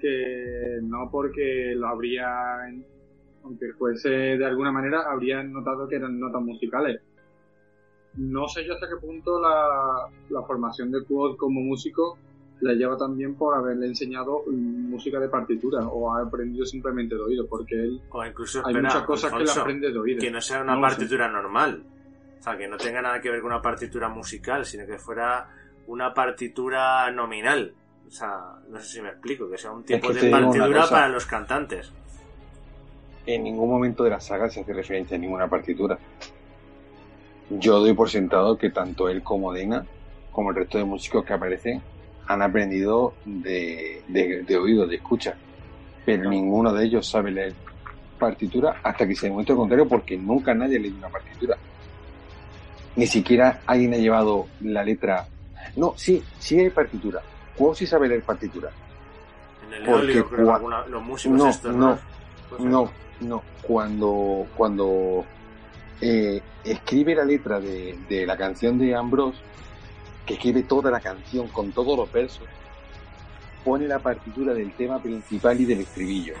que 0.00 0.78
no 0.82 1.10
porque 1.10 1.74
lo 1.74 1.88
habría 1.88 2.26
aunque 3.44 3.72
fuese 3.74 4.08
de 4.10 4.44
alguna 4.46 4.72
manera 4.72 5.02
habrían 5.10 5.52
notado 5.52 5.88
que 5.88 5.96
eran 5.96 6.18
notas 6.18 6.42
musicales. 6.42 7.00
No 8.16 8.48
sé 8.48 8.64
yo 8.66 8.74
hasta 8.74 8.88
qué 8.88 8.96
punto 8.96 9.40
la, 9.40 10.08
la 10.30 10.42
formación 10.42 10.90
de 10.90 11.04
Quad 11.04 11.36
como 11.36 11.60
músico 11.60 12.18
le 12.60 12.74
lleva 12.74 12.96
también 12.96 13.36
por 13.36 13.54
haberle 13.54 13.86
enseñado 13.86 14.42
música 14.48 15.20
de 15.20 15.28
partitura 15.28 15.86
o 15.86 16.12
ha 16.12 16.22
aprendido 16.22 16.66
simplemente 16.66 17.14
de 17.14 17.20
oído, 17.22 17.46
porque 17.46 17.76
él 17.76 18.00
O 18.10 18.24
incluso, 18.24 18.58
hay 18.66 18.72
espera, 18.72 18.88
muchas 18.88 19.02
cosas 19.06 19.30
que 19.30 19.36
le 19.36 19.42
Alfonso, 19.42 19.60
aprende 19.60 19.92
de 19.92 19.98
oído. 19.98 20.20
que 20.20 20.30
no 20.32 20.40
sea 20.40 20.62
una 20.62 20.74
No 20.74 20.80
lo 20.80 20.88
sé. 20.88 20.94
partitura 20.96 21.28
normal. 21.28 21.84
O 22.38 22.42
sea, 22.42 22.56
que 22.56 22.66
no 22.66 22.76
tenga 22.76 23.00
nada 23.02 23.20
que 23.20 23.30
ver 23.30 23.40
con 23.40 23.52
una 23.52 23.62
partitura 23.62 24.08
musical, 24.08 24.64
sino 24.64 24.84
que 24.86 24.98
fuera 24.98 25.48
una 25.86 26.12
partitura 26.12 27.08
nominal. 27.12 27.72
O 28.06 28.10
sea, 28.10 28.56
no 28.68 28.80
sé 28.80 28.86
si 28.86 29.02
me 29.02 29.10
explico, 29.10 29.48
que 29.48 29.58
sea 29.58 29.70
un 29.70 29.84
tipo 29.84 30.08
que 30.08 30.14
de 30.14 30.30
partitura 30.30 30.88
para 30.88 31.08
los 31.08 31.26
cantantes. 31.26 31.92
En 33.28 33.42
ningún 33.44 33.68
momento 33.68 34.04
de 34.04 34.10
la 34.10 34.20
saga 34.20 34.48
se 34.48 34.60
hace 34.60 34.72
referencia 34.72 35.14
a 35.14 35.20
ninguna 35.20 35.46
partitura. 35.48 35.98
Yo 37.50 37.78
doy 37.78 37.92
por 37.92 38.08
sentado 38.08 38.56
que 38.56 38.70
tanto 38.70 39.06
él 39.10 39.22
como 39.22 39.52
Dena, 39.52 39.84
como 40.32 40.48
el 40.48 40.56
resto 40.56 40.78
de 40.78 40.84
músicos 40.84 41.26
que 41.26 41.34
aparecen, 41.34 41.82
han 42.26 42.40
aprendido 42.40 43.12
de, 43.26 44.02
de, 44.08 44.44
de 44.44 44.56
oído, 44.56 44.86
de 44.86 44.96
escucha. 44.96 45.34
Pero 46.06 46.30
ninguno 46.30 46.72
de 46.72 46.86
ellos 46.86 47.06
sabe 47.06 47.30
leer 47.30 47.52
partitura 48.18 48.80
hasta 48.82 49.06
que 49.06 49.14
se 49.14 49.26
demuestre 49.26 49.52
lo 49.54 49.60
contrario, 49.60 49.86
porque 49.86 50.16
nunca 50.16 50.54
nadie 50.54 50.78
ha 50.78 50.80
leído 50.80 50.96
una 50.96 51.10
partitura. 51.10 51.54
Ni 52.96 53.06
siquiera 53.06 53.60
alguien 53.66 53.92
ha 53.92 53.98
llevado 53.98 54.46
la 54.62 54.82
letra. 54.82 55.26
No, 55.76 55.92
sí, 55.98 56.24
sí 56.38 56.58
hay 56.58 56.70
partitura. 56.70 57.20
¿Cuál 57.54 57.76
sí 57.76 57.86
sabe 57.86 58.08
leer 58.08 58.22
partitura? 58.22 58.70
En 59.66 59.74
el 59.74 59.82
Porque 59.84 59.98
eolio, 60.16 60.28
creo, 60.30 60.46
cua- 60.46 60.54
alguna- 60.56 60.86
los 60.86 61.02
músicos 61.02 61.36
No, 61.38 61.48
estos, 61.50 61.74
no, 61.74 61.90
Pues, 61.92 62.00
No, 62.58 62.90
no. 63.20 63.42
Cuando, 63.62 64.46
cuando 64.56 65.24
eh, 66.00 66.40
escribe 66.64 67.14
la 67.14 67.24
letra 67.24 67.60
de, 67.60 67.98
de 68.08 68.26
la 68.26 68.36
canción 68.36 68.78
de 68.78 68.94
Ambrose, 68.94 69.38
que 70.26 70.34
escribe 70.34 70.62
toda 70.62 70.90
la 70.90 71.00
canción 71.00 71.48
con 71.48 71.72
todos 71.72 71.96
los 71.96 72.10
versos, 72.12 72.46
pone 73.64 73.86
la 73.86 73.98
partitura 73.98 74.54
del 74.54 74.72
tema 74.72 74.98
principal 75.02 75.60
y 75.60 75.64
del 75.64 75.80
estribillo, 75.80 76.34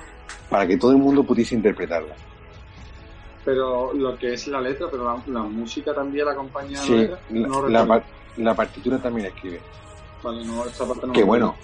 para 0.48 0.66
que 0.66 0.76
todo 0.78 0.92
el 0.92 0.98
mundo 0.98 1.24
pudiese 1.24 1.54
interpretarla. 1.54 2.14
Pero 3.44 3.92
lo 3.94 4.16
que 4.18 4.34
es 4.34 4.46
la 4.48 4.60
letra, 4.60 4.88
pero 4.90 5.04
la, 5.04 5.22
la 5.26 5.42
música 5.42 5.94
también 5.94 6.26
la 6.26 6.32
acompaña 6.32 6.80
a 6.80 6.82
Sí, 6.84 6.92
la 6.92 6.98
letra. 7.02 7.18
la, 7.30 7.46
No 7.48 7.68
la 7.68 7.80
recuerdo. 7.82 7.88
par- 7.88 8.04
la 8.36 8.54
partitura 8.54 8.98
también 8.98 9.28
la 9.28 9.34
escribe. 9.34 9.60
Vale, 10.22 10.44
no, 10.44 10.64
esa 10.66 10.86
parte 10.86 11.06
no 11.06 11.12
Que 11.12 11.22
bueno, 11.24 11.54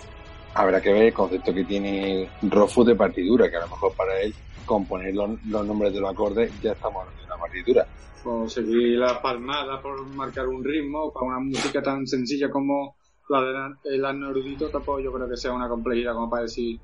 habrá 0.54 0.80
que 0.80 0.92
ver 0.92 1.02
el 1.06 1.12
concepto 1.14 1.52
que 1.52 1.64
tiene 1.64 2.30
Rofu 2.42 2.84
de 2.84 2.94
partitura, 2.94 3.50
que 3.50 3.56
a 3.56 3.60
lo 3.60 3.68
mejor 3.68 3.92
para 3.94 4.20
él 4.20 4.34
componer 4.64 5.14
los, 5.14 5.30
los 5.46 5.66
nombres 5.66 5.92
de 5.92 6.00
los 6.00 6.10
acordes 6.10 6.50
ya 6.62 6.72
estamos 6.72 7.06
de 7.18 7.24
una 7.24 7.36
partitura. 7.36 7.86
o 8.24 8.48
seguir 8.48 8.98
la 8.98 9.20
palmada 9.20 9.80
por 9.80 10.04
marcar 10.06 10.48
un 10.48 10.64
ritmo 10.64 11.12
para 11.12 11.26
una 11.26 11.40
música 11.40 11.82
tan 11.82 12.06
sencilla 12.06 12.50
como 12.50 12.96
la 13.28 13.40
del 13.84 14.04
el 14.04 14.22
erudito 14.22 14.68
tampoco 14.68 15.00
yo 15.00 15.12
creo 15.12 15.28
que 15.28 15.36
sea 15.36 15.52
una 15.52 15.68
complejidad 15.68 16.14
como 16.14 16.30
para 16.30 16.42
decir 16.42 16.78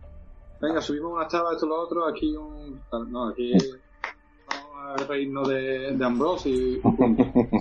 venga 0.60 0.80
subimos 0.80 1.12
una 1.12 1.22
octava 1.24 1.52
esto 1.52 1.66
lo 1.66 1.80
otro 1.80 2.06
aquí 2.06 2.34
un 2.36 2.80
no 3.10 3.28
aquí 3.28 3.52
vamos 4.48 5.00
a 5.00 5.06
reírnos 5.06 5.48
de, 5.48 5.96
de 5.96 6.04
Ambrose 6.04 6.50
y 6.50 6.76
punto. 6.76 7.24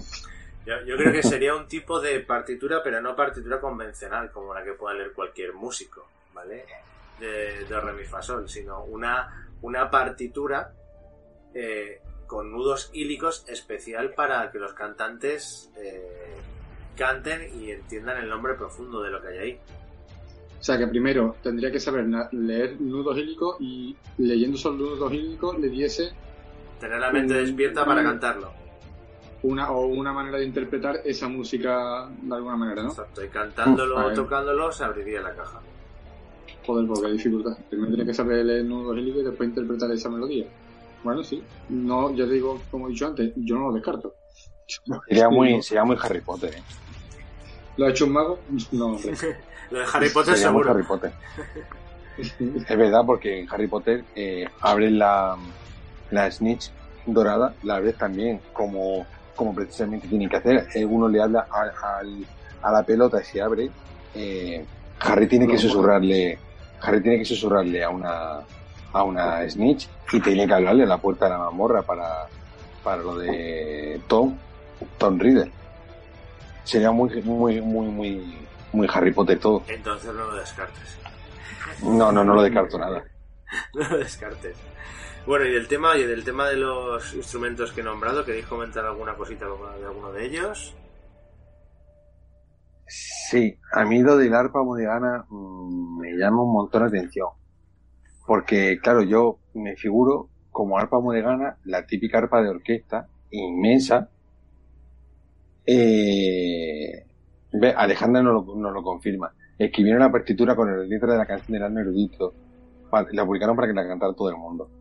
Yo, 0.65 0.81
yo 0.85 0.97
creo 0.97 1.11
que 1.11 1.23
sería 1.23 1.55
un 1.55 1.67
tipo 1.67 1.99
de 1.99 2.19
partitura, 2.19 2.81
pero 2.83 3.01
no 3.01 3.15
partitura 3.15 3.59
convencional, 3.59 4.31
como 4.31 4.53
la 4.53 4.63
que 4.63 4.73
pueda 4.73 4.95
leer 4.95 5.13
cualquier 5.13 5.53
músico, 5.53 6.07
¿vale? 6.33 6.65
De, 7.19 7.65
de 7.65 7.81
re, 7.81 7.93
mi, 7.93 8.03
fa, 8.05 8.21
sol, 8.21 8.47
sino 8.47 8.83
una, 8.83 9.49
una 9.61 9.89
partitura 9.89 10.71
eh, 11.53 12.01
con 12.27 12.51
nudos 12.51 12.91
hílicos 12.93 13.43
especial 13.47 14.13
para 14.13 14.51
que 14.51 14.59
los 14.59 14.73
cantantes 14.73 15.71
eh, 15.77 16.35
canten 16.95 17.49
y 17.59 17.71
entiendan 17.71 18.17
el 18.17 18.29
nombre 18.29 18.53
profundo 18.53 19.01
de 19.01 19.09
lo 19.09 19.21
que 19.21 19.27
hay 19.29 19.37
ahí. 19.37 19.59
o 20.59 20.63
sea 20.63 20.77
que 20.77 20.87
primero 20.87 21.37
tendría 21.41 21.71
que 21.71 21.79
saber 21.79 22.05
leer 22.31 22.79
nudos 22.79 23.17
hílicos 23.17 23.57
y 23.59 23.97
leyendo 24.17 24.57
esos 24.57 24.75
nudos 24.75 25.11
hílicos 25.11 25.57
le 25.57 25.69
diese 25.69 26.11
Tener 26.79 26.99
la 26.99 27.11
mente 27.11 27.33
despierta 27.33 27.85
para 27.85 28.03
cantarlo. 28.03 28.53
Una 29.43 29.71
o 29.71 29.87
una 29.87 30.11
manera 30.11 30.37
de 30.37 30.45
interpretar 30.45 31.01
esa 31.05 31.27
música 31.27 32.09
de 32.21 32.35
alguna 32.35 32.57
manera 32.57 32.83
¿no? 32.83 32.89
Exacto. 32.89 33.23
Y 33.23 33.29
cantándolo 33.29 33.95
o 33.95 34.03
vale. 34.03 34.15
tocándolo 34.15 34.71
se 34.71 34.83
abriría 34.83 35.21
la 35.21 35.33
caja. 35.33 35.61
Joder, 36.65 36.87
porque 36.87 37.07
hay 37.07 37.13
dificultad. 37.13 37.57
Primero 37.69 37.89
tiene 37.89 38.05
que 38.05 38.13
saber 38.13 38.45
leer 38.45 38.65
nudos 38.65 38.97
hílicos 38.97 39.21
y 39.21 39.25
después 39.25 39.49
interpretar 39.49 39.91
esa 39.91 40.09
melodía. 40.09 40.45
Bueno, 41.03 41.23
sí. 41.23 41.41
No, 41.69 42.13
ya 42.13 42.25
te 42.25 42.33
digo, 42.33 42.61
como 42.69 42.87
he 42.87 42.91
dicho 42.91 43.07
antes, 43.07 43.31
yo 43.37 43.55
no 43.55 43.67
lo 43.67 43.73
descarto. 43.73 44.13
Sería 45.07 45.29
muy, 45.29 45.61
sería 45.63 45.83
muy 45.83 45.97
Harry 46.01 46.21
Potter, 46.21 46.53
¿eh? 46.55 46.63
¿Lo 47.77 47.85
ha 47.85 47.89
hecho 47.89 48.05
un 48.05 48.11
mago? 48.11 48.39
No, 48.71 48.85
hombre. 48.95 49.13
Lo 49.71 49.79
de 49.79 49.85
Harry 49.93 50.09
Potter 50.09 50.35
Sería 50.35 50.51
muy 50.51 50.63
seguro. 50.63 50.71
Harry 50.71 50.83
Potter. 50.83 51.11
Es 52.17 52.77
verdad, 52.77 53.03
porque 53.05 53.39
en 53.39 53.47
Harry 53.49 53.67
Potter 53.67 54.03
eh, 54.13 54.45
abres 54.59 54.91
la, 54.91 55.37
la 56.11 56.29
snitch 56.29 56.69
dorada, 57.05 57.55
la 57.63 57.77
abres 57.77 57.97
también 57.97 58.41
como, 58.51 59.07
como 59.39 59.55
precisamente 59.55 60.05
tienen 60.09 60.27
que 60.27 60.35
hacer. 60.35 60.67
Eh, 60.75 60.83
Uno 60.83 61.07
le 61.07 61.21
habla 61.21 61.47
a, 61.49 61.97
al- 61.99 62.25
a 62.61 62.71
la 62.73 62.83
pelota 62.83 63.21
y 63.21 63.23
se 63.23 63.41
abre. 63.41 63.69
eh, 64.13 64.65
Harry 64.99 65.27
tiene 65.29 65.47
que 65.47 65.57
susurrarle, 65.57 66.37
Harry 66.81 67.01
tiene 67.01 67.19
que 67.19 67.23
susurrarle 67.25 67.81
a 67.81 67.89
una, 67.89 68.41
a 68.91 69.03
una 69.03 69.49
snitch 69.49 69.87
y 70.11 70.19
tiene 70.19 70.45
que 70.45 70.53
hablarle 70.55 70.83
a 70.83 70.87
la 70.87 70.97
puerta 70.97 71.23
de 71.25 71.31
la 71.31 71.37
mazmorra 71.37 71.83
para, 71.83 72.25
para 72.83 72.97
lo 73.01 73.17
de 73.17 74.01
Tom, 74.09 74.35
Tom 74.97 75.17
Riddle. 75.17 75.49
Sería 76.65 76.91
muy, 76.91 77.09
muy, 77.23 77.61
muy, 77.61 77.87
muy, 77.87 78.47
muy 78.73 78.87
Harry 78.93 79.13
Potter 79.13 79.39
todo. 79.39 79.63
Entonces 79.69 80.13
no 80.13 80.25
lo 80.25 80.35
descartes. 80.35 80.97
No, 81.81 82.11
no, 82.11 82.25
no 82.25 82.33
lo 82.35 82.41
descarto 82.43 82.77
nada. 82.77 83.01
no 83.73 83.87
lo 83.89 83.97
descartes. 83.99 84.57
Bueno, 85.29 85.45
y 85.45 85.51
del 85.51 85.67
tema, 85.67 85.95
y 85.95 86.07
del 86.07 86.23
tema 86.23 86.49
de 86.49 86.57
los 86.57 87.13
instrumentos 87.13 87.71
que 87.71 87.81
he 87.81 87.83
nombrado, 87.83 88.25
¿queréis 88.25 88.47
comentar 88.47 88.83
alguna 88.83 89.13
cosita 89.13 89.45
de 89.45 89.85
alguno 89.85 90.11
de 90.11 90.25
ellos? 90.25 90.75
Sí, 92.87 93.55
a 93.73 93.85
mí 93.85 94.01
lo 94.01 94.17
del 94.17 94.33
arpa 94.33 94.63
modegana 94.63 95.27
mm, 95.29 95.99
me 95.99 96.17
llama 96.17 96.41
un 96.41 96.53
montón 96.53 96.81
de 96.81 96.97
atención. 96.97 97.27
Porque, 98.25 98.79
claro, 98.81 99.03
yo 99.03 99.37
me 99.53 99.75
figuro 99.75 100.29
como 100.49 100.79
arpa 100.79 100.99
modegana, 100.99 101.59
la 101.65 101.85
típica 101.85 102.17
arpa 102.17 102.41
de 102.41 102.49
orquesta, 102.49 103.07
inmensa. 103.29 104.09
Eh, 105.63 107.05
Alejandra 107.77 108.23
nos 108.23 108.47
lo, 108.47 108.55
nos 108.55 108.73
lo 108.73 108.81
confirma. 108.81 109.31
Escribieron 109.59 110.01
la 110.01 110.11
partitura 110.11 110.55
con 110.55 110.69
el 110.69 110.89
letra 110.89 111.11
de 111.11 111.19
la 111.19 111.27
canción 111.27 111.53
del 111.53 111.65
Arno 111.65 111.81
Erudito. 111.81 112.33
La 113.11 113.23
publicaron 113.23 113.55
para 113.55 113.67
que 113.67 113.75
la 113.75 113.87
cantara 113.87 114.13
todo 114.13 114.31
el 114.31 114.37
mundo. 114.37 114.78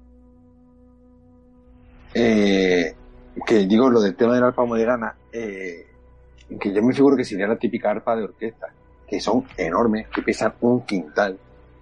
Eh, 2.14 2.94
que 3.46 3.66
digo 3.66 3.88
lo 3.90 4.00
del 4.00 4.16
tema 4.16 4.34
del 4.34 4.44
arpa 4.44 4.64
modegana, 4.64 5.14
eh, 5.32 5.86
que 6.60 6.72
yo 6.72 6.82
me 6.82 6.94
figuro 6.94 7.16
que 7.16 7.24
sería 7.24 7.46
la 7.46 7.56
típica 7.56 7.90
arpa 7.90 8.16
de 8.16 8.24
orquesta, 8.24 8.68
que 9.06 9.20
son 9.20 9.44
enormes, 9.56 10.08
que 10.08 10.22
pesan 10.22 10.54
un 10.60 10.84
quintal 10.84 11.38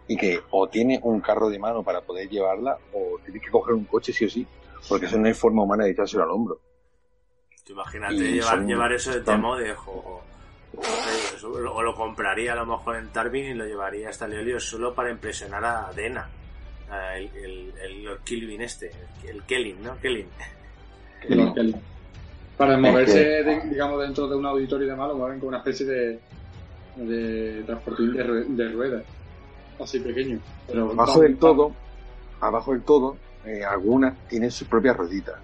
y 0.09 0.17
que 0.17 0.41
o 0.51 0.69
tiene 0.69 1.01
un 1.03 1.21
carro 1.21 1.49
de 1.49 1.59
mano 1.59 1.83
para 1.83 2.01
poder 2.01 2.29
llevarla 2.29 2.79
o 2.93 3.19
tienes 3.25 3.43
que 3.43 3.51
coger 3.51 3.75
un 3.75 3.85
coche 3.85 4.13
sí 4.13 4.25
o 4.25 4.31
sí, 4.31 4.47
porque 4.89 5.07
eso 5.07 5.19
no 5.19 5.27
hay 5.27 5.35
forma 5.35 5.63
humana 5.63 5.85
de 5.85 5.91
echárselo 5.91 6.25
al 6.25 6.31
hombro. 6.31 6.61
Imagínate 7.69 8.15
llevar, 8.15 8.65
llevar 8.65 8.93
eso 8.93 9.11
de 9.11 9.23
Temode 9.23 9.73
o, 9.73 10.23
o, 11.43 11.83
lo 11.83 11.95
compraría 11.97 12.53
a 12.53 12.57
lo 12.57 12.67
mejor 12.67 12.97
en 12.97 13.09
Tarbin 13.09 13.47
y 13.47 13.55
lo 13.55 13.67
llevaría 13.67 14.09
hasta 14.09 14.29
Leolio 14.29 14.61
solo 14.61 14.95
para 14.95 15.11
impresionar 15.11 15.65
a 15.65 15.93
Dena, 15.93 16.29
el, 16.91 17.31
el, 17.35 17.73
el, 17.83 18.19
Kilvin 18.25 18.63
este, 18.63 18.91
el 19.29 19.43
Kellin, 19.43 19.83
¿no? 19.83 19.99
Kellin. 20.01 20.27
Para 22.57 22.79
moverse, 22.79 23.45
digamos, 23.69 24.01
dentro 24.01 24.29
de 24.29 24.37
un 24.37 24.47
auditorio 24.47 24.87
y 24.87 24.91
demás, 24.91 25.09
lo 25.09 25.17
mueven 25.17 25.39
con 25.39 25.49
una 25.49 25.59
especie 25.59 25.85
de, 25.85 26.19
de 26.97 27.63
transportín 27.65 28.15
de, 28.57 28.69
ruedas, 28.71 29.05
así 29.79 30.01
pequeño. 30.01 30.41
Pero 30.67 30.91
abajo 30.93 31.21
del 31.21 31.37
todo, 31.37 31.73
abajo 32.41 32.73
del 32.73 32.83
todo, 32.83 33.17
eh, 33.45 33.63
algunas 33.65 34.17
tienen 34.29 34.51
sus 34.51 34.67
propias 34.69 34.97
rueditas. 34.97 35.35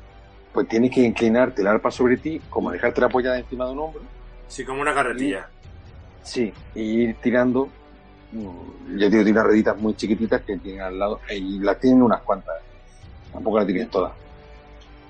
Pues 0.54 0.68
tienes 0.68 0.90
que 0.90 1.02
inclinarte 1.02 1.62
el 1.62 1.68
arpa 1.68 1.90
sobre 1.90 2.16
ti, 2.16 2.40
como 2.48 2.70
dejarte 2.70 3.04
apoyada 3.04 3.38
encima 3.38 3.66
de 3.66 3.72
un 3.72 3.78
hombro. 3.78 4.02
Sí, 4.48 4.64
como 4.64 4.80
una 4.80 4.94
carretilla. 4.94 5.48
sí, 6.22 6.52
y 6.74 6.80
ir 6.80 7.16
tirando. 7.16 7.68
Yo 8.32 9.08
digo, 9.08 9.10
tiene 9.10 9.30
unas 9.30 9.44
rueditas 9.44 9.76
muy 9.78 9.94
chiquititas 9.94 10.40
que 10.42 10.56
tienen 10.58 10.80
al 10.80 10.98
lado, 10.98 11.20
y 11.30 11.58
las 11.58 11.78
tienen 11.78 12.02
unas 12.02 12.22
cuantas. 12.22 12.54
Tampoco 13.32 13.58
las 13.58 13.66
tienen 13.66 13.88
todas. 13.88 14.12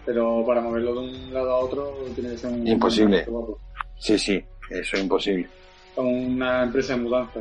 Pero 0.04 0.44
para 0.44 0.60
moverlo 0.60 0.94
de 0.94 0.98
un 1.00 1.34
lado 1.34 1.52
a 1.52 1.58
otro 1.58 1.94
tiene 2.14 2.30
que 2.30 2.38
ser 2.38 2.52
un... 2.52 2.66
Imposible. 2.66 3.26
Sí, 3.98 4.18
sí, 4.18 4.44
eso 4.70 4.96
es 4.96 5.02
imposible. 5.02 5.48
Una 5.96 6.64
empresa 6.64 6.94
de 6.94 7.02
mudanza. 7.02 7.40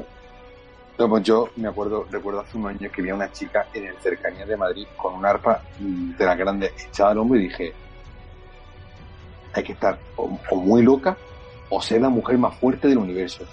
No, 0.99 1.09
pues 1.09 1.23
yo 1.23 1.49
me 1.55 1.67
acuerdo, 1.67 2.05
recuerdo 2.11 2.41
hace 2.41 2.57
un 2.57 2.67
año 2.67 2.91
que 2.91 3.01
vi 3.01 3.09
a 3.09 3.15
una 3.15 3.31
chica 3.31 3.65
en 3.73 3.85
el 3.85 3.95
cercanía 3.97 4.45
de 4.45 4.55
Madrid 4.55 4.85
con 4.95 5.15
un 5.15 5.25
arpa 5.25 5.63
de 5.79 6.25
la 6.25 6.35
grande 6.35 6.71
echada 6.87 7.11
al 7.11 7.17
hombro 7.17 7.39
y 7.39 7.43
dije, 7.43 7.73
hay 9.53 9.63
que 9.63 9.73
estar 9.73 9.97
o, 10.15 10.27
muy 10.55 10.83
loca 10.83 11.17
o 11.69 11.81
ser 11.81 12.01
la 12.01 12.09
mujer 12.09 12.37
más 12.37 12.55
fuerte 12.59 12.87
del 12.87 12.99
universo. 12.99 13.45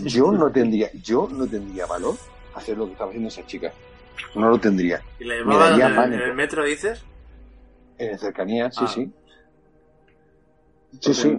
Yo 0.00 0.32
no 0.32 0.50
tendría, 0.50 0.90
yo 1.02 1.28
no 1.30 1.46
tendría 1.46 1.86
valor 1.86 2.16
hacer 2.54 2.76
lo 2.76 2.86
que 2.86 2.92
estaba 2.92 3.10
haciendo 3.10 3.28
esa 3.28 3.46
chica. 3.46 3.72
No 4.34 4.50
lo 4.50 4.58
tendría. 4.58 5.00
¿Y 5.18 5.24
la 5.24 5.36
llevaban 5.36 6.12
en 6.12 6.20
el 6.20 6.34
metro, 6.34 6.64
dices? 6.64 7.04
En 7.98 8.18
cercanía, 8.18 8.70
sí, 8.70 8.80
ah. 8.82 8.88
sí. 8.88 9.12
Sí, 11.00 11.14
sí. 11.14 11.36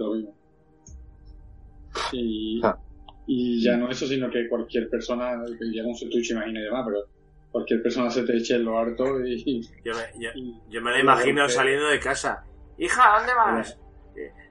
Y, 2.13 2.61
ah. 2.63 2.77
y 3.25 3.63
ya 3.63 3.75
no 3.77 3.89
eso, 3.89 4.07
sino 4.07 4.29
que 4.29 4.47
cualquier 4.47 4.89
persona, 4.89 5.43
que 5.57 5.65
llega 5.65 5.87
un 5.87 5.97
Twitch, 5.97 6.31
imagino 6.31 6.59
y 6.59 6.63
demás, 6.63 6.85
pero 6.85 6.99
cualquier 7.51 7.81
persona 7.81 8.09
se 8.09 8.23
te 8.23 8.37
eche 8.37 8.55
en 8.55 8.65
lo 8.65 8.77
harto 8.77 9.25
y... 9.25 9.61
Yo 9.83 9.93
me, 9.93 10.31
yo, 10.69 10.81
me 10.81 10.91
la 10.91 10.99
imagino 10.99 11.49
saliendo 11.49 11.87
de 11.87 11.99
casa. 11.99 12.43
Hija, 12.77 13.17
¿dónde 13.17 13.33
vas? 13.33 13.77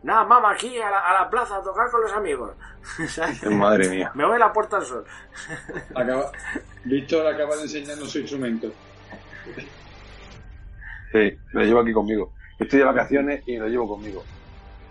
Nada, 0.02 0.24
mamá, 0.24 0.52
aquí 0.52 0.78
a 0.78 0.90
la, 0.90 1.00
a 1.00 1.12
la, 1.24 1.30
plaza 1.30 1.56
a 1.56 1.62
tocar 1.62 1.90
con 1.90 2.02
los 2.02 2.12
amigos. 2.12 2.54
Madre 3.50 3.88
mía. 3.88 4.10
Me 4.14 4.24
voy 4.24 4.36
a 4.36 4.38
la 4.38 4.52
puerta 4.52 4.76
al 4.76 4.84
sol. 4.84 5.04
Acaba, 5.94 6.30
Víctor 6.84 7.26
acaba 7.26 7.56
de 7.56 7.62
enseñarnos 7.62 8.10
su 8.10 8.20
instrumento. 8.20 8.72
Sí, 11.12 11.38
lo 11.52 11.62
llevo 11.62 11.80
aquí 11.80 11.92
conmigo. 11.92 12.32
Estoy 12.58 12.80
de 12.80 12.84
vacaciones 12.84 13.42
y 13.46 13.56
lo 13.56 13.66
llevo 13.68 13.88
conmigo. 13.88 14.24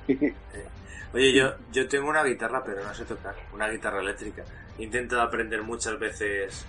Oye, 1.13 1.33
yo, 1.33 1.53
yo 1.71 1.87
tengo 1.87 2.09
una 2.09 2.23
guitarra, 2.23 2.63
pero 2.63 2.83
no 2.83 2.93
sé 2.93 3.05
tocar. 3.05 3.35
Una 3.53 3.69
guitarra 3.69 4.01
eléctrica. 4.01 4.43
Intento 4.77 5.19
aprender 5.21 5.63
muchas 5.63 5.97
veces 5.99 6.65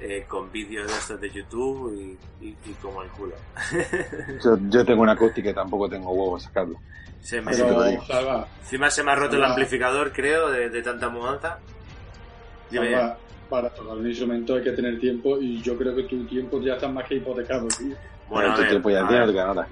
eh, 0.00 0.24
con 0.26 0.50
vídeos 0.50 0.86
de 0.86 0.92
estos 0.92 1.20
de 1.20 1.30
YouTube 1.30 2.18
y, 2.40 2.54
como 2.80 3.02
el 3.02 3.10
culo. 3.10 3.34
yo, 4.70 4.84
tengo 4.84 5.02
una 5.02 5.12
acústica 5.12 5.50
y 5.50 5.54
tampoco 5.54 5.88
tengo 5.88 6.10
huevos 6.10 6.44
a 6.44 6.48
sacarlo. 6.48 6.78
Se 7.20 7.40
me 7.40 7.52
Encima 7.52 8.90
se 8.90 9.04
me 9.04 9.12
ha 9.12 9.14
roto 9.14 9.36
el 9.36 9.44
amplificador, 9.44 10.12
creo, 10.12 10.50
de, 10.50 10.82
tanta 10.82 11.08
mudanza. 11.08 11.58
para 13.48 13.70
tocar 13.70 13.96
un 13.96 14.08
instrumento 14.08 14.56
hay 14.56 14.62
que 14.62 14.72
tener 14.72 14.98
tiempo 14.98 15.38
y 15.38 15.62
yo 15.62 15.76
creo 15.76 15.94
que 15.94 16.04
tu 16.04 16.24
tiempo 16.26 16.60
ya 16.60 16.74
está 16.74 16.88
más 16.88 17.06
que 17.06 17.16
hipotecado, 17.16 17.68
tío. 17.68 17.94
Bueno, 18.28 18.54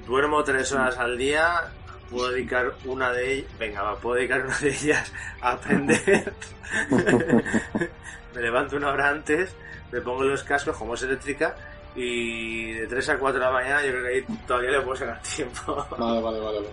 duermo 0.07 0.45
tres 0.45 0.71
horas 0.73 0.99
al 0.99 1.17
día, 1.17 1.73
puedo 2.11 2.31
dedicar 2.31 2.75
una 2.85 3.11
de 3.11 3.33
ellas, 3.33 3.59
venga, 3.59 3.83
va, 3.83 3.97
puedo 3.97 4.17
dedicar 4.17 4.45
una 4.45 4.59
de 4.59 4.69
ellas 4.69 5.13
a 5.41 5.53
aprender. 5.53 6.33
me 8.35 8.43
levanto 8.43 8.77
una 8.77 8.91
hora 8.91 9.09
antes, 9.09 9.55
me 9.93 10.01
pongo 10.01 10.25
los 10.25 10.43
cascos 10.43 10.77
como 10.77 10.95
es 10.95 11.03
eléctrica 11.03 11.55
y 11.95 12.73
de 12.73 12.87
3 12.87 13.09
a 13.11 13.19
4 13.19 13.39
de 13.41 13.47
la 13.47 13.53
mañana 13.53 13.85
yo 13.85 13.91
creo 13.91 14.05
que 14.05 14.09
ahí 14.09 14.25
todavía 14.47 14.71
le 14.71 14.81
puedo 14.81 14.97
sacar 14.97 15.21
tiempo. 15.37 15.87
Vale, 15.99 16.21
vale, 16.21 16.41
vale. 16.41 16.69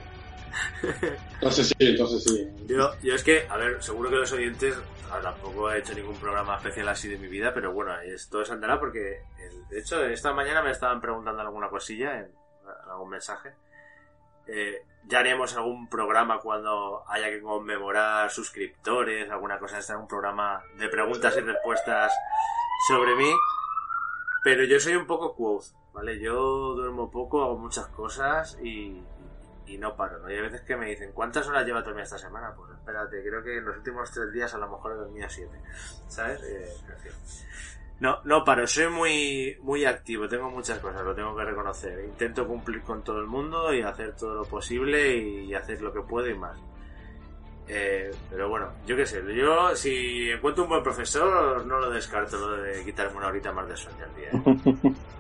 Entonces 1.34 1.68
sí, 1.68 1.76
entonces 1.80 2.24
sí. 2.24 2.50
Yo, 2.68 2.92
yo 3.02 3.14
es 3.14 3.24
que, 3.24 3.46
a 3.50 3.58
ver, 3.58 3.82
seguro 3.82 4.10
que 4.10 4.16
los 4.18 4.32
oyentes 4.32 4.76
tampoco 5.22 5.72
he 5.72 5.80
hecho 5.80 5.94
ningún 5.94 6.16
programa 6.16 6.58
especial 6.58 6.90
así 6.90 7.08
de 7.08 7.18
mi 7.18 7.28
vida, 7.28 7.54
pero 7.54 7.74
bueno, 7.74 7.98
esto 8.02 8.42
es 8.42 8.52
andará 8.52 8.80
porque, 8.80 9.22
de 9.70 9.80
hecho, 9.80 10.04
esta 10.06 10.34
mañana 10.34 10.62
me 10.62 10.72
estaban 10.72 11.02
preguntando 11.02 11.42
alguna 11.42 11.70
cosilla 11.70 12.20
en, 12.20 12.32
algún 12.90 13.10
mensaje. 13.10 13.54
Eh, 14.48 14.82
ya 15.06 15.20
haremos 15.20 15.56
algún 15.56 15.90
programa 15.90 16.40
cuando 16.40 17.04
haya 17.08 17.30
que 17.30 17.42
conmemorar 17.42 18.30
suscriptores, 18.30 19.30
alguna 19.30 19.60
cosa, 19.60 19.80
este 19.80 19.96
un 19.96 20.08
programa 20.08 20.62
de 20.78 20.90
preguntas 20.90 21.36
y 21.38 21.42
respuestas 21.42 22.14
sobre 22.88 23.16
mí. 23.16 23.32
Pero 24.44 24.64
yo 24.64 24.80
soy 24.80 24.96
un 24.96 25.06
poco 25.06 25.36
quote, 25.36 25.68
¿vale? 25.94 26.20
Yo 26.20 26.74
duermo 26.76 27.12
poco, 27.12 27.44
hago 27.44 27.58
muchas 27.58 27.88
cosas 27.88 28.58
y, 28.64 29.04
y 29.66 29.78
no 29.78 29.96
paro, 29.96 30.20
¿no? 30.20 30.30
Y 30.30 30.36
hay 30.36 30.42
veces 30.42 30.62
que 30.62 30.78
me 30.78 30.88
dicen, 30.88 31.12
¿cuántas 31.12 31.48
horas 31.48 31.66
lleva 31.66 31.82
dormir 31.82 32.04
esta 32.04 32.18
semana? 32.18 32.54
Pues 32.56 32.72
espérate, 32.72 33.22
creo 33.24 33.44
que 33.44 33.58
en 33.58 33.66
los 33.66 33.78
últimos 33.78 34.12
tres 34.12 34.32
días 34.32 34.54
a 34.54 34.58
lo 34.58 34.70
mejor 34.70 34.94
he 34.94 34.96
dormido 34.96 35.30
siete, 35.30 35.60
¿sabes? 36.08 36.42
Eh, 36.44 36.70
no, 38.00 38.20
no 38.26 38.44
paro, 38.44 38.68
soy 38.68 38.90
muy, 38.90 39.58
muy 39.62 39.86
activo, 39.86 40.28
tengo 40.28 40.52
muchas 40.52 40.78
cosas, 40.80 41.04
lo 41.04 41.16
tengo 41.16 41.36
que 41.36 41.44
reconocer. 41.44 42.06
Intento 42.06 42.48
cumplir 42.48 42.84
con 42.84 43.04
todo 43.04 43.20
el 43.20 43.28
mundo 43.28 43.74
y 43.74 43.82
hacer 43.82 44.16
todo 44.16 44.36
lo 44.36 44.46
posible 44.46 45.18
y 45.18 45.54
hacer 45.56 45.82
lo 45.82 45.92
que 45.92 46.02
puedo 46.02 46.30
y 46.30 46.36
más. 46.36 46.58
Eh, 47.70 48.12
pero 48.30 48.50
bueno, 48.50 48.70
yo 48.86 48.96
qué 48.96 49.06
sé, 49.06 49.22
yo 49.36 49.76
si 49.76 50.30
encuentro 50.30 50.64
un 50.64 50.70
buen 50.70 50.84
profesor 50.84 51.66
no 51.66 51.80
lo 51.80 51.90
descarto 51.90 52.38
lo 52.38 52.62
de 52.62 52.84
quitarme 52.86 53.18
una 53.18 53.28
horita 53.28 53.52
más 53.52 53.68
de 53.68 53.76
sueño 53.76 54.06
al 54.06 54.16
día. 54.16 54.30
¿eh? 54.32 54.94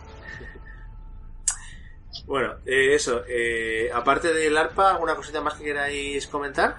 Bueno, 2.26 2.56
eh, 2.65 2.94
eso. 2.94 3.22
Eh, 3.28 3.90
aparte 3.94 4.34
del 4.34 4.57
arpa, 4.57 4.91
¿alguna 4.91 5.15
cosita 5.15 5.40
más 5.40 5.53
que 5.53 5.64
queráis 5.64 6.28
comentar? 6.28 6.76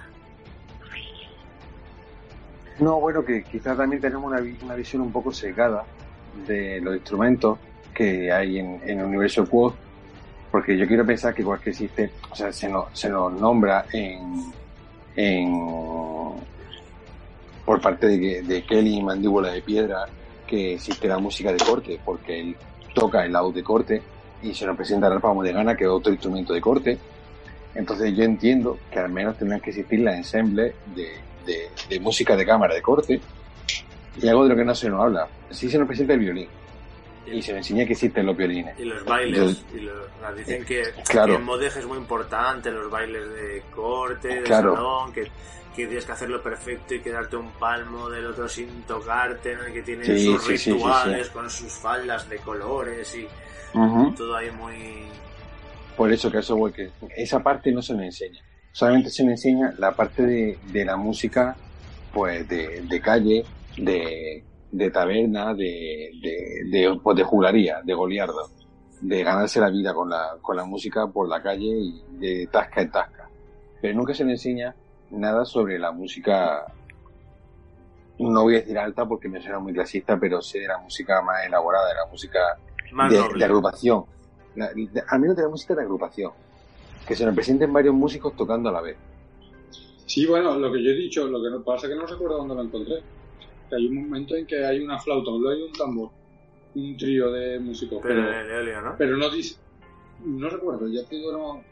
No, 2.79 2.99
bueno, 2.99 3.25
que 3.25 3.43
quizás 3.43 3.75
también 3.75 3.99
tenemos 4.01 4.31
una, 4.31 4.41
una 4.61 4.75
visión 4.75 5.01
un 5.01 5.11
poco 5.11 5.33
secada 5.33 5.85
de 6.47 6.79
los 6.81 6.95
instrumentos 6.95 7.57
que 7.93 8.31
hay 8.31 8.59
en, 8.59 8.79
en 8.85 8.99
el 8.99 9.05
universo 9.05 9.45
Quad, 9.49 9.73
porque 10.51 10.77
yo 10.77 10.87
quiero 10.87 11.05
pensar 11.05 11.33
que 11.33 11.41
igual 11.41 11.59
que 11.59 11.71
existe, 11.71 12.11
o 12.29 12.35
sea, 12.35 12.53
se 12.53 12.69
nos, 12.69 12.97
se 12.97 13.09
nos 13.09 13.33
nombra 13.33 13.85
en, 13.91 14.53
en 15.15 16.39
por 17.65 17.81
parte 17.81 18.07
de, 18.07 18.41
de 18.41 18.63
Kelly 18.63 19.01
Mandíbula 19.01 19.51
de 19.51 19.61
Piedra 19.61 20.07
que 20.47 20.73
existe 20.73 21.07
la 21.07 21.19
música 21.19 21.51
de 21.51 21.59
corte, 21.59 21.99
porque 22.03 22.39
él 22.39 22.55
toca 22.95 23.23
el 23.23 23.31
lado 23.31 23.51
de 23.51 23.63
corte, 23.63 24.01
y 24.41 24.53
se 24.53 24.65
nos 24.65 24.75
presenta 24.75 25.07
el 25.07 25.13
arpa 25.13 25.33
gana 25.33 25.75
que 25.75 25.83
es 25.83 25.89
otro 25.89 26.11
instrumento 26.11 26.53
de 26.53 26.61
corte. 26.61 26.97
Entonces 27.75 28.15
yo 28.15 28.23
entiendo 28.23 28.79
que 28.91 28.99
al 28.99 29.09
menos 29.09 29.37
tendrán 29.37 29.59
que 29.59 29.69
existir 29.69 29.99
las 29.99 30.15
ensembles 30.15 30.73
de, 30.95 31.69
de, 31.89 31.99
música 31.99 32.35
de 32.35 32.45
cámara 32.45 32.75
de 32.75 32.81
corte 32.81 33.19
Y 34.21 34.27
algo 34.27 34.43
de 34.43 34.49
lo 34.49 34.55
que 34.55 34.65
no 34.65 34.75
se 34.75 34.89
nos 34.89 35.01
habla. 35.01 35.27
Sí 35.51 35.69
se 35.69 35.77
nos 35.77 35.87
presenta 35.87 36.13
el 36.13 36.19
violín. 36.19 36.47
Y 37.33 37.41
se 37.41 37.51
nos 37.53 37.57
enseña 37.59 37.85
que 37.85 37.93
existen 37.93 38.25
los 38.25 38.35
violines. 38.37 38.79
Y 38.79 38.85
los 38.85 39.03
bailes. 39.05 39.63
y 39.73 39.79
los, 39.81 39.95
dicen 40.37 40.65
que, 40.65 40.83
claro. 41.09 41.33
que 41.33 41.39
en 41.39 41.43
Modeje 41.45 41.79
es 41.79 41.85
muy 41.85 41.97
importante, 41.97 42.71
los 42.71 42.89
bailes 42.89 43.29
de 43.29 43.63
corte, 43.73 44.27
de 44.27 44.43
Claro. 44.43 44.75
salón, 44.75 45.13
que, 45.13 45.23
que 45.75 45.85
tienes 45.87 46.05
que 46.05 46.11
hacerlo 46.11 46.41
perfecto 46.41 46.93
y 46.95 47.01
quedarte 47.01 47.35
un 47.37 47.51
palmo 47.53 48.09
del 48.09 48.25
otro 48.27 48.47
sin 48.49 48.83
tocarte, 48.83 49.55
que 49.73 49.81
tienen 49.81 50.05
Sí, 50.05 50.25
sus 50.25 50.43
sí, 50.59 50.71
rituales 50.73 51.27
sí. 51.27 51.33
con 51.33 51.49
sus 51.49 51.71
faldas 51.73 52.27
de 52.29 52.37
colores 52.37 53.15
y 53.15 53.27
todo 54.15 54.35
ahí 54.35 54.51
muy... 54.51 55.07
Por 55.95 56.11
eso 56.11 56.31
que 56.31 56.39
eso 56.39 56.55
que 56.73 56.89
esa 57.17 57.41
parte 57.43 57.71
no 57.71 57.81
se 57.81 57.93
nos 57.93 58.03
enseña. 58.03 58.41
Solamente 58.71 59.09
se 59.09 59.23
nos 59.23 59.31
enseña 59.31 59.73
la 59.77 59.91
parte 59.93 60.23
de, 60.23 60.57
de 60.71 60.85
la 60.85 60.95
música, 60.95 61.55
pues 62.13 62.47
de, 62.47 62.81
de 62.81 63.01
calle, 63.01 63.43
de, 63.77 64.43
de 64.71 64.91
taberna, 64.91 65.53
de, 65.53 66.11
de, 66.21 66.69
de, 66.69 66.99
pues 67.03 67.17
de 67.17 67.23
juglaría, 67.23 67.81
de 67.83 67.93
goliardo, 67.93 68.49
de 69.01 69.23
ganarse 69.23 69.59
la 69.59 69.69
vida 69.69 69.93
con 69.93 70.09
la, 70.09 70.37
con 70.41 70.55
la 70.55 70.65
música 70.65 71.07
por 71.07 71.27
la 71.27 71.41
calle 71.41 71.65
y 71.67 72.03
de 72.19 72.47
tasca 72.51 72.81
en 72.81 72.91
tasca. 72.91 73.29
Pero 73.81 73.95
nunca 73.97 74.13
se 74.13 74.23
nos 74.23 74.33
enseña 74.33 74.75
nada 75.11 75.43
sobre 75.45 75.79
la 75.79 75.91
música, 75.91 76.65
no 78.19 78.43
voy 78.43 78.55
a 78.55 78.59
decir 78.59 78.77
alta 78.77 79.05
porque 79.07 79.29
me 79.29 79.41
suena 79.41 79.59
muy 79.59 79.73
clasista, 79.73 80.19
pero 80.19 80.41
sé 80.41 80.59
de 80.59 80.67
la 80.67 80.77
música 80.77 81.21
más 81.21 81.45
elaborada, 81.45 81.87
de 81.87 81.95
la 81.95 82.05
música 82.11 82.39
Más 82.91 83.11
de, 83.11 83.17
noble. 83.19 83.39
de 83.39 83.45
agrupación. 83.45 84.03
La- 84.55 84.73
de- 84.73 85.03
al 85.07 85.19
menos 85.19 85.35
de 85.37 85.43
la 85.43 85.49
música 85.49 85.73
de 85.75 85.81
agrupación. 85.81 86.31
Que 87.07 87.15
se 87.15 87.25
nos 87.25 87.33
presenten 87.33 87.71
varios 87.71 87.95
músicos 87.95 88.35
tocando 88.35 88.69
a 88.69 88.71
la 88.73 88.81
vez. 88.81 88.97
Sí, 90.05 90.25
bueno, 90.25 90.55
lo 90.57 90.71
que 90.71 90.83
yo 90.83 90.89
he 90.91 90.95
dicho, 90.95 91.25
lo 91.27 91.41
que 91.41 91.49
no 91.49 91.63
pasa 91.63 91.87
es 91.87 91.93
que 91.93 91.99
no 91.99 92.05
recuerdo 92.05 92.37
dónde 92.37 92.55
lo 92.55 92.63
encontré. 92.63 92.95
Que 93.69 93.75
hay 93.75 93.87
un 93.87 93.95
momento 93.95 94.35
en 94.35 94.45
que 94.47 94.65
hay 94.65 94.79
una 94.79 94.99
flauta, 94.99 95.31
un 95.31 95.43
y 95.43 95.61
un 95.61 95.71
tambor, 95.73 96.09
un 96.75 96.97
trío 96.97 97.31
de 97.31 97.59
músicos, 97.59 97.99
Pero 98.01 98.15
pero, 98.21 98.33
en 98.33 98.39
el 98.45 98.51
eolio, 98.51 98.81
¿no? 98.81 98.95
pero 98.97 99.15
no 99.17 99.29
dice, 99.29 99.55
no 100.25 100.49
recuerdo, 100.49 100.87
ya 100.87 101.03
te 101.05 101.15
digo, 101.15 101.31
no. 101.31 101.63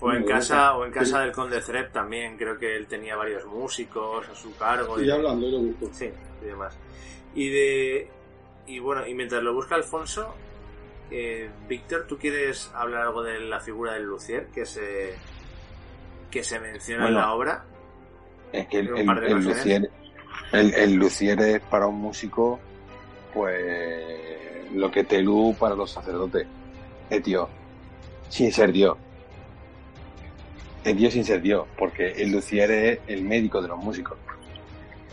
O 0.00 0.12
en 0.12 0.20
no, 0.20 0.26
casa, 0.26 0.76
o 0.76 0.84
en 0.84 0.92
casa 0.92 1.20
del 1.20 1.32
conde 1.32 1.60
Zrep 1.62 1.90
también, 1.92 2.36
creo 2.36 2.58
que 2.58 2.76
él 2.76 2.86
tenía 2.86 3.16
varios 3.16 3.46
músicos 3.46 4.28
a 4.28 4.34
su 4.34 4.54
cargo. 4.56 4.96
Estoy 4.98 5.10
hablando 5.10 5.46
y 5.46 5.52
lo 5.52 5.58
busco. 5.60 5.88
Sí, 5.92 6.10
y 6.42 6.44
demás. 6.44 6.76
Y 7.34 7.48
de. 7.48 8.10
Y 8.66 8.78
bueno, 8.78 9.06
y 9.06 9.14
mientras 9.14 9.42
lo 9.42 9.54
busca 9.54 9.74
Alfonso, 9.74 10.34
eh, 11.10 11.48
Víctor, 11.68 12.06
¿tú 12.06 12.18
quieres 12.18 12.70
hablar 12.74 13.02
algo 13.02 13.22
de 13.22 13.40
la 13.40 13.60
figura 13.60 13.94
del 13.94 14.04
Lucier 14.04 14.48
que 14.48 14.66
se. 14.66 15.14
que 16.30 16.42
se 16.44 16.60
menciona 16.60 17.08
en 17.08 17.14
la 17.14 17.32
obra? 17.32 17.64
Es 18.52 18.66
que 18.68 18.80
el, 18.80 18.88
el, 18.88 18.96
el 18.98 19.08
ocasiones. 19.08 19.44
lucier, 19.44 19.90
el, 20.52 20.74
el 20.74 20.94
lucier 20.94 21.40
es 21.40 21.60
para 21.60 21.86
un 21.86 22.00
músico, 22.00 22.60
pues 23.32 24.24
lo 24.74 24.90
que 24.90 25.04
Telú 25.04 25.54
para 25.58 25.74
los 25.74 25.90
sacerdotes. 25.90 26.46
Es 27.10 27.22
Dios. 27.22 27.48
Sin 28.28 28.52
ser 28.52 28.72
Dios. 28.72 28.96
Es 30.84 30.96
Dios 30.96 31.12
sin 31.12 31.24
ser 31.24 31.40
Dios, 31.40 31.66
porque 31.78 32.12
el 32.12 32.30
lucier 32.30 32.70
es 32.70 32.98
el 33.06 33.22
médico 33.22 33.62
de 33.62 33.68
los 33.68 33.78
músicos. 33.82 34.18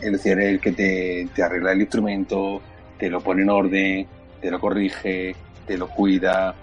El 0.00 0.12
lucier 0.12 0.38
es 0.40 0.48
el 0.50 0.60
que 0.60 0.72
te, 0.72 1.28
te 1.34 1.42
arregla 1.42 1.72
el 1.72 1.80
instrumento, 1.80 2.60
te 2.98 3.08
lo 3.08 3.20
pone 3.20 3.42
en 3.42 3.50
orden, 3.50 4.06
te 4.40 4.50
lo 4.50 4.60
corrige, 4.60 5.34
te 5.66 5.78
lo 5.78 5.88
cuida, 5.88 6.54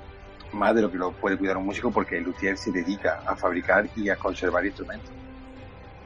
más 0.53 0.75
de 0.75 0.81
lo 0.81 0.91
que 0.91 0.97
lo 0.97 1.11
puede 1.11 1.37
cuidar 1.37 1.57
un 1.57 1.65
músico, 1.65 1.91
porque 1.91 2.17
el 2.17 2.23
luthier 2.23 2.57
se 2.57 2.71
dedica 2.71 3.23
a 3.25 3.35
fabricar 3.35 3.89
y 3.95 4.09
a 4.09 4.15
conservar 4.15 4.65
instrumentos. 4.65 5.18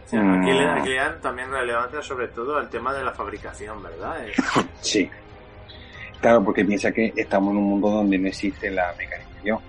Aquí, 0.07 0.15
le, 0.51 0.65
Mm. 0.67 0.77
aquí 0.79 0.89
le 0.89 0.95
dan 0.95 1.21
también 1.21 1.49
relevancia 1.51 2.01
sobre 2.01 2.27
todo 2.27 2.57
al 2.57 2.69
tema 2.69 2.93
de 2.93 3.03
la 3.03 3.11
fabricación, 3.11 3.81
¿verdad? 3.81 4.17
Sí. 4.81 5.09
Claro, 6.21 6.43
porque 6.43 6.63
piensa 6.63 6.91
que 6.91 7.11
estamos 7.15 7.51
en 7.51 7.57
un 7.57 7.63
mundo 7.69 7.89
donde 7.89 8.17
no 8.17 8.27
existe 8.27 8.69
la 8.71 8.93
mecanización. 8.97 9.59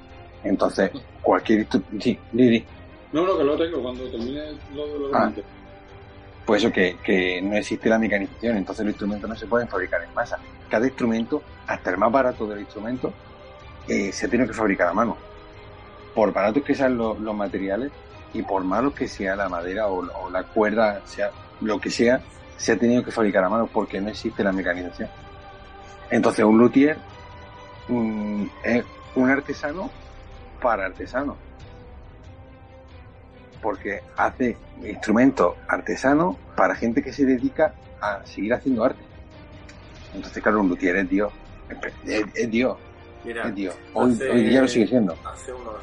Entonces, 0.44 0.90
cualquier 1.22 1.66
Sí, 2.00 2.18
di, 2.32 2.48
di. 2.48 2.64
No, 3.12 3.24
no, 3.26 3.38
que 3.38 3.44
lo 3.44 3.56
tengo, 3.56 3.82
cuando 3.82 4.04
termine 4.10 4.40
lo 4.74 4.86
de 4.86 4.98
lo 4.98 5.16
Ah. 5.16 5.32
Pues 6.44 6.62
eso, 6.62 6.70
que, 6.72 6.96
que 7.02 7.40
no 7.40 7.56
existe 7.56 7.88
la 7.88 7.98
mecanización, 7.98 8.56
entonces 8.58 8.84
los 8.84 8.92
instrumentos 8.92 9.28
no 9.30 9.34
se 9.34 9.46
pueden 9.46 9.66
fabricar 9.66 10.02
en 10.04 10.12
masa. 10.14 10.38
Cada 10.68 10.86
instrumento, 10.86 11.42
hasta 11.66 11.90
el 11.90 11.96
más 11.96 12.12
barato 12.12 12.46
del 12.46 12.60
instrumento, 12.60 13.12
eh, 13.88 14.12
se 14.12 14.28
tiene 14.28 14.46
que 14.46 14.52
fabricar 14.52 14.88
a 14.88 14.92
mano. 14.92 15.16
Por 16.14 16.32
baratos 16.32 16.62
que 16.62 16.74
sean 16.74 16.98
los, 16.98 17.18
los 17.18 17.34
materiales 17.34 17.90
y 18.34 18.42
por 18.42 18.62
malos 18.64 18.92
que 18.94 19.08
sea 19.08 19.34
la 19.36 19.48
madera 19.48 19.86
o, 19.88 20.00
o 20.24 20.30
la 20.30 20.42
cuerda, 20.42 21.00
sea 21.06 21.30
lo 21.60 21.80
que 21.80 21.88
sea, 21.90 22.20
se 22.56 22.72
ha 22.72 22.76
tenido 22.78 23.02
que 23.04 23.10
fabricar 23.10 23.42
a 23.44 23.48
mano 23.48 23.66
porque 23.72 24.00
no 24.00 24.08
existe 24.10 24.44
la 24.44 24.52
mecanización. 24.52 25.08
Entonces 26.10 26.44
un 26.44 26.58
luthier 26.58 26.98
mm, 27.88 28.44
es 28.64 28.84
un 29.14 29.30
artesano 29.30 29.90
para 30.60 30.86
artesanos. 30.86 31.36
Porque 33.62 34.02
hace 34.16 34.56
instrumentos 34.82 35.54
artesanos 35.68 36.36
para 36.56 36.74
gente 36.74 37.02
que 37.02 37.12
se 37.12 37.24
dedica 37.24 37.74
a 38.00 38.20
seguir 38.26 38.52
haciendo 38.52 38.84
arte. 38.84 39.00
Entonces, 40.14 40.42
claro, 40.42 40.60
un 40.60 40.68
luthier 40.68 40.96
es 40.96 41.08
Dios. 41.08 41.32
Es, 42.04 42.24
es 42.34 42.50
Dios, 42.50 42.76
mira, 43.24 43.48
es 43.48 43.54
Dios. 43.54 43.74
Hoy, 43.94 44.12
hace- 44.12 44.30
hoy 44.30 44.42
día 44.44 44.60
lo 44.60 44.68
sigue 44.68 44.86
siendo. 44.86 45.16
hace 45.24 45.52
unos, 45.52 45.74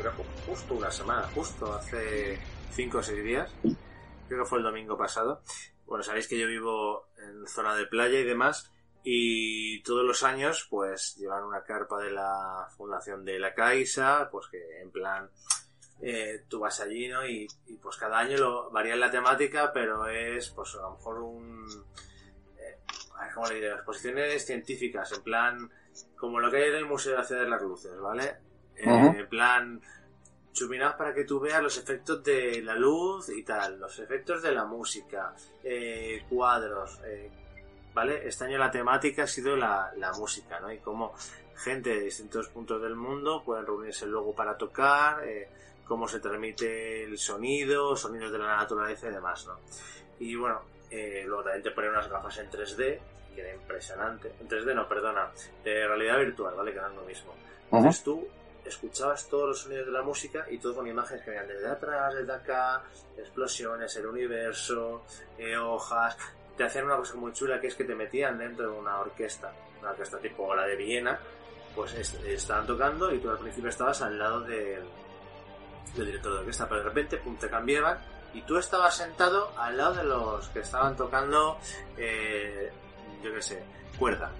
creo 0.00 0.12
justo 0.46 0.74
una 0.74 0.90
semana, 0.90 1.28
justo 1.34 1.72
hace 1.72 2.38
cinco 2.72 2.98
o 2.98 3.02
seis 3.02 3.22
días, 3.22 3.52
creo 4.28 4.42
que 4.42 4.48
fue 4.48 4.58
el 4.58 4.64
domingo 4.64 4.96
pasado. 4.96 5.42
Bueno, 5.86 6.02
sabéis 6.02 6.28
que 6.28 6.38
yo 6.38 6.46
vivo 6.46 7.08
en 7.18 7.46
zona 7.46 7.74
de 7.74 7.86
playa 7.86 8.18
y 8.18 8.24
demás, 8.24 8.70
y 9.02 9.82
todos 9.82 10.04
los 10.04 10.22
años, 10.22 10.66
pues 10.70 11.16
llevan 11.16 11.44
una 11.44 11.64
carpa 11.64 12.00
de 12.00 12.10
la 12.12 12.68
fundación 12.76 13.24
de 13.24 13.38
la 13.38 13.54
Caixa, 13.54 14.28
pues 14.30 14.46
que 14.48 14.80
en 14.80 14.90
plan, 14.90 15.30
eh, 16.00 16.44
tú 16.48 16.60
vas 16.60 16.80
allí, 16.80 17.08
¿no? 17.08 17.26
Y, 17.26 17.48
pues 17.82 17.96
cada 17.96 18.18
año 18.18 18.38
lo 18.38 18.70
varía 18.70 18.96
la 18.96 19.10
temática, 19.10 19.72
pero 19.72 20.06
es, 20.06 20.50
pues 20.50 20.74
a 20.76 20.82
lo 20.82 20.92
mejor 20.92 21.18
un, 21.22 21.84
eh, 22.58 22.78
¿cómo 23.34 23.48
le 23.48 23.54
diré? 23.56 23.72
Exposiciones 23.72 24.46
científicas, 24.46 25.12
en 25.12 25.22
plan, 25.22 25.70
como 26.16 26.40
lo 26.40 26.50
que 26.50 26.58
hay 26.58 26.70
en 26.70 26.76
el 26.76 26.86
Museo 26.86 27.18
de 27.18 27.24
Ciudad 27.24 27.48
las 27.48 27.62
Luces, 27.62 27.98
¿vale? 27.98 28.49
Eh. 28.82 29.14
En 29.18 29.28
plan, 29.28 29.80
chuminados 30.52 30.96
para 30.96 31.14
que 31.14 31.24
tú 31.24 31.40
veas 31.40 31.62
los 31.62 31.76
efectos 31.78 32.22
de 32.24 32.62
la 32.62 32.74
luz 32.74 33.28
y 33.28 33.42
tal, 33.42 33.78
los 33.78 33.98
efectos 33.98 34.42
de 34.42 34.52
la 34.52 34.64
música, 34.64 35.34
eh, 35.62 36.24
cuadros, 36.28 37.00
eh, 37.04 37.30
¿vale? 37.94 38.26
Este 38.26 38.44
año 38.44 38.58
la 38.58 38.70
temática 38.70 39.24
ha 39.24 39.26
sido 39.26 39.56
la, 39.56 39.92
la 39.96 40.12
música, 40.12 40.60
¿no? 40.60 40.72
Y 40.72 40.78
cómo 40.78 41.14
gente 41.56 41.90
de 41.90 42.00
distintos 42.00 42.48
puntos 42.48 42.82
del 42.82 42.96
mundo 42.96 43.42
pueden 43.44 43.66
reunirse 43.66 44.06
luego 44.06 44.34
para 44.34 44.56
tocar, 44.56 45.26
eh, 45.26 45.48
cómo 45.84 46.08
se 46.08 46.20
transmite 46.20 47.04
el 47.04 47.18
sonido, 47.18 47.96
sonidos 47.96 48.32
de 48.32 48.38
la 48.38 48.56
naturaleza 48.56 49.08
y 49.08 49.12
demás, 49.12 49.46
¿no? 49.46 49.58
Y 50.18 50.34
bueno, 50.36 50.62
luego 50.90 51.42
también 51.42 51.62
te 51.62 51.70
ponen 51.70 51.90
unas 51.90 52.08
gafas 52.08 52.38
en 52.38 52.50
3D, 52.50 53.00
que 53.34 53.40
era 53.40 53.54
impresionante. 53.54 54.32
En 54.40 54.48
3D 54.48 54.74
no, 54.74 54.88
perdona, 54.88 55.30
de 55.64 55.86
realidad 55.86 56.18
virtual, 56.18 56.54
¿vale? 56.54 56.72
Que 56.72 56.80
no 56.80 56.88
es 56.88 56.94
lo 56.94 57.02
mismo. 57.02 57.34
Entonces 57.72 58.02
tú 58.02 58.28
escuchabas 58.64 59.28
todos 59.28 59.48
los 59.48 59.60
sonidos 59.60 59.86
de 59.86 59.92
la 59.92 60.02
música 60.02 60.46
y 60.50 60.58
todo 60.58 60.74
con 60.76 60.86
imágenes 60.86 61.22
que 61.24 61.30
venían 61.30 61.48
desde 61.48 61.68
atrás, 61.68 62.14
desde 62.14 62.32
acá, 62.32 62.82
explosiones, 63.16 63.94
el 63.96 64.06
universo, 64.06 65.02
eh, 65.38 65.56
hojas. 65.56 66.16
Te 66.56 66.64
hacían 66.64 66.86
una 66.86 66.96
cosa 66.96 67.14
muy 67.14 67.32
chula 67.32 67.60
que 67.60 67.68
es 67.68 67.74
que 67.74 67.84
te 67.84 67.94
metían 67.94 68.38
dentro 68.38 68.70
de 68.70 68.78
una 68.78 68.98
orquesta, 69.00 69.52
una 69.80 69.90
orquesta 69.90 70.18
tipo 70.18 70.54
la 70.54 70.64
de 70.66 70.76
Viena, 70.76 71.18
pues 71.74 71.94
es- 71.94 72.14
estaban 72.24 72.66
tocando 72.66 73.12
y 73.14 73.18
tú 73.18 73.30
al 73.30 73.38
principio 73.38 73.70
estabas 73.70 74.02
al 74.02 74.18
lado 74.18 74.40
del, 74.42 74.82
del 75.96 76.06
director 76.06 76.32
de 76.34 76.38
orquesta, 76.40 76.68
pero 76.68 76.80
de 76.82 76.88
repente 76.88 77.16
pum, 77.18 77.36
te 77.38 77.48
cambiaban 77.48 77.98
y 78.34 78.42
tú 78.42 78.58
estabas 78.58 78.96
sentado 78.96 79.52
al 79.58 79.76
lado 79.76 79.94
de 79.94 80.04
los 80.04 80.48
que 80.50 80.60
estaban 80.60 80.96
tocando, 80.96 81.58
eh, 81.96 82.70
yo 83.22 83.32
qué 83.32 83.42
sé, 83.42 83.62
cuerda. 83.98 84.30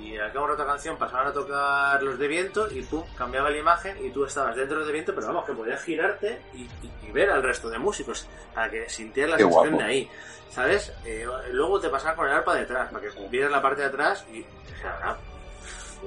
Y 0.00 0.16
al 0.18 0.32
cabo 0.32 0.48
de 0.48 0.52
otra 0.54 0.66
canción 0.66 0.96
pasaban 0.96 1.28
a 1.28 1.32
tocar 1.32 2.02
los 2.02 2.18
de 2.18 2.26
viento 2.28 2.68
y 2.70 2.82
pum, 2.82 3.04
cambiaba 3.16 3.50
la 3.50 3.58
imagen 3.58 4.04
y 4.04 4.10
tú 4.10 4.24
estabas 4.24 4.56
dentro 4.56 4.84
de 4.84 4.92
viento, 4.92 5.14
pero 5.14 5.28
vamos, 5.28 5.44
que 5.44 5.52
podías 5.52 5.82
girarte 5.82 6.42
y, 6.54 6.62
y- 6.62 6.92
y 7.02 7.10
ver 7.12 7.30
al 7.30 7.42
resto 7.42 7.68
de 7.70 7.78
músicos 7.78 8.26
para 8.54 8.70
que 8.70 8.88
sintieras 8.88 9.32
la 9.32 9.36
Qué 9.36 9.42
sensación 9.44 9.72
guapo. 9.74 9.84
de 9.84 9.90
ahí. 9.90 10.10
¿Sabes? 10.50 10.92
Eh, 11.04 11.26
luego 11.52 11.80
te 11.80 11.88
pasaban 11.88 12.16
con 12.16 12.26
el 12.28 12.32
arpa 12.34 12.54
detrás 12.54 12.90
para 12.92 13.00
que 13.08 13.28
vieras 13.28 13.50
la 13.50 13.60
parte 13.62 13.82
de 13.82 13.88
atrás 13.88 14.24
y. 14.32 14.42
O 14.42 14.78
sea, 14.80 15.16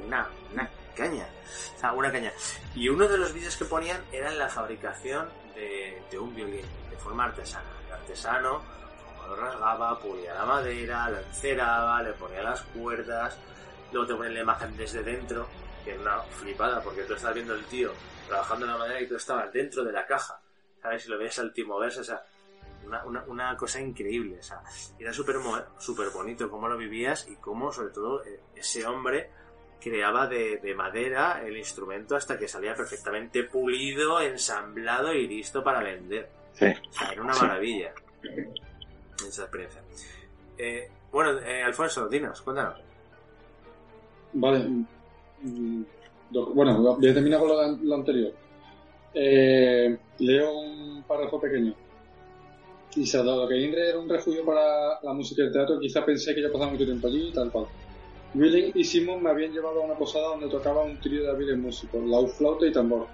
una, 0.05 0.27
una 0.53 0.69
caña. 0.95 1.25
O 1.75 1.79
sea, 1.79 1.91
una 1.93 2.11
caña. 2.11 2.31
Y 2.75 2.87
uno 2.89 3.07
de 3.07 3.17
los 3.17 3.33
vídeos 3.33 3.57
que 3.57 3.65
ponían 3.65 3.97
era 4.11 4.31
la 4.31 4.47
fabricación 4.47 5.27
de, 5.55 6.01
de 6.09 6.19
un 6.19 6.33
violín 6.35 6.65
de 6.89 6.97
forma 6.97 7.25
artesana. 7.25 7.65
El 7.87 7.93
artesano 7.93 8.61
lo 9.27 9.35
rasgaba, 9.35 9.99
pulía 9.99 10.33
la 10.33 10.45
madera, 10.45 11.09
lo 11.09 11.17
enceraba, 11.19 12.01
le 12.01 12.13
ponía 12.13 12.41
las 12.43 12.61
cuerdas, 12.61 13.37
luego 13.91 14.07
te 14.07 14.15
ponen 14.15 14.33
la 14.33 14.41
imagen 14.41 14.75
desde 14.75 15.03
dentro, 15.03 15.47
que 15.83 15.93
es 15.93 15.99
una 15.99 16.19
flipada, 16.21 16.81
porque 16.81 17.03
tú 17.03 17.13
estás 17.13 17.33
viendo 17.33 17.53
el 17.53 17.65
tío 17.65 17.91
trabajando 18.27 18.65
en 18.65 18.71
la 18.71 18.77
madera 18.77 19.01
y 19.01 19.07
tú 19.07 19.15
estabas 19.15 19.51
dentro 19.51 19.83
de 19.83 19.91
la 19.91 20.05
caja, 20.05 20.39
¿sabes? 20.81 21.05
Y 21.05 21.09
lo 21.09 21.17
ves 21.17 21.39
al 21.39 21.53
tío 21.53 21.65
moverse, 21.67 22.01
o 22.01 22.03
sea, 22.03 22.23
una, 22.85 23.03
una, 23.05 23.23
una 23.23 23.57
cosa 23.57 23.79
increíble. 23.79 24.39
O 24.39 24.43
sea, 24.43 24.61
era 24.99 25.13
súper 25.13 25.37
super 25.77 26.09
bonito 26.09 26.49
cómo 26.49 26.67
lo 26.67 26.77
vivías 26.77 27.27
y 27.27 27.35
cómo, 27.37 27.71
sobre 27.71 27.93
todo, 27.93 28.23
eh, 28.25 28.41
ese 28.55 28.85
hombre 28.85 29.31
creaba 29.79 30.27
de, 30.27 30.57
de, 30.57 30.73
madera 30.73 31.41
el 31.45 31.55
instrumento 31.55 32.15
hasta 32.15 32.37
que 32.37 32.47
salía 32.47 32.75
perfectamente 32.75 33.43
pulido, 33.43 34.19
ensamblado 34.19 35.13
y 35.13 35.27
listo 35.27 35.63
para 35.63 35.81
vender. 35.81 36.29
Sí. 36.53 36.65
O 36.65 36.93
sea, 36.93 37.11
era 37.11 37.21
una 37.21 37.35
maravilla 37.35 37.93
esa 39.25 39.43
experiencia. 39.43 39.81
Eh, 40.57 40.89
bueno, 41.11 41.39
eh, 41.39 41.63
Alfonso, 41.63 42.07
dinos, 42.07 42.41
cuéntanos. 42.41 42.79
Vale. 44.33 44.59
Mm, 45.43 45.83
Bueno, 46.53 46.97
voy 46.97 47.09
a 47.09 47.13
terminar 47.13 47.39
con 47.39 47.49
lo, 47.87 47.95
anterior. 47.95 48.33
Eh, 49.13 49.97
leo 50.19 50.59
un 50.59 51.03
párrafo 51.07 51.39
pequeño. 51.39 51.73
Quizá 52.89 53.23
dado 53.23 53.47
que 53.47 53.59
Indre 53.59 53.89
era 53.89 53.99
un 53.99 54.09
refugio 54.09 54.45
para 54.45 54.99
la 55.01 55.13
música 55.13 55.41
y 55.41 55.45
el 55.45 55.53
teatro, 55.53 55.79
quizá 55.79 56.03
pensé 56.05 56.35
que 56.35 56.41
yo 56.41 56.51
pasaba 56.51 56.71
mucho 56.71 56.85
tiempo 56.85 57.07
allí 57.07 57.29
y 57.29 57.31
tal 57.31 57.51
cual. 57.51 57.67
Willing 58.33 58.71
y 58.75 58.83
Simon 58.83 59.23
me 59.23 59.29
habían 59.29 59.51
llevado 59.53 59.81
a 59.81 59.85
una 59.85 59.95
posada 59.95 60.29
donde 60.29 60.49
tocaba 60.49 60.83
un 60.83 60.99
trío 60.99 61.23
de 61.23 61.29
hábiles 61.29 61.57
músicos, 61.57 62.03
laúd, 62.05 62.27
flauta 62.29 62.65
y 62.65 62.71
tambor. 62.71 63.07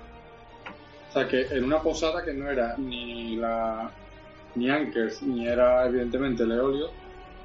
O 1.10 1.14
sea 1.14 1.28
que 1.28 1.42
en 1.52 1.66
una 1.66 1.82
posada 1.82 2.24
que 2.24 2.34
no 2.34 2.50
era 2.50 2.76
ni 2.78 3.36
la 3.36 3.92
ni 4.56 4.70
Ankers, 4.70 5.22
ni 5.22 5.48
era 5.48 5.86
evidentemente 5.88 6.46
Leolio, 6.46 6.90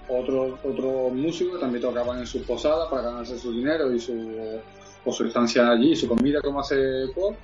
otros 0.09 0.59
otro 0.65 1.11
músicos 1.11 1.61
también 1.61 1.83
tocaban 1.83 2.19
en 2.19 2.27
sus 2.27 2.43
posadas 2.43 2.89
para 2.89 3.03
ganarse 3.03 3.39
su 3.39 3.53
dinero 3.53 3.93
y 3.93 4.01
su, 4.01 4.61
o 5.05 5.13
su 5.13 5.25
estancia 5.25 5.71
allí, 5.71 5.95
su 5.95 6.09
comida 6.09 6.41
como 6.41 6.61
hace 6.61 6.77
Paul, 7.15 7.37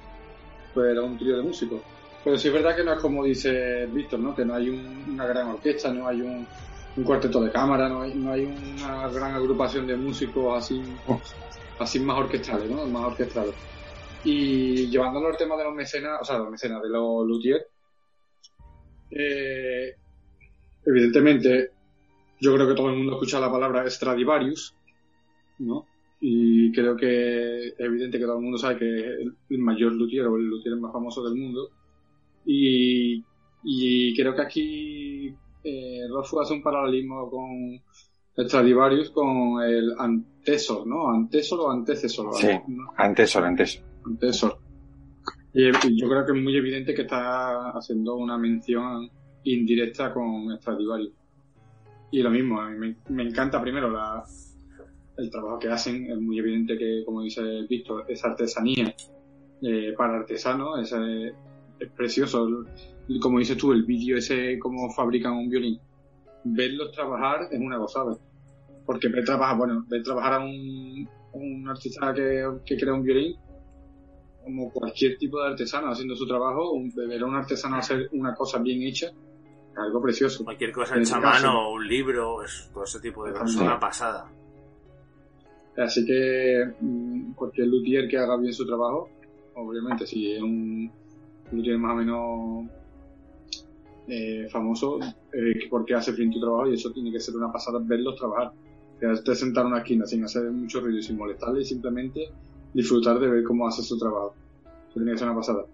pues 0.72 0.92
era 0.92 1.02
un 1.02 1.18
trío 1.18 1.36
de 1.36 1.42
músicos. 1.42 1.80
Pero 2.22 2.38
sí 2.38 2.48
es 2.48 2.54
verdad 2.54 2.74
que 2.74 2.84
no 2.84 2.94
es 2.94 3.00
como 3.00 3.24
dice 3.24 3.86
Víctor, 3.86 4.20
¿no? 4.20 4.34
que 4.34 4.44
no 4.44 4.54
hay 4.54 4.70
un, 4.70 5.04
una 5.12 5.26
gran 5.26 5.48
orquesta, 5.48 5.92
no 5.92 6.08
hay 6.08 6.22
un, 6.22 6.46
un, 6.96 7.04
cuarteto 7.04 7.42
de 7.42 7.50
cámara, 7.50 7.88
no 7.88 8.02
hay, 8.02 8.14
no 8.14 8.32
hay 8.32 8.44
una 8.44 9.08
gran 9.08 9.34
agrupación 9.34 9.86
de 9.86 9.96
músicos 9.96 10.56
así, 10.56 10.82
así 11.78 12.00
más 12.00 12.18
orquestales, 12.18 12.70
¿no? 12.70 12.86
Más 12.86 13.04
orquestales. 13.04 13.54
Y 14.24 14.88
llevándolo 14.88 15.28
al 15.28 15.36
tema 15.36 15.54
de 15.56 15.64
los 15.64 15.74
mecenas, 15.74 16.18
o 16.22 16.24
sea, 16.24 16.38
los 16.38 16.50
mecenas, 16.50 16.82
de 16.82 16.88
los 16.88 17.26
luthiers, 17.26 17.66
eh, 19.10 19.94
evidentemente, 20.86 21.70
yo 22.44 22.54
creo 22.54 22.68
que 22.68 22.74
todo 22.74 22.90
el 22.90 22.96
mundo 22.96 23.14
escucha 23.14 23.40
la 23.40 23.50
palabra 23.50 23.88
Stradivarius, 23.88 24.74
¿no? 25.60 25.86
Y 26.20 26.70
creo 26.72 26.94
que 26.94 27.68
es 27.68 27.74
evidente 27.78 28.18
que 28.18 28.24
todo 28.24 28.36
el 28.36 28.42
mundo 28.42 28.58
sabe 28.58 28.78
que 28.78 28.98
es 28.98 29.28
el 29.48 29.58
mayor 29.58 29.92
luthier 29.92 30.26
o 30.26 30.36
el 30.36 30.44
luthier 30.44 30.76
más 30.76 30.92
famoso 30.92 31.24
del 31.24 31.36
mundo. 31.36 31.70
Y, 32.44 33.24
y 33.62 34.14
creo 34.14 34.34
que 34.34 34.42
aquí 34.42 35.34
eh, 35.64 36.00
hace 36.40 36.54
un 36.54 36.62
paralelismo 36.62 37.30
con 37.30 37.80
Stradivarius 38.46 39.10
con 39.10 39.62
el 39.62 39.94
Antesor, 39.98 40.86
¿no? 40.86 41.08
Antesor 41.08 41.60
o 41.60 41.70
Antecesor. 41.70 42.34
Sí, 42.34 42.48
¿no? 42.68 42.92
Antesor, 42.96 43.44
Antesor. 43.44 43.82
Antesor. 44.04 44.58
Y 45.54 45.70
yo 45.98 46.08
creo 46.08 46.26
que 46.26 46.32
es 46.32 46.42
muy 46.42 46.56
evidente 46.56 46.94
que 46.94 47.02
está 47.02 47.70
haciendo 47.70 48.16
una 48.16 48.36
mención 48.36 49.08
indirecta 49.44 50.12
con 50.12 50.54
Stradivarius. 50.58 51.23
Y 52.14 52.22
lo 52.22 52.30
mismo, 52.30 52.60
a 52.60 52.70
mí 52.70 52.94
me, 53.08 53.22
encanta 53.24 53.60
primero 53.60 53.90
la, 53.90 54.22
el 55.18 55.30
trabajo 55.30 55.58
que 55.58 55.66
hacen, 55.66 56.08
es 56.08 56.16
muy 56.20 56.38
evidente 56.38 56.78
que, 56.78 57.02
como 57.04 57.22
dice 57.22 57.42
Víctor, 57.68 58.04
es 58.08 58.24
artesanía 58.24 58.94
eh, 59.62 59.92
para 59.98 60.18
artesanos, 60.18 60.80
es, 60.80 60.92
es, 61.80 61.90
precioso. 61.90 62.66
Como 63.20 63.40
dices 63.40 63.56
tú, 63.56 63.72
el 63.72 63.82
vídeo 63.82 64.16
ese, 64.16 64.60
cómo 64.60 64.92
fabrican 64.92 65.32
un 65.32 65.48
violín. 65.48 65.80
Verlos 66.44 66.92
trabajar 66.92 67.48
es 67.50 67.58
una 67.58 67.78
gozada. 67.78 68.16
Porque 68.86 69.08
ver 69.08 69.24
trabajar, 69.24 69.58
bueno, 69.58 69.84
ver 69.88 70.04
trabajar 70.04 70.34
a 70.34 70.44
un, 70.44 71.08
un 71.32 71.68
artista 71.68 72.14
que, 72.14 72.48
que 72.64 72.76
crea 72.76 72.94
un 72.94 73.02
violín 73.02 73.36
como 74.44 74.70
cualquier 74.70 75.18
tipo 75.18 75.40
de 75.40 75.48
artesano 75.48 75.90
haciendo 75.90 76.14
su 76.14 76.28
trabajo, 76.28 76.80
ver 76.94 77.22
a 77.22 77.26
un 77.26 77.34
artesano 77.34 77.74
hacer 77.74 78.08
una 78.12 78.36
cosa 78.36 78.60
bien 78.60 78.82
hecha, 78.82 79.10
algo 79.76 80.02
precioso. 80.02 80.44
Cualquier 80.44 80.72
cosa 80.72 80.98
hecha 80.98 81.16
a 81.16 81.20
mano, 81.20 81.72
un 81.72 81.86
libro, 81.86 82.42
es, 82.42 82.70
todo 82.72 82.84
ese 82.84 83.01
tipo 83.01 83.24
de 83.24 83.32
cosas, 83.32 83.56
una 83.56 83.78
pasada. 83.78 84.30
Así 85.76 86.05
que 86.06 86.72
cualquier 87.34 87.66
luthier 87.66 88.09
que 88.09 88.16
haga 88.16 88.36
bien 88.36 88.52
su 88.52 88.64
trabajo, 88.64 89.10
obviamente 89.56 90.06
si 90.06 90.32
es 90.32 90.42
un 90.42 90.90
luthier 91.51 91.78
más 91.78 91.92
o 91.92 91.96
menos 91.96 92.70
eh, 94.06 94.46
famoso, 94.51 95.01
eh, 95.32 95.66
porque 95.68 95.94
hace 95.94 96.12
bien 96.12 96.30
tu 96.30 96.40
trabajo 96.40 96.68
y 96.68 96.74
eso 96.74 96.92
tiene 96.92 97.10
que 97.10 97.18
ser 97.18 97.36
una 97.36 97.51
pasada 97.51 97.80
verlos 97.82 98.16
trabajar. 98.16 98.52
Quedarte 99.01 99.34
sentado 99.34 99.66
en 99.66 99.72
una 99.72 99.82
esquina 99.82 100.06
sin 100.06 100.22
hacer 100.22 100.51
mucho 100.52 100.80
ruido 100.80 100.98
y 100.98 101.02
sin 101.02 101.16
molestarle 101.16 101.62
y 101.62 101.64
simplemente 101.64 102.28
disfrutar 102.72 103.18
de 103.18 103.28
ver 103.28 103.42
cómo 103.42 103.66
hace 103.66 103.82
su 103.82 103.98
trabajo. 103.98 104.34
Eso 104.64 104.94
tiene 104.94 105.12
que 105.12 105.18
ser 105.18 105.28
una 105.28 105.36
pasada. 105.36 105.64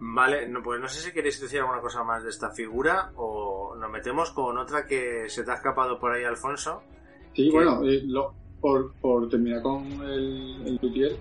Vale, 0.00 0.48
no, 0.48 0.62
pues 0.62 0.80
no 0.80 0.88
sé 0.88 1.00
si 1.00 1.12
queréis 1.12 1.40
decir 1.40 1.58
alguna 1.58 1.80
cosa 1.80 2.04
más 2.04 2.22
de 2.22 2.30
esta 2.30 2.50
figura 2.50 3.10
o 3.16 3.74
nos 3.76 3.90
metemos 3.90 4.30
con 4.30 4.56
otra 4.56 4.86
que 4.86 5.28
se 5.28 5.42
te 5.42 5.50
ha 5.50 5.54
escapado 5.54 5.98
por 5.98 6.12
ahí, 6.12 6.24
Alfonso. 6.24 6.82
Sí, 7.34 7.48
que... 7.48 7.56
bueno, 7.56 7.82
eh, 7.84 8.02
lo, 8.04 8.32
por, 8.60 8.92
por, 9.00 9.28
terminar 9.28 9.60
con 9.62 9.84
el, 10.02 10.62
el 10.66 10.78
luthier, 10.80 11.16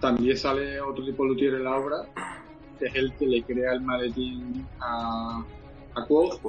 también 0.00 0.36
sale 0.36 0.80
otro 0.80 1.04
tipo 1.04 1.22
de 1.22 1.28
luthier 1.28 1.54
en 1.54 1.64
la 1.64 1.76
obra, 1.76 1.96
que 2.78 2.86
es 2.86 2.94
el 2.96 3.14
que 3.14 3.26
le 3.26 3.42
crea 3.44 3.72
el 3.74 3.82
maletín 3.82 4.66
a, 4.80 5.44
a 5.94 6.06
Quoth. 6.06 6.40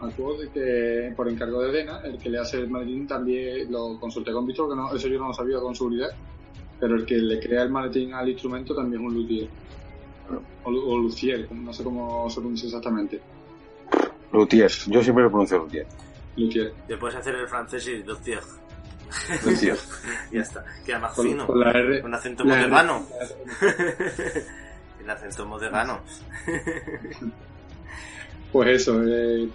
A 0.00 0.08
Quoth, 0.10 0.52
que 0.52 1.12
por 1.16 1.28
encargo 1.28 1.62
de 1.62 1.72
Dena, 1.72 2.00
el 2.00 2.18
que 2.18 2.30
le 2.30 2.38
hace 2.38 2.58
el 2.58 2.70
maletín 2.70 3.06
también 3.06 3.70
lo 3.70 3.98
consulté 4.00 4.32
con 4.32 4.46
Víctor, 4.46 4.70
que 4.70 4.76
no, 4.76 4.92
eso 4.92 5.06
yo 5.06 5.20
no 5.20 5.28
lo 5.28 5.34
sabía 5.34 5.60
con 5.60 5.74
seguridad, 5.74 6.10
pero 6.80 6.96
el 6.96 7.06
que 7.06 7.16
le 7.16 7.38
crea 7.38 7.62
el 7.62 7.70
maletín 7.70 8.12
al 8.12 8.28
instrumento 8.28 8.74
también 8.74 9.02
es 9.02 9.08
un 9.08 9.14
luthier. 9.14 9.48
O, 10.64 10.70
o 10.70 10.98
Lucier, 10.98 11.50
no 11.52 11.72
sé 11.72 11.82
cómo 11.84 12.28
se 12.28 12.40
pronuncia 12.40 12.66
exactamente. 12.66 13.20
Luthier, 14.32 14.70
yo 14.88 15.02
siempre 15.02 15.24
lo 15.24 15.30
pronuncio 15.30 15.58
Luthier. 15.58 15.86
Luthier. 16.36 16.72
Te 16.86 16.96
puedes 16.96 17.16
hacer 17.16 17.34
el 17.34 17.48
francés 17.48 17.86
y 17.88 18.02
Luthier. 18.02 18.40
Luthier. 19.44 19.76
ya 20.32 20.40
está. 20.42 20.64
Queda 20.84 20.98
más 20.98 21.14
Con, 21.14 21.26
fino. 21.26 21.46
con 21.46 21.60
la 21.60 21.70
R, 21.70 22.02
Con 22.02 22.14
acento 22.14 22.44
la 22.44 22.56
modegano. 22.56 23.06
R. 23.62 24.44
el 25.00 25.10
acento 25.10 25.46
modegano. 25.46 26.00
pues 28.52 28.68
eso, 28.82 29.02
eh, 29.06 29.48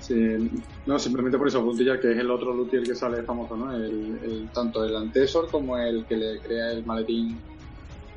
sí, 0.00 0.50
no, 0.86 0.98
simplemente 0.98 1.36
por 1.36 1.48
eso, 1.48 1.62
Puntilla, 1.62 2.00
que 2.00 2.12
es 2.12 2.18
el 2.18 2.30
otro 2.30 2.54
luthier 2.54 2.82
que 2.82 2.94
sale 2.94 3.22
famoso, 3.22 3.56
¿no? 3.56 3.74
El, 3.74 4.18
el, 4.22 4.48
tanto 4.52 4.84
el 4.84 4.96
antesor 4.96 5.50
como 5.50 5.76
el 5.76 6.06
que 6.06 6.16
le 6.16 6.38
crea 6.40 6.70
el 6.72 6.84
maletín, 6.86 7.38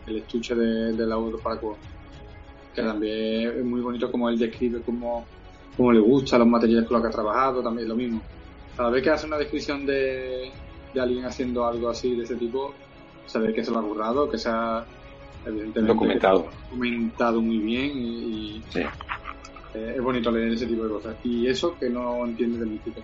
el 0.07 0.17
estuche 0.17 0.55
de, 0.55 0.93
de 0.93 1.05
la 1.05 1.17
para 1.43 1.57
Quo. 1.57 1.77
Que 2.73 2.81
también 2.81 3.59
es 3.59 3.65
muy 3.65 3.81
bonito 3.81 4.09
como 4.11 4.29
él 4.29 4.39
describe 4.39 4.81
cómo, 4.81 5.25
cómo 5.75 5.91
le 5.91 5.99
gusta, 5.99 6.37
los 6.37 6.47
materiales 6.47 6.87
con 6.87 6.95
los 6.95 7.03
que 7.03 7.07
ha 7.09 7.11
trabajado, 7.11 7.61
también 7.61 7.87
lo 7.87 7.95
mismo. 7.95 8.21
Cada 8.77 8.89
vez 8.89 9.03
que 9.03 9.09
hace 9.09 9.27
una 9.27 9.37
descripción 9.37 9.85
de, 9.85 10.51
de 10.93 11.01
alguien 11.01 11.25
haciendo 11.25 11.65
algo 11.65 11.89
así 11.89 12.15
de 12.15 12.23
ese 12.23 12.35
tipo, 12.35 12.73
se 13.25 13.39
ve 13.39 13.53
que 13.53 13.63
se 13.63 13.71
lo 13.71 13.79
ha 13.79 13.83
currado, 13.83 14.29
que 14.29 14.37
se 14.37 14.49
ha 14.49 14.85
evidentemente 15.45 15.93
documentado, 15.93 16.49
documentado 16.69 17.41
muy 17.41 17.57
bien 17.57 17.97
y, 17.97 18.57
y 18.57 18.63
sí. 18.69 18.79
eh, 19.73 19.93
es 19.97 20.01
bonito 20.01 20.31
leer 20.31 20.53
ese 20.53 20.67
tipo 20.67 20.83
de 20.83 20.89
cosas. 20.89 21.15
Y 21.23 21.47
eso 21.47 21.77
que 21.77 21.89
no 21.89 22.25
entiende 22.25 22.59
de 22.59 22.65
música. 22.65 23.01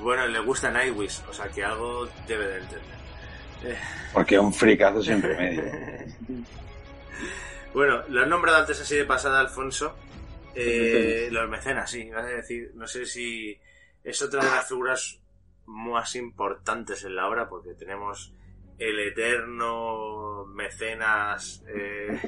Bueno, 0.00 0.26
le 0.28 0.40
gusta 0.40 0.70
Nightwish, 0.70 1.20
o 1.28 1.32
sea 1.32 1.48
que 1.48 1.64
algo 1.64 2.06
debe 2.26 2.46
de 2.46 2.58
entender. 2.58 2.99
Porque 4.12 4.38
un 4.38 4.52
fricazo 4.52 5.02
siempre 5.02 5.36
medio. 5.36 5.64
bueno, 7.74 8.02
lo 8.08 8.22
has 8.22 8.28
nombrado 8.28 8.58
antes 8.58 8.80
así 8.80 8.96
de 8.96 9.04
pasada, 9.04 9.40
Alfonso. 9.40 9.96
Eh, 10.54 11.28
los 11.30 11.48
mecenas, 11.48 11.90
sí, 11.90 12.10
vas 12.10 12.24
a 12.24 12.28
decir, 12.28 12.72
no 12.74 12.86
sé 12.86 13.06
si 13.06 13.58
es 14.02 14.20
otra 14.22 14.44
de 14.44 14.50
las 14.50 14.68
figuras 14.68 15.20
más 15.66 16.16
importantes 16.16 17.04
en 17.04 17.14
la 17.14 17.28
obra 17.28 17.48
porque 17.48 17.74
tenemos 17.74 18.32
el 18.78 18.98
eterno 18.98 20.46
mecenas 20.46 21.62
eh, 21.68 22.20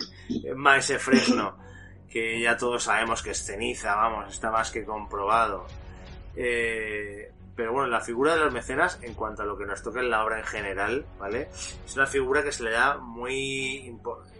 Maese 0.54 0.98
Fresno 0.98 1.58
que 2.12 2.40
ya 2.40 2.56
todos 2.56 2.84
sabemos 2.84 3.22
que 3.22 3.30
es 3.30 3.44
ceniza, 3.44 3.94
vamos, 3.94 4.34
está 4.34 4.50
más 4.50 4.70
que 4.70 4.84
comprobado. 4.84 5.66
Eh, 6.36 7.31
pero 7.54 7.72
bueno, 7.72 7.88
la 7.88 8.00
figura 8.00 8.34
de 8.34 8.40
los 8.40 8.52
mecenas, 8.52 8.98
en 9.02 9.14
cuanto 9.14 9.42
a 9.42 9.46
lo 9.46 9.56
que 9.56 9.66
nos 9.66 9.82
toca 9.82 10.00
en 10.00 10.10
la 10.10 10.24
obra 10.24 10.38
en 10.38 10.44
general, 10.44 11.06
¿vale? 11.18 11.48
Es 11.84 11.94
una 11.96 12.06
figura 12.06 12.42
que 12.42 12.52
se 12.52 12.64
le 12.64 12.70
da 12.70 12.96
muy 12.98 13.98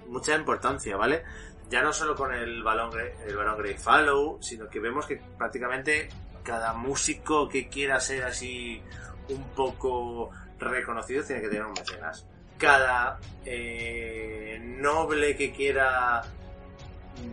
mucha 0.09 0.35
importancia, 0.35 0.97
¿vale? 0.97 1.23
Ya 1.69 1.83
no 1.83 1.93
solo 1.93 2.15
con 2.15 2.33
el 2.33 2.63
balón 2.63 2.91
el 3.27 3.37
balón 3.37 3.59
Grey 3.59 3.77
Fallow, 3.77 4.39
sino 4.43 4.69
que 4.69 4.81
vemos 4.81 5.07
que 5.07 5.21
prácticamente 5.39 6.09
cada 6.43 6.75
músico 6.75 7.49
que 7.49 7.69
quiera 7.69 8.01
ser 8.01 8.25
así 8.25 8.83
un 9.29 9.51
poco 9.51 10.31
reconocido 10.59 11.25
tiene 11.25 11.43
que 11.43 11.49
tener 11.49 11.65
un 11.65 11.73
mecenas. 11.73 12.27
Cada 12.59 13.19
eh, 13.45 14.61
noble 14.63 15.37
que 15.37 15.53
quiera 15.53 16.23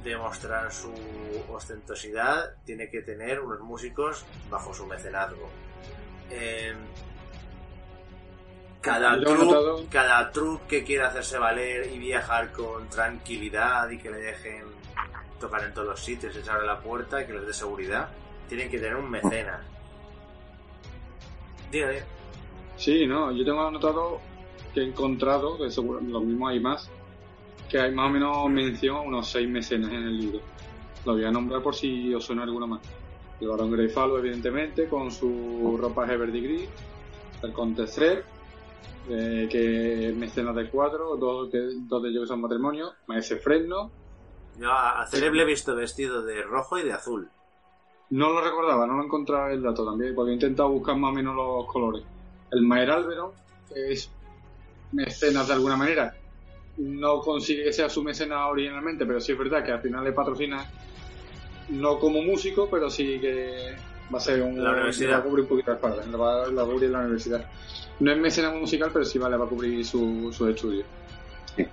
demostrar 0.03 0.71
su 0.71 0.93
ostentosidad, 1.49 2.55
tiene 2.65 2.89
que 2.89 3.01
tener 3.01 3.39
unos 3.39 3.59
músicos 3.61 4.25
bajo 4.49 4.73
su 4.73 4.85
mecenazgo. 4.85 5.49
Eh, 6.31 6.73
cada 8.81 9.15
notado- 9.17 9.85
cada 9.89 10.31
troupe 10.31 10.67
que 10.67 10.83
quiera 10.83 11.07
hacerse 11.09 11.37
valer 11.37 11.91
y 11.93 11.97
viajar 11.99 12.51
con 12.51 12.87
tranquilidad 12.89 13.89
y 13.89 13.97
que 13.97 14.09
le 14.09 14.17
dejen 14.17 14.63
tocar 15.39 15.63
en 15.63 15.73
todos 15.73 15.87
los 15.87 15.99
sitios, 15.99 16.35
echarle 16.35 16.65
la 16.65 16.79
puerta 16.79 17.21
y 17.21 17.25
que 17.25 17.33
les 17.33 17.45
dé 17.47 17.53
seguridad, 17.53 18.09
tienen 18.47 18.69
que 18.69 18.77
tener 18.79 18.95
un 18.95 19.09
mecenas. 19.09 19.61
Diga. 21.71 21.91
Sí, 22.77 23.05
no, 23.05 23.31
yo 23.31 23.43
tengo 23.45 23.67
anotado 23.67 24.19
que 24.73 24.81
he 24.81 24.83
encontrado, 24.85 25.57
que 25.57 25.69
seguro 25.69 25.99
lo 26.01 26.21
mismo 26.21 26.47
hay 26.47 26.59
más, 26.59 26.89
que 27.69 27.79
hay 27.79 27.91
más 27.93 28.07
o 28.07 28.09
menos 28.09 28.49
mención 28.49 28.95
a 28.97 29.01
unos 29.01 29.29
seis 29.29 29.47
mecenas 29.47 29.91
en 29.91 30.03
el 30.03 30.17
libro. 30.17 30.39
Lo 31.05 31.13
voy 31.13 31.25
a 31.25 31.31
nombrar 31.31 31.61
por 31.61 31.75
si 31.75 32.13
os 32.13 32.23
suena 32.25 32.43
alguno 32.43 32.67
más. 32.67 32.81
El 33.39 33.47
varón 33.47 33.71
Greyfalo, 33.71 34.19
evidentemente, 34.19 34.87
con 34.87 35.11
su 35.11 35.77
ropa 35.79 36.11
Everdy 36.11 36.67
El 37.41 37.53
Conte 37.53 37.85
Thread, 37.85 38.19
eh, 39.09 39.47
que 39.49 40.09
es 40.09 40.15
mecenas 40.15 40.55
de 40.55 40.69
cuatro, 40.69 41.15
dos, 41.15 41.49
que, 41.49 41.57
dos 41.87 42.03
de 42.03 42.09
ellos 42.09 42.23
que 42.23 42.27
son 42.27 42.41
matrimonio, 42.41 42.93
Maese 43.07 43.37
Fresno. 43.37 43.91
Yo 44.59 44.71
a 44.71 45.07
le 45.11 45.41
he 45.41 45.45
visto 45.45 45.75
vestido 45.75 46.21
de 46.21 46.41
rojo 46.43 46.77
y 46.77 46.83
de 46.83 46.93
azul. 46.93 47.29
No 48.09 48.31
lo 48.31 48.41
recordaba, 48.41 48.85
no 48.87 48.97
lo 48.97 49.03
encontraba 49.03 49.51
el 49.51 49.61
dato 49.61 49.85
también, 49.85 50.13
porque 50.13 50.31
he 50.31 50.33
intentado 50.33 50.69
buscar 50.69 50.97
más 50.97 51.11
o 51.11 51.15
menos 51.15 51.35
los 51.35 51.65
colores. 51.67 52.03
El 52.51 52.63
Maer 52.63 52.91
Álvaro, 52.91 53.33
que 53.71 53.93
es 53.93 54.11
mecenas 54.91 55.47
de 55.47 55.53
alguna 55.53 55.77
manera, 55.77 56.15
no 56.77 57.19
consigue 57.19 57.65
que 57.65 57.73
sea 57.73 57.89
su 57.89 58.03
mecenas 58.03 58.47
originalmente, 58.49 59.05
pero 59.05 59.19
sí 59.19 59.31
es 59.31 59.37
verdad 59.37 59.63
que 59.63 59.71
al 59.71 59.81
final 59.81 60.03
le 60.03 60.11
patrocina, 60.11 60.65
no 61.69 61.99
como 61.99 62.21
músico, 62.21 62.69
pero 62.69 62.89
sí 62.89 63.19
que 63.19 63.75
va 64.13 64.17
a 64.17 64.21
ser 64.21 64.41
un. 64.41 64.61
La 64.63 64.71
universidad. 64.71 65.13
va 65.13 65.17
a 65.17 65.23
cubrir 65.23 65.43
un 65.43 65.49
poquito 65.49 65.71
la 65.71 65.75
espalda, 65.77 66.05
le 66.05 66.17
va, 66.17 66.47
le 66.47 66.53
va 66.55 66.63
a 66.63 66.65
cubrir 66.65 66.89
la 66.89 66.99
universidad. 66.99 67.45
No 67.99 68.11
es 68.11 68.17
mecenas 68.17 68.55
musical, 68.55 68.89
pero 68.93 69.05
sí 69.05 69.19
va, 69.19 69.29
le 69.29 69.37
va 69.37 69.45
a 69.45 69.49
cubrir 69.49 69.85
su- 69.85 70.31
sus 70.31 70.49
estudios. 70.49 70.85
Sí. 71.55 71.65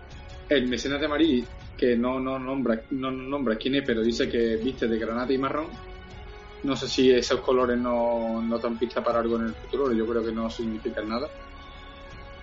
El 0.48 0.66
mecenas 0.68 1.00
de 1.00 1.08
Marí, 1.08 1.44
que 1.76 1.96
no, 1.96 2.18
no, 2.20 2.38
nombra, 2.38 2.80
no 2.90 3.10
nombra 3.10 3.56
quién 3.56 3.76
es, 3.76 3.84
pero 3.86 4.02
dice 4.02 4.28
que 4.28 4.56
viste 4.56 4.86
de 4.88 4.98
granate 4.98 5.34
y 5.34 5.38
marrón. 5.38 5.66
No 6.64 6.74
sé 6.74 6.88
si 6.88 7.10
esos 7.12 7.40
colores 7.40 7.78
no, 7.78 8.42
no 8.42 8.58
dan 8.58 8.78
pista 8.78 9.02
para 9.04 9.20
algo 9.20 9.36
en 9.36 9.46
el 9.46 9.54
futuro, 9.54 9.92
yo 9.92 10.06
creo 10.06 10.24
que 10.24 10.32
no 10.32 10.50
significan 10.50 11.08
nada. 11.08 11.28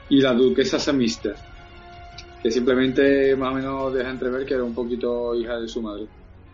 Y 0.09 0.21
la 0.21 0.33
duquesa 0.33 0.79
Samista, 0.79 1.33
que 2.41 2.51
simplemente 2.51 3.35
más 3.35 3.51
o 3.51 3.55
menos 3.55 3.93
deja 3.93 4.09
entrever 4.11 4.45
que 4.45 4.53
era 4.53 4.63
un 4.63 4.73
poquito 4.75 5.35
hija 5.35 5.59
de 5.59 5.67
su 5.67 5.81
madre. 5.81 6.07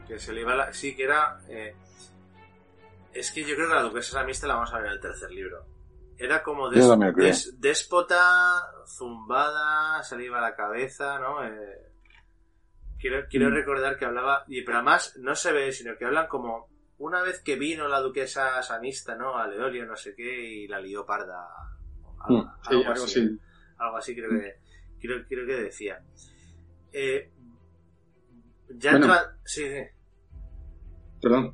Que 0.10 0.20
se 0.20 0.34
le 0.34 0.42
iba 0.42 0.56
la... 0.56 0.74
Sí, 0.74 0.94
que 0.96 1.04
era... 1.04 1.40
eh, 1.48 1.74
Es 3.14 3.32
que 3.32 3.44
yo 3.44 3.56
creo 3.56 3.70
que 3.70 3.76
la 3.76 3.82
duquesa 3.84 4.12
Samista 4.20 4.46
la 4.48 4.56
vamos 4.56 4.74
a 4.74 4.78
ver 4.80 4.88
en 4.88 4.92
el 4.94 5.00
tercer 5.00 5.32
libro. 5.32 5.66
Era 6.18 6.44
como 6.44 6.70
des- 6.70 7.60
déspota, 7.62 8.62
zumbada, 8.88 10.04
se 10.04 10.18
le 10.18 10.26
iba 10.26 10.42
la 10.42 10.54
cabeza, 10.56 11.18
¿no? 11.20 11.46
Eh, 11.46 11.92
quiero 13.00 13.26
quiero 13.30 13.50
Mm. 13.50 13.54
recordar 13.54 13.98
que 13.98 14.04
hablaba... 14.06 14.44
Y, 14.48 14.64
pero 14.64 14.78
además 14.80 15.16
no 15.18 15.34
se 15.36 15.52
ve, 15.54 15.72
sino 15.72 15.96
que 15.98 16.06
hablan 16.06 16.28
como... 16.28 16.68
Una 16.98 17.22
vez 17.22 17.42
que 17.42 17.56
vino 17.56 17.88
la 17.88 18.02
duquesa 18.02 18.62
Samista, 18.62 19.16
¿no? 19.16 19.38
A 19.38 19.48
Leolio, 19.48 19.86
no 19.86 19.96
sé 19.96 20.14
qué, 20.16 20.24
y 20.44 20.68
la 20.68 20.82
lió 20.82 21.06
parda. 21.06 21.48
Algo, 22.26 22.44
Mm. 22.44 22.52
Sí, 22.68 22.76
algo 22.76 22.92
algo 22.92 23.04
así. 23.06 23.40
Algo 23.78 23.96
así 23.98 24.14
creo 24.16 24.30
que, 24.32 24.56
creo, 25.00 25.24
creo 25.30 25.46
que 25.48 25.56
decía. 25.64 26.04
Eh, 26.92 27.32
ya 28.70 28.92
Bueno. 28.92 29.06
entra... 29.06 29.38
Sí, 29.46 29.64
sí. 29.70 29.82
Perdón. 31.22 31.54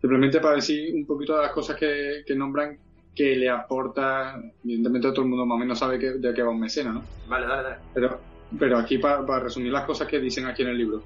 Simplemente 0.00 0.40
para 0.40 0.56
decir 0.56 0.94
un 0.94 1.06
poquito 1.06 1.36
de 1.36 1.42
las 1.42 1.52
cosas 1.52 1.76
que, 1.76 2.22
que 2.26 2.34
nombran 2.34 2.78
que 3.14 3.36
le 3.36 3.48
aporta, 3.48 4.40
evidentemente 4.64 5.10
todo 5.10 5.22
el 5.22 5.28
mundo 5.28 5.46
más 5.46 5.56
o 5.56 5.58
menos 5.58 5.78
sabe 5.78 5.98
que, 5.98 6.12
de 6.12 6.34
qué 6.34 6.42
va 6.42 6.50
un 6.50 6.60
mecena, 6.60 6.92
¿no? 6.92 7.04
Vale, 7.28 7.46
dale. 7.46 7.76
Pero, 7.92 8.20
pero 8.58 8.78
aquí 8.78 8.98
para, 8.98 9.24
para 9.26 9.44
resumir 9.44 9.70
las 9.70 9.84
cosas 9.84 10.08
que 10.08 10.18
dicen 10.18 10.46
aquí 10.46 10.62
en 10.62 10.68
el 10.68 10.78
libro. 10.78 11.02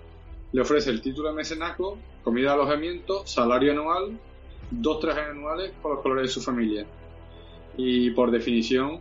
Le 0.53 0.61
ofrece 0.61 0.91
el 0.91 1.03
título 1.03 1.31
de 1.31 1.35
mecenazgo, 1.35 1.99
comida, 2.23 2.53
alojamiento, 2.53 3.27
salario 3.27 3.73
anual, 3.73 4.19
dos 4.71 5.01
trajes 5.01 5.29
anuales 5.29 5.73
con 5.83 5.93
los 5.93 6.03
colores 6.03 6.29
de 6.29 6.29
su 6.29 6.41
familia. 6.41 6.87
Y 7.77 8.11
por 8.11 8.31
definición, 8.31 9.01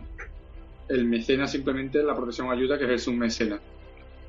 el 0.88 1.06
mecenas 1.06 1.52
simplemente 1.52 2.02
la 2.02 2.14
protección 2.14 2.50
ayuda 2.50 2.78
que 2.78 2.92
es 2.92 3.06
un 3.06 3.18
mecenas, 3.18 3.60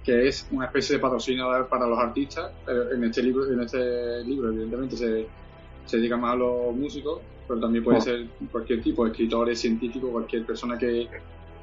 que 0.07 0.25
es 0.29 0.47
una 0.51 0.67
especie 0.67 0.95
de 0.95 1.01
patrocinador 1.01 1.67
para 1.67 1.85
los 1.85 1.99
artistas. 1.99 2.49
En 2.65 3.03
este 3.03 3.21
libro, 3.21 3.51
en 3.51 3.59
este 3.59 4.23
libro 4.23 4.47
evidentemente 4.47 4.95
se, 4.95 5.27
se 5.83 5.97
dedica 5.97 6.15
más 6.15 6.31
a 6.31 6.37
los 6.37 6.73
músicos, 6.73 7.19
pero 7.45 7.59
también 7.59 7.83
puede 7.83 7.97
Oh. 7.97 8.01
ser 8.01 8.25
cualquier 8.49 8.81
tipo, 8.81 9.05
escritores, 9.05 9.59
científicos, 9.59 10.09
cualquier 10.09 10.45
persona 10.45 10.77
que, 10.77 11.09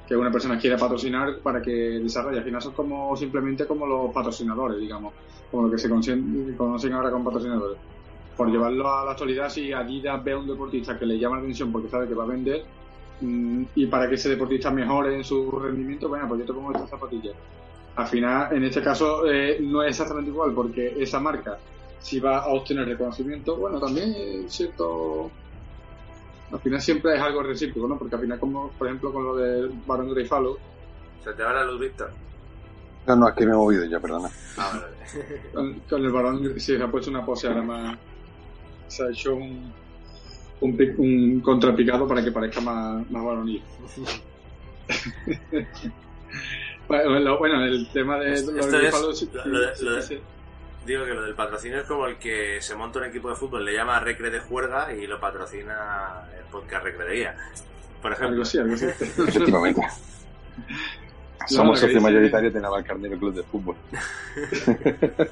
que 0.07 0.15
una 0.15 0.31
persona 0.31 0.59
quiera 0.59 0.77
patrocinar 0.77 1.39
para 1.39 1.62
que 1.62 1.71
desarrolle. 1.71 2.37
Al 2.37 2.45
final 2.45 2.61
son 2.61 2.75
como 2.75 3.16
simplemente 3.16 3.66
como 3.66 3.87
los 3.87 4.12
patrocinadores, 4.12 4.79
digamos, 4.79 5.15
como 5.51 5.62
lo 5.62 5.71
que 5.71 5.79
se 5.79 5.89
conocen, 5.89 6.93
ahora 6.93 7.11
como 7.11 7.25
patrocinadores. 7.25 7.79
Por 8.37 8.51
llevarlo 8.51 8.93
a 8.93 9.07
la 9.07 9.12
actualidad, 9.12 9.49
si 9.49 9.73
Adidas 9.73 10.23
ve 10.23 10.33
a 10.33 10.39
un 10.39 10.47
deportista 10.47 10.99
que 10.99 11.07
le 11.07 11.19
llama 11.19 11.37
la 11.37 11.43
atención 11.45 11.73
porque 11.73 11.89
sabe 11.89 12.07
que 12.07 12.15
va 12.15 12.25
a 12.25 12.27
vender 12.27 12.62
mm, 13.23 13.62
y 13.75 13.87
para 13.87 14.07
que 14.07 14.16
ese 14.16 14.29
deportista 14.29 14.71
mejore 14.71 15.16
en 15.16 15.25
su 15.25 15.51
rendimiento, 15.51 16.11
bueno, 16.11 16.29
pues 16.29 16.41
yo 16.41 16.47
te 16.47 16.53
pongo 16.53 16.73
estas 16.73 16.91
zapatillas. 16.91 17.35
Al 17.97 18.07
final, 18.09 18.53
en 18.57 18.65
este 18.65 18.83
caso, 18.83 19.31
eh, 19.31 19.59
no 19.61 19.83
es 19.83 19.91
exactamente 19.91 20.31
igual 20.31 20.53
porque 20.53 20.97
esa 20.99 21.21
marca, 21.21 21.59
si 22.01 22.19
va 22.19 22.39
a 22.39 22.49
obtener 22.49 22.87
reconocimiento, 22.87 23.57
bueno, 23.57 23.79
también 23.79 24.15
es 24.45 24.53
cierto. 24.53 25.31
Al 26.51 26.61
final 26.61 26.81
siempre 26.81 27.15
es 27.15 27.21
algo 27.21 27.43
recíproco, 27.43 27.89
¿no? 27.89 27.99
Porque 27.99 28.16
al 28.16 28.21
final, 28.23 28.39
como 28.39 28.71
por 28.71 28.87
ejemplo 28.89 29.12
con 29.12 29.25
lo 29.25 29.37
del 29.37 29.71
Barón 29.87 30.11
Greyfalo, 30.11 30.59
Se 31.23 31.33
te 31.33 31.43
va 31.43 31.55
la 31.55 31.65
luz, 31.65 31.81
Víctor. 31.81 32.11
No, 33.07 33.16
no, 33.16 33.29
es 33.29 33.35
que 33.35 33.47
me 33.47 33.53
he 33.53 33.57
movido 33.57 33.85
ya, 33.85 34.01
perdona. 34.01 34.29
Ah, 34.57 34.71
vale. 34.73 34.97
con, 35.53 35.81
con 35.89 36.05
el 36.05 36.12
Barón 36.12 36.61
sí, 36.61 36.77
se 36.77 36.83
ha 36.83 36.91
puesto 36.91 37.11
una 37.11 37.25
pose 37.25 37.47
ahora 37.47 37.62
más. 37.62 37.99
Se 38.89 39.05
ha 39.05 39.11
hecho 39.11 39.35
un, 39.37 39.73
un, 40.61 40.95
un 40.99 41.41
contrapicado 41.41 42.07
para 42.09 42.25
que 42.25 42.33
parezca 42.33 42.61
más, 42.61 43.09
más 43.11 43.25
varonil. 43.25 43.62
bueno, 46.89 47.39
bueno, 47.39 47.65
el 47.65 47.89
tema 47.93 48.19
de 48.19 48.32
Esto- 48.35 48.52
los 48.52 48.66
es- 48.66 49.19
sí, 49.19 49.28
lo- 49.32 49.44
lo 49.47 49.61
de- 49.61 49.77
sí, 49.77 49.85
lo 49.85 49.93
de- 49.97 50.02
sí. 50.02 50.19
Digo 50.86 51.05
que 51.06 51.15
lo 51.15 51.23
del 51.23 51.35
patrocinio 51.35 51.78
es 51.81 51.86
como 51.86 52.06
el 52.06 52.16
que 52.16 52.61
se 52.61 52.74
monta 52.74 52.98
un 52.98 53.06
equipo 53.06 53.31
de 53.31 53.36
fútbol, 53.36 53.65
le 53.65 53.73
llama 53.73 53.98
Recre 54.01 54.31
de 54.31 54.40
Juerga 54.40 54.93
y 54.94 55.06
lo 55.06 55.19
patrocina 55.19 56.24
el 56.39 56.44
podcast 56.51 56.85
Recre 56.85 57.05
de 57.06 57.15
Guía. 57.16 57.36
Por 58.02 58.12
ejemplo. 58.12 58.28
Algo 58.32 58.43
así, 58.43 58.59
algo 58.59 58.74
así. 58.74 58.85
Efectivamente. 59.28 59.81
Somos 61.48 61.81
que 61.81 61.86
socio 61.86 62.01
mayoritario 62.01 62.51
de 62.51 62.61
Navalcarnero 62.61 63.19
Club 63.19 63.35
de 63.35 63.43
Fútbol. 63.44 63.77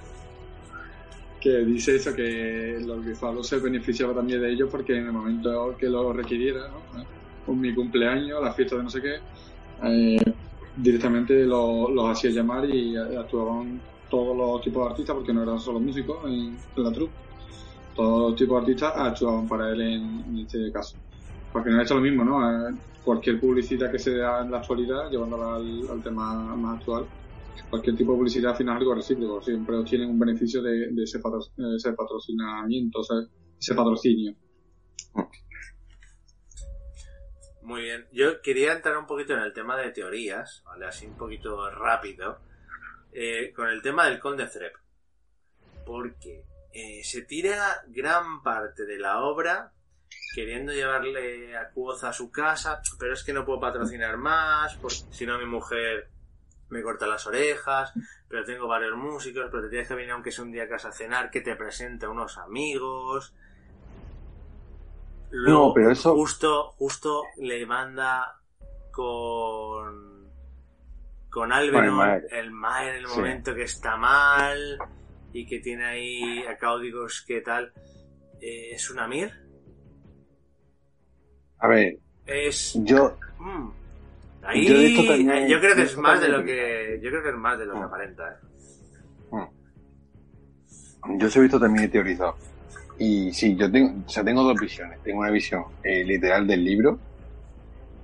que 1.41 1.59
dice 1.65 1.97
eso, 1.97 2.15
que 2.15 2.79
los 2.85 3.05
Greyfalos 3.05 3.49
se 3.49 3.57
beneficiaba 3.59 4.15
también 4.15 4.41
de 4.41 4.51
ellos 4.53 4.69
porque 4.71 4.97
en 4.97 5.07
el 5.07 5.13
momento 5.13 5.77
que 5.77 5.87
lo 5.89 6.13
requiriera, 6.13 6.69
¿no? 6.69 7.05
Con 7.45 7.61
mi 7.61 7.75
cumpleaños, 7.75 8.43
la 8.43 8.53
fiesta 8.53 8.77
de 8.77 8.83
no 8.85 8.91
sé 8.91 9.03
qué, 9.03 9.17
eh, 9.85 10.35
directamente 10.77 11.45
lo- 11.45 11.91
los 11.91 12.11
hacía 12.11 12.31
llamar 12.31 12.69
y 12.69 12.97
actuaban 12.97 13.81
todos 14.09 14.37
los 14.37 14.61
tipos 14.63 14.85
de 14.85 14.91
artistas, 14.91 15.17
porque 15.17 15.33
no 15.33 15.43
eran 15.43 15.59
solo 15.59 15.81
músicos 15.81 16.19
en, 16.29 16.57
la 16.77 16.93
troupe, 16.93 17.15
todos 17.95 18.37
tipos 18.37 18.57
de 18.57 18.61
artistas 18.61 18.93
actuaban 18.95 19.49
para 19.49 19.71
él 19.71 19.81
en, 19.81 20.39
este 20.39 20.71
caso. 20.73 20.99
Porque 21.53 21.71
no 21.71 21.81
es 21.81 21.91
lo 21.91 22.01
mismo, 22.01 22.25
¿no? 22.25 22.41
Eh, 22.43 22.75
cualquier 23.03 23.41
publicidad 23.41 23.91
que 23.91 23.99
se 23.99 24.17
da 24.17 24.43
en 24.43 24.51
la 24.51 24.59
actualidad, 24.59 25.11
llevándola 25.11 25.57
al, 25.57 25.89
al 25.91 26.03
tema 26.03 26.57
más 26.57 26.79
actual, 26.79 27.07
cualquier 27.69 27.97
tipo 27.97 28.13
de 28.13 28.19
publicidad 28.19 28.53
al 28.53 28.57
final 28.57 28.77
es 28.77 28.81
algo 28.81 28.95
recíproco, 28.95 29.43
siempre 29.43 29.77
obtienen 29.77 30.11
un 30.11 30.19
beneficio 30.19 30.63
de, 30.63 30.91
ese, 31.03 31.19
eh, 31.19 31.75
ese 31.77 31.93
patrocinamiento, 31.93 33.01
o 33.01 33.05
sea, 33.05 33.17
ese 33.59 33.75
patrocinio. 33.75 34.35
Muy 37.63 37.83
bien. 37.83 38.07
Yo 38.13 38.41
quería 38.43 38.73
entrar 38.73 38.97
un 38.97 39.07
poquito 39.07 39.35
en 39.35 39.41
el 39.41 39.53
tema 39.53 39.77
de 39.77 39.91
teorías, 39.91 40.63
¿vale? 40.65 40.87
Así 40.87 41.07
un 41.07 41.17
poquito 41.17 41.71
rápido. 41.71 42.41
eh, 43.13 43.53
con 43.55 43.69
el 43.69 43.83
tema 43.83 44.07
del 44.07 44.19
Conde 44.19 44.47
Threep. 44.47 44.73
Porque 45.85 46.45
eh, 46.73 47.03
se 47.05 47.23
tira 47.23 47.83
gran 47.89 48.43
parte 48.43 48.87
de 48.87 48.99
la 48.99 49.21
obra 49.21 49.73
queriendo 50.35 50.73
llevarle 50.73 51.57
a 51.57 51.69
Cuoz 51.71 52.05
a 52.05 52.13
su 52.13 52.31
casa, 52.31 52.81
pero 52.99 53.13
es 53.13 53.23
que 53.23 53.33
no 53.35 53.45
puedo 53.45 53.61
patrocinar 53.61 54.17
más, 54.17 54.77
porque 54.77 54.97
si 55.11 55.27
no 55.27 55.39
mi 55.39 55.45
mujer 55.45 56.09
me 56.71 56.83
corta 56.83 57.07
las 57.07 57.27
orejas, 57.27 57.93
pero 58.29 58.45
tengo 58.45 58.67
varios 58.67 58.97
músicos, 58.97 59.49
pero 59.51 59.65
te 59.65 59.69
tienes 59.69 59.89
que 59.89 59.95
venir 59.95 60.11
aunque 60.13 60.33
sea 60.33 60.45
un 60.45 60.53
día 60.53 60.65
a 60.65 60.69
casa 60.69 60.89
a 60.89 60.93
cenar, 60.93 61.31
que 61.31 61.43
te 61.43 61.55
presente 61.55 62.07
a 62.07 62.11
unos 62.11 62.39
amigos. 62.39 63.35
Luego, 65.33 65.69
No, 65.69 65.75
pero 65.75 65.91
eso- 65.91 66.15
justo, 66.15 66.73
justo 66.79 67.25
le 67.39 67.65
manda 67.67 68.39
con 68.91 70.13
con 71.31 71.51
Alberon, 71.51 71.99
el 72.11 72.27
el 72.31 72.51
Maer 72.51 72.97
en 72.97 73.01
el 73.05 73.09
Sí. 73.09 73.17
momento 73.17 73.55
que 73.55 73.63
está 73.63 73.97
mal. 73.97 74.79
y 75.35 75.47
que 75.47 75.61
tiene 75.61 75.87
ahí 75.87 76.45
a 76.45 76.59
códigos 76.59 77.25
que 77.27 77.41
tal, 77.41 77.73
eh, 78.39 78.73
¿es 78.75 78.91
un 78.91 78.99
Amir? 78.99 79.33
A 81.59 81.69
ver, 81.69 81.97
Es... 82.27 82.75
yo, 82.85 83.17
mm, 83.39 83.71
ahí, 84.43 84.67
Yo 84.67 84.75
de 84.75 84.87
esto 84.89 85.07
también- 85.07 85.49
yo 85.49 85.59
creo 85.59 85.75
que 85.75 85.83
es 85.85 85.97
más 85.97 86.21
de 86.21 86.29
lo 86.29 86.45
que 86.45 87.01
yo 87.03 87.09
creo 87.09 87.23
que 87.23 87.31
es 87.31 87.35
más 87.35 87.59
de 87.59 87.65
lo 87.65 87.73
que 87.73 87.79
Mm. 87.81 87.83
aparenta. 87.85 88.29
¿eh? 88.31 89.47
yo 91.19 91.31
se 91.31 91.39
he 91.39 91.43
visto 91.43 91.59
también 91.59 91.87
he 91.87 91.89
teorizado. 91.89 92.37
Y 93.05 93.33
sí, 93.33 93.57
yo 93.57 93.69
tengo, 93.69 94.05
o 94.07 94.25
tengo 94.25 94.45
dos 94.45 94.61
visiones. 94.61 95.03
Tengo 95.03 95.23
una 95.23 95.31
visión 95.33 95.65
eh, 95.83 96.05
literal 96.05 96.47
del 96.47 96.65
libro, 96.65 97.01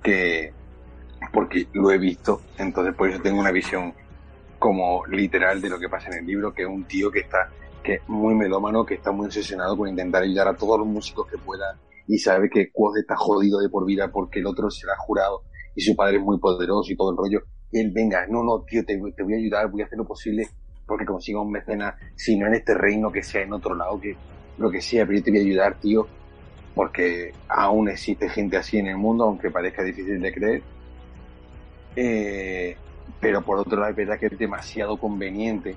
que, 0.03 0.51
porque 1.31 1.67
lo 1.71 1.89
he 1.89 1.97
visto, 1.97 2.41
entonces 2.57 2.93
por 2.95 3.09
eso 3.09 3.21
tengo 3.21 3.39
una 3.39 3.51
visión 3.51 3.93
como 4.57 5.05
literal 5.05 5.61
de 5.61 5.69
lo 5.69 5.79
que 5.79 5.87
pasa 5.87 6.09
en 6.09 6.17
el 6.17 6.25
libro, 6.25 6.53
que 6.53 6.63
es 6.63 6.67
un 6.67 6.83
tío 6.83 7.09
que 7.09 7.19
está, 7.19 7.49
que 7.81 8.01
muy 8.07 8.35
melómano, 8.35 8.85
que 8.85 8.95
está 8.95 9.13
muy 9.13 9.27
obsesionado 9.27 9.77
con 9.77 9.87
intentar 9.87 10.23
ayudar 10.23 10.49
a 10.49 10.57
todos 10.57 10.77
los 10.77 10.87
músicos 10.89 11.27
que 11.27 11.37
pueda 11.37 11.79
y 12.05 12.17
sabe 12.17 12.49
que 12.49 12.69
Quoth 12.69 12.97
está 12.97 13.15
jodido 13.15 13.61
de 13.61 13.69
por 13.69 13.85
vida 13.85 14.11
porque 14.11 14.39
el 14.39 14.47
otro 14.47 14.69
se 14.69 14.85
lo 14.85 14.91
ha 14.91 14.97
jurado 14.97 15.43
y 15.75 15.81
su 15.81 15.95
padre 15.95 16.17
es 16.17 16.23
muy 16.23 16.39
poderoso 16.39 16.91
y 16.91 16.97
todo 16.97 17.11
el 17.11 17.17
rollo. 17.17 17.43
Y 17.71 17.79
él, 17.79 17.91
venga, 17.95 18.27
no, 18.27 18.43
no, 18.43 18.63
tío, 18.63 18.83
te, 18.83 18.99
te 19.15 19.23
voy 19.23 19.35
a 19.35 19.37
ayudar, 19.37 19.71
voy 19.71 19.81
a 19.81 19.85
hacer 19.85 19.97
lo 19.97 20.05
posible 20.05 20.45
porque 20.85 21.05
consiga 21.05 21.39
un 21.39 21.51
mecenas, 21.51 21.95
si 22.17 22.37
no 22.37 22.47
en 22.47 22.55
este 22.55 22.73
reino, 22.73 23.13
que 23.13 23.23
sea 23.23 23.43
en 23.43 23.53
otro 23.53 23.75
lado, 23.75 24.01
que 24.01 24.17
lo 24.59 24.69
que 24.69 24.81
sea, 24.81 25.05
pero 25.05 25.17
yo 25.17 25.23
te 25.23 25.31
voy 25.31 25.39
a 25.39 25.43
ayudar, 25.43 25.75
tío, 25.75 26.07
porque 26.75 27.33
aún 27.47 27.89
existe 27.89 28.29
gente 28.29 28.57
así 28.57 28.77
en 28.77 28.87
el 28.87 28.97
mundo, 28.97 29.23
aunque 29.23 29.49
parezca 29.49 29.83
difícil 29.83 30.21
de 30.21 30.33
creer. 30.33 30.61
Eh, 31.95 32.77
pero 33.19 33.41
por 33.41 33.57
otro 33.57 33.79
lado, 33.79 33.91
es 33.91 33.95
verdad 33.95 34.19
que 34.19 34.27
es 34.27 34.37
demasiado 34.37 34.97
conveniente, 34.97 35.75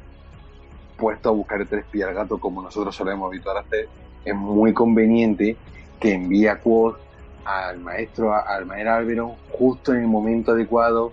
puesto 0.96 1.30
a 1.30 1.32
buscar 1.32 1.60
el 1.60 1.68
tres 1.68 1.84
pies 1.90 2.06
al 2.06 2.14
gato 2.14 2.38
como 2.38 2.62
nosotros 2.62 2.94
solemos 2.94 3.28
habituar 3.28 3.56
a 3.56 3.60
hacer, 3.60 3.88
es 4.24 4.34
muy 4.34 4.72
conveniente 4.72 5.56
que 5.98 6.14
envíe 6.14 6.46
a 6.48 6.60
Quoth 6.60 6.96
al 7.44 7.80
maestro, 7.80 8.32
al 8.34 8.66
maestro 8.66 8.94
Alberon, 8.94 9.32
justo 9.50 9.92
en 9.92 10.00
el 10.02 10.06
momento 10.06 10.52
adecuado, 10.52 11.12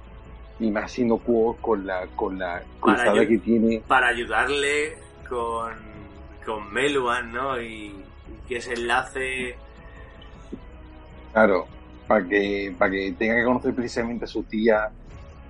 y 0.59 0.69
más 0.69 0.91
siendo 0.91 1.17
Quoth 1.17 1.61
con 1.61 1.85
la, 1.87 2.05
con 2.15 2.37
la 2.37 2.61
cruzada 2.79 3.25
que 3.25 3.37
tiene. 3.37 3.81
Para 3.87 4.09
ayudarle 4.09 4.97
con, 5.27 5.88
con 6.49 6.73
Meluan, 6.73 7.31
¿no? 7.31 7.61
Y, 7.61 7.85
y 7.85 8.47
que 8.47 8.57
ese 8.57 8.73
enlace... 8.73 9.55
Claro, 11.31 11.67
para 12.07 12.27
que, 12.27 12.73
para 12.77 12.91
que 12.91 13.13
tenga 13.17 13.35
que 13.35 13.43
conocer 13.43 13.75
precisamente 13.75 14.25
a 14.25 14.27
su 14.27 14.43
tía 14.43 14.89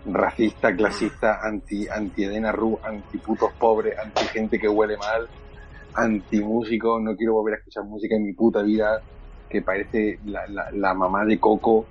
racista, 0.05 0.75
clasista, 0.75 1.39
anti, 1.41 1.87
anti 1.87 2.25
Edena 2.25 2.51
Ru, 2.51 2.79
anti 2.83 3.17
putos 3.17 3.53
pobres, 3.53 3.97
anti 3.97 4.25
gente 4.25 4.59
que 4.59 4.67
huele 4.67 4.97
mal, 4.97 5.29
anti 5.93 6.41
músicos, 6.41 7.01
no 7.01 7.15
quiero 7.15 7.33
volver 7.33 7.53
a 7.53 7.57
escuchar 7.57 7.85
música 7.85 8.15
en 8.15 8.25
mi 8.25 8.33
puta 8.33 8.61
vida, 8.61 9.01
que 9.49 9.61
parece 9.61 10.19
la, 10.25 10.47
la, 10.47 10.69
la 10.71 10.93
mamá 10.93 11.25
de 11.25 11.39
Coco. 11.39 11.85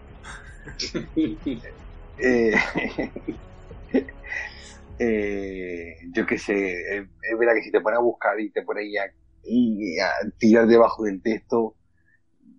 Eh, 2.21 2.53
eh, 4.99 5.97
yo 6.13 6.27
qué 6.27 6.39
sé, 6.39 6.73
es, 6.73 7.03
es 7.23 7.39
verdad 7.39 7.55
que 7.55 7.63
si 7.63 7.71
te 7.71 7.81
pones 7.81 7.99
a 7.99 8.03
buscar 8.03 8.39
y 8.41 8.51
te 8.51 8.63
pones 8.63 8.85
ahí 8.85 8.97
a, 8.97 9.13
y 9.45 9.99
a 9.99 10.11
tirar 10.39 10.67
debajo 10.67 11.05
del 11.05 11.23
texto, 11.23 11.77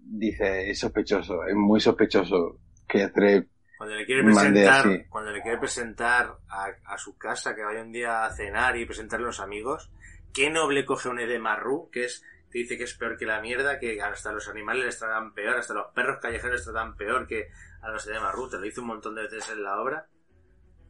dice, 0.09 0.69
es 0.69 0.79
sospechoso, 0.79 1.45
es 1.45 1.55
muy 1.55 1.79
sospechoso 1.79 2.59
que 2.87 3.07
Trep 3.09 3.47
Cuando 3.77 3.95
le 3.95 4.05
quiere 4.05 4.23
presentar, 4.23 4.87
así. 4.87 5.03
cuando 5.09 5.31
le 5.31 5.41
quiere 5.41 5.57
presentar 5.57 6.37
a, 6.49 6.67
a 6.85 6.97
su 6.97 7.17
casa, 7.17 7.55
que 7.55 7.63
vaya 7.63 7.81
un 7.81 7.91
día 7.91 8.25
a 8.25 8.33
cenar 8.33 8.75
y 8.77 8.85
presentarle 8.85 9.25
a 9.25 9.27
los 9.27 9.39
amigos, 9.39 9.91
¿qué 10.33 10.49
noble 10.49 10.85
coge 10.85 11.09
un 11.09 11.19
Edema 11.19 11.55
Ru, 11.55 11.89
que 11.91 12.05
es, 12.05 12.23
te 12.51 12.59
dice 12.59 12.77
que 12.77 12.85
es 12.85 12.95
peor 12.95 13.17
que 13.17 13.25
la 13.25 13.41
mierda, 13.41 13.79
que 13.79 14.01
hasta 14.01 14.31
los 14.31 14.47
animales 14.49 14.85
les 14.85 14.99
tratan 14.99 15.33
peor, 15.33 15.57
hasta 15.57 15.73
los 15.73 15.93
perros 15.93 16.17
callejeros 16.19 16.55
les 16.55 16.63
tratan 16.65 16.95
peor 16.95 17.27
que 17.27 17.49
a 17.81 17.89
los 17.89 18.07
Edema 18.07 18.31
Ru, 18.31 18.49
te 18.49 18.57
lo 18.57 18.63
dice 18.63 18.81
un 18.81 18.87
montón 18.87 19.15
de 19.15 19.23
veces 19.23 19.49
en 19.51 19.63
la 19.63 19.79
obra. 19.79 20.07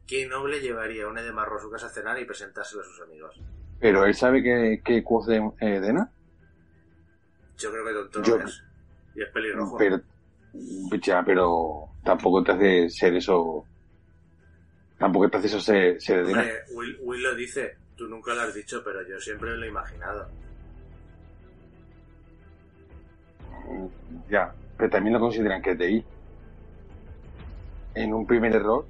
¿Qué 0.10 0.28
noble 0.28 0.60
llevaría 0.60 1.08
un 1.08 1.20
Edema 1.20 1.46
Ru 1.46 1.58
a 1.58 1.62
su 1.62 1.70
casa 1.70 1.86
a 1.86 1.90
cenar 1.90 2.18
y 2.20 2.26
presentárselo 2.26 2.82
a 2.82 2.86
sus 2.86 3.00
amigos? 3.02 3.40
Pero 3.80 4.06
él 4.06 4.16
sabe 4.16 4.42
que, 4.42 4.82
que 4.84 5.04
Quoth 5.04 5.28
de 5.28 5.38
eh, 5.38 5.76
Edena, 5.76 6.12
Yo 7.60 7.72
creo 7.72 7.86
que 7.86 7.94
tonto 7.94 8.24
Yo- 8.24 8.40
no 8.40 8.46
es. 8.46 8.64
Y 9.14 9.22
es 9.22 9.30
pelirrojo. 9.30 9.78
pero 9.78 10.02
ya, 11.00 11.24
pero 11.24 11.90
tampoco 12.04 12.44
te 12.44 12.54
hace 12.54 12.90
ser 12.90 13.14
eso, 13.18 13.64
tampoco 14.98 15.30
te 15.30 15.38
hace 15.38 15.48
eso 15.48 15.60
ser, 15.60 16.02
ser. 16.02 16.24
Hombre, 16.24 16.54
Will, 16.74 16.98
Will 17.04 17.22
lo 17.22 17.36
dice, 17.36 17.78
tú 17.96 18.08
nunca 18.08 18.34
lo 18.34 18.42
has 18.42 18.54
dicho, 18.56 18.82
pero 18.84 19.08
yo 19.08 19.20
siempre 19.20 19.56
lo 19.56 19.64
he 19.64 19.68
imaginado. 19.68 20.28
Ya, 24.28 24.52
pero 24.76 24.90
también 24.90 25.14
lo 25.14 25.20
consideran 25.20 25.62
que 25.62 25.72
es 25.72 25.78
de 25.78 25.86
ahí. 25.86 26.06
En 27.94 28.14
un 28.14 28.26
primer 28.26 28.56
error, 28.56 28.86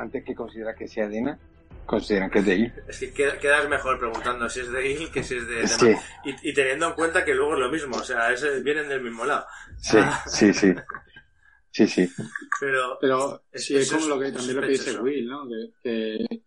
antes 0.00 0.24
que 0.24 0.34
considerar 0.34 0.74
que 0.74 0.88
sea 0.88 1.04
Edena, 1.06 1.38
consideran 1.86 2.30
que 2.30 2.38
es 2.40 2.46
de 2.46 2.52
ahí. 2.52 2.72
Es 2.88 2.98
que 3.00 3.12
queda- 3.12 3.38
quedas 3.38 3.68
mejor 3.68 3.98
preguntando 3.98 4.48
si 4.48 4.60
es 4.60 4.70
de 4.70 4.90
Il 4.92 5.10
que 5.10 5.22
si 5.22 5.36
es 5.36 5.46
de... 5.46 5.66
Sí, 5.66 5.92
Y, 6.24 6.50
y 6.50 6.54
teniendo 6.54 6.88
en 6.88 6.94
cuenta 6.94 7.24
que 7.24 7.34
luego 7.34 7.54
es 7.54 7.60
lo 7.60 7.70
mismo, 7.70 7.96
o 7.96 8.04
sea, 8.04 8.32
es- 8.32 8.62
vienen 8.64 8.88
del 8.88 9.02
mismo 9.02 9.24
lado. 9.24 9.44
sí, 9.78 9.98
sí, 10.26 10.52
sí. 10.54 10.74
Sí, 11.72 11.86
sí. 11.86 12.08
Pero 12.60 12.98
Pero 13.00 13.42
Es- 13.52 13.64
sí, 13.66 13.76
es 13.76 13.92
como 13.92 14.06
lo 14.08 14.18
que 14.18 14.32
también 14.32 14.56
lo 14.56 14.62
que 14.62 14.68
dice. 14.68 14.98
Will, 15.00 15.26
¿no? 15.28 15.48
Que, 15.48 15.70
que, 15.82 16.42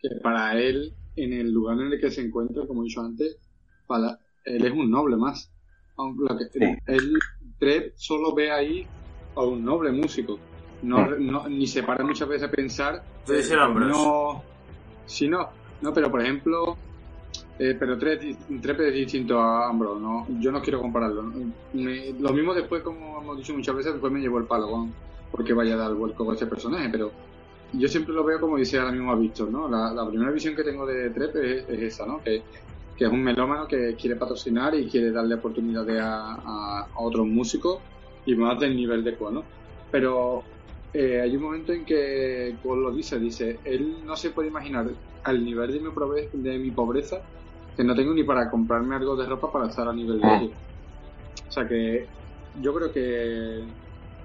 que 0.00 0.08
para 0.22 0.58
él, 0.60 0.94
en 1.16 1.32
el 1.32 1.50
lugar 1.52 1.78
en 1.80 1.92
el 1.92 2.00
que 2.00 2.10
se 2.10 2.20
encuentra, 2.20 2.66
como 2.66 2.82
he 2.82 2.84
dicho 2.84 3.00
antes, 3.00 3.38
para 3.86 4.18
él 4.44 4.64
es 4.64 4.72
un 4.72 4.90
noble 4.90 5.16
más. 5.16 5.50
Aunque 5.96 6.24
lo 6.28 6.38
que, 6.38 6.44
Sí. 6.52 6.76
Él, 6.86 7.14
Trep 7.58 7.94
solo 7.96 8.34
ve 8.34 8.50
ahí 8.52 8.86
a 9.34 9.42
un 9.42 9.64
noble 9.64 9.90
músico. 9.90 10.38
No, 10.82 11.06
no- 11.18 11.48
ni 11.48 11.66
se 11.66 11.82
para 11.82 12.04
muchas 12.04 12.28
veces 12.28 12.48
a 12.48 12.50
pensar. 12.50 13.02
Ambrose. 13.64 13.90
no, 13.92 14.42
sí, 15.06 15.28
no, 15.28 15.48
no, 15.80 15.92
pero 15.92 16.10
por 16.10 16.22
ejemplo, 16.22 16.76
eh, 17.58 17.76
pero 17.78 17.98
Trep, 17.98 18.20
Trep 18.62 18.80
es 18.80 18.94
distinto 18.94 19.38
a 19.40 19.68
Ambrose, 19.68 20.00
no, 20.00 20.26
yo 20.40 20.52
no 20.52 20.62
quiero 20.62 20.80
compararlo. 20.80 21.24
Me- 21.72 22.12
lo 22.18 22.32
mismo 22.32 22.54
después, 22.54 22.82
como 22.82 23.20
hemos 23.20 23.36
dicho 23.38 23.54
muchas 23.54 23.74
veces, 23.74 23.92
después 23.92 24.12
me 24.12 24.20
llevó 24.20 24.38
el 24.38 24.46
palo 24.46 24.68
con, 24.70 24.94
porque 25.32 25.52
vaya 25.52 25.74
a 25.74 25.78
dar 25.78 25.94
vuelco 25.94 26.24
con 26.24 26.34
ese 26.34 26.46
personaje, 26.46 26.88
pero 26.90 27.10
yo 27.72 27.88
siempre 27.88 28.14
lo 28.14 28.24
veo 28.24 28.40
como 28.40 28.56
dice 28.56 28.78
ahora 28.78 28.92
mismo 28.92 29.12
a 29.12 29.16
Víctor, 29.16 29.50
¿no? 29.50 29.68
La, 29.68 29.92
la 29.92 30.08
primera 30.08 30.30
visión 30.30 30.54
que 30.54 30.62
tengo 30.62 30.86
de 30.86 31.10
Trep 31.10 31.36
es, 31.36 31.68
es 31.68 31.82
esa, 31.82 32.06
¿no? 32.06 32.22
Que, 32.22 32.42
que 32.96 33.04
es 33.04 33.10
un 33.10 33.22
melómano 33.22 33.66
que 33.66 33.94
quiere 33.94 34.16
patrocinar 34.16 34.74
y 34.74 34.88
quiere 34.88 35.10
darle 35.12 35.34
oportunidades 35.34 36.00
a, 36.00 36.32
a, 36.34 36.80
a 36.82 37.00
otros 37.00 37.26
músicos 37.26 37.80
y 38.24 38.34
más 38.34 38.58
del 38.58 38.74
nivel 38.74 39.04
de 39.04 39.16
Quo, 39.16 39.30
¿no? 39.30 39.44
Pero 39.90 40.42
eh, 40.92 41.20
hay 41.20 41.36
un 41.36 41.42
momento 41.42 41.72
en 41.72 41.84
que 41.84 42.58
Quo 42.62 42.76
lo 42.76 42.94
dice, 42.94 43.18
dice, 43.18 43.60
él 43.64 44.02
no 44.04 44.16
se 44.16 44.30
puede 44.30 44.48
imaginar 44.48 44.86
al 45.24 45.44
nivel 45.44 45.72
de 45.72 45.80
mi, 45.80 45.90
pobre- 45.90 46.30
de 46.32 46.58
mi 46.58 46.70
pobreza 46.72 47.16
que 47.76 47.84
no 47.84 47.94
tengo 47.94 48.14
ni 48.14 48.24
para 48.24 48.50
comprarme 48.50 48.96
algo 48.96 49.16
de 49.16 49.26
ropa 49.26 49.52
para 49.52 49.68
estar 49.68 49.86
a 49.88 49.92
nivel 49.92 50.18
de 50.20 50.26
Ah. 50.26 50.38
ellos. 50.42 50.56
O 51.48 51.50
sea 51.50 51.68
que 51.68 52.06
yo 52.54 52.74
creo 52.74 52.92
que 52.92 53.72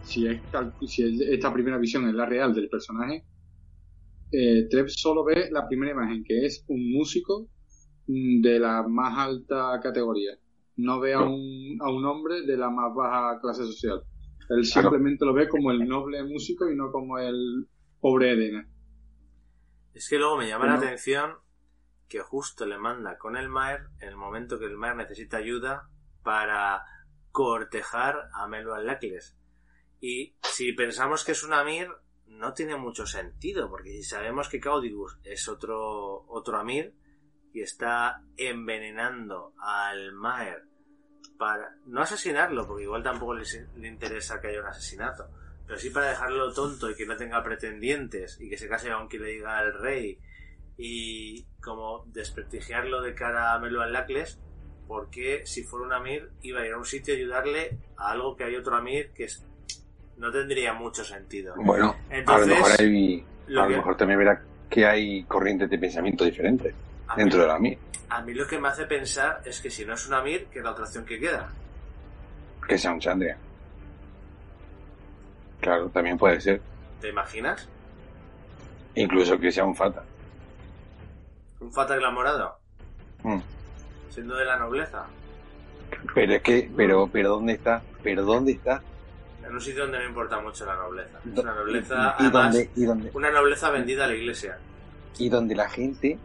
si, 0.01 0.25
es, 0.27 0.41
si 0.87 1.03
es- 1.03 1.21
esta 1.29 1.53
primera 1.53 1.77
visión 1.77 2.07
es 2.07 2.13
la 2.15 2.25
real 2.25 2.53
del 2.53 2.69
personaje, 2.69 3.25
eh, 4.31 4.67
Trev 4.69 4.89
solo 4.89 5.23
ve 5.23 5.49
la 5.51 5.67
primera 5.67 5.91
imagen, 5.91 6.23
que 6.23 6.45
es 6.45 6.63
un 6.67 6.91
músico 6.91 7.47
mm, 8.07 8.41
de 8.41 8.59
la 8.59 8.83
más 8.87 9.17
alta 9.17 9.79
categoría. 9.81 10.31
No 10.77 10.99
ve 10.99 11.13
a 11.13 11.21
un, 11.21 11.77
a 11.81 11.91
un 11.91 12.03
hombre 12.05 12.41
de 12.41 12.57
la 12.57 12.69
más 12.69 12.93
baja 12.95 13.39
clase 13.39 13.63
social. 13.63 14.01
Él 14.49 14.65
simplemente 14.65 15.25
lo 15.25 15.33
ve 15.33 15.47
como 15.47 15.71
el 15.71 15.87
noble 15.87 16.23
músico 16.23 16.69
y 16.69 16.75
no 16.75 16.91
como 16.91 17.17
el 17.17 17.67
pobre 17.99 18.33
Edena. 18.33 18.67
es 19.93 20.09
que 20.09 20.17
luego 20.17 20.37
me 20.37 20.47
llama 20.47 20.65
la 20.65 20.75
atención 20.75 21.37
que 22.09 22.19
justo 22.19 22.65
le 22.65 22.77
manda 22.77 23.17
con 23.17 23.37
el 23.37 23.49
Maer 23.49 23.87
en 23.99 24.09
el 24.09 24.15
momento 24.15 24.59
que 24.59 24.65
el 24.65 24.77
Maer 24.77 24.97
necesita 24.97 25.37
ayuda 25.37 25.89
para 26.21 26.83
cortejar 27.31 28.29
a 28.33 28.47
Meluan 28.47 28.85
Lacles. 28.85 29.37
Y 29.99 30.35
si 30.41 30.73
pensamos 30.73 31.23
que 31.23 31.31
es 31.31 31.43
un 31.43 31.53
Amir, 31.53 31.87
no 32.27 32.53
tiene 32.53 32.75
mucho 32.75 33.05
sentido, 33.05 33.69
porque 33.69 33.91
si 33.91 34.03
sabemos 34.03 34.49
que 34.49 34.59
Caudigus 34.59 35.17
es 35.23 35.47
otro, 35.47 36.25
otro 36.27 36.57
Amir 36.57 36.93
y 37.53 37.61
está 37.61 38.21
envenenando 38.35 39.53
al 39.59 40.13
Maer 40.13 40.63
para 41.43 41.75
no 41.87 42.01
asesinarlo, 42.01 42.65
porque 42.65 42.83
igual 42.83 43.03
tampoco 43.03 43.33
le, 43.33 43.43
le 43.75 43.87
interesa 43.89 44.39
que 44.39 44.47
haya 44.47 44.61
un 44.61 44.67
asesinato, 44.67 45.27
pero 45.67 45.77
sí 45.77 45.89
para 45.89 46.07
dejarlo 46.07 46.53
tonto 46.53 46.89
y 46.89 46.95
que 46.95 47.05
no 47.05 47.17
tenga 47.17 47.43
pretendientes 47.43 48.39
y 48.39 48.49
que 48.49 48.57
se 48.57 48.69
case 48.69 48.89
aunque 48.91 49.19
le 49.19 49.27
diga 49.31 49.57
al 49.57 49.73
rey 49.77 50.17
y 50.77 51.43
como 51.61 52.05
desprestigiarlo 52.13 53.01
de 53.01 53.13
cara 53.13 53.53
a 53.53 53.59
Meluan 53.59 53.91
Lacles, 53.91 54.39
porque 54.87 55.41
si 55.45 55.63
fuera 55.63 55.85
un 55.85 55.91
Amir 55.93 56.29
iba 56.43 56.61
a 56.61 56.65
ir 56.65 56.71
a 56.73 56.77
un 56.77 56.85
sitio 56.85 57.13
a 57.13 57.17
ayudarle 57.17 57.77
a 57.97 58.11
algo 58.11 58.37
que 58.37 58.45
hay 58.45 58.55
otro 58.55 58.77
Amir 58.77 59.11
que 59.13 59.25
es- 59.25 59.43
no 60.15 60.31
tendría 60.31 60.73
mucho 60.73 61.03
sentido. 61.03 61.55
Bueno, 61.57 61.89
a 62.09 62.09
lo 62.11 62.15
Entonces, 62.15 62.47
mejor 62.47 62.71
hay, 62.79 63.25
lo 63.47 63.61
a 63.61 63.63
lo 63.65 63.69
que- 63.69 63.77
mejor 63.77 63.97
también 63.97 64.19
verá 64.19 64.41
que 64.69 64.85
hay 64.85 65.23
corrientes 65.25 65.69
de 65.69 65.77
pensamiento 65.77 66.23
diferentes. 66.23 66.73
A 67.13 67.17
dentro 67.17 67.37
mí- 67.39 67.41
de 67.43 67.47
la 67.47 67.59
MIR, 67.59 67.77
A 68.09 68.21
mí 68.21 68.33
lo 68.33 68.45
que 68.47 68.59
me 68.59 68.67
hace 68.67 68.85
pensar 68.85 69.41
es 69.45 69.59
que 69.59 69.69
si 69.71 69.85
no 69.85 69.93
es 69.93 70.07
una 70.07 70.21
Mir, 70.21 70.45
¿qué 70.51 70.59
es 70.59 70.65
la 70.65 70.71
otra 70.71 70.85
opción 70.85 71.05
que 71.05 71.19
queda? 71.19 71.49
que 72.67 72.77
sea 72.77 72.91
un 72.93 72.99
Chandrian. 72.99 73.37
Claro, 75.59 75.89
también 75.89 76.17
puede 76.17 76.39
ser. 76.41 76.61
¿Te 77.01 77.09
imaginas? 77.09 77.67
Incluso 78.95 79.39
que 79.39 79.51
sea 79.51 79.65
un 79.65 79.75
Fata. 79.75 80.03
Un 81.59 81.71
Fata 81.73 81.95
glamorado, 81.95 82.57
Mm. 83.23 83.39
siendo 84.09 84.35
de 84.35 84.45
la 84.45 84.57
nobleza, 84.57 85.05
Pero 86.15 86.33
es 86.33 86.41
que, 86.41 86.71
pero, 86.75 87.07
pero 87.11 87.29
¿dónde 87.29 87.53
está? 87.53 87.81
¿Pero 88.01 88.23
dónde 88.23 88.53
está? 88.53 88.81
en 89.45 89.51
un 89.53 89.59
sitio 89.61 89.83
donde 89.83 89.99
no 89.99 90.05
importa 90.05 90.39
mucho 90.39 90.65
la 90.65 90.75
nobleza. 90.75 91.19
Es 91.31 91.37
una 91.39 91.53
nobleza, 91.53 91.93
y 92.19 92.23
además, 92.23 92.31
donde, 92.53 92.69
y, 92.75 92.85
donde, 92.85 93.11
una 93.13 93.29
nobleza 93.31 93.69
vendida 93.71 94.05
a 94.05 94.07
la 94.07 94.15
iglesia. 94.15 94.57
y 95.19 95.29
donde 95.29 95.53
la 95.55 95.69
gente 95.69 96.17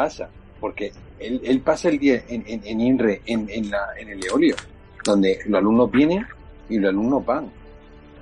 pasa. 0.00 0.30
Porque 0.60 0.92
él, 1.18 1.40
él 1.44 1.60
pasa 1.60 1.88
el 1.88 1.98
día 1.98 2.24
en, 2.28 2.42
en, 2.46 2.60
en 2.64 2.80
INRE, 2.80 3.22
en, 3.26 3.48
en, 3.50 3.70
la, 3.70 3.88
en 3.98 4.08
el 4.08 4.24
Eolio, 4.24 4.56
donde 5.04 5.38
los 5.46 5.58
alumnos 5.58 5.90
vienen 5.90 6.26
y 6.68 6.78
los 6.78 6.88
alumnos 6.90 7.24
van. 7.24 7.50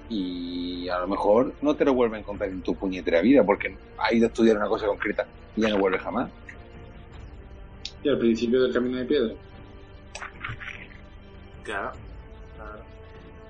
Y 0.08 0.88
a 0.88 0.98
lo 1.00 1.08
mejor 1.08 1.52
no 1.62 1.74
te 1.76 1.84
lo 1.84 1.94
vuelven 1.94 2.16
a 2.16 2.20
encontrar 2.20 2.50
en 2.50 2.62
tu 2.62 2.74
puñetera 2.74 3.20
vida, 3.20 3.44
porque 3.44 3.76
ha 3.98 4.12
ido 4.14 4.26
a 4.26 4.28
estudiar 4.28 4.56
una 4.56 4.68
cosa 4.68 4.86
concreta 4.86 5.26
y 5.56 5.62
ya 5.62 5.68
no 5.68 5.78
vuelve 5.78 5.98
jamás. 5.98 6.30
Y 8.02 8.08
al 8.08 8.18
principio 8.18 8.62
del 8.62 8.72
camino 8.72 8.98
de 8.98 9.04
piedra. 9.04 9.34
Claro, 11.64 11.92
claro. 12.56 12.82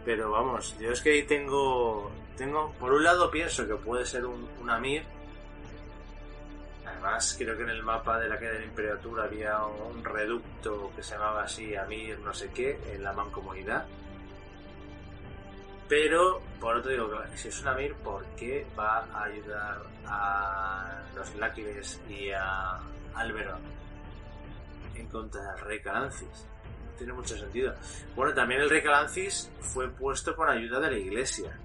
Pero 0.04 0.30
vamos, 0.30 0.76
yo 0.80 0.90
es 0.90 1.00
que 1.00 1.12
ahí 1.12 1.22
tengo, 1.22 2.10
tengo, 2.36 2.72
por 2.80 2.92
un 2.92 3.04
lado 3.04 3.30
pienso 3.30 3.66
que 3.68 3.74
puede 3.74 4.04
ser 4.04 4.24
un, 4.26 4.48
una 4.62 4.78
Mir. 4.80 5.02
Además, 7.00 7.36
creo 7.38 7.56
que 7.56 7.62
en 7.62 7.70
el 7.70 7.82
mapa 7.84 8.18
de 8.18 8.28
la 8.28 8.36
caída 8.36 8.54
del 8.54 8.64
Imperio 8.64 8.98
Tour 8.98 9.20
había 9.20 9.64
un 9.64 10.02
reducto 10.02 10.90
que 10.96 11.02
se 11.02 11.14
llamaba 11.14 11.44
así, 11.44 11.76
Amir 11.76 12.18
no 12.18 12.34
sé 12.34 12.50
qué, 12.50 12.76
en 12.92 13.04
la 13.04 13.12
mancomunidad. 13.12 13.86
Pero, 15.88 16.42
por 16.60 16.76
otro 16.76 16.90
digo, 16.90 17.08
si 17.36 17.48
es 17.48 17.62
una 17.62 17.74
Mir, 17.74 17.94
¿por 17.94 18.24
qué 18.36 18.66
va 18.76 19.06
a 19.14 19.24
ayudar 19.24 19.78
a 20.06 21.02
los 21.14 21.34
Láquiles 21.36 22.00
y 22.08 22.30
a 22.30 22.80
Alberon 23.14 23.60
en 24.96 25.06
contra 25.06 25.40
del 25.52 25.60
rey 25.60 25.80
Calancis? 25.80 26.46
No 26.84 26.90
tiene 26.98 27.12
mucho 27.12 27.38
sentido. 27.38 27.74
Bueno, 28.16 28.34
también 28.34 28.60
el 28.60 28.68
rey 28.70 28.82
Calancis 28.82 29.52
fue 29.60 29.88
puesto 29.88 30.34
con 30.34 30.48
ayuda 30.48 30.80
de 30.80 30.90
la 30.90 30.98
iglesia 30.98 31.56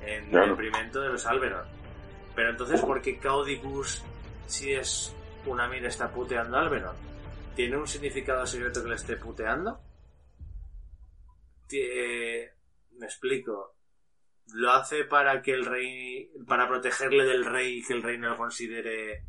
en 0.00 0.30
Claro. 0.30 0.54
de 0.56 1.08
los 1.08 1.26
Alberon. 1.26 1.66
Pero 2.36 2.50
entonces, 2.50 2.80
¿por 2.82 3.02
qué 3.02 3.18
Caudicus, 3.18 4.04
si 4.48 4.72
es 4.72 5.14
una 5.46 5.68
Mir, 5.68 5.84
está 5.86 6.10
puteando 6.10 6.56
a 6.56 6.60
Alberon? 6.62 6.96
¿Tiene 7.54 7.76
un 7.76 7.86
significado 7.86 8.44
secreto 8.46 8.82
que 8.82 8.88
le 8.88 8.94
esté 8.96 9.16
puteando? 9.16 9.80
Tie- 11.68 12.50
Me 12.98 13.06
explico. 13.06 13.76
¿Lo 14.54 14.72
hace 14.72 15.04
para 15.04 15.42
que 15.42 15.52
el 15.52 15.66
rey, 15.66 16.30
para 16.46 16.66
protegerle 16.66 17.24
del 17.24 17.44
rey 17.44 17.78
y 17.78 17.84
que 17.84 17.92
el 17.92 18.02
rey 18.02 18.16
no 18.18 18.30
lo 18.30 18.36
considere 18.36 19.24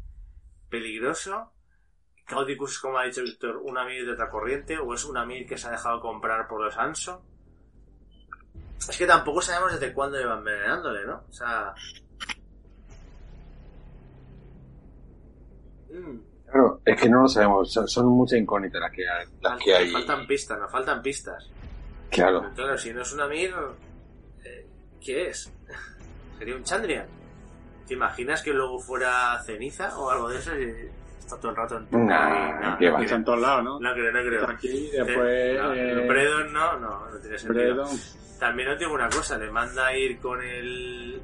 peligroso? 0.70 1.52
Caudicus, 2.26 2.80
como 2.80 2.98
ha 3.00 3.06
dicho 3.06 3.22
Víctor, 3.24 3.58
una 3.58 3.84
Mir 3.86 4.06
de 4.06 4.14
otra 4.14 4.30
corriente 4.30 4.78
o 4.80 4.94
es 4.94 5.04
una 5.04 5.26
Mir 5.26 5.46
que 5.46 5.58
se 5.58 5.68
ha 5.68 5.72
dejado 5.72 6.00
comprar 6.00 6.48
por 6.48 6.64
los 6.64 6.78
Anso? 6.78 7.26
Es 8.88 8.98
que 8.98 9.06
tampoco 9.06 9.42
sabemos 9.42 9.74
desde 9.74 9.94
cuándo 9.94 10.18
llevan 10.18 10.40
envenenándole, 10.40 11.06
¿no? 11.06 11.26
O 11.28 11.34
sea... 11.34 11.74
Claro, 16.46 16.82
es 16.84 17.00
que 17.02 17.10
no 17.10 17.22
lo 17.24 17.28
sabemos, 17.28 17.72
son, 17.72 17.88
son 17.88 18.08
muchas 18.08 18.40
incógnitas 18.40 18.82
las 18.82 18.92
que 18.92 19.08
hay. 19.08 19.26
Las 19.42 19.54
fal- 19.54 19.64
que 19.64 19.76
hay. 19.76 19.92
Faltan 19.92 20.26
pistas, 20.28 20.60
nos 20.60 20.72
faltan 20.72 21.02
pistas. 21.02 21.50
Claro, 22.10 22.50
claro, 22.56 22.78
si 22.78 22.92
no 22.92 23.02
es 23.04 23.14
una 23.14 23.28
Mir, 23.28 23.54
eh, 24.44 24.66
¿qué 25.00 25.28
es? 25.28 25.54
Sería 26.40 26.56
un 26.56 26.64
Chandrian. 26.64 27.06
¿Te 27.88 27.94
imaginas 27.94 28.42
que 28.42 28.54
luego 28.54 28.80
fuera 28.80 29.40
ceniza 29.44 29.98
o 30.00 30.10
algo 30.10 30.30
de 30.30 30.38
eso 30.40 30.56
y 30.60 30.90
está 31.20 31.38
todo 31.38 31.52
el 31.52 31.58
rato 31.58 31.78
en 31.78 32.06
Nah, 32.08 32.78
qué 32.78 32.90
va. 32.90 33.02
Está 33.04 33.16
en 33.16 33.24
todos 33.26 33.40
lados, 33.42 33.64
¿no? 33.64 33.80
No 33.80 33.94
creo, 33.94 34.12
no 34.12 34.20
creo. 34.22 34.42
Está 34.42 34.52
aquí, 34.54 34.90
después... 34.92 35.60
No, 35.60 35.74
eh, 35.74 36.08
Bredon 36.08 36.54
no, 36.54 36.80
no, 36.80 37.10
no 37.10 37.18
tiene 37.20 37.38
sentido. 37.38 37.64
Bredon. 37.76 37.90
También 38.40 38.70
os 38.70 38.80
digo 38.80 38.94
una 38.94 39.10
cosa, 39.10 39.38
le 39.38 39.52
manda 39.52 39.88
a 39.88 39.98
ir 39.98 40.20
con 40.20 40.42
el 40.42 41.22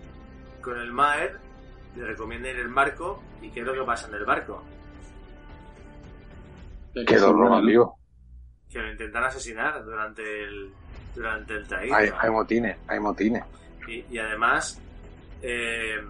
con 0.61 0.77
el 0.79 0.91
Maer, 0.91 1.37
le 1.95 2.05
recomienda 2.05 2.49
ir 2.49 2.55
en 2.57 2.67
el 2.67 2.73
barco, 2.73 3.21
¿y 3.41 3.49
qué 3.49 3.61
es 3.61 3.65
lo 3.65 3.73
que 3.73 3.83
pasa 3.83 4.07
en 4.07 4.15
el 4.15 4.25
barco? 4.25 4.63
que 6.93 7.15
vivo. 7.65 7.99
Que 8.69 8.79
lo 8.79 8.91
intentan 8.91 9.23
asesinar 9.25 9.83
durante 9.83 10.43
el 10.43 10.71
durante 11.13 11.53
el 11.55 11.67
trayecto. 11.67 11.95
Hay, 11.95 12.09
hay 12.17 12.29
motines, 12.29 12.77
hay 12.87 12.99
motines. 12.99 13.43
Y, 13.87 14.05
y 14.09 14.17
además, 14.17 14.81
eh, 15.41 16.01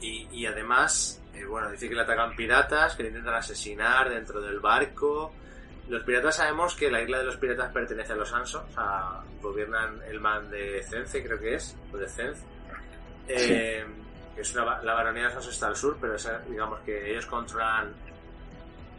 y, 0.00 0.28
y 0.32 0.46
además, 0.46 1.22
eh, 1.34 1.44
bueno, 1.44 1.70
dice 1.70 1.88
que 1.88 1.94
le 1.94 2.02
atacan 2.02 2.34
piratas, 2.36 2.94
que 2.94 3.04
le 3.04 3.08
intentan 3.10 3.34
asesinar 3.34 4.10
dentro 4.10 4.40
del 4.40 4.60
barco. 4.60 5.32
Los 5.88 6.04
piratas 6.04 6.36
sabemos 6.36 6.76
que 6.76 6.90
la 6.90 7.02
isla 7.02 7.18
de 7.18 7.24
los 7.24 7.36
piratas 7.36 7.72
pertenece 7.72 8.12
a 8.12 8.16
los 8.16 8.32
Anso, 8.32 8.64
o 8.68 8.72
sea, 8.72 9.22
gobiernan 9.42 10.00
el 10.08 10.20
man 10.20 10.48
de 10.48 10.82
Cence, 10.84 11.22
creo 11.24 11.38
que 11.40 11.54
es, 11.54 11.76
o 11.92 11.96
de 11.96 12.08
Cence. 12.08 12.44
Eh, 13.26 13.84
que 14.34 14.42
es 14.42 14.54
una, 14.54 14.82
la 14.82 14.94
baronía 14.94 15.28
de 15.28 15.34
Anso 15.34 15.50
está 15.50 15.66
al 15.68 15.76
sur, 15.76 15.98
pero 16.00 16.14
esa- 16.16 16.38
digamos 16.48 16.80
que 16.80 17.10
ellos 17.10 17.26
controlan 17.26 17.92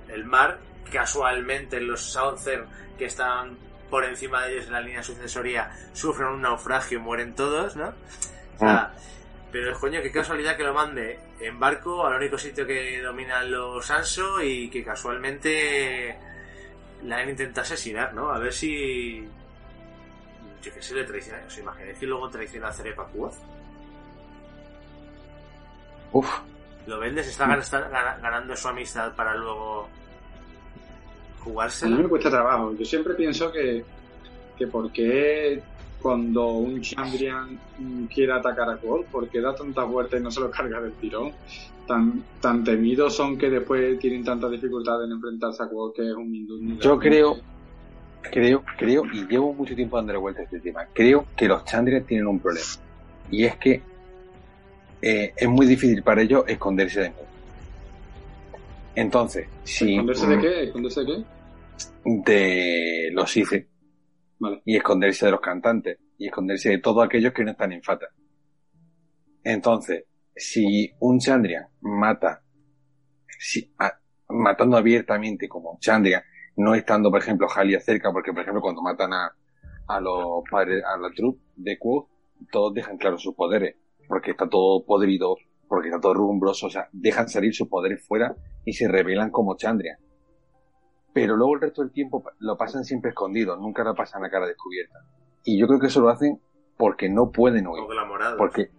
el 0.09 0.25
mar. 0.25 0.59
Casualmente 0.91 1.79
los 1.79 2.01
Southern, 2.01 2.67
que 2.97 3.05
están 3.05 3.57
por 3.89 4.03
encima 4.05 4.43
de 4.43 4.53
ellos 4.53 4.65
en 4.67 4.73
la 4.73 4.81
línea 4.81 5.03
sucesoria, 5.03 5.69
sufren 5.93 6.27
un 6.29 6.41
naufragio 6.41 6.97
y 6.97 7.01
mueren 7.01 7.33
todos, 7.35 7.75
¿no? 7.75 7.93
O 8.55 8.59
sea, 8.59 8.93
pero 9.51 9.77
coño, 9.79 10.01
qué 10.01 10.11
casualidad 10.11 10.55
que 10.57 10.63
lo 10.63 10.73
mande 10.73 11.19
en 11.39 11.59
barco 11.59 12.05
al 12.05 12.15
único 12.17 12.37
sitio 12.37 12.65
que 12.65 13.01
dominan 13.01 13.49
los 13.51 13.89
Anso 13.91 14.41
y 14.41 14.69
que 14.69 14.83
casualmente 14.83 16.17
la 17.03 17.17
han 17.17 17.29
intentado 17.29 17.63
asesinar, 17.63 18.13
¿no? 18.13 18.29
A 18.31 18.37
ver 18.39 18.53
si. 18.53 19.27
Yo 20.61 20.73
que 20.73 20.81
sé, 20.81 20.93
le 20.95 21.03
traiciona. 21.05 21.41
¿Os 21.47 21.57
imagináis 21.57 21.97
que 21.97 22.05
luego 22.05 22.29
traiciona 22.29 22.67
a 22.69 22.73
Cerepacuaz? 22.73 23.35
Uf, 26.13 26.29
¿Lo 26.87 26.99
vendes? 26.99 27.27
¿Está 27.27 27.47
gana- 27.47 28.17
ganando 28.21 28.55
su 28.55 28.67
amistad 28.67 29.15
para 29.15 29.35
luego 29.35 29.87
A 31.43 31.89
mí 31.97 32.03
me 32.03 32.09
cuesta 32.09 32.29
trabajo. 32.29 32.73
Yo 32.77 32.85
siempre 32.85 33.13
pienso 33.15 33.51
que, 33.51 33.83
que 34.57 34.67
por 34.67 34.91
qué 34.91 35.61
cuando 36.01 36.47
un 36.53 36.81
Chandrian 36.81 37.59
mm, 37.77 38.05
quiere 38.05 38.33
atacar 38.33 38.69
a 38.69 38.77
Quoth, 38.77 39.05
¿por 39.07 39.29
qué 39.29 39.39
da 39.41 39.53
tanta 39.55 39.83
vuelta 39.83 40.17
y 40.17 40.21
no 40.21 40.31
se 40.31 40.39
lo 40.41 40.49
carga 40.51 40.81
del 40.81 40.93
tirón? 40.93 41.31
Tan, 41.87 42.23
tan 42.39 42.63
temidos 42.63 43.15
son 43.15 43.37
que 43.37 43.49
después 43.49 43.99
tienen 43.99 44.23
tanta 44.23 44.49
dificultad 44.49 45.03
en 45.03 45.11
enfrentarse 45.11 45.63
a 45.63 45.67
Quoth, 45.67 45.95
que 45.95 46.07
es 46.09 46.15
un 46.15 46.29
Mindun. 46.31 46.79
Yo 46.79 46.97
creo- 46.99 47.37
creo, 48.21 48.63
creo, 48.77 49.03
y 49.11 49.27
llevo 49.27 49.53
mucho 49.53 49.75
tiempo 49.75 49.97
dándole 49.97 50.19
vuelta 50.19 50.41
a 50.41 50.43
este 50.43 50.59
tema, 50.59 50.85
creo 50.93 51.25
que 51.35 51.47
los 51.47 51.63
Chandrians 51.65 52.05
tienen 52.05 52.27
un 52.27 52.39
problema. 52.39 52.65
Y 53.31 53.45
es 53.45 53.55
que 53.57 53.81
eh, 55.01 55.33
es 55.35 55.47
muy 55.49 55.65
difícil 55.65 56.03
para 56.03 56.21
ellos 56.21 56.43
esconderse 56.47 57.01
de 57.01 57.09
mí. 57.09 57.15
Entonces, 58.95 59.47
si 59.63 59.93
¿Esconderse 59.93 60.27
de 60.27 60.39
qué? 60.39 60.63
¿Esconderse 60.63 60.99
de 61.01 61.05
qué? 61.05 61.23
de 62.03 63.09
los 63.13 63.35
ICE 63.37 63.67
Vale. 64.39 64.61
y 64.65 64.75
esconderse 64.75 65.25
de 65.25 65.31
los 65.31 65.41
cantantes 65.41 65.97
y 66.17 66.27
esconderse 66.27 66.69
de 66.69 66.77
todos 66.79 67.05
aquellos 67.05 67.31
que 67.33 67.43
no 67.43 67.51
están 67.51 67.71
en 67.71 67.81
Fata. 67.81 68.07
Entonces, 69.43 70.05
si 70.35 70.91
un 70.99 71.19
Chandrian 71.19 71.65
mata, 71.81 72.43
si, 73.39 73.73
a- 73.79 73.93
matando 74.29 74.77
abiertamente 74.77 75.47
como 75.47 75.77
Chandrian, 75.79 76.21
no 76.57 76.75
estando, 76.75 77.09
por 77.09 77.21
ejemplo, 77.21 77.47
Halia 77.53 77.79
cerca, 77.79 78.11
porque, 78.11 78.31
por 78.33 78.41
ejemplo, 78.41 78.61
cuando 78.61 78.81
matan 78.81 79.13
a, 79.13 79.31
a 79.87 79.99
los 79.99 80.43
padres, 80.49 80.83
a 80.83 80.97
la 80.97 81.09
troupe 81.15 81.41
de 81.55 81.77
Quoth, 81.79 82.07
todos 82.51 82.73
dejan 82.73 82.97
claros 82.97 83.21
sus 83.21 83.33
poderes, 83.35 83.75
porque 84.11 84.31
está 84.31 84.49
todo 84.49 84.83
podrido, 84.85 85.37
porque 85.69 85.87
está 85.87 86.01
todo 86.01 86.13
rumbroso, 86.15 86.67
o 86.67 86.69
sea, 86.69 86.89
dejan 86.91 87.29
salir 87.29 87.55
sus 87.55 87.69
poderes 87.69 88.05
fuera 88.05 88.35
y 88.65 88.73
se 88.73 88.89
revelan 88.89 89.31
como 89.31 89.55
Chandrian 89.55 89.97
pero 91.13 91.35
luego 91.35 91.55
el 91.55 91.61
resto 91.61 91.81
del 91.81 91.91
tiempo 91.91 92.23
lo 92.39 92.55
pasan 92.57 92.83
siempre 92.85 93.09
escondido, 93.09 93.57
nunca 93.57 93.83
lo 93.83 93.93
pasan 93.93 94.23
a 94.23 94.29
cara 94.29 94.47
descubierta. 94.47 94.99
Y 95.43 95.59
yo 95.59 95.67
creo 95.67 95.77
que 95.79 95.87
eso 95.87 95.99
lo 95.99 96.07
hacen 96.09 96.39
porque 96.77 97.09
no 97.09 97.31
pueden 97.31 97.67
huir. 97.67 97.83
Glamorados. 97.85 98.37
Porque, 98.37 98.69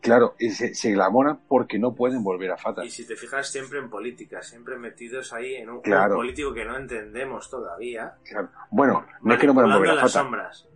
claro, 0.00 0.34
se, 0.38 0.72
se 0.72 0.92
glamoran 0.92 1.40
porque 1.48 1.80
no 1.80 1.96
pueden 1.96 2.22
volver 2.22 2.52
a 2.52 2.56
Fata. 2.56 2.84
Y 2.84 2.90
si 2.90 3.04
te 3.06 3.16
fijas 3.16 3.50
siempre 3.50 3.80
en 3.80 3.90
política, 3.90 4.40
siempre 4.40 4.78
metidos 4.78 5.32
ahí 5.32 5.56
en 5.56 5.70
un 5.70 5.80
Claro. 5.80 6.14
político 6.14 6.54
que 6.54 6.64
no 6.64 6.76
entendemos 6.76 7.50
todavía. 7.50 8.14
Claro. 8.24 8.50
Bueno, 8.70 9.04
no 9.22 9.34
es 9.34 9.40
que 9.40 9.46
no 9.48 9.54
puedan 9.54 9.72
volver 9.72 9.90
a 9.90 9.94
las 9.94 10.12
Fata. 10.12 10.22
sombras. 10.24 10.68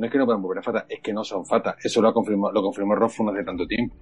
No 0.00 0.06
es 0.06 0.12
que 0.12 0.16
no 0.16 0.24
puedan 0.24 0.40
volver 0.40 0.60
a 0.60 0.62
Fata, 0.62 0.86
es 0.88 1.00
que 1.00 1.12
no 1.12 1.22
son 1.22 1.44
Fata. 1.44 1.76
Eso 1.84 2.00
lo, 2.00 2.08
ha 2.08 2.14
confirmado, 2.14 2.54
lo 2.54 2.62
confirmó 2.62 2.94
Rothfuss 2.94 3.28
hace 3.34 3.44
tanto 3.44 3.66
tiempo. 3.66 3.94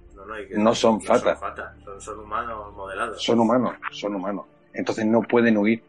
No, 0.55 0.69
que 0.71 0.75
son 0.75 1.01
fata. 1.01 1.35
Son, 1.35 1.37
fata, 1.49 1.75
son, 1.83 1.99
son 2.01 2.19
humanos 2.21 2.73
modelados. 2.73 3.21
Son 3.21 3.37
humanos, 3.37 3.73
son 3.91 4.15
humanos. 4.15 4.45
Entonces 4.73 5.05
no 5.05 5.21
pueden 5.23 5.57
huir, 5.57 5.83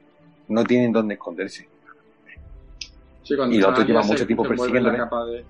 no 0.49 0.65
tienen 0.65 0.91
dónde 0.91 1.15
esconderse. 1.15 1.69
Sí, 3.23 3.37
cuando 3.37 3.55
Y 3.55 3.61
los 3.61 3.71
otros 3.71 3.87
llevan 3.87 4.05
mucho 4.05 4.27
tiempo 4.27 4.45
de... 4.49 5.45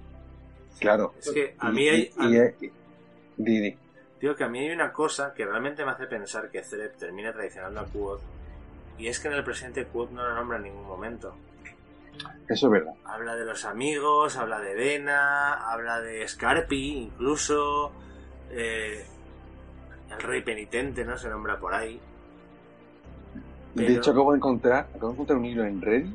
Claro. 0.79 1.15
Es 1.19 1.31
que 1.33 1.55
a 1.59 1.71
mí 1.71 1.89
hay... 1.89 2.11
y- 2.21 2.35
y- 2.37 2.67
y- 2.67 2.73
di, 3.39 3.61
di. 3.61 3.77
Digo 4.21 4.35
que 4.35 4.45
a 4.45 4.49
mí 4.49 4.59
hay 4.59 4.73
una 4.73 4.93
cosa 4.93 5.33
que 5.33 5.47
realmente 5.47 5.87
me 5.87 5.93
hace 5.93 6.07
pensar 6.07 6.51
que 6.51 6.63
Celeb 6.63 6.97
termina 6.97 7.33
traicionando 7.33 7.81
a 7.81 7.85
Quoth 7.87 8.21
y 8.99 9.07
es 9.07 9.19
que 9.21 9.29
en 9.29 9.35
el 9.35 9.45
presente 9.45 9.87
Quoth 9.87 10.11
no 10.11 10.23
lo 10.23 10.35
nombra 10.35 10.59
en 10.59 10.65
ningún 10.65 10.87
momento. 10.87 11.35
Eso 12.49 12.67
es 12.67 12.73
verdad. 12.73 12.95
Habla 13.05 13.37
de 13.37 13.45
los 13.45 13.65
amigos, 13.65 14.37
habla 14.37 14.61
de 14.61 14.75
Vena, 14.75 15.55
habla 15.71 16.01
de 16.01 16.27
Scarpi, 16.27 16.99
incluso 16.99 17.93
eh, 18.51 19.05
el 20.11 20.21
rey 20.21 20.43
penitente, 20.43 21.05
¿no? 21.05 21.17
Se 21.17 21.29
nombra 21.29 21.59
por 21.59 21.73
ahí. 21.73 22.01
De 23.75 23.95
hecho, 23.95 24.11
acabo 24.11 24.33
de 24.33 24.39
encontrar, 24.39 24.89
acabo 24.91 25.09
de 25.09 25.13
encontrar 25.13 25.39
un 25.39 25.45
hilo 25.45 25.65
en 25.65 25.81
Reddit 25.81 26.15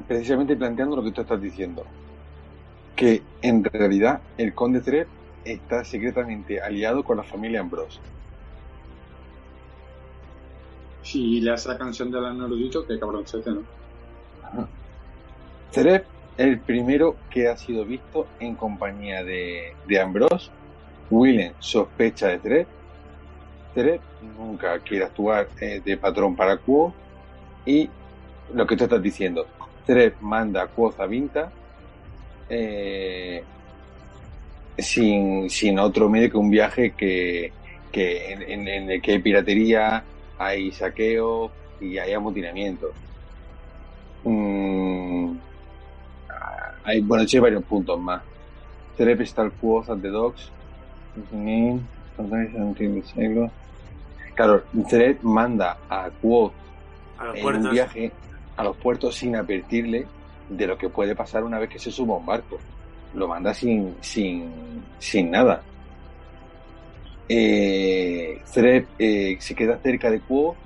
precisamente 0.00 0.56
planteando 0.56 0.96
lo 0.96 1.04
que 1.04 1.12
tú 1.12 1.20
estás 1.20 1.40
diciendo. 1.40 1.84
Que 2.96 3.22
en 3.42 3.62
realidad 3.62 4.22
el 4.38 4.54
conde 4.54 4.80
Tred 4.80 5.06
está 5.44 5.84
secretamente 5.84 6.60
aliado 6.60 7.04
con 7.04 7.16
la 7.16 7.22
familia 7.22 7.60
Ambrose. 7.60 8.00
Si 11.02 11.40
le 11.40 11.52
hace 11.52 11.68
la 11.68 11.78
canción 11.78 12.10
del 12.10 12.24
Anordito, 12.24 12.86
que 12.86 12.98
cabroncete, 12.98 13.50
¿no? 13.50 13.62
Es 16.36 16.46
el 16.46 16.60
primero 16.60 17.16
que 17.30 17.48
ha 17.48 17.56
sido 17.56 17.84
visto 17.84 18.26
en 18.40 18.54
compañía 18.54 19.22
de, 19.24 19.74
Ambrose. 20.00 20.50
Willem 21.10 21.52
sospecha 21.58 22.28
de 22.28 22.38
Tred. 22.38 22.66
Tred 23.74 24.00
nunca 24.38 24.78
quiere 24.80 25.04
actuar 25.04 25.48
eh, 25.60 25.80
de 25.84 25.96
patrón 25.96 26.34
para 26.36 26.56
Quo. 26.56 26.92
Y 27.66 27.88
lo 28.54 28.66
que 28.66 28.76
tú 28.76 28.84
estás 28.84 29.02
diciendo, 29.02 29.46
Tred 29.86 30.14
manda 30.20 30.62
a 30.62 30.66
Quoth 30.68 31.00
a 31.00 31.06
Vinta 31.06 31.50
eh, 32.48 33.42
sin, 34.78 35.48
sin 35.50 35.78
otro 35.78 36.08
medio 36.08 36.30
que 36.30 36.36
un 36.36 36.50
viaje 36.50 36.92
que, 36.92 37.52
en- 37.92 38.68
en 38.68 38.90
el 38.90 39.02
que 39.02 39.12
hay 39.12 39.18
piratería, 39.18 40.02
hay 40.38 40.72
saqueo 40.72 41.50
y 41.80 41.98
hay 41.98 42.12
amotinamiento. 42.14 42.88
Mm, 44.24 45.36
hay, 46.84 47.00
bueno, 47.00 47.24
hay 47.30 47.40
varios 47.40 47.64
puntos 47.64 48.00
más. 48.00 48.22
Trep 48.96 49.20
está 49.20 49.42
el 49.42 49.52
Quoth 49.52 49.90
at 49.90 49.98
the 49.98 50.08
Docks. 50.08 50.50
Claro, 54.34 54.62
Trep 54.88 55.22
manda 55.22 55.78
a 55.88 56.10
los 57.24 57.36
en 57.36 57.42
puertos. 57.42 57.64
un 57.64 57.70
viaje 57.70 58.12
a 58.56 58.64
los 58.64 58.76
puertos 58.76 59.14
sin 59.14 59.36
advertirle 59.36 60.06
de 60.48 60.66
lo 60.66 60.76
que 60.76 60.88
puede 60.88 61.14
pasar 61.14 61.44
una 61.44 61.58
vez 61.58 61.68
que 61.70 61.78
se 61.78 61.90
suba 61.90 62.14
a 62.14 62.18
un 62.18 62.26
barco. 62.26 62.58
Lo 63.14 63.28
manda 63.28 63.52
sin, 63.54 63.96
sin, 64.00 64.50
sin 64.98 65.30
nada. 65.30 65.62
Eh, 67.28 68.40
Thread, 68.52 68.84
eh, 68.98 69.36
se 69.38 69.54
queda 69.54 69.78
cerca 69.78 70.10
de 70.10 70.20
Quo 70.20 70.56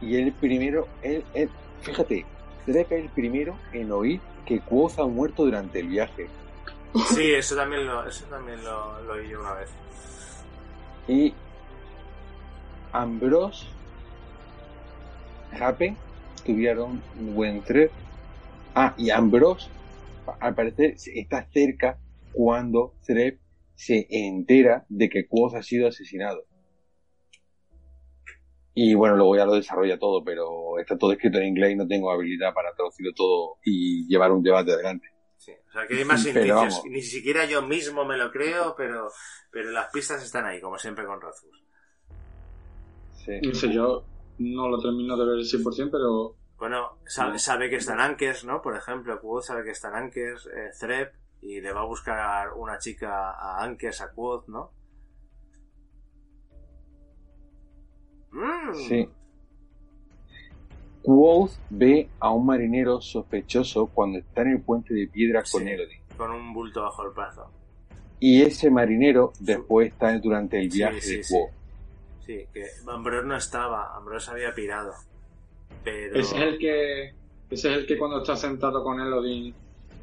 y 0.00 0.16
él 0.16 0.32
primero, 0.40 0.86
él, 1.02 1.24
él- 1.34 1.50
fíjate, 1.80 2.24
Thread 2.64 2.86
es 2.90 3.04
el 3.04 3.10
primero 3.10 3.58
en 3.72 3.90
oír 3.92 4.20
que 4.46 4.60
Quoth 4.60 4.98
ha 4.98 5.06
muerto 5.06 5.44
durante 5.44 5.80
el 5.80 5.88
viaje. 5.88 6.28
Sí, 7.08 7.32
eso 7.32 7.56
también 7.56 7.86
lo, 7.86 8.06
eso 8.06 8.24
también 8.26 8.62
lo, 8.62 9.02
lo 9.02 9.12
oí 9.14 9.28
yo 9.28 9.40
una 9.40 9.54
vez. 9.54 9.70
Y 11.08 11.34
Ambrose, 12.92 13.66
Happen 15.60 15.96
tuvieron 16.44 17.02
un 17.18 17.34
buen 17.34 17.62
thread. 17.62 17.90
Ah, 18.74 18.94
y 18.96 19.10
Ambrose, 19.10 19.68
al 20.40 20.54
parecer, 20.54 20.94
está 21.14 21.46
cerca 21.52 21.98
cuando 22.32 22.94
Thread 23.06 23.34
se 23.74 24.06
entera 24.10 24.84
de 24.88 25.08
que 25.08 25.26
Quoth 25.26 25.54
ha 25.54 25.62
sido 25.62 25.88
asesinado. 25.88 26.44
Y 28.74 28.94
bueno, 28.94 29.16
luego 29.16 29.36
ya 29.36 29.46
lo 29.46 29.54
desarrolla 29.54 29.98
todo, 29.98 30.24
pero 30.24 30.78
está 30.80 30.98
todo 30.98 31.12
escrito 31.12 31.38
en 31.38 31.46
inglés 31.46 31.72
y 31.72 31.76
no 31.76 31.86
tengo 31.86 32.10
habilidad 32.10 32.52
para 32.52 32.74
traducirlo 32.74 33.12
todo 33.14 33.58
y 33.64 34.06
llevar 34.08 34.32
un 34.32 34.42
debate 34.42 34.72
adelante. 34.72 35.08
Sí, 35.38 35.52
o 35.52 35.72
sea 35.72 35.86
que 35.86 35.96
hay 35.96 36.04
más 36.04 36.26
indicios. 36.26 36.82
Ni 36.86 37.02
siquiera 37.02 37.44
yo 37.44 37.62
mismo 37.62 38.04
me 38.04 38.16
lo 38.16 38.32
creo, 38.32 38.74
pero, 38.76 39.10
pero 39.50 39.70
las 39.70 39.90
pistas 39.92 40.24
están 40.24 40.46
ahí, 40.46 40.60
como 40.60 40.76
siempre 40.76 41.06
con 41.06 41.20
Razus. 41.20 41.62
Sí. 43.24 43.40
No 43.42 43.54
sé, 43.54 43.72
yo 43.72 44.04
no 44.38 44.68
lo 44.68 44.80
termino 44.80 45.16
de 45.16 45.24
ver 45.24 45.38
el 45.38 45.44
100%, 45.44 45.90
pero 45.90 46.36
Bueno, 46.56 46.98
sabe, 47.06 47.38
sabe 47.38 47.70
que 47.70 47.76
están 47.76 48.00
Ankers, 48.00 48.44
¿no? 48.44 48.60
Por 48.60 48.76
ejemplo, 48.76 49.20
Quoth 49.20 49.44
sabe 49.44 49.64
que 49.64 49.70
están 49.70 49.94
Ankers, 49.94 50.46
eh, 50.46 50.70
Threp, 50.78 51.14
y 51.40 51.60
le 51.60 51.72
va 51.72 51.82
a 51.82 51.86
buscar 51.86 52.52
una 52.54 52.78
chica 52.78 53.30
a 53.30 53.62
Ankers, 53.62 54.00
a 54.00 54.12
Quoth, 54.12 54.48
¿no? 54.48 54.72
Mm. 58.34 58.74
Sí. 58.74 59.08
Quoth 61.02 61.52
ve 61.70 62.08
a 62.18 62.30
un 62.30 62.46
marinero 62.46 63.00
sospechoso 63.00 63.86
cuando 63.86 64.18
está 64.18 64.42
en 64.42 64.48
el 64.48 64.62
puente 64.62 64.94
de 64.94 65.06
piedra 65.06 65.42
con. 65.50 65.66
Elodie. 65.66 66.00
Con 66.16 66.30
un 66.30 66.52
bulto 66.52 66.82
bajo 66.82 67.04
el 67.04 67.10
brazo. 67.10 67.50
Y 68.20 68.42
ese 68.42 68.70
marinero 68.70 69.32
después 69.38 69.92
está 69.92 70.18
durante 70.18 70.58
el 70.58 70.68
viaje 70.68 71.00
sí, 71.00 71.16
de. 71.16 71.22
Quoth. 71.28 71.50
Sí, 72.26 72.46
que 72.52 72.64
Ambrose 72.86 73.26
no 73.26 73.36
estaba, 73.36 73.94
Ambrose 73.96 74.30
había 74.30 74.54
pirado. 74.54 74.92
Pero... 75.82 76.18
ese 76.18 76.36
es 76.36 76.42
el 76.42 76.58
que 76.58 77.08
ese 77.50 77.70
es 77.70 77.78
el 77.78 77.86
que 77.86 77.98
cuando 77.98 78.18
está 78.18 78.34
sentado 78.36 78.82
con 78.82 78.98
Elodin 78.98 79.54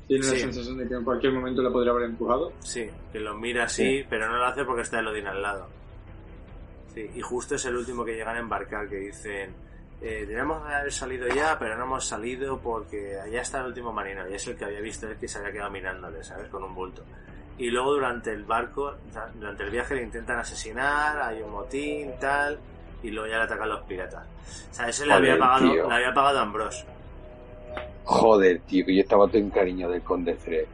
tiene 0.08 0.26
la 0.26 0.36
sensación 0.36 0.78
de 0.78 0.88
que 0.88 0.94
en 0.94 1.04
cualquier 1.04 1.34
momento 1.34 1.64
le 1.64 1.72
podría 1.72 1.92
haber 1.92 2.04
empujado. 2.04 2.54
Sí, 2.60 2.88
que 3.12 3.20
lo 3.20 3.36
mira 3.36 3.64
así, 3.64 4.06
pero 4.10 4.30
no 4.30 4.38
lo 4.38 4.46
hace 4.46 4.64
porque 4.66 4.84
está 4.84 5.00
Elodin 5.00 5.26
al 5.26 5.42
lado. 5.42 5.81
Sí, 6.94 7.10
y 7.16 7.22
justo 7.22 7.56
es 7.56 7.66
el 7.66 7.76
último 7.76 8.04
que 8.04 8.14
llegan 8.14 8.36
a 8.36 8.40
embarcar, 8.40 8.88
que 8.90 8.98
dicen, 8.98 9.54
eh, 10.02 10.26
tenemos 10.28 10.66
que 10.66 10.74
haber 10.74 10.92
salido 10.92 11.28
ya, 11.28 11.58
pero 11.58 11.78
no 11.78 11.86
hemos 11.86 12.06
salido 12.06 12.60
porque 12.60 13.18
allá 13.20 13.42
está 13.42 13.62
el 13.62 13.68
último 13.68 13.94
marinero, 13.94 14.30
y 14.30 14.34
es 14.34 14.48
el 14.48 14.58
que 14.58 14.66
había 14.66 14.82
visto 14.82 15.08
el 15.08 15.18
que 15.18 15.28
se 15.28 15.38
había 15.40 15.52
quedado 15.52 15.72
mirándole, 15.72 16.24
¿sabes? 16.24 16.50
Con 16.50 16.64
un 16.64 16.76
bulto. 16.76 17.04
Y 17.58 17.70
luego 17.70 17.94
durante 17.94 18.34
el 18.34 18.44
barco, 18.44 18.96
durante 19.36 19.64
el 19.64 19.70
viaje 19.70 19.96
le 19.96 20.04
intentan 20.04 20.40
asesinar, 20.40 21.22
hay 21.22 21.42
un 21.42 21.52
motín, 21.52 22.12
tal, 22.20 22.60
y 23.04 23.12
luego 23.12 23.30
ya 23.30 23.38
le 23.38 23.44
atacan 23.44 23.70
los 23.70 23.82
piratas. 23.84 24.26
O 24.72 24.74
sea, 24.74 24.90
ese 24.90 25.06
le 25.06 25.14
había 25.14 25.38
pagado, 25.38 25.72
tío. 25.72 25.88
le 25.88 25.96
había 25.96 26.14
pagado 26.14 26.40
a 26.40 26.42
Ambrose. 26.42 26.86
Joder, 28.04 28.60
tío, 28.62 28.86
que 28.86 28.96
yo 28.96 29.02
estaba 29.02 29.28
todo 29.28 29.38
en 29.38 29.50
cariño 29.50 29.90
del 29.90 30.02
conde 30.02 30.34
Thread. 30.36 30.66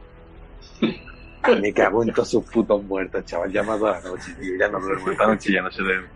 Me 1.60 1.72
cago 1.72 2.02
en 2.02 2.12
todos 2.12 2.28
sus 2.30 2.44
putos 2.44 2.82
muertos, 2.84 3.24
chaval. 3.24 3.52
Ya 3.52 3.62
me 3.62 3.70
ha 3.72 3.76
dado 3.78 3.90
la 3.92 4.00
noche, 4.00 4.32
tío. 4.40 4.56
Ya 4.58 4.68
no 4.68 4.80
duermo 4.80 5.10
esta 5.10 5.26
noche, 5.26 5.52
ya 5.52 5.62
no 5.62 5.70
se 5.70 5.82
duerme. 5.82 6.08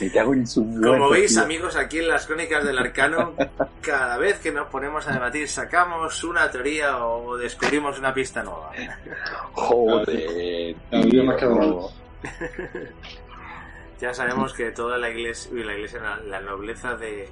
Me 0.00 0.10
cago 0.12 0.34
en 0.34 0.46
sus 0.46 0.64
muertos. 0.64 0.92
Como 0.92 1.10
veis, 1.10 1.34
tío. 1.34 1.42
amigos, 1.42 1.76
aquí 1.76 1.98
en 1.98 2.08
las 2.08 2.26
crónicas 2.26 2.64
del 2.64 2.78
arcano, 2.78 3.34
cada 3.80 4.16
vez 4.18 4.38
que 4.38 4.52
nos 4.52 4.68
ponemos 4.68 5.06
a 5.08 5.12
debatir, 5.12 5.48
sacamos 5.48 6.22
una 6.24 6.50
teoría 6.50 7.04
o 7.04 7.36
descubrimos 7.36 7.98
una 7.98 8.14
pista 8.14 8.42
nueva. 8.42 8.72
Joder, 9.52 10.76
más 10.90 11.02
tío. 11.10 11.36
cabrón. 11.36 11.78
Ya 14.00 14.14
sabemos 14.14 14.54
que 14.54 14.70
toda 14.70 14.96
la 14.96 15.10
iglesia, 15.10 15.52
uy, 15.52 15.62
la 15.62 15.74
iglesia, 15.74 16.00
la, 16.00 16.16
la 16.20 16.40
nobleza 16.40 16.96
de, 16.96 17.28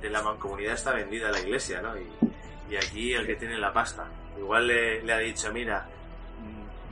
de 0.00 0.08
la 0.08 0.22
mancomunidad 0.22 0.72
está 0.72 0.92
vendida 0.92 1.28
a 1.28 1.32
la 1.32 1.40
iglesia, 1.40 1.82
¿no? 1.82 1.94
Y, 1.98 2.72
y 2.72 2.76
aquí 2.76 3.12
el 3.12 3.26
que 3.26 3.36
tiene 3.36 3.58
la 3.58 3.74
pasta. 3.74 4.06
Igual 4.38 4.68
le, 4.68 5.02
le 5.02 5.12
ha 5.12 5.18
dicho, 5.18 5.52
mira, 5.52 5.86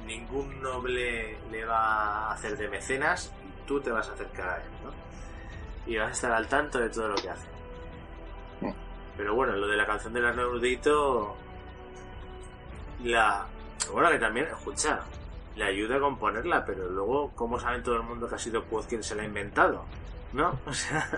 ningún 0.07 0.63
noble 0.63 1.37
le 1.51 1.65
va 1.65 2.29
a 2.29 2.33
hacer 2.33 2.57
de 2.57 2.69
mecenas 2.69 3.33
y 3.45 3.67
tú 3.67 3.81
te 3.81 3.91
vas 3.91 4.09
a 4.09 4.13
acercar 4.13 4.49
a 4.49 4.57
él, 4.59 4.71
¿no? 4.85 4.91
Y 5.91 5.97
vas 5.97 6.09
a 6.09 6.13
estar 6.13 6.33
al 6.33 6.47
tanto 6.49 6.79
de 6.79 6.89
todo 6.91 7.09
lo 7.09 7.15
que 7.17 7.31
hace. 7.31 7.47
Pero 9.17 9.35
bueno, 9.35 9.57
lo 9.57 9.67
de 9.67 9.77
la 9.79 9.87
canción 9.87 10.13
del 10.13 10.27
Arnaudito, 10.27 11.35
la... 13.03 13.47
Bueno, 13.91 14.11
que 14.11 14.19
también, 14.19 14.47
escucha, 14.47 15.01
le 15.55 15.65
ayuda 15.65 15.97
a 15.97 16.01
componerla, 16.01 16.65
pero 16.67 16.91
luego, 16.91 17.33
¿cómo 17.35 17.59
saben 17.59 17.83
todo 17.83 17.97
el 17.97 18.03
mundo 18.03 18.29
que 18.29 18.35
ha 18.35 18.39
sido 18.39 18.65
Quoth 18.65 18.87
quien 18.89 19.03
se 19.03 19.15
la 19.15 19.23
ha 19.23 19.27
inventado? 19.27 19.85
¿No? 20.35 20.59
O 20.67 20.73
sea... 20.75 21.09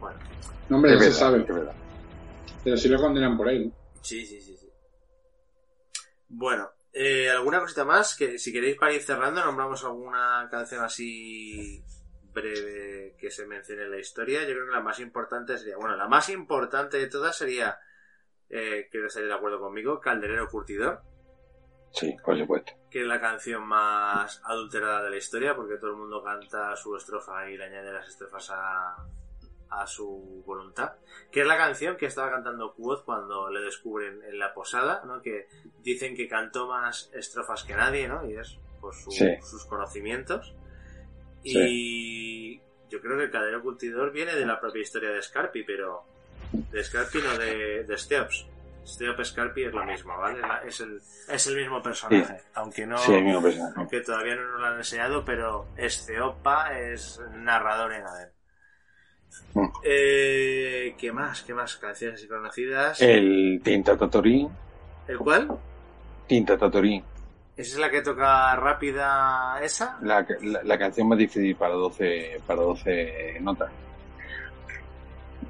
Bueno, 0.00 0.18
No, 0.68 0.76
hombre, 0.76 0.98
se 0.98 1.12
sabe. 1.12 1.42
es 1.42 1.46
verdad. 1.48 1.72
Pero 2.64 2.76
si 2.76 2.88
lo 2.88 3.00
condenan 3.00 3.36
por 3.36 3.48
ahí, 3.48 3.66
¿no? 3.66 3.72
sí, 4.02 4.26
sí, 4.26 4.40
sí. 4.40 4.53
Bueno, 6.36 6.68
eh, 6.92 7.30
¿alguna 7.30 7.60
cosita 7.60 7.84
más? 7.84 8.16
Que 8.16 8.38
si 8.38 8.52
queréis 8.52 8.76
para 8.76 8.92
ir 8.92 9.02
cerrando, 9.02 9.44
nombramos 9.44 9.84
alguna 9.84 10.48
canción 10.50 10.82
así 10.82 11.80
breve 12.32 13.14
que 13.16 13.30
se 13.30 13.46
mencione 13.46 13.84
en 13.84 13.92
la 13.92 13.98
historia. 13.98 14.40
Yo 14.40 14.54
creo 14.54 14.66
que 14.66 14.72
la 14.72 14.80
más 14.80 14.98
importante 14.98 15.56
sería, 15.56 15.76
bueno, 15.76 15.96
la 15.96 16.08
más 16.08 16.28
importante 16.30 16.98
de 16.98 17.06
todas 17.06 17.36
sería, 17.36 17.78
eh, 18.48 18.88
creo 18.90 19.04
que 19.04 19.06
estaréis 19.06 19.30
de 19.30 19.36
acuerdo 19.36 19.60
conmigo, 19.60 20.00
Calderero 20.00 20.48
Curtidor. 20.48 21.02
Sí, 21.92 22.16
por 22.24 22.36
supuesto. 22.36 22.72
que 22.90 23.02
es 23.02 23.06
la 23.06 23.20
canción 23.20 23.64
más 23.64 24.42
adulterada 24.44 25.04
de 25.04 25.10
la 25.10 25.16
historia, 25.16 25.54
porque 25.54 25.76
todo 25.76 25.92
el 25.92 25.96
mundo 25.96 26.24
canta 26.24 26.74
su 26.74 26.96
estrofa 26.96 27.48
y 27.48 27.56
le 27.56 27.66
añade 27.66 27.92
las 27.92 28.08
estrofas 28.08 28.50
a, 28.50 28.96
a 29.80 29.86
su 29.86 30.42
voluntad. 30.46 30.92
Que 31.30 31.40
es 31.42 31.46
la 31.46 31.56
canción 31.56 31.96
que 31.96 32.06
estaba 32.06 32.30
cantando 32.30 32.74
Quoth 32.74 33.04
cuando 33.04 33.50
le 33.50 33.60
descubren 33.60 34.22
en 34.24 34.38
la 34.38 34.52
posada, 34.54 35.02
¿no? 35.04 35.20
Que 35.22 35.48
dicen 35.82 36.14
que 36.16 36.28
cantó 36.28 36.68
más 36.68 37.10
estrofas 37.14 37.64
que 37.64 37.74
nadie, 37.74 38.08
¿no? 38.08 38.24
Y 38.28 38.36
es 38.36 38.58
por 38.80 38.94
su- 38.94 39.10
Sí. 39.10 39.36
sus 39.42 39.64
conocimientos. 39.66 40.54
Sí. 41.42 41.58
Y 41.58 42.60
yo 42.90 43.00
creo 43.00 43.16
que 43.18 43.24
el 43.24 43.30
cadero 43.30 43.62
cultidor 43.62 44.12
viene 44.12 44.34
de 44.34 44.46
la 44.46 44.60
propia 44.60 44.82
historia 44.82 45.10
de 45.10 45.22
Scarpi, 45.22 45.62
pero 45.64 46.04
de 46.52 46.84
Scarpi 46.84 47.18
no 47.18 47.36
de, 47.38 47.84
de 47.84 47.98
Steops. 47.98 48.46
Steop 48.86 49.18
Scarpi 49.24 49.64
es 49.64 49.72
lo 49.72 49.82
mismo, 49.86 50.14
¿vale? 50.18 50.40
Es 50.66 50.78
el, 50.80 51.00
es 51.30 51.46
el 51.46 51.56
mismo 51.56 51.82
personaje, 51.82 52.42
aunque 52.52 52.86
no... 52.86 52.98
Sí, 52.98 53.14
el 53.14 53.24
mismo 53.24 53.42
personaje. 53.42 53.72
Aunque 53.78 54.00
todavía 54.02 54.34
no 54.36 54.42
nos 54.50 54.60
lo 54.60 54.66
han 54.66 54.76
enseñado, 54.76 55.24
pero 55.24 55.68
Esteopa 55.78 56.78
es 56.78 57.18
narrador 57.32 57.94
en 57.94 58.06
Aden. 58.06 58.28
Mm. 59.54 59.66
Eh, 59.84 60.94
¿Qué 60.98 61.12
más? 61.12 61.42
¿Qué 61.42 61.52
más? 61.54 61.76
Canciones 61.76 62.18
así 62.20 62.26
conocidas. 62.28 63.00
El 63.02 63.60
Tinta 63.62 63.96
Tatorín. 63.96 64.48
¿El 65.06 65.18
cuál? 65.18 65.48
Tinta 66.26 66.56
Tatorín. 66.56 67.04
¿Esa 67.56 67.72
es 67.74 67.78
la 67.78 67.90
que 67.90 68.00
toca 68.02 68.56
rápida 68.56 69.60
esa? 69.62 69.98
La, 70.02 70.26
la, 70.42 70.62
la 70.64 70.78
canción 70.78 71.06
más 71.08 71.18
difícil 71.18 71.54
para 71.54 71.74
12, 71.74 72.40
para 72.46 72.62
12 72.62 73.36
notas. 73.40 73.70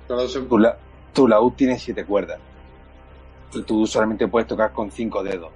Claro, 0.07 0.29
se- 0.29 0.41
Tu, 0.43 0.59
la, 0.59 0.77
tu 1.15 1.27
laúd 1.29 1.53
tiene 1.55 1.79
7 1.79 2.05
cuerdas. 2.05 2.39
Y 3.53 3.63
tú 3.63 3.87
solamente 3.87 4.29
puedes 4.29 4.49
tocar 4.49 4.73
con 4.73 4.91
5 4.91 5.23
dedos. 5.23 5.51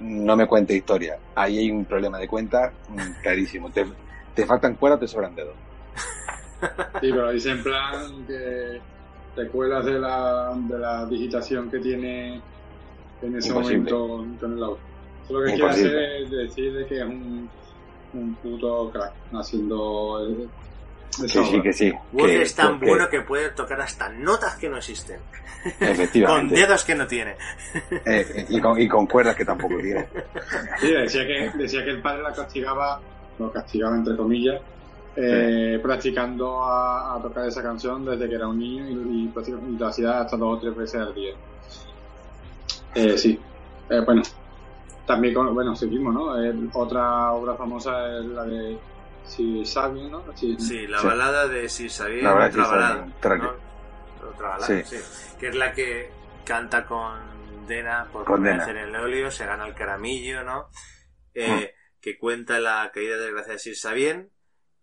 No 0.00 0.36
me 0.36 0.46
cuentes 0.46 0.76
historia. 0.76 1.18
Ahí 1.34 1.58
hay 1.58 1.70
un 1.70 1.84
problema 1.84 2.18
de 2.18 2.26
cuenta 2.28 2.72
mm, 2.88 3.22
clarísimo. 3.22 3.70
Te, 3.70 3.86
te 4.34 4.44
faltan 4.44 4.74
cuerdas, 4.74 5.00
te 5.00 5.08
sobran 5.08 5.34
dedos. 5.34 5.54
Sí, 7.00 7.10
pero 7.12 7.30
dice 7.30 7.50
en 7.50 7.62
plan 7.62 8.26
que 8.26 8.80
te 9.34 9.46
cuelas 9.48 9.84
de 9.84 9.98
la, 9.98 10.52
de 10.56 10.78
la 10.78 11.06
digitación 11.06 11.70
que 11.70 11.78
tiene 11.78 12.40
en 13.22 13.36
ese 13.36 13.48
Imposible. 13.48 13.90
momento 13.92 14.38
con 14.40 14.52
el 14.56 14.62
auto. 14.64 14.80
Eso 15.24 15.32
lo 15.38 15.46
que 15.46 15.52
quiere 15.54 15.68
hacer 15.70 15.94
es 16.22 16.30
decir 16.30 16.72
de 16.74 16.86
que 16.86 16.96
es 16.98 17.04
un, 17.04 17.48
un 18.14 18.34
puto 18.36 18.90
crack 18.90 19.12
haciendo 19.32 20.26
el- 20.26 20.48
Que 21.22 21.28
sí, 21.28 21.60
que 21.62 21.72
sí. 21.72 21.92
Que- 22.16 22.42
es 22.42 22.54
tan 22.54 22.78
que- 22.80 22.86
bueno 22.86 23.08
que 23.08 23.20
puede 23.22 23.50
tocar 23.50 23.80
hasta 23.80 24.08
notas 24.08 24.56
que 24.56 24.68
no 24.68 24.76
existen. 24.78 25.18
Con 26.26 26.48
dedos 26.48 26.84
que 26.84 26.94
no 26.94 27.06
tiene. 27.06 27.34
Eh, 28.06 28.46
y, 28.48 28.60
con, 28.60 28.80
y 28.80 28.88
con 28.88 29.06
cuerdas 29.06 29.36
que 29.36 29.44
tampoco 29.44 29.76
tiene. 29.78 30.06
Sí, 30.80 30.90
decía 30.92 31.26
que, 31.26 31.50
decía 31.58 31.84
que 31.84 31.90
el 31.90 32.00
padre 32.00 32.22
la 32.22 32.32
castigaba, 32.32 33.00
lo 33.38 33.52
castigaba 33.52 33.96
entre 33.96 34.16
comillas, 34.16 34.60
eh, 35.16 35.78
practicando 35.82 36.62
a, 36.62 37.16
a 37.16 37.22
tocar 37.22 37.46
esa 37.46 37.62
canción 37.62 38.04
desde 38.04 38.28
que 38.28 38.34
era 38.36 38.48
un 38.48 38.58
niño 38.58 38.88
y, 38.88 39.24
y, 39.24 39.28
prácticamente 39.28 39.78
lo 39.78 39.86
hacía 39.88 40.20
hasta 40.20 40.36
dos 40.36 40.58
o 40.58 40.60
tres 40.60 40.76
veces 40.76 41.00
al 41.00 41.14
día. 41.14 41.34
Eh, 42.94 43.16
sí, 43.18 43.38
Eh, 43.88 44.00
bueno, 44.04 44.22
también, 45.06 45.34
con, 45.34 45.52
bueno, 45.54 45.74
seguimos, 45.74 46.14
¿no? 46.14 46.40
Eh, 46.42 46.54
otra 46.74 47.32
obra 47.32 47.56
famosa 47.56 48.18
es 48.18 48.24
la 48.26 48.44
de 48.44 48.78
Si 49.24 49.64
Sabin, 49.64 50.10
¿no? 50.10 50.24
Sí, 50.34 50.56
Sí, 50.58 50.86
la 50.86 50.98
Sí. 50.98 51.06
balada 51.06 51.46
de 51.48 51.68
Si 51.68 51.88
balada 51.88 52.46
otra 52.48 52.64
Si 52.64 52.70
balada. 52.70 53.06
Otra- 53.18 53.36
¿no? 53.36 53.52
Otra 54.28 54.48
balada, 54.48 54.66
Sí. 54.66 54.82
sí. 54.84 54.96
Que 55.38 55.48
es 55.48 55.54
la 55.56 55.72
que 55.72 56.10
canta 56.44 56.86
con 56.86 57.66
Dena 57.66 58.08
por 58.12 58.40
Dena. 58.40 58.64
en 58.68 58.76
el 58.76 58.96
óleo, 58.96 59.30
se 59.30 59.46
gana 59.46 59.66
el 59.66 59.74
caramillo, 59.74 60.42
¿no? 60.44 60.68
Eh, 61.34 61.74
Que 62.00 62.18
cuenta 62.18 62.58
la 62.60 62.90
caída 62.94 63.16
de 63.16 63.24
desgracia 63.24 63.52
de 63.52 63.58
Sir 63.58 63.76
Sabien, 63.76 64.30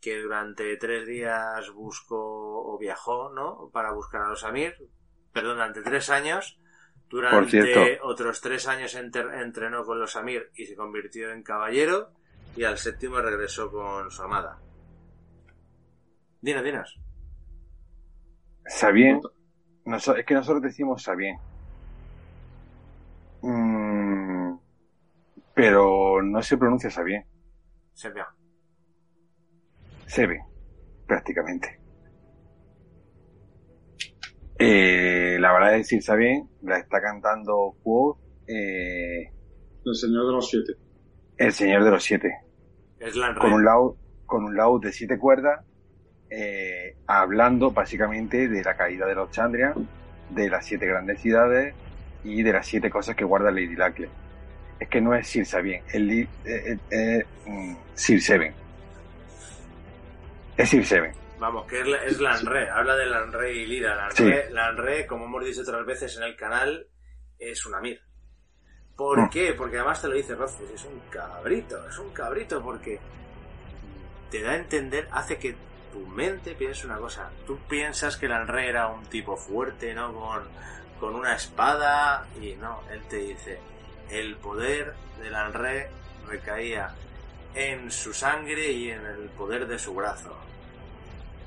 que 0.02 0.20
durante 0.22 0.76
tres 0.78 1.06
días 1.08 1.72
buscó 1.74 2.74
o 2.74 2.78
viajó, 2.78 3.32
¿no? 3.34 3.70
Para 3.72 3.92
buscar 3.94 4.22
a 4.22 4.30
los 4.30 4.44
Amir. 4.44 4.76
Perdón, 5.34 5.56
durante 5.56 5.82
tres 5.82 6.10
años. 6.10 6.60
Durante 7.10 8.00
otros 8.04 8.42
tres 8.42 8.68
años 8.68 8.94
enter- 8.96 9.42
entrenó 9.42 9.86
con 9.86 10.00
los 10.00 10.16
Amir 10.16 10.52
y 10.56 10.66
se 10.66 10.76
convirtió 10.76 11.32
en 11.32 11.42
caballero. 11.44 12.12
Y 12.56 12.64
al 12.64 12.78
séptimo 12.78 13.20
regresó 13.22 13.72
con 13.72 14.10
su 14.12 14.22
amada. 14.24 14.60
Dinos, 16.42 16.64
dinos. 16.64 17.00
Sabien, 18.66 19.22
es 19.86 20.26
que 20.26 20.34
nosotros 20.34 20.62
decimos 20.62 21.02
Sabien. 21.04 21.38
Mm, 23.42 24.58
pero 25.54 26.22
no 26.22 26.42
se 26.42 26.58
pronuncia 26.58 26.90
Sabien, 26.90 27.26
Se 27.94 28.10
vio. 28.12 28.26
Se 30.08 30.26
ve, 30.26 30.40
prácticamente. 31.06 31.80
Eh, 34.60 35.38
la 35.40 35.54
verdad 35.54 35.76
es 35.76 35.82
decir 35.82 36.02
Sabien, 36.02 36.50
la 36.64 36.80
está 36.80 37.00
cantando 37.00 37.76
Quoth, 37.84 38.18
eh, 38.48 39.30
El 39.86 39.96
Señor 39.96 40.26
de 40.26 40.32
los 40.32 40.50
Siete. 40.50 40.74
el 41.38 41.54
Señor 41.54 41.84
de 41.84 41.92
los 41.92 42.04
Siete, 42.04 42.32
Es 43.00 43.16
la 43.16 43.36
con 43.36 43.54
un 43.54 43.64
laúd, 43.64 43.96
con 44.26 44.46
un 44.46 44.58
laúd 44.58 44.82
de 44.82 44.92
siete 44.92 45.20
cuerdas, 45.20 45.64
eh, 46.32 46.96
hablando 47.06 47.72
básicamente 47.72 48.48
de 48.48 48.64
la 48.64 48.76
caída 48.76 49.06
de 49.06 49.14
los 49.14 49.30
Chandrian, 49.30 49.88
de 50.32 50.50
las 50.50 50.66
siete 50.66 50.88
grandes 50.88 51.22
ciudades 51.22 51.76
y 52.24 52.44
de 52.44 52.54
las 52.54 52.66
siete 52.66 52.90
cosas 52.90 53.16
que 53.16 53.24
guarda 53.24 53.52
Lady 53.52 53.76
Lackle. 53.76 54.10
Es 54.80 54.90
que 54.90 55.02
no 55.02 55.14
es 55.16 55.28
Sir 55.28 55.46
Sabien, 55.46 55.84
es 55.88 55.96
eh, 55.96 56.28
eh, 56.46 56.78
eh, 56.92 57.26
mm, 57.46 57.76
Sir 57.94 58.22
Seven. 58.22 58.67
Es. 60.58 60.74
Vamos, 61.40 61.68
que 61.68 61.82
es, 61.82 61.88
la- 61.88 62.04
es 62.04 62.20
Lanre, 62.20 62.70
habla 62.70 62.96
de 62.96 63.06
Lanre 63.06 63.54
y 63.54 63.66
Lira. 63.68 63.96
Lanre, 63.96 64.50
Lanre, 64.50 65.06
como 65.06 65.26
hemos 65.26 65.46
dicho 65.46 65.62
otras 65.62 65.86
veces 65.86 66.18
en 66.18 66.24
el 66.24 66.36
canal, 66.36 66.88
es 67.38 67.66
una 67.66 67.80
mir. 67.80 68.02
¿Por 68.96 69.22
Mm. 69.22 69.30
qué? 69.30 69.54
Porque 69.54 69.78
además 69.78 70.02
te 70.02 70.08
lo 70.08 70.16
dice 70.16 70.34
Rothfuss, 70.34 70.72
es 70.72 70.84
un 70.86 71.00
cabrito, 71.12 71.88
es 71.88 71.98
un 72.00 72.12
cabrito 72.12 72.64
porque 72.64 73.00
te 74.32 74.42
da 74.42 74.52
a 74.54 74.56
entender, 74.56 75.08
hace 75.12 75.38
que 75.38 75.56
tu 75.94 76.00
mente 76.08 76.56
piense 76.56 76.88
una 76.88 76.98
cosa. 76.98 77.30
Tú 77.46 77.60
piensas 77.70 78.18
que 78.18 78.28
Lanre 78.28 78.68
era 78.68 78.88
un 78.88 79.06
tipo 79.06 79.38
fuerte, 79.38 79.94
¿no? 79.94 80.12
Con, 80.14 80.44
con 81.00 81.14
una 81.16 81.36
espada 81.36 82.26
y 82.42 82.56
no, 82.56 82.82
él 82.92 83.02
te 83.08 83.18
dice, 83.18 83.60
el 84.10 84.36
poder 84.38 84.96
de 85.22 85.30
Lanre 85.30 85.90
recaía 86.28 86.90
en 87.58 87.90
su 87.90 88.14
sangre 88.14 88.72
y 88.72 88.92
en 88.92 89.04
el 89.04 89.30
poder 89.30 89.68
de 89.68 89.80
su 89.80 89.96
brazo. 89.96 90.38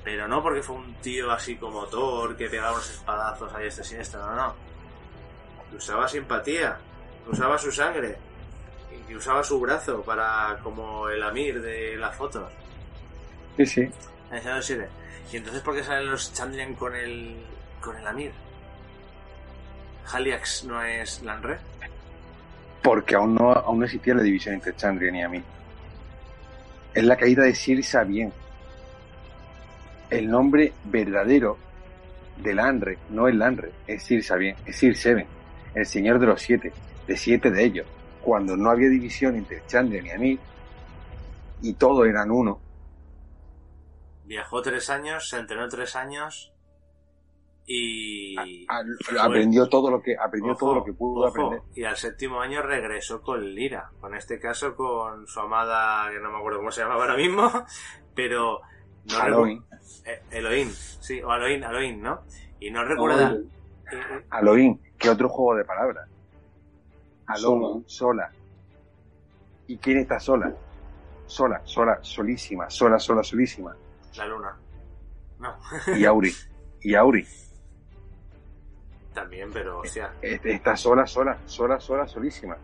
Pero 0.02 0.26
no 0.26 0.42
porque 0.42 0.60
fue 0.62 0.74
un 0.74 0.94
tío 0.94 1.30
así 1.30 1.54
como 1.54 1.86
Thor 1.86 2.36
que 2.36 2.48
pegaba 2.48 2.72
unos 2.72 2.90
espadazos 2.90 3.54
a 3.54 3.62
este 3.62 3.84
siniestro, 3.84 4.20
no, 4.26 4.34
no. 4.34 4.54
Que 5.70 5.76
usaba 5.76 6.08
simpatía, 6.08 6.78
que 7.24 7.30
usaba 7.30 7.56
su 7.58 7.70
sangre, 7.70 8.18
y 8.90 9.06
que 9.06 9.16
usaba 9.16 9.44
su 9.44 9.60
brazo 9.60 10.02
para 10.02 10.58
como 10.64 11.08
el 11.08 11.22
Amir 11.22 11.62
de 11.62 11.96
las 11.96 12.16
fotos. 12.16 12.50
Sí, 13.56 13.66
sí. 13.66 13.88
Y 15.32 15.36
entonces 15.36 15.62
¿por 15.62 15.76
qué 15.76 15.84
salen 15.84 16.10
los 16.10 16.32
Chandrian 16.32 16.74
con 16.74 16.96
el 16.96 17.36
con 17.80 17.96
el 17.96 18.06
Amir? 18.06 18.32
Haliax 20.12 20.64
no 20.64 20.82
es 20.82 21.22
Lanre. 21.22 21.58
Porque 22.82 23.14
aún 23.14 23.36
no, 23.36 23.52
aún 23.52 23.78
no 23.78 23.84
existía 23.84 24.14
la 24.14 24.22
división 24.22 24.54
entre 24.54 24.74
Chandrian 24.74 25.14
y 25.14 25.22
Ami. 25.22 25.44
Es 26.94 27.04
la 27.04 27.16
caída 27.16 27.44
de 27.44 27.54
Sir 27.54 27.84
Sabien. 27.84 28.32
El 30.08 30.28
nombre 30.28 30.72
verdadero 30.84 31.56
del 32.38 32.58
Anre 32.58 32.98
no 33.10 33.28
es 33.28 33.34
Lanre, 33.34 33.70
es 33.86 34.02
Sir 34.02 34.24
Sabien, 34.24 34.56
es 34.66 34.76
Sir 34.76 34.96
Seven, 34.96 35.26
el 35.74 35.86
señor 35.86 36.18
de 36.18 36.26
los 36.26 36.42
siete, 36.42 36.72
de 37.06 37.16
siete 37.16 37.50
de 37.50 37.64
ellos. 37.64 37.86
Cuando 38.22 38.56
no 38.56 38.70
había 38.70 38.88
división 38.88 39.36
entre 39.36 39.62
Chandrian 39.66 40.06
y 40.06 40.10
Ami, 40.10 40.38
y 41.62 41.74
todos 41.74 42.06
eran 42.06 42.30
uno, 42.30 42.60
Viajó 44.30 44.62
tres 44.62 44.88
años, 44.90 45.28
se 45.28 45.38
entrenó 45.38 45.68
tres 45.68 45.96
años 45.96 46.49
y 47.72 48.36
a- 48.68 48.82
aprendió 49.22 49.68
todo 49.68 49.92
lo 49.92 50.02
que 50.02 50.16
aprendió 50.18 50.52
Ojo, 50.52 50.58
todo 50.58 50.74
lo 50.76 50.84
que 50.84 50.92
pudo 50.92 51.20
ojo, 51.20 51.28
aprender. 51.28 51.60
Y 51.76 51.84
al 51.84 51.96
séptimo 51.96 52.40
año 52.40 52.62
regresó 52.62 53.22
con 53.22 53.44
Lira. 53.54 53.90
Con 54.00 54.16
este 54.16 54.40
caso 54.40 54.74
con 54.74 55.26
su 55.28 55.38
amada, 55.38 56.10
que 56.10 56.18
no 56.18 56.32
me 56.32 56.38
acuerdo 56.38 56.58
cómo 56.58 56.72
se 56.72 56.80
llamaba 56.82 57.02
ahora 57.04 57.16
mismo, 57.16 57.48
pero... 58.14 58.60
No 59.04 59.16
Halloween, 59.16 59.62
recu- 59.70 60.02
eh, 60.04 60.22
Elohim, 60.32 60.68
sí, 60.70 61.22
o 61.22 61.32
Elohim, 61.32 61.62
Elohim, 61.62 62.02
¿no? 62.02 62.22
Y 62.58 62.70
no 62.72 62.84
recuerda... 62.84 63.36
Halloween, 64.30 64.80
que 64.98 65.08
otro 65.08 65.28
juego 65.28 65.56
de 65.56 65.64
palabras. 65.64 66.08
Alone, 67.26 67.84
sola. 67.86 68.30
¿Y 69.68 69.76
quién 69.78 69.98
está 69.98 70.18
sola? 70.18 70.52
Sola, 71.26 71.60
sola, 71.64 71.98
solísima, 72.02 72.68
sola, 72.68 72.98
sola, 72.98 73.22
solísima. 73.22 73.76
la 74.16 74.26
luna. 74.26 74.56
No, 75.38 75.56
Y 75.96 76.04
Auri, 76.04 76.32
y 76.82 76.94
Auri. 76.96 77.24
también, 79.22 79.50
pero 79.52 79.80
hostia. 79.80 80.12
Este, 80.22 80.52
Está 80.52 80.76
sola, 80.76 81.06
sola, 81.06 81.38
sola, 81.46 81.78
sola, 81.80 82.06
solísima. 82.06 82.56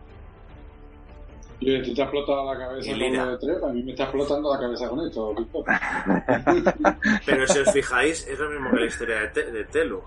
Ti 1.59 1.93
te 1.95 2.01
ha 2.01 2.05
explotado 2.05 2.53
la 2.53 2.59
cabeza 2.59 2.91
con 2.91 2.99
Lira. 2.99 3.25
lo 3.25 3.31
de 3.31 3.37
tres, 3.39 3.63
a 3.63 3.67
mí 3.69 3.81
me 3.83 3.91
está 3.91 4.03
explotando 4.03 4.53
la 4.53 4.59
cabeza 4.59 4.89
con 4.89 4.99
esto. 5.07 5.35
Pero 7.25 7.47
si 7.47 7.59
os 7.59 7.71
fijáis, 7.71 8.27
es 8.27 8.37
lo 8.39 8.49
mismo 8.49 8.69
que 8.71 8.75
la 8.79 8.85
historia 8.85 9.19
de, 9.21 9.27
Te- 9.29 9.51
de 9.51 9.63
Telu. 9.65 10.01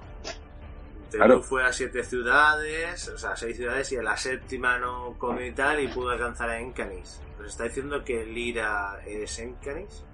Telu 1.11 1.25
Claro. 1.25 1.43
fue 1.43 1.65
a 1.65 1.73
siete 1.73 2.05
ciudades, 2.05 3.09
o 3.09 3.19
sea, 3.19 3.35
seis 3.35 3.57
ciudades, 3.57 3.91
y 3.91 3.97
a 3.97 4.03
la 4.03 4.17
séptima 4.17 4.79
no 4.79 5.15
comió 5.19 5.45
y 5.45 5.51
tal, 5.53 5.81
y 5.81 5.89
pudo 5.89 6.11
alcanzar 6.11 6.51
a 6.51 6.61
Encanis. 6.61 7.21
¿Nos 7.39 7.49
está 7.49 7.65
diciendo 7.65 8.05
que 8.05 8.25
Lira 8.25 9.01
es 9.05 9.37
Encanis? 9.41 10.05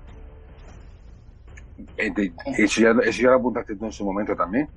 Eh, 1.99 2.11
te- 2.15 2.33
Eso 2.57 2.81
ya, 2.81 2.95
eso 3.05 3.23
ya 3.23 3.29
lo 3.29 3.37
apuntaste 3.37 3.77
tú 3.77 3.85
en 3.85 3.93
su 3.93 4.07
momento 4.07 4.35
también. 4.35 4.71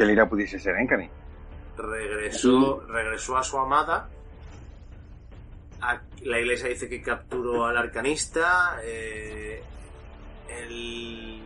Que 0.00 0.06
Lira 0.06 0.26
pudiese 0.26 0.58
ser 0.58 0.76
Encani. 0.76 1.10
Regresó, 1.76 2.86
regresó 2.88 3.36
a 3.36 3.42
su 3.42 3.58
amada. 3.58 4.08
La 6.22 6.38
iglesia 6.40 6.70
dice 6.70 6.88
que 6.88 7.02
capturó 7.02 7.66
al 7.66 7.76
arcanista. 7.76 8.78
eh, 8.82 9.62
el. 10.48 11.42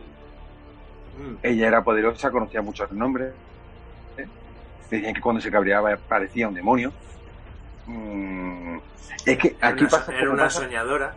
Mm, 1.19 1.35
Ella 1.43 1.67
era 1.67 1.83
poderosa, 1.83 2.31
conocía 2.31 2.61
muchos 2.61 2.89
nombres. 2.93 3.33
¿eh? 4.17 4.25
Decían 4.89 5.13
que 5.13 5.19
cuando 5.19 5.41
se 5.41 5.51
cabreaba 5.51 5.97
parecía 6.07 6.47
un 6.47 6.53
demonio. 6.53 6.93
Mm, 7.87 8.77
es 9.25 9.37
que 9.37 9.49
era 9.57 9.67
aquí 9.67 9.81
una, 9.81 9.89
pasa, 9.89 10.15
era 10.17 10.29
una 10.31 10.43
pasa, 10.43 10.59
soñadora. 10.61 11.13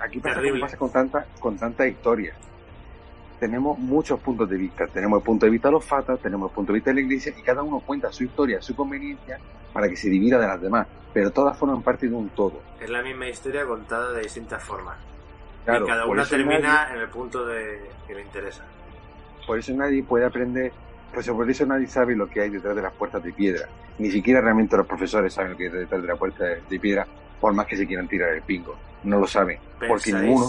aquí 0.00 0.20
pasa, 0.20 0.40
pasa 0.58 0.76
con 0.78 0.90
tanta, 0.90 1.26
con 1.38 1.58
tanta 1.58 1.86
historia. 1.86 2.34
Tenemos 3.40 3.78
muchos 3.78 4.18
puntos 4.20 4.48
de 4.48 4.56
vista. 4.56 4.86
Tenemos 4.86 5.18
el 5.20 5.24
punto 5.24 5.46
de 5.46 5.50
vista 5.52 5.68
de 5.68 5.72
los 5.72 5.84
fatas, 5.84 6.18
tenemos 6.20 6.50
el 6.50 6.54
punto 6.54 6.72
de 6.72 6.78
vista 6.78 6.90
de 6.90 6.94
la 6.94 7.00
iglesia 7.02 7.32
y 7.36 7.42
cada 7.42 7.62
uno 7.62 7.80
cuenta 7.80 8.10
su 8.12 8.24
historia, 8.24 8.62
su 8.62 8.74
conveniencia 8.74 9.38
para 9.72 9.88
que 9.88 9.96
se 9.96 10.08
divida 10.08 10.38
de 10.38 10.46
las 10.46 10.60
demás. 10.60 10.86
Pero 11.12 11.30
todas 11.30 11.56
forman 11.58 11.82
parte 11.82 12.08
de 12.08 12.14
un 12.14 12.28
todo. 12.30 12.60
Es 12.80 12.88
la 12.90 13.02
misma 13.02 13.28
historia 13.28 13.64
contada 13.66 14.12
de 14.12 14.22
distintas 14.22 14.62
formas. 14.62 14.96
Claro, 15.64 15.84
y 15.84 15.88
cada 15.88 16.06
una 16.06 16.24
termina 16.24 16.58
nadie- 16.60 16.94
en 16.94 17.00
el 17.02 17.08
punto 17.08 17.44
de 17.46 17.90
que 18.06 18.14
le 18.14 18.22
interesa. 18.22 18.64
Por 19.46 19.58
eso 19.58 19.72
nadie 19.74 20.02
puede 20.02 20.24
aprender, 20.24 20.72
pues 21.12 21.28
por 21.28 21.48
eso 21.50 21.66
nadie 21.66 21.86
sabe 21.86 22.16
lo 22.16 22.28
que 22.28 22.40
hay 22.40 22.50
detrás 22.50 22.74
de 22.74 22.82
las 22.82 22.92
puertas 22.92 23.22
de 23.22 23.32
piedra. 23.32 23.68
Ni 23.98 24.10
siquiera 24.10 24.40
realmente 24.40 24.76
los 24.76 24.86
profesores 24.86 25.32
saben 25.32 25.52
lo 25.52 25.56
que 25.56 25.64
hay 25.64 25.70
detrás 25.70 26.00
de 26.02 26.08
la 26.08 26.16
puerta 26.16 26.44
de 26.44 26.60
de 26.68 26.78
piedra, 26.80 27.06
por 27.40 27.52
más 27.52 27.66
que 27.66 27.76
se 27.76 27.86
quieran 27.86 28.08
tirar 28.08 28.30
el 28.30 28.42
pingo. 28.42 28.76
No 29.04 29.18
lo 29.20 29.26
saben, 29.26 29.58
porque 29.78 30.10
¿Pensáis- 30.10 30.22
ninguno. 30.22 30.46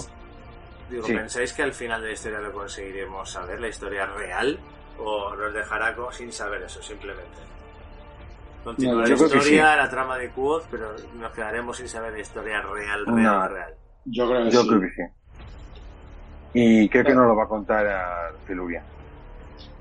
Digo, 0.90 1.04
Sí. 1.04 1.14
¿pensáis 1.14 1.52
que 1.52 1.62
al 1.62 1.72
final 1.72 2.00
de 2.00 2.08
la 2.08 2.14
historia 2.14 2.40
lo 2.40 2.52
conseguiremos 2.52 3.30
saber, 3.30 3.60
la 3.60 3.68
historia 3.68 4.06
real? 4.06 4.58
¿O 4.98 5.34
nos 5.36 5.52
dejará 5.54 5.94
sin 6.12 6.32
saber 6.32 6.62
eso, 6.62 6.82
simplemente? 6.82 7.38
Continúa 8.64 8.94
No, 8.94 9.02
la 9.02 9.14
historia, 9.14 9.76
la 9.76 9.88
trama 9.88 10.18
de 10.18 10.30
Quoth, 10.30 10.64
pero 10.70 10.92
nos 11.14 11.32
quedaremos 11.32 11.76
sin 11.76 11.88
saber 11.88 12.12
la 12.12 12.20
historia 12.20 12.60
real, 12.62 13.06
real, 13.06 13.22
No. 13.22 13.48
real. 13.48 13.74
Yo 14.06 14.28
creo 14.28 14.44
que 14.44 14.50
Yo 14.50 14.62
sí. 14.62 14.68
creo 14.68 14.80
que 14.80 14.88
sí. 14.88 15.02
Y 16.54 16.88
creo 16.88 17.04
que 17.04 17.14
nos 17.14 17.26
lo 17.28 17.36
va 17.36 17.44
a 17.44 17.48
contar 17.48 17.86
a 17.86 18.32
Celubia. 18.46 18.82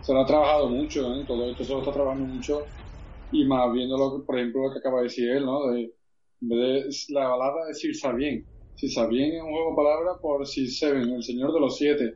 Se 0.02 0.14
lo 0.14 0.22
ha 0.22 0.26
trabajado 0.26 0.70
mucho, 0.70 1.02
¿eh? 1.16 1.24
Todo 1.28 1.50
esto 1.50 1.64
se 1.64 1.74
lo 1.74 1.80
está 1.80 1.92
trabajando 1.94 2.26
mucho. 2.26 2.62
Y 3.32 3.46
más 3.48 3.72
viendo, 3.74 3.98
lo 3.98 4.20
que, 4.20 4.26
por 4.26 4.38
ejemplo, 4.38 4.68
lo 4.68 4.74
que 4.74 4.80
acaba 4.80 4.98
de 5.00 5.04
decir 5.06 5.30
él, 5.32 5.46
¿no? 5.46 5.68
De, 5.72 5.82
en 6.42 6.50
vez 6.50 7.06
de 7.08 7.14
la 7.14 7.28
balada 7.30 7.66
de 7.68 7.74
Sir 7.74 7.96
Sir 8.78 8.92
Sabien 8.92 9.34
es 9.34 9.42
un 9.42 9.50
juego 9.50 9.72
de 9.72 9.76
palabras 9.76 10.18
por 10.22 10.46
Sir 10.46 10.70
Seven, 10.70 11.10
el 11.10 11.24
señor 11.24 11.52
de 11.52 11.60
los 11.60 11.76
siete. 11.76 12.14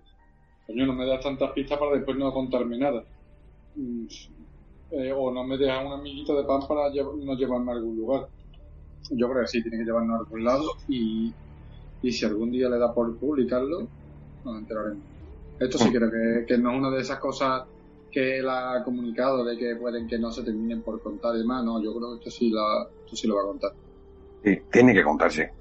Coño, 0.67 0.85
no 0.85 0.93
me 0.93 1.07
das 1.07 1.19
tantas 1.19 1.51
pistas 1.53 1.79
para 1.79 1.95
después 1.95 2.15
no 2.17 2.31
contarme 2.31 2.77
nada. 2.77 3.03
Mm, 3.73 4.05
eh, 4.91 5.11
o 5.11 5.31
no 5.31 5.43
me 5.43 5.57
dejas 5.57 5.83
un 5.83 5.93
amiguito 5.93 6.37
de 6.37 6.43
pan 6.43 6.61
para 6.67 6.89
no 6.91 7.35
llevarme 7.35 7.71
a 7.71 7.75
algún 7.75 7.97
lugar. 7.97 8.29
Yo 9.09 9.27
creo 9.27 9.41
que 9.41 9.47
sí, 9.47 9.63
tiene 9.63 9.79
que 9.79 9.85
llevarnos 9.85 10.17
a 10.17 10.19
algún 10.19 10.43
lado 10.43 10.65
y, 10.87 11.33
y 12.03 12.11
si 12.11 12.25
algún 12.25 12.51
día 12.51 12.69
le 12.69 12.77
da 12.77 12.93
por 12.93 13.17
publicarlo, 13.17 13.87
nos 14.43 14.59
enteraremos. 14.59 15.03
Esto 15.59 15.79
sí 15.79 15.91
creo 15.91 16.11
que, 16.11 16.45
que 16.45 16.57
no 16.59 16.73
es 16.73 16.77
una 16.77 16.91
de 16.91 17.01
esas 17.01 17.19
cosas 17.19 17.63
que 18.11 18.37
él 18.37 18.47
ha 18.47 18.83
comunicado 18.85 19.43
de 19.43 19.57
que 19.57 19.77
pueden 19.77 20.07
que 20.07 20.19
no 20.19 20.31
se 20.31 20.43
terminen 20.43 20.83
por 20.83 21.01
contar 21.01 21.35
y 21.35 21.39
demás. 21.39 21.63
No, 21.65 21.81
yo 21.83 21.91
creo 21.95 22.11
que 22.11 22.17
esto 22.19 22.29
sí, 22.29 22.51
la, 22.51 22.87
esto 23.03 23.15
sí 23.15 23.27
lo 23.27 23.37
va 23.37 23.41
a 23.41 23.45
contar. 23.45 23.71
Sí, 24.43 24.59
tiene 24.71 24.93
que 24.93 25.03
contarse. 25.03 25.60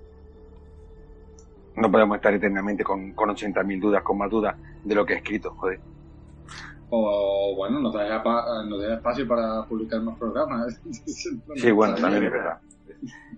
No 1.76 1.90
podemos 1.90 2.16
estar 2.16 2.34
eternamente 2.34 2.82
con, 2.84 3.12
con 3.12 3.30
80.000 3.30 3.80
dudas, 3.80 4.02
con 4.02 4.18
más 4.18 4.30
dudas 4.30 4.56
de 4.84 4.94
lo 4.94 5.04
que 5.06 5.14
he 5.14 5.16
escrito, 5.16 5.50
joder. 5.54 5.80
O 6.90 7.54
bueno, 7.56 7.78
nos 7.80 7.94
pa- 7.94 8.64
nos 8.66 8.80
deja 8.80 8.94
espacio 8.94 9.26
para 9.28 9.64
publicar 9.64 10.00
más 10.00 10.18
programas. 10.18 10.80
Sí, 11.56 11.70
bueno, 11.70 11.94
también 11.94 12.24
es 12.24 12.32
verdad. 12.32 12.58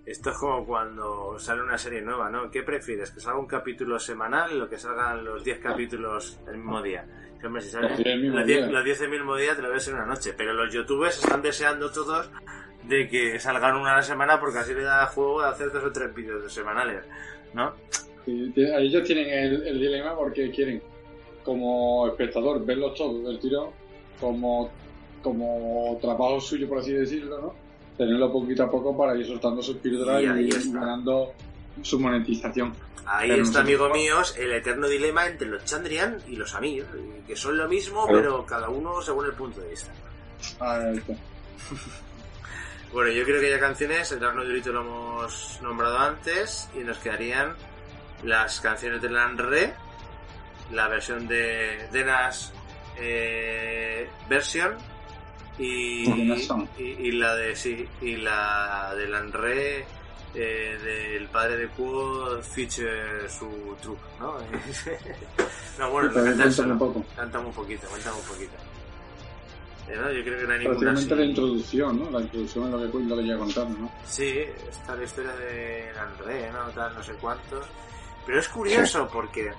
Esto 0.05 0.31
es 0.31 0.37
como 0.37 0.65
cuando 0.65 1.37
sale 1.39 1.61
una 1.61 1.77
serie 1.77 2.01
nueva, 2.01 2.29
¿no? 2.29 2.49
¿Qué 2.51 2.63
prefieres? 2.63 3.11
¿Que 3.11 3.19
salga 3.21 3.39
un 3.39 3.45
capítulo 3.47 3.97
semanal 3.99 4.61
o 4.61 4.67
que 4.69 4.77
salgan 4.77 5.23
los 5.23 5.43
10 5.43 5.59
capítulos 5.59 6.39
el 6.47 6.57
mismo 6.57 6.81
día? 6.81 7.05
Que, 7.39 7.47
hombre, 7.47 7.61
si 7.61 7.69
sale 7.69 7.89
Los 7.89 7.97
10 7.99 8.07
el 8.15 8.21
mismo 8.21 8.37
los 8.39 8.45
10 8.47 8.59
día. 8.65 8.71
los 8.71 8.83
10 8.85 9.01
el 9.01 9.09
mismo 9.09 9.35
día 9.35 9.55
te 9.55 9.61
lo 9.61 9.69
ves 9.69 9.87
en 9.87 9.93
una 9.95 10.05
noche. 10.05 10.33
Pero 10.35 10.53
los 10.53 10.73
youtubers 10.73 11.23
están 11.23 11.41
deseando 11.41 11.91
todos 11.91 12.29
de 12.87 13.07
que 13.07 13.39
salgan 13.39 13.77
una 13.77 13.93
a 13.93 13.97
la 13.97 14.01
semana 14.01 14.39
porque 14.39 14.57
así 14.59 14.73
le 14.73 14.83
da 14.83 15.05
juego 15.07 15.41
de 15.43 15.47
hacer 15.49 15.71
dos 15.71 15.83
o 15.85 15.91
tres 15.91 16.13
vídeos 16.13 16.51
semanales, 16.51 17.05
¿no? 17.53 17.73
Ellos 18.25 19.03
tienen 19.03 19.29
el, 19.29 19.67
el 19.67 19.79
dilema 19.79 20.15
porque 20.15 20.49
quieren, 20.51 20.81
como 21.43 22.07
espectador, 22.07 22.65
verlos 22.65 22.95
todos 22.95 23.23
del 23.23 23.39
tirón, 23.39 23.69
como, 24.19 24.69
como 25.21 25.97
trabajo 26.01 26.39
suyo, 26.39 26.67
por 26.69 26.79
así 26.79 26.93
decirlo, 26.93 27.39
¿no? 27.41 27.55
Tenerlo 27.97 28.31
poquito 28.31 28.63
a 28.63 28.71
poco 28.71 28.97
para 28.97 29.15
ir 29.15 29.25
soltando 29.25 29.61
sus 29.61 29.77
píldoras 29.77 30.21
Y 30.21 30.25
y, 30.25 30.71
ganando 30.71 31.33
su 31.81 31.99
monetización. 31.99 32.73
Ahí 33.05 33.29
Pero 33.29 33.43
está, 33.43 33.59
no 33.59 33.65
sé. 33.65 33.73
amigo 33.73 33.89
míos, 33.93 34.35
el 34.37 34.53
eterno 34.53 34.87
dilema 34.87 35.27
entre 35.27 35.47
los 35.47 35.65
Chandrian 35.65 36.19
y 36.27 36.37
los 36.37 36.55
Amir, 36.55 36.85
que 37.27 37.35
son 37.35 37.57
lo 37.57 37.67
mismo, 37.67 38.07
pero 38.07 38.45
cada 38.45 38.69
uno 38.69 39.01
según 39.01 39.25
el 39.25 39.33
punto 39.33 39.59
de 39.59 39.69
vista. 39.69 39.91
Ahí 40.59 40.97
está. 40.97 41.13
Bueno, 42.93 43.09
yo 43.09 43.23
creo 43.23 43.41
que 43.41 43.49
ya 43.49 43.59
canciones, 43.59 44.11
el 44.11 44.23
Arno 44.23 44.45
Durito 44.45 44.71
lo 44.71 44.81
hemos 44.81 45.59
nombrado 45.63 45.97
antes, 45.97 46.69
y 46.75 46.83
nos 46.83 46.99
quedarían 46.99 47.55
las 48.23 48.61
canciones 48.61 49.01
de 49.01 49.09
Lanre, 49.09 49.73
la 50.71 50.87
versión 50.87 51.27
de 51.27 51.87
Denas 51.91 52.53
eh, 52.97 54.09
version 54.29 54.75
y, 55.57 56.09
y, 56.09 56.81
y 56.81 57.11
la 57.11 57.35
de 57.35 57.55
sí, 57.55 57.87
y 58.01 58.15
la 58.15 58.93
de 58.95 59.07
Lanre 59.07 59.85
eh, 60.35 60.79
del 61.15 61.27
padre 61.27 61.57
de 61.57 61.67
Quo 61.69 62.41
feature 62.41 63.29
su 63.29 63.75
truco, 63.81 64.01
¿no? 64.19 64.37
no, 65.79 65.91
bueno, 65.91 66.11
canta 66.11 66.51
solo. 66.51 66.73
un 66.73 66.79
poco. 66.79 67.05
Cántame 67.15 67.45
un 67.45 67.53
poquito, 67.53 67.87
cuéntame 67.87 68.17
un 68.17 68.25
poquito. 68.25 68.53
Eh, 69.89 69.95
¿no? 69.95 70.11
Yo 70.11 70.23
creo 70.23 70.39
que 70.39 70.47
no 70.47 70.53
hay 70.53 70.59
ninguna 70.59 70.91
así. 70.93 71.09
la 71.09 71.25
introducción, 71.25 71.99
¿no? 71.99 72.09
La 72.09 72.21
introducción 72.21 72.65
es 72.65 72.71
lo 72.71 72.91
que, 72.91 73.05
lo 73.07 73.15
que 73.17 73.21
llega 73.21 73.37
contando, 73.37 73.79
¿no? 73.79 73.91
Sí, 74.05 74.39
está 74.69 74.95
la 74.95 75.03
historia 75.03 75.33
de 75.33 75.89
André, 75.99 76.51
¿no? 76.51 76.69
Tal, 76.71 76.95
no 76.95 77.03
sé 77.03 77.13
cuántos. 77.13 77.65
Pero 78.25 78.39
es 78.39 78.47
curioso 78.47 79.09
porque. 79.11 79.51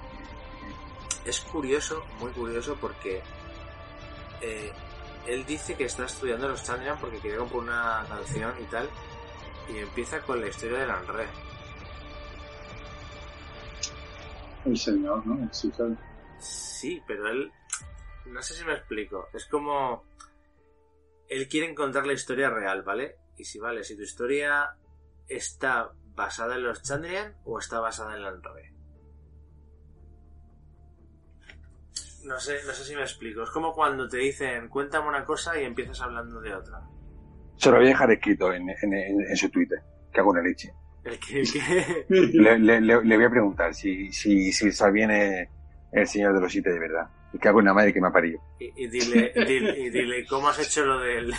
Es 1.24 1.40
curioso, 1.40 2.04
muy 2.18 2.30
curioso 2.32 2.76
porque. 2.80 3.22
eh, 4.40 4.72
él 5.26 5.46
dice 5.46 5.74
que 5.74 5.84
está 5.84 6.04
estudiando 6.04 6.48
los 6.48 6.62
Chandrian 6.62 6.98
porque 6.98 7.18
quería 7.18 7.38
componer 7.38 7.70
una 7.70 8.04
canción 8.08 8.52
y 8.60 8.64
tal. 8.64 8.88
Y 9.72 9.78
empieza 9.78 10.20
con 10.20 10.40
la 10.40 10.48
historia 10.48 10.80
del 10.80 10.90
André. 10.90 11.26
El 14.64 14.76
señor, 14.78 15.26
¿no? 15.26 15.48
Sí, 15.52 15.70
claro. 15.70 15.96
Sí, 16.38 17.02
pero 17.06 17.28
él. 17.28 17.52
No 18.26 18.42
sé 18.42 18.54
si 18.54 18.64
me 18.64 18.74
explico. 18.74 19.28
Es 19.32 19.46
como. 19.46 20.04
Él 21.28 21.48
quiere 21.48 21.70
encontrar 21.70 22.06
la 22.06 22.12
historia 22.12 22.50
real, 22.50 22.82
¿vale? 22.82 23.16
Y 23.38 23.44
si 23.44 23.58
vale, 23.58 23.82
si 23.82 23.96
tu 23.96 24.02
historia 24.02 24.76
está 25.26 25.90
basada 26.14 26.54
en 26.56 26.62
los 26.64 26.82
Chandrian 26.82 27.34
o 27.44 27.58
está 27.58 27.80
basada 27.80 28.14
en 28.16 28.22
la 28.22 28.28
André. 28.28 28.72
No 32.24 32.40
sé, 32.40 32.54
no 32.66 32.72
sé 32.72 32.84
si 32.84 32.94
me 32.96 33.02
explico. 33.02 33.42
Es 33.42 33.50
como 33.50 33.72
cuando 33.74 34.08
te 34.08 34.16
dicen, 34.18 34.68
cuéntame 34.68 35.08
una 35.08 35.24
cosa 35.24 35.60
y 35.60 35.64
empiezas 35.64 36.00
hablando 36.00 36.40
de 36.40 36.54
otra. 36.54 36.80
Se 37.56 37.70
lo 37.70 37.76
voy 37.76 37.86
a 37.86 37.88
dejar 37.90 38.10
escrito 38.10 38.52
en, 38.52 38.68
en, 38.70 38.94
en, 38.94 39.20
en 39.28 39.36
su 39.36 39.50
Twitter, 39.50 39.78
que 40.12 40.20
hago 40.20 40.30
una 40.30 40.42
leche. 40.42 40.72
El 41.04 41.18
que, 41.18 41.40
el 41.40 41.52
que- 41.52 42.06
Le, 42.32 42.58
le, 42.58 42.80
le, 42.80 43.04
le 43.04 43.16
voy 43.16 43.26
a 43.26 43.30
preguntar 43.30 43.74
si, 43.74 44.10
si, 44.10 44.52
si 44.52 44.72
Sabine 44.72 45.42
es 45.42 45.48
el 45.92 46.06
señor 46.08 46.34
de 46.34 46.40
los 46.40 46.50
siete 46.50 46.70
de 46.72 46.78
verdad. 46.80 47.08
Y 47.32 47.38
que 47.38 47.48
hago 47.48 47.58
una 47.58 47.74
madre 47.74 47.92
que 47.92 48.00
me 48.00 48.08
ha 48.08 48.12
parido. 48.12 48.40
y, 48.58 48.84
y 48.84 48.88
dile, 48.88 49.32
dile, 49.46 49.78
y 49.78 49.90
dile, 49.90 50.24
¿cómo 50.26 50.48
has 50.48 50.58
hecho 50.60 50.84
lo 50.84 50.98
del. 51.00 51.34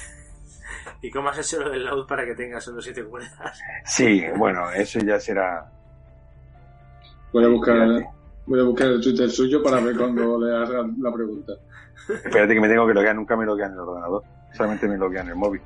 ¿Y 1.02 1.10
cómo 1.12 1.30
has 1.30 1.40
hecho 1.40 1.62
lo 1.62 1.70
del 1.72 1.86
load 1.86 2.06
para 2.08 2.26
que 2.26 2.36
tengas 2.36 2.64
solo 2.64 2.82
siete 2.82 3.04
cuerdas? 3.04 3.60
Sí, 3.86 4.24
bueno, 4.38 4.72
eso 4.72 5.00
ya 5.00 5.20
será. 5.20 5.70
Voy 7.34 7.44
a 7.44 7.48
buscar, 7.48 7.76
Espérate, 7.76 8.10
voy 8.46 8.60
a 8.60 8.64
buscar 8.64 8.88
el 8.88 9.02
Twitter 9.02 9.30
suyo 9.30 9.62
para 9.62 9.80
ver 9.82 9.98
cuando 9.98 10.40
le 10.40 10.56
haga 10.56 10.88
la 11.00 11.12
pregunta. 11.12 11.54
espérate 12.08 12.54
que 12.54 12.62
me 12.62 12.68
tengo 12.70 12.88
que 12.88 12.94
loguear, 12.94 13.16
nunca 13.16 13.36
me 13.36 13.46
loguean 13.46 13.72
en 13.72 13.78
el 13.78 13.82
ordenador. 13.82 14.24
Solamente 14.54 14.88
me 14.88 14.98
loguean 14.98 15.26
en 15.26 15.32
el 15.32 15.38
móvil. 15.38 15.62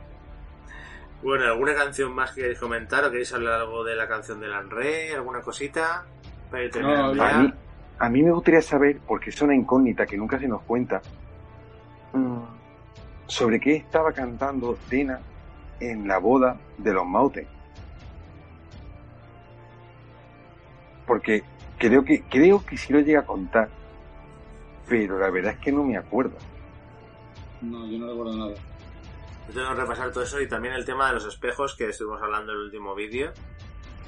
Bueno, 1.22 1.46
¿alguna 1.46 1.76
canción 1.76 2.14
más 2.14 2.32
que 2.32 2.42
queréis 2.42 2.60
comentar 2.60 3.04
o 3.04 3.12
queréis 3.12 3.34
hablar 3.34 3.60
algo 3.62 3.84
de 3.84 3.96
la 3.96 4.08
canción 4.08 4.40
de 4.40 4.48
Lanre? 4.48 5.14
¿Alguna 5.14 5.42
cosita? 5.42 6.06
Para 6.50 6.68
No, 6.82 7.24
A 7.24 7.38
mí, 7.40 7.54
a 8.00 8.10
mí 8.10 8.24
me 8.24 8.32
gustaría 8.32 8.62
saber, 8.62 9.00
porque 9.06 9.30
es 9.30 9.42
una 9.42 9.54
incógnita 9.54 10.06
que 10.06 10.18
nunca 10.18 10.40
se 10.40 10.48
nos 10.48 10.62
cuenta, 10.62 11.02
sobre 13.30 13.60
qué 13.60 13.76
estaba 13.76 14.12
cantando 14.12 14.78
Dena 14.90 15.22
en 15.80 16.08
la 16.08 16.18
boda 16.18 16.60
de 16.78 16.92
los 16.94 17.06
Mauten. 17.06 17.48
Porque 21.08 21.44
creo 21.78 22.04
que, 22.04 22.24
creo 22.24 22.66
que 22.66 22.78
sí 22.78 22.92
lo 22.92 23.00
llega 23.00 23.22
a 23.22 23.26
contar, 23.26 23.70
pero 24.88 25.18
la 25.18 25.30
verdad 25.30 25.54
es 25.54 25.60
que 25.60 25.72
no 25.72 25.84
me 25.84 25.98
acuerdo. 25.98 26.36
No, 27.62 27.88
yo 27.88 27.98
no 28.00 28.08
recuerdo 28.10 28.38
nada. 28.38 28.54
Yo 29.48 29.54
tengo 29.54 29.70
que 29.70 29.82
repasar 29.82 30.12
todo 30.12 30.24
eso 30.24 30.40
y 30.42 30.48
también 30.48 30.74
el 30.74 30.86
tema 30.86 31.08
de 31.08 31.14
los 31.14 31.26
espejos 31.26 31.76
que 31.76 31.90
estuvimos 31.90 32.22
hablando 32.22 32.52
en 32.52 32.58
el 32.60 32.64
último 32.66 32.94
vídeo. 32.96 33.32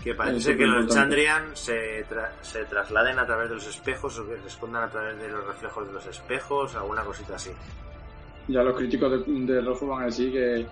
Que 0.04 0.16
parece 0.16 0.58
que 0.58 0.66
los. 0.66 0.88
Chandrian 0.92 1.56
se, 1.56 2.04
tra- 2.08 2.32
se 2.42 2.66
trasladen 2.66 3.20
a 3.20 3.26
través 3.26 3.50
de 3.50 3.56
los 3.56 3.68
espejos 3.68 4.18
o 4.18 4.28
que 4.28 4.38
se 4.42 4.48
escondan 4.48 4.84
a 4.84 4.90
través 4.90 5.20
de 5.20 5.28
los 5.28 5.46
reflejos 5.46 5.86
de 5.88 5.94
los 5.94 6.06
espejos, 6.08 6.76
alguna 6.76 7.04
cosita 7.04 7.36
así. 7.36 7.52
Ya 8.48 8.64
los 8.64 8.76
críticos 8.76 9.12
de, 9.26 9.54
de 9.54 9.62
Rofo 9.62 9.88
van 9.88 10.04
a 10.04 10.06
decir 10.06 10.32
que, 10.32 10.66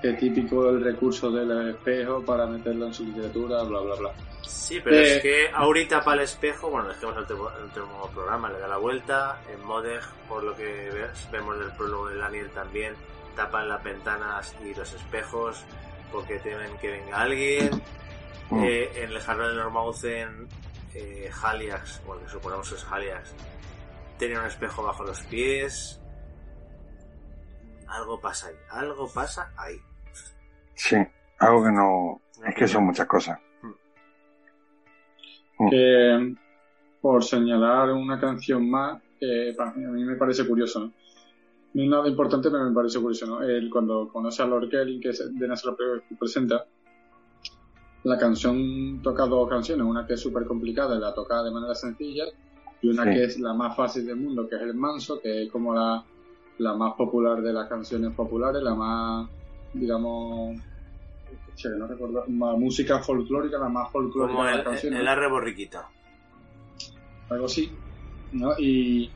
que 0.00 0.10
es 0.10 0.18
típico 0.18 0.68
el 0.68 0.82
recurso 0.84 1.30
del 1.30 1.70
espejo 1.70 2.22
para 2.24 2.46
meterlo 2.46 2.86
en 2.86 2.94
su 2.94 3.04
literatura, 3.04 3.62
bla, 3.64 3.80
bla, 3.80 3.94
bla. 3.96 4.12
Sí, 4.42 4.78
pero 4.84 4.96
Eh, 4.96 5.16
es 5.16 5.22
que 5.22 5.48
ahorita 5.52 6.02
para 6.04 6.18
el 6.18 6.24
espejo, 6.24 6.70
bueno, 6.70 6.88
dejemos 6.88 7.14
el 7.16 7.22
último, 7.22 7.50
el 7.58 7.64
último 7.64 8.10
programa, 8.14 8.50
le 8.50 8.58
da 8.60 8.68
la 8.68 8.76
vuelta. 8.76 9.40
En 9.52 9.64
Modeg, 9.64 10.02
por 10.28 10.42
lo 10.44 10.54
que 10.54 10.64
ves- 10.92 11.28
vemos 11.32 11.58
del 11.58 11.72
prólogo 11.72 12.08
de 12.08 12.16
Daniel 12.16 12.50
también, 12.50 12.94
tapan 13.34 13.68
las 13.68 13.82
ventanas 13.82 14.54
y 14.64 14.74
los 14.74 14.92
espejos 14.92 15.64
porque 16.12 16.38
temen 16.40 16.76
que 16.78 16.90
venga 16.90 17.20
alguien. 17.22 17.70
Mm. 18.50 18.62
Eh, 18.64 18.90
en 19.02 19.10
el 19.10 19.18
jardín 19.20 19.48
de 19.48 19.54
Normauzen, 19.54 20.46
eh, 20.94 21.30
Haliax, 21.42 22.02
o 22.06 22.14
el 22.14 22.20
que 22.20 22.28
suponemos 22.28 22.70
es 22.70 22.86
Haliax, 22.90 23.32
tenía 24.18 24.38
un 24.40 24.46
espejo 24.46 24.82
bajo 24.82 25.02
los 25.02 25.20
pies. 25.22 26.00
Algo 27.88 28.20
pasa 28.20 28.48
ahí, 28.48 28.54
algo 28.70 29.08
pasa 29.12 29.52
ahí. 29.56 29.76
Sí, 30.74 30.96
algo 31.38 31.64
que 31.64 31.72
no... 31.72 32.20
Es 32.46 32.54
que 32.54 32.68
son 32.68 32.84
muchas 32.86 33.06
cosas. 33.06 33.38
Que, 35.70 36.34
por 37.00 37.22
señalar 37.22 37.90
una 37.92 38.18
canción 38.18 38.68
más, 38.68 39.00
para 39.56 39.72
mí, 39.72 39.84
a 39.84 39.88
mí 39.88 40.04
me 40.04 40.16
parece 40.16 40.46
curioso, 40.46 40.80
¿no? 40.80 40.92
No 41.74 41.82
es 41.82 41.88
nada 41.88 42.08
importante, 42.08 42.50
pero 42.50 42.64
me 42.64 42.74
parece 42.74 43.00
curioso, 43.00 43.26
¿no? 43.26 43.42
Él, 43.42 43.68
cuando 43.70 44.08
conoce 44.08 44.42
a 44.42 44.46
Lord 44.46 44.68
Kelly, 44.68 45.00
que 45.00 45.10
es 45.10 45.38
de 45.38 45.48
Nasra 45.48 45.74
presenta, 46.18 46.66
la 48.04 48.18
canción 48.18 49.00
toca 49.02 49.26
dos 49.26 49.48
canciones, 49.48 49.84
una 49.86 50.06
que 50.06 50.14
es 50.14 50.20
súper 50.20 50.44
complicada 50.44 50.96
y 50.96 51.00
la 51.00 51.14
toca 51.14 51.42
de 51.42 51.50
manera 51.50 51.74
sencilla, 51.74 52.24
y 52.82 52.88
una 52.88 53.04
Sí. 53.04 53.10
que 53.10 53.24
es 53.24 53.40
la 53.40 53.54
más 53.54 53.76
fácil 53.76 54.06
del 54.06 54.16
mundo, 54.16 54.48
que 54.48 54.56
es 54.56 54.62
el 54.62 54.74
manso, 54.74 55.20
que 55.20 55.44
es 55.44 55.50
como 55.50 55.74
la, 55.74 56.04
la 56.58 56.74
más 56.74 56.94
popular 56.94 57.42
de 57.42 57.52
las 57.52 57.68
canciones 57.68 58.12
populares, 58.14 58.62
la 58.62 58.74
más, 58.74 59.28
digamos, 59.72 60.60
che, 61.54 61.68
no 61.70 61.86
recuerdo, 61.86 62.24
la 62.26 62.52
música 62.56 63.00
folclórica, 63.00 63.58
la 63.58 63.68
más 63.68 63.90
folclórica 63.90 64.36
Como 64.36 64.44
de 64.46 64.56
las 64.56 64.64
canciones 64.64 65.00
el 65.00 65.08
algo 67.30 67.46
así, 67.46 67.70
¿no? 68.32 68.52
Y, 68.58 69.10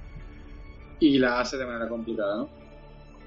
y 1.01 1.19
la 1.19 1.40
hace 1.40 1.56
de 1.56 1.66
manera 1.66 1.89
complicada, 1.89 2.36
¿no? 2.36 2.48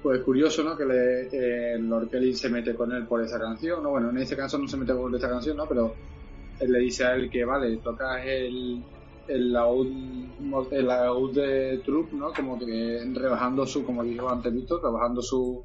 Pues 0.02 0.20
curioso, 0.22 0.64
¿no? 0.64 0.76
Que 0.76 0.84
le, 0.84 1.28
eh, 1.32 1.78
Lord 1.78 2.10
Kelly 2.10 2.34
se 2.34 2.48
mete 2.48 2.74
con 2.74 2.92
él 2.92 3.06
por 3.06 3.22
esa 3.22 3.38
canción, 3.38 3.82
¿no? 3.82 3.90
Bueno, 3.90 4.10
en 4.10 4.18
este 4.18 4.36
caso 4.36 4.58
no 4.58 4.66
se 4.66 4.76
mete 4.76 4.94
por 4.94 5.14
esta 5.14 5.28
canción, 5.28 5.56
¿no? 5.56 5.66
Pero 5.66 5.94
él 6.58 6.72
le 6.72 6.80
dice 6.80 7.04
a 7.04 7.14
él 7.14 7.30
que, 7.30 7.44
vale, 7.44 7.76
tocas 7.76 8.20
el, 8.24 8.82
el 9.28 9.52
laúd, 9.52 9.86
el 10.72 11.34
de 11.34 11.82
Trupp, 11.84 12.12
¿no? 12.12 12.32
Como 12.32 12.58
que 12.58 13.02
rebajando 13.14 13.66
su, 13.66 13.84
como 13.84 14.02
dijo 14.02 14.28
antes 14.28 14.52
Víctor, 14.52 14.82
rebajando 14.82 15.22
su 15.22 15.64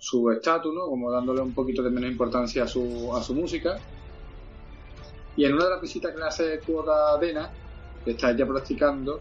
su 0.00 0.30
estatus, 0.30 0.74
¿no? 0.74 0.86
Como 0.86 1.10
dándole 1.10 1.42
un 1.42 1.52
poquito 1.52 1.82
de 1.82 1.90
menos 1.90 2.10
importancia 2.10 2.64
a 2.64 2.66
su, 2.66 3.14
a 3.14 3.22
su 3.22 3.34
música. 3.34 3.76
Y 5.36 5.44
en 5.44 5.54
una 5.54 5.64
de 5.64 5.70
las 5.70 5.80
visitas 5.80 6.12
que 6.12 6.18
le 6.18 6.24
hace 6.24 6.58
Kuoka 6.60 7.18
Dena, 7.20 7.50
que 8.04 8.12
está 8.12 8.30
ella 8.30 8.46
practicando, 8.46 9.20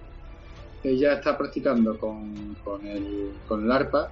ella 0.81 1.13
está 1.13 1.37
practicando 1.37 1.97
con, 1.99 2.55
con, 2.63 2.87
el, 2.87 3.33
con 3.47 3.65
el 3.65 3.71
arpa 3.71 4.09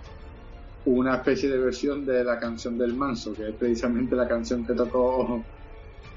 una 0.86 1.16
especie 1.16 1.50
de 1.50 1.58
versión 1.58 2.06
de 2.06 2.24
la 2.24 2.38
canción 2.38 2.78
del 2.78 2.94
manso, 2.94 3.34
que 3.34 3.50
es 3.50 3.56
precisamente 3.56 4.16
la 4.16 4.28
canción 4.28 4.66
que 4.66 4.74
tocó 4.74 5.44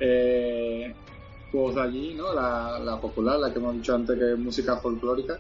eh, 0.01 0.95
De 1.53 1.81
allí, 1.81 2.15
¿no? 2.15 2.33
La, 2.33 2.79
la 2.79 3.01
popular, 3.01 3.39
la 3.39 3.53
que 3.53 3.59
hemos 3.59 3.75
dicho 3.75 3.95
antes 3.95 4.17
que 4.17 4.33
es 4.33 4.39
música 4.39 4.77
folclórica. 4.77 5.39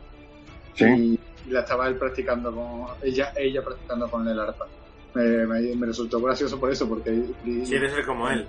Sí. 0.74 0.84
Y, 0.84 1.20
y 1.48 1.50
la 1.52 1.60
estaba 1.60 1.86
él 1.88 1.96
practicando 1.96 2.52
con 2.52 2.86
ella, 3.02 3.32
ella 3.36 3.62
practicando 3.62 4.10
con 4.10 4.26
el 4.26 4.38
arpa. 4.40 4.66
Me, 5.14 5.46
me, 5.46 5.74
me 5.76 5.86
resultó 5.86 6.20
gracioso 6.20 6.58
por 6.58 6.70
eso, 6.70 6.88
porque 6.88 7.24
Quiere 7.44 7.90
ser 7.90 8.04
como 8.04 8.28
él. 8.28 8.46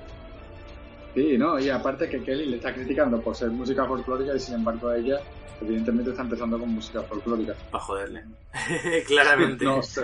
Sí, 1.14 1.38
no, 1.38 1.60
y 1.60 1.70
aparte 1.70 2.08
que 2.08 2.24
Kelly 2.24 2.46
le 2.46 2.58
está 2.58 2.74
criticando 2.74 3.20
por 3.20 3.36
ser 3.36 3.50
música 3.50 3.86
folclórica 3.86 4.34
y 4.36 4.40
sin 4.40 4.56
embargo 4.56 4.92
ella 4.94 5.20
evidentemente 5.62 6.12
está 6.12 6.24
empezando 6.24 6.58
con 6.58 6.70
música 6.70 7.02
folclórica. 7.04 7.54
Para 7.70 7.84
joderle. 7.84 8.24
Claramente. 9.08 9.66
No 9.66 9.84
sé, 9.84 10.04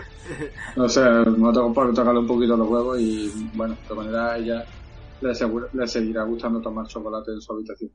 no 0.76 0.90
sé, 0.90 1.02
me 1.02 1.54
por 1.74 1.94
tocarle 1.94 2.20
un 2.20 2.28
poquito 2.28 2.58
los 2.58 2.68
huevos 2.68 3.00
y 3.00 3.50
bueno, 3.54 3.76
de 3.76 3.88
todas 3.88 4.06
maneras 4.06 4.32
a 4.32 4.38
ella 4.38 4.66
le, 5.22 5.32
asegura- 5.32 5.70
le 5.74 5.88
seguirá 5.88 6.24
gustando 6.24 6.62
tomar 6.62 6.86
chocolate 6.88 7.32
en 7.32 7.42
su 7.42 7.54
habitación. 7.54 7.92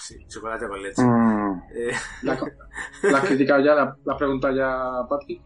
Sí, 0.00 0.16
chocolate 0.28 0.68
con 0.68 0.82
leche. 0.82 1.02
Mm, 1.02 1.62
Eh, 1.74 1.92
¿La, 2.22 2.38
la 3.02 3.18
has 3.18 3.24
criticado 3.24 3.64
ya? 3.64 3.74
¿La, 3.74 3.96
la 4.04 4.12
has 4.12 4.18
preguntado 4.18 4.54
ya, 4.54 5.06
Patrick? 5.08 5.42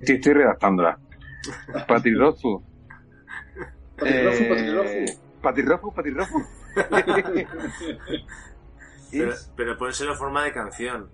estoy, 0.00 0.16
estoy 0.16 0.32
redactándola. 0.34 0.98
Patirrofu. 1.86 2.62
Patirrofu, 3.96 4.48
patirrofu. 4.48 5.04
Patirrofu, 5.40 5.92
patirrofu. 5.94 6.38
pero, 9.12 9.32
pero 9.56 9.78
pónselo 9.78 10.12
en 10.12 10.18
forma 10.18 10.44
de 10.44 10.52
canción. 10.52 11.08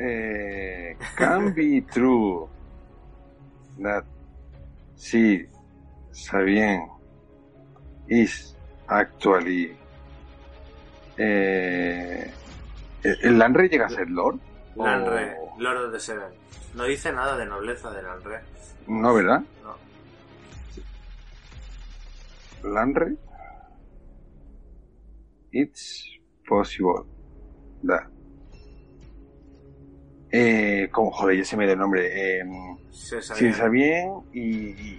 eh, 0.00 0.96
can 1.16 1.52
be 1.54 1.82
true 1.92 2.46
that 3.82 4.04
sí, 4.94 5.44
está 6.18 6.38
bien, 6.40 6.88
is 8.08 8.56
actually. 8.88 9.76
Eh, 11.16 12.30
¿El 13.02 13.38
Lanre 13.38 13.68
llega 13.68 13.86
a 13.86 13.90
ser 13.90 14.08
Lord? 14.10 14.38
O- 14.76 14.84
Lanre, 14.84 15.36
Lord 15.58 15.86
of 15.86 15.92
the 15.92 16.00
Seven. 16.00 16.32
No 16.74 16.84
dice 16.84 17.12
nada 17.12 17.36
de 17.36 17.46
nobleza 17.46 17.90
de 17.90 18.02
Lanre. 18.02 18.40
No, 18.86 19.14
¿verdad? 19.14 19.42
No. 22.62 22.70
Lanre. 22.72 23.16
It's 25.52 26.04
possible 26.48 27.04
that. 27.84 28.06
Eh, 30.30 30.88
como 30.92 31.10
joder, 31.10 31.38
ya 31.38 31.44
se 31.44 31.56
me 31.56 31.66
da 31.66 31.72
el 31.72 31.78
nombre. 31.78 32.40
Eh, 32.40 32.44
sabía. 32.92 33.50
está 33.50 33.68
bien. 33.68 34.12
Y, 34.32 34.40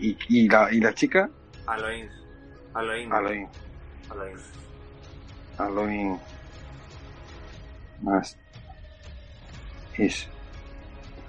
y, 0.09 0.17
y 0.27 0.49
la, 0.49 0.71
y 0.71 0.79
la 0.79 0.93
chica, 0.93 1.29
Aloin. 1.67 2.09
Aloin. 2.73 3.13
Aloin. 3.13 3.47
Aloin. 4.09 4.37
Aloin. 5.57 6.19
Más. 8.01 8.37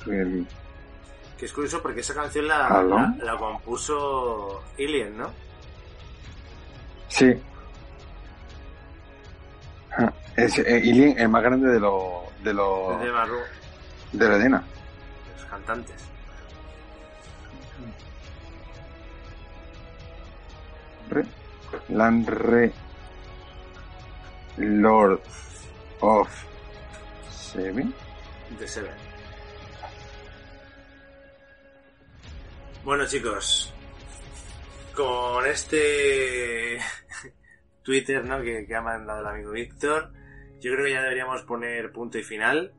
Really. 0.06 0.46
Que 1.38 1.46
es 1.46 1.52
curioso 1.52 1.82
porque 1.82 2.00
esa 2.00 2.14
canción 2.14 2.46
la, 2.46 2.82
la, 2.82 3.14
la 3.22 3.36
compuso 3.36 4.62
Ilien, 4.78 5.16
¿no? 5.18 5.30
Sí. 7.08 7.34
Ah, 9.98 10.12
Es 10.36 10.58
eh, 10.58 11.14
el 11.18 11.28
más 11.28 11.42
grande 11.42 11.68
de 11.68 11.80
los. 11.80 12.02
de 12.44 12.54
los. 12.54 13.00
De 13.00 13.10
Marru, 13.10 13.38
de 14.12 14.28
la 14.28 14.36
Edena. 14.36 14.64
los 15.36 15.44
cantantes. 15.46 15.96
Re, 21.08 21.24
Lanre 21.88 22.72
Lord 24.56 25.20
of 26.00 26.28
Seven. 27.30 27.94
De 28.58 28.68
Seven. 28.68 28.92
Bueno, 32.84 33.06
chicos. 33.06 33.72
Con 34.94 35.46
este 35.46 36.78
Twitter, 37.82 38.24
¿no? 38.24 38.42
Que, 38.42 38.66
que 38.66 38.74
ha 38.74 38.82
mandado 38.82 39.20
el 39.20 39.26
amigo 39.26 39.52
Víctor. 39.52 40.12
Yo 40.60 40.72
creo 40.72 40.84
que 40.84 40.92
ya 40.92 41.02
deberíamos 41.02 41.42
poner 41.42 41.90
punto 41.92 42.18
y 42.18 42.22
final. 42.22 42.72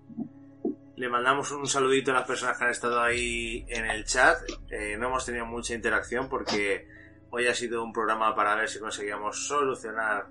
Le 1.02 1.10
mandamos 1.10 1.50
un 1.52 1.66
saludito 1.66 2.12
a 2.12 2.14
las 2.14 2.28
personas 2.28 2.60
que 2.60 2.64
han 2.64 2.70
estado 2.70 3.02
ahí 3.02 3.66
en 3.70 3.86
el 3.88 4.06
chat. 4.06 4.38
Eh, 4.70 4.96
no 5.00 5.08
hemos 5.08 5.26
tenido 5.26 5.48
mucha 5.48 5.74
interacción 5.74 6.30
porque 6.30 6.86
hoy 7.32 7.48
ha 7.48 7.56
sido 7.56 7.84
un 7.84 7.92
programa 7.92 8.36
para 8.36 8.54
ver 8.56 8.70
si 8.70 8.78
conseguíamos 8.78 9.48
solucionar 9.48 10.28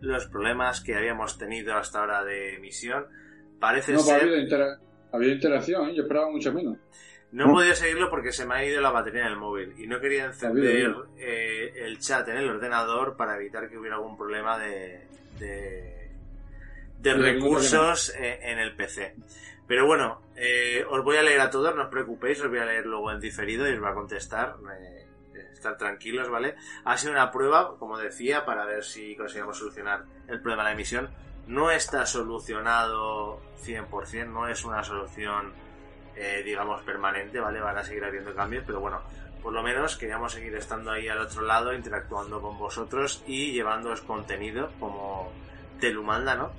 los 0.00 0.26
problemas 0.26 0.80
que 0.80 0.94
habíamos 0.94 1.38
tenido 1.38 1.74
hasta 1.74 1.98
ahora 1.98 2.22
de 2.22 2.54
emisión. 2.54 3.04
Parece 3.58 3.94
No, 3.94 3.98
pero 4.04 4.14
ha 4.14 4.20
ser... 4.20 4.28
habido, 4.28 4.40
intera- 4.40 4.78
ha 5.12 5.16
habido 5.16 5.32
interacción, 5.32 5.88
¿eh? 5.88 5.94
yo 5.96 6.02
esperaba 6.04 6.30
mucho 6.30 6.52
menos. 6.52 6.78
No 7.32 7.46
he 7.46 7.52
podido 7.54 7.74
seguirlo 7.74 8.08
porque 8.08 8.30
se 8.30 8.46
me 8.46 8.54
ha 8.54 8.64
ido 8.64 8.80
la 8.80 8.90
batería 8.92 9.22
en 9.22 9.26
el 9.32 9.36
móvil 9.38 9.74
y 9.76 9.88
no 9.88 9.98
quería 9.98 10.26
encender 10.26 10.94
eh, 11.18 11.72
el 11.78 11.98
chat 11.98 12.28
en 12.28 12.36
el 12.36 12.48
ordenador 12.48 13.16
para 13.16 13.34
evitar 13.34 13.68
que 13.68 13.76
hubiera 13.76 13.96
algún 13.96 14.16
problema 14.16 14.56
de, 14.56 15.00
de, 15.40 17.12
recursos 17.14 18.14
eh, 18.16 18.38
en 18.42 18.60
el 18.60 18.76
PC. 18.76 19.16
Pero 19.72 19.86
bueno, 19.86 20.20
eh, 20.36 20.84
os 20.86 21.02
voy 21.02 21.16
a 21.16 21.22
leer 21.22 21.40
a 21.40 21.48
todos, 21.48 21.74
no 21.74 21.84
os 21.84 21.88
preocupéis, 21.88 22.38
os 22.42 22.50
voy 22.50 22.58
a 22.58 22.66
leer 22.66 22.84
luego 22.84 23.10
en 23.10 23.18
diferido 23.18 23.66
y 23.66 23.72
os 23.72 23.80
voy 23.80 23.88
a 23.88 23.94
contestar. 23.94 24.56
eh, 24.78 25.08
estar 25.50 25.78
tranquilos, 25.78 26.28
¿vale? 26.28 26.56
Ha 26.84 26.98
sido 26.98 27.12
una 27.12 27.30
prueba, 27.30 27.78
como 27.78 27.96
decía, 27.96 28.44
para 28.44 28.66
ver 28.66 28.84
si 28.84 29.16
conseguimos 29.16 29.56
solucionar 29.56 30.04
el 30.28 30.42
problema 30.42 30.64
de 30.64 30.68
la 30.68 30.72
emisión. 30.74 31.08
No 31.46 31.70
está 31.70 32.04
solucionado 32.04 33.40
100%, 33.64 34.26
no 34.26 34.46
es 34.46 34.62
una 34.62 34.84
solución 34.84 35.54
eh, 36.16 36.42
digamos, 36.44 36.82
permanente, 36.82 37.40
¿vale? 37.40 37.58
Van 37.58 37.78
a 37.78 37.82
seguir 37.82 38.04
habiendo 38.04 38.34
cambios, 38.34 38.64
pero 38.66 38.78
bueno, 38.78 39.00
por 39.42 39.54
lo 39.54 39.62
menos 39.62 39.96
queríamos 39.96 40.34
seguir 40.34 40.54
estando 40.54 40.90
ahí 40.90 41.08
al 41.08 41.20
otro 41.20 41.40
lado, 41.40 41.72
interactuando 41.72 42.42
con 42.42 42.58
vosotros 42.58 43.24
y 43.26 43.52
llevándoos 43.52 44.02
contenido 44.02 44.70
como 44.78 45.32
Telumanda, 45.80 46.34
¿no? 46.34 46.52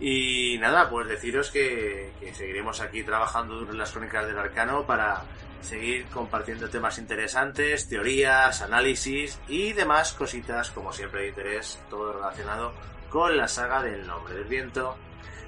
Y 0.00 0.58
nada, 0.58 0.90
pues 0.90 1.08
deciros 1.08 1.50
que, 1.50 2.12
que 2.20 2.34
seguiremos 2.34 2.80
aquí 2.80 3.02
trabajando 3.02 3.62
en 3.62 3.78
las 3.78 3.92
crónicas 3.92 4.26
del 4.26 4.38
arcano 4.38 4.84
para 4.84 5.22
seguir 5.64 6.06
compartiendo 6.06 6.68
temas 6.68 6.98
interesantes, 6.98 7.88
teorías, 7.88 8.60
análisis 8.62 9.40
y 9.48 9.72
demás 9.72 10.12
cositas, 10.12 10.70
como 10.70 10.92
siempre 10.92 11.22
de 11.22 11.28
interés, 11.28 11.80
todo 11.88 12.12
relacionado 12.12 12.72
con 13.08 13.36
la 13.36 13.48
saga 13.48 13.82
del 13.82 14.06
nombre 14.06 14.34
del 14.34 14.44
viento. 14.44 14.96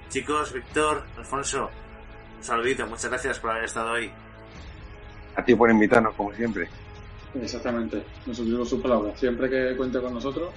Chicos, 0.08 0.52
Víctor, 0.52 1.04
Alfonso, 1.18 1.70
un 2.36 2.44
saludito, 2.44 2.86
muchas 2.86 3.10
gracias 3.10 3.38
por 3.38 3.50
haber 3.50 3.64
estado 3.64 3.92
hoy. 3.92 4.10
A 5.34 5.44
ti 5.44 5.54
por 5.54 5.70
invitarnos, 5.70 6.14
como 6.14 6.32
siempre. 6.32 6.68
Exactamente, 7.34 8.02
nos 8.24 8.36
suscribimos 8.36 8.68
sus 8.70 8.80
palabras. 8.80 9.18
Siempre 9.20 9.50
que 9.50 9.76
cuente 9.76 10.00
con 10.00 10.14
nosotros, 10.14 10.50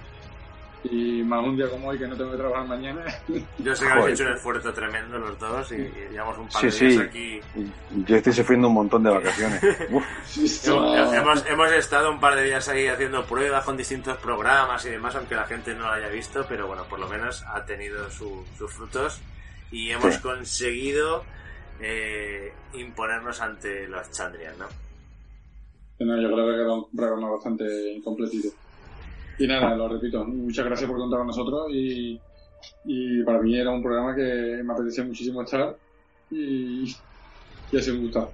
y 0.84 1.23
más 1.23 1.43
un 1.45 1.57
día 1.57 1.69
como 1.69 1.89
hoy 1.89 1.99
que 1.99 2.07
no 2.07 2.15
tengo 2.15 2.31
que 2.31 2.38
trabajar 2.38 2.65
mañana, 2.68 3.03
Yo 3.57 3.76
sé 3.76 3.85
que 3.85 3.91
habéis 3.91 4.19
hecho 4.19 4.30
un 4.30 4.35
esfuerzo 4.35 4.73
tremendo 4.73 5.18
los 5.19 5.38
dos 5.38 5.72
y, 5.73 5.76
y 5.76 5.93
llevamos 6.11 6.38
un 6.38 6.47
par 6.47 6.72
Sí, 6.72 6.85
de 6.85 6.91
días 6.91 7.03
aquí. 7.07 7.41
Yo 8.07 8.15
estoy 8.15 8.34
sufriendo 8.34 8.68
un 8.69 8.73
montón 8.76 9.03
de 9.03 9.10
vacaciones. 9.10 9.61
Hemos, 10.65 11.45
hemos- 11.47 11.72
estado 11.73 12.11
un 12.11 12.19
par 12.19 12.35
de 12.35 12.43
días 12.45 12.68
ahí 12.69 12.88
haciendo 12.88 13.26
pruebas 13.26 13.65
con 13.65 13.76
distintos 13.77 14.18
programas 14.18 14.85
y 14.85 14.89
demás, 14.89 15.15
aunque 15.15 15.35
la 15.35 15.45
gente 15.45 15.73
no 15.73 15.81
lo 15.81 15.91
haya 15.91 16.07
visto, 16.10 16.45
pero 16.47 16.68
bueno, 16.68 16.84
por 16.89 16.99
lo 16.99 17.07
menos 17.07 17.43
ha 17.47 17.65
tenido 17.65 18.10
su- 18.10 18.45
sus 18.57 18.72
frutos 18.73 19.19
y 19.72 19.89
hemos 19.91 20.15
Sí. 20.15 20.22
conseguido 20.22 21.23
eh, 21.81 22.53
imponernos 22.73 23.41
ante 23.41 23.88
los 23.88 24.10
Chandrian, 24.11 24.57
¿no? 24.57 24.68
No, 25.99 26.22
yo 26.22 26.31
creo 26.34 26.47
que 26.47 26.61
era 26.61 26.73
un 26.73 26.89
programa 26.95 27.31
bastante 27.31 28.01
completito. 28.03 28.47
Y 29.40 29.48
nada, 29.48 29.74
lo 29.76 29.88
repito, 29.88 30.26
muchas 30.26 30.66
gracias 30.66 30.90
por 30.90 30.99
contar 30.99 31.20
con 31.20 31.28
nosotros 31.28 31.68
y, 31.72 32.20
y 32.84 33.24
para 33.24 33.40
mí 33.41 33.57
era 33.57 33.72
un 33.72 33.82
programa 33.82 34.14
que 34.14 34.61
me 34.64 34.74
apetecía 34.74 35.06
muchísimo 35.06 35.41
estar 35.41 35.78
y, 36.30 36.95
y 37.72 37.78
ha 37.78 37.82
sido 37.82 37.95
un 37.95 38.03
gustazo. 38.03 38.32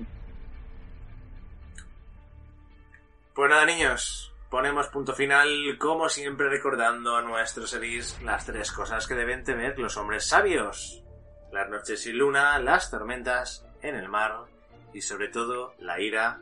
Pues 3.36 3.50
nada, 3.50 3.66
niños, 3.66 4.34
ponemos 4.50 4.88
punto 4.88 5.14
final, 5.14 5.78
como 5.78 6.10
siempre 6.10 6.50
recordando 6.50 7.16
a 7.18 7.22
nuestros 7.22 7.70
series 7.70 8.20
las 8.24 8.46
tres 8.46 8.72
cosas 8.72 9.06
que 9.06 9.14
deben 9.14 9.44
temer 9.44 9.78
los 9.78 9.98
hombres 9.98 10.26
sabios. 10.26 11.04
Las 11.52 11.70
noches 11.70 12.02
sin 12.02 12.18
luna, 12.18 12.58
las 12.60 12.90
tormentas 12.90 13.64
en 13.82 13.96
el 13.96 14.10
mar 14.10 14.46
y 14.94 15.02
sobre 15.02 15.28
todo 15.28 15.76
la 15.80 16.00
ira 16.02 16.40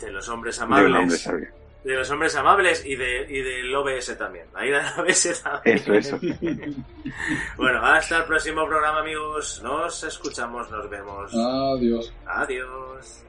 de 0.00 0.10
los 0.10 0.28
hombres 0.28 0.58
de 0.58 0.64
un 0.64 0.72
hombre 0.72 0.86
amables. 0.86 1.22
sabio. 1.22 1.63
De 1.84 1.94
los 1.94 2.10
hombres 2.10 2.34
amables 2.34 2.84
y, 2.84 2.96
de, 2.96 3.26
y 3.28 3.42
del 3.42 3.74
OBS 3.74 4.16
también. 4.16 4.46
Ira 4.60 4.90
del 4.96 5.04
OBS 5.06 5.42
también. 5.42 5.76
Eso, 5.76 5.94
eso. 5.94 6.18
Bueno, 7.56 7.84
hasta 7.84 8.18
el 8.18 8.24
próximo 8.24 8.66
programa, 8.66 9.00
amigos. 9.00 9.60
Nos 9.62 10.02
escuchamos, 10.04 10.70
nos 10.70 10.88
vemos. 10.90 11.32
Adiós. 11.34 12.12
Adiós. 12.26 13.24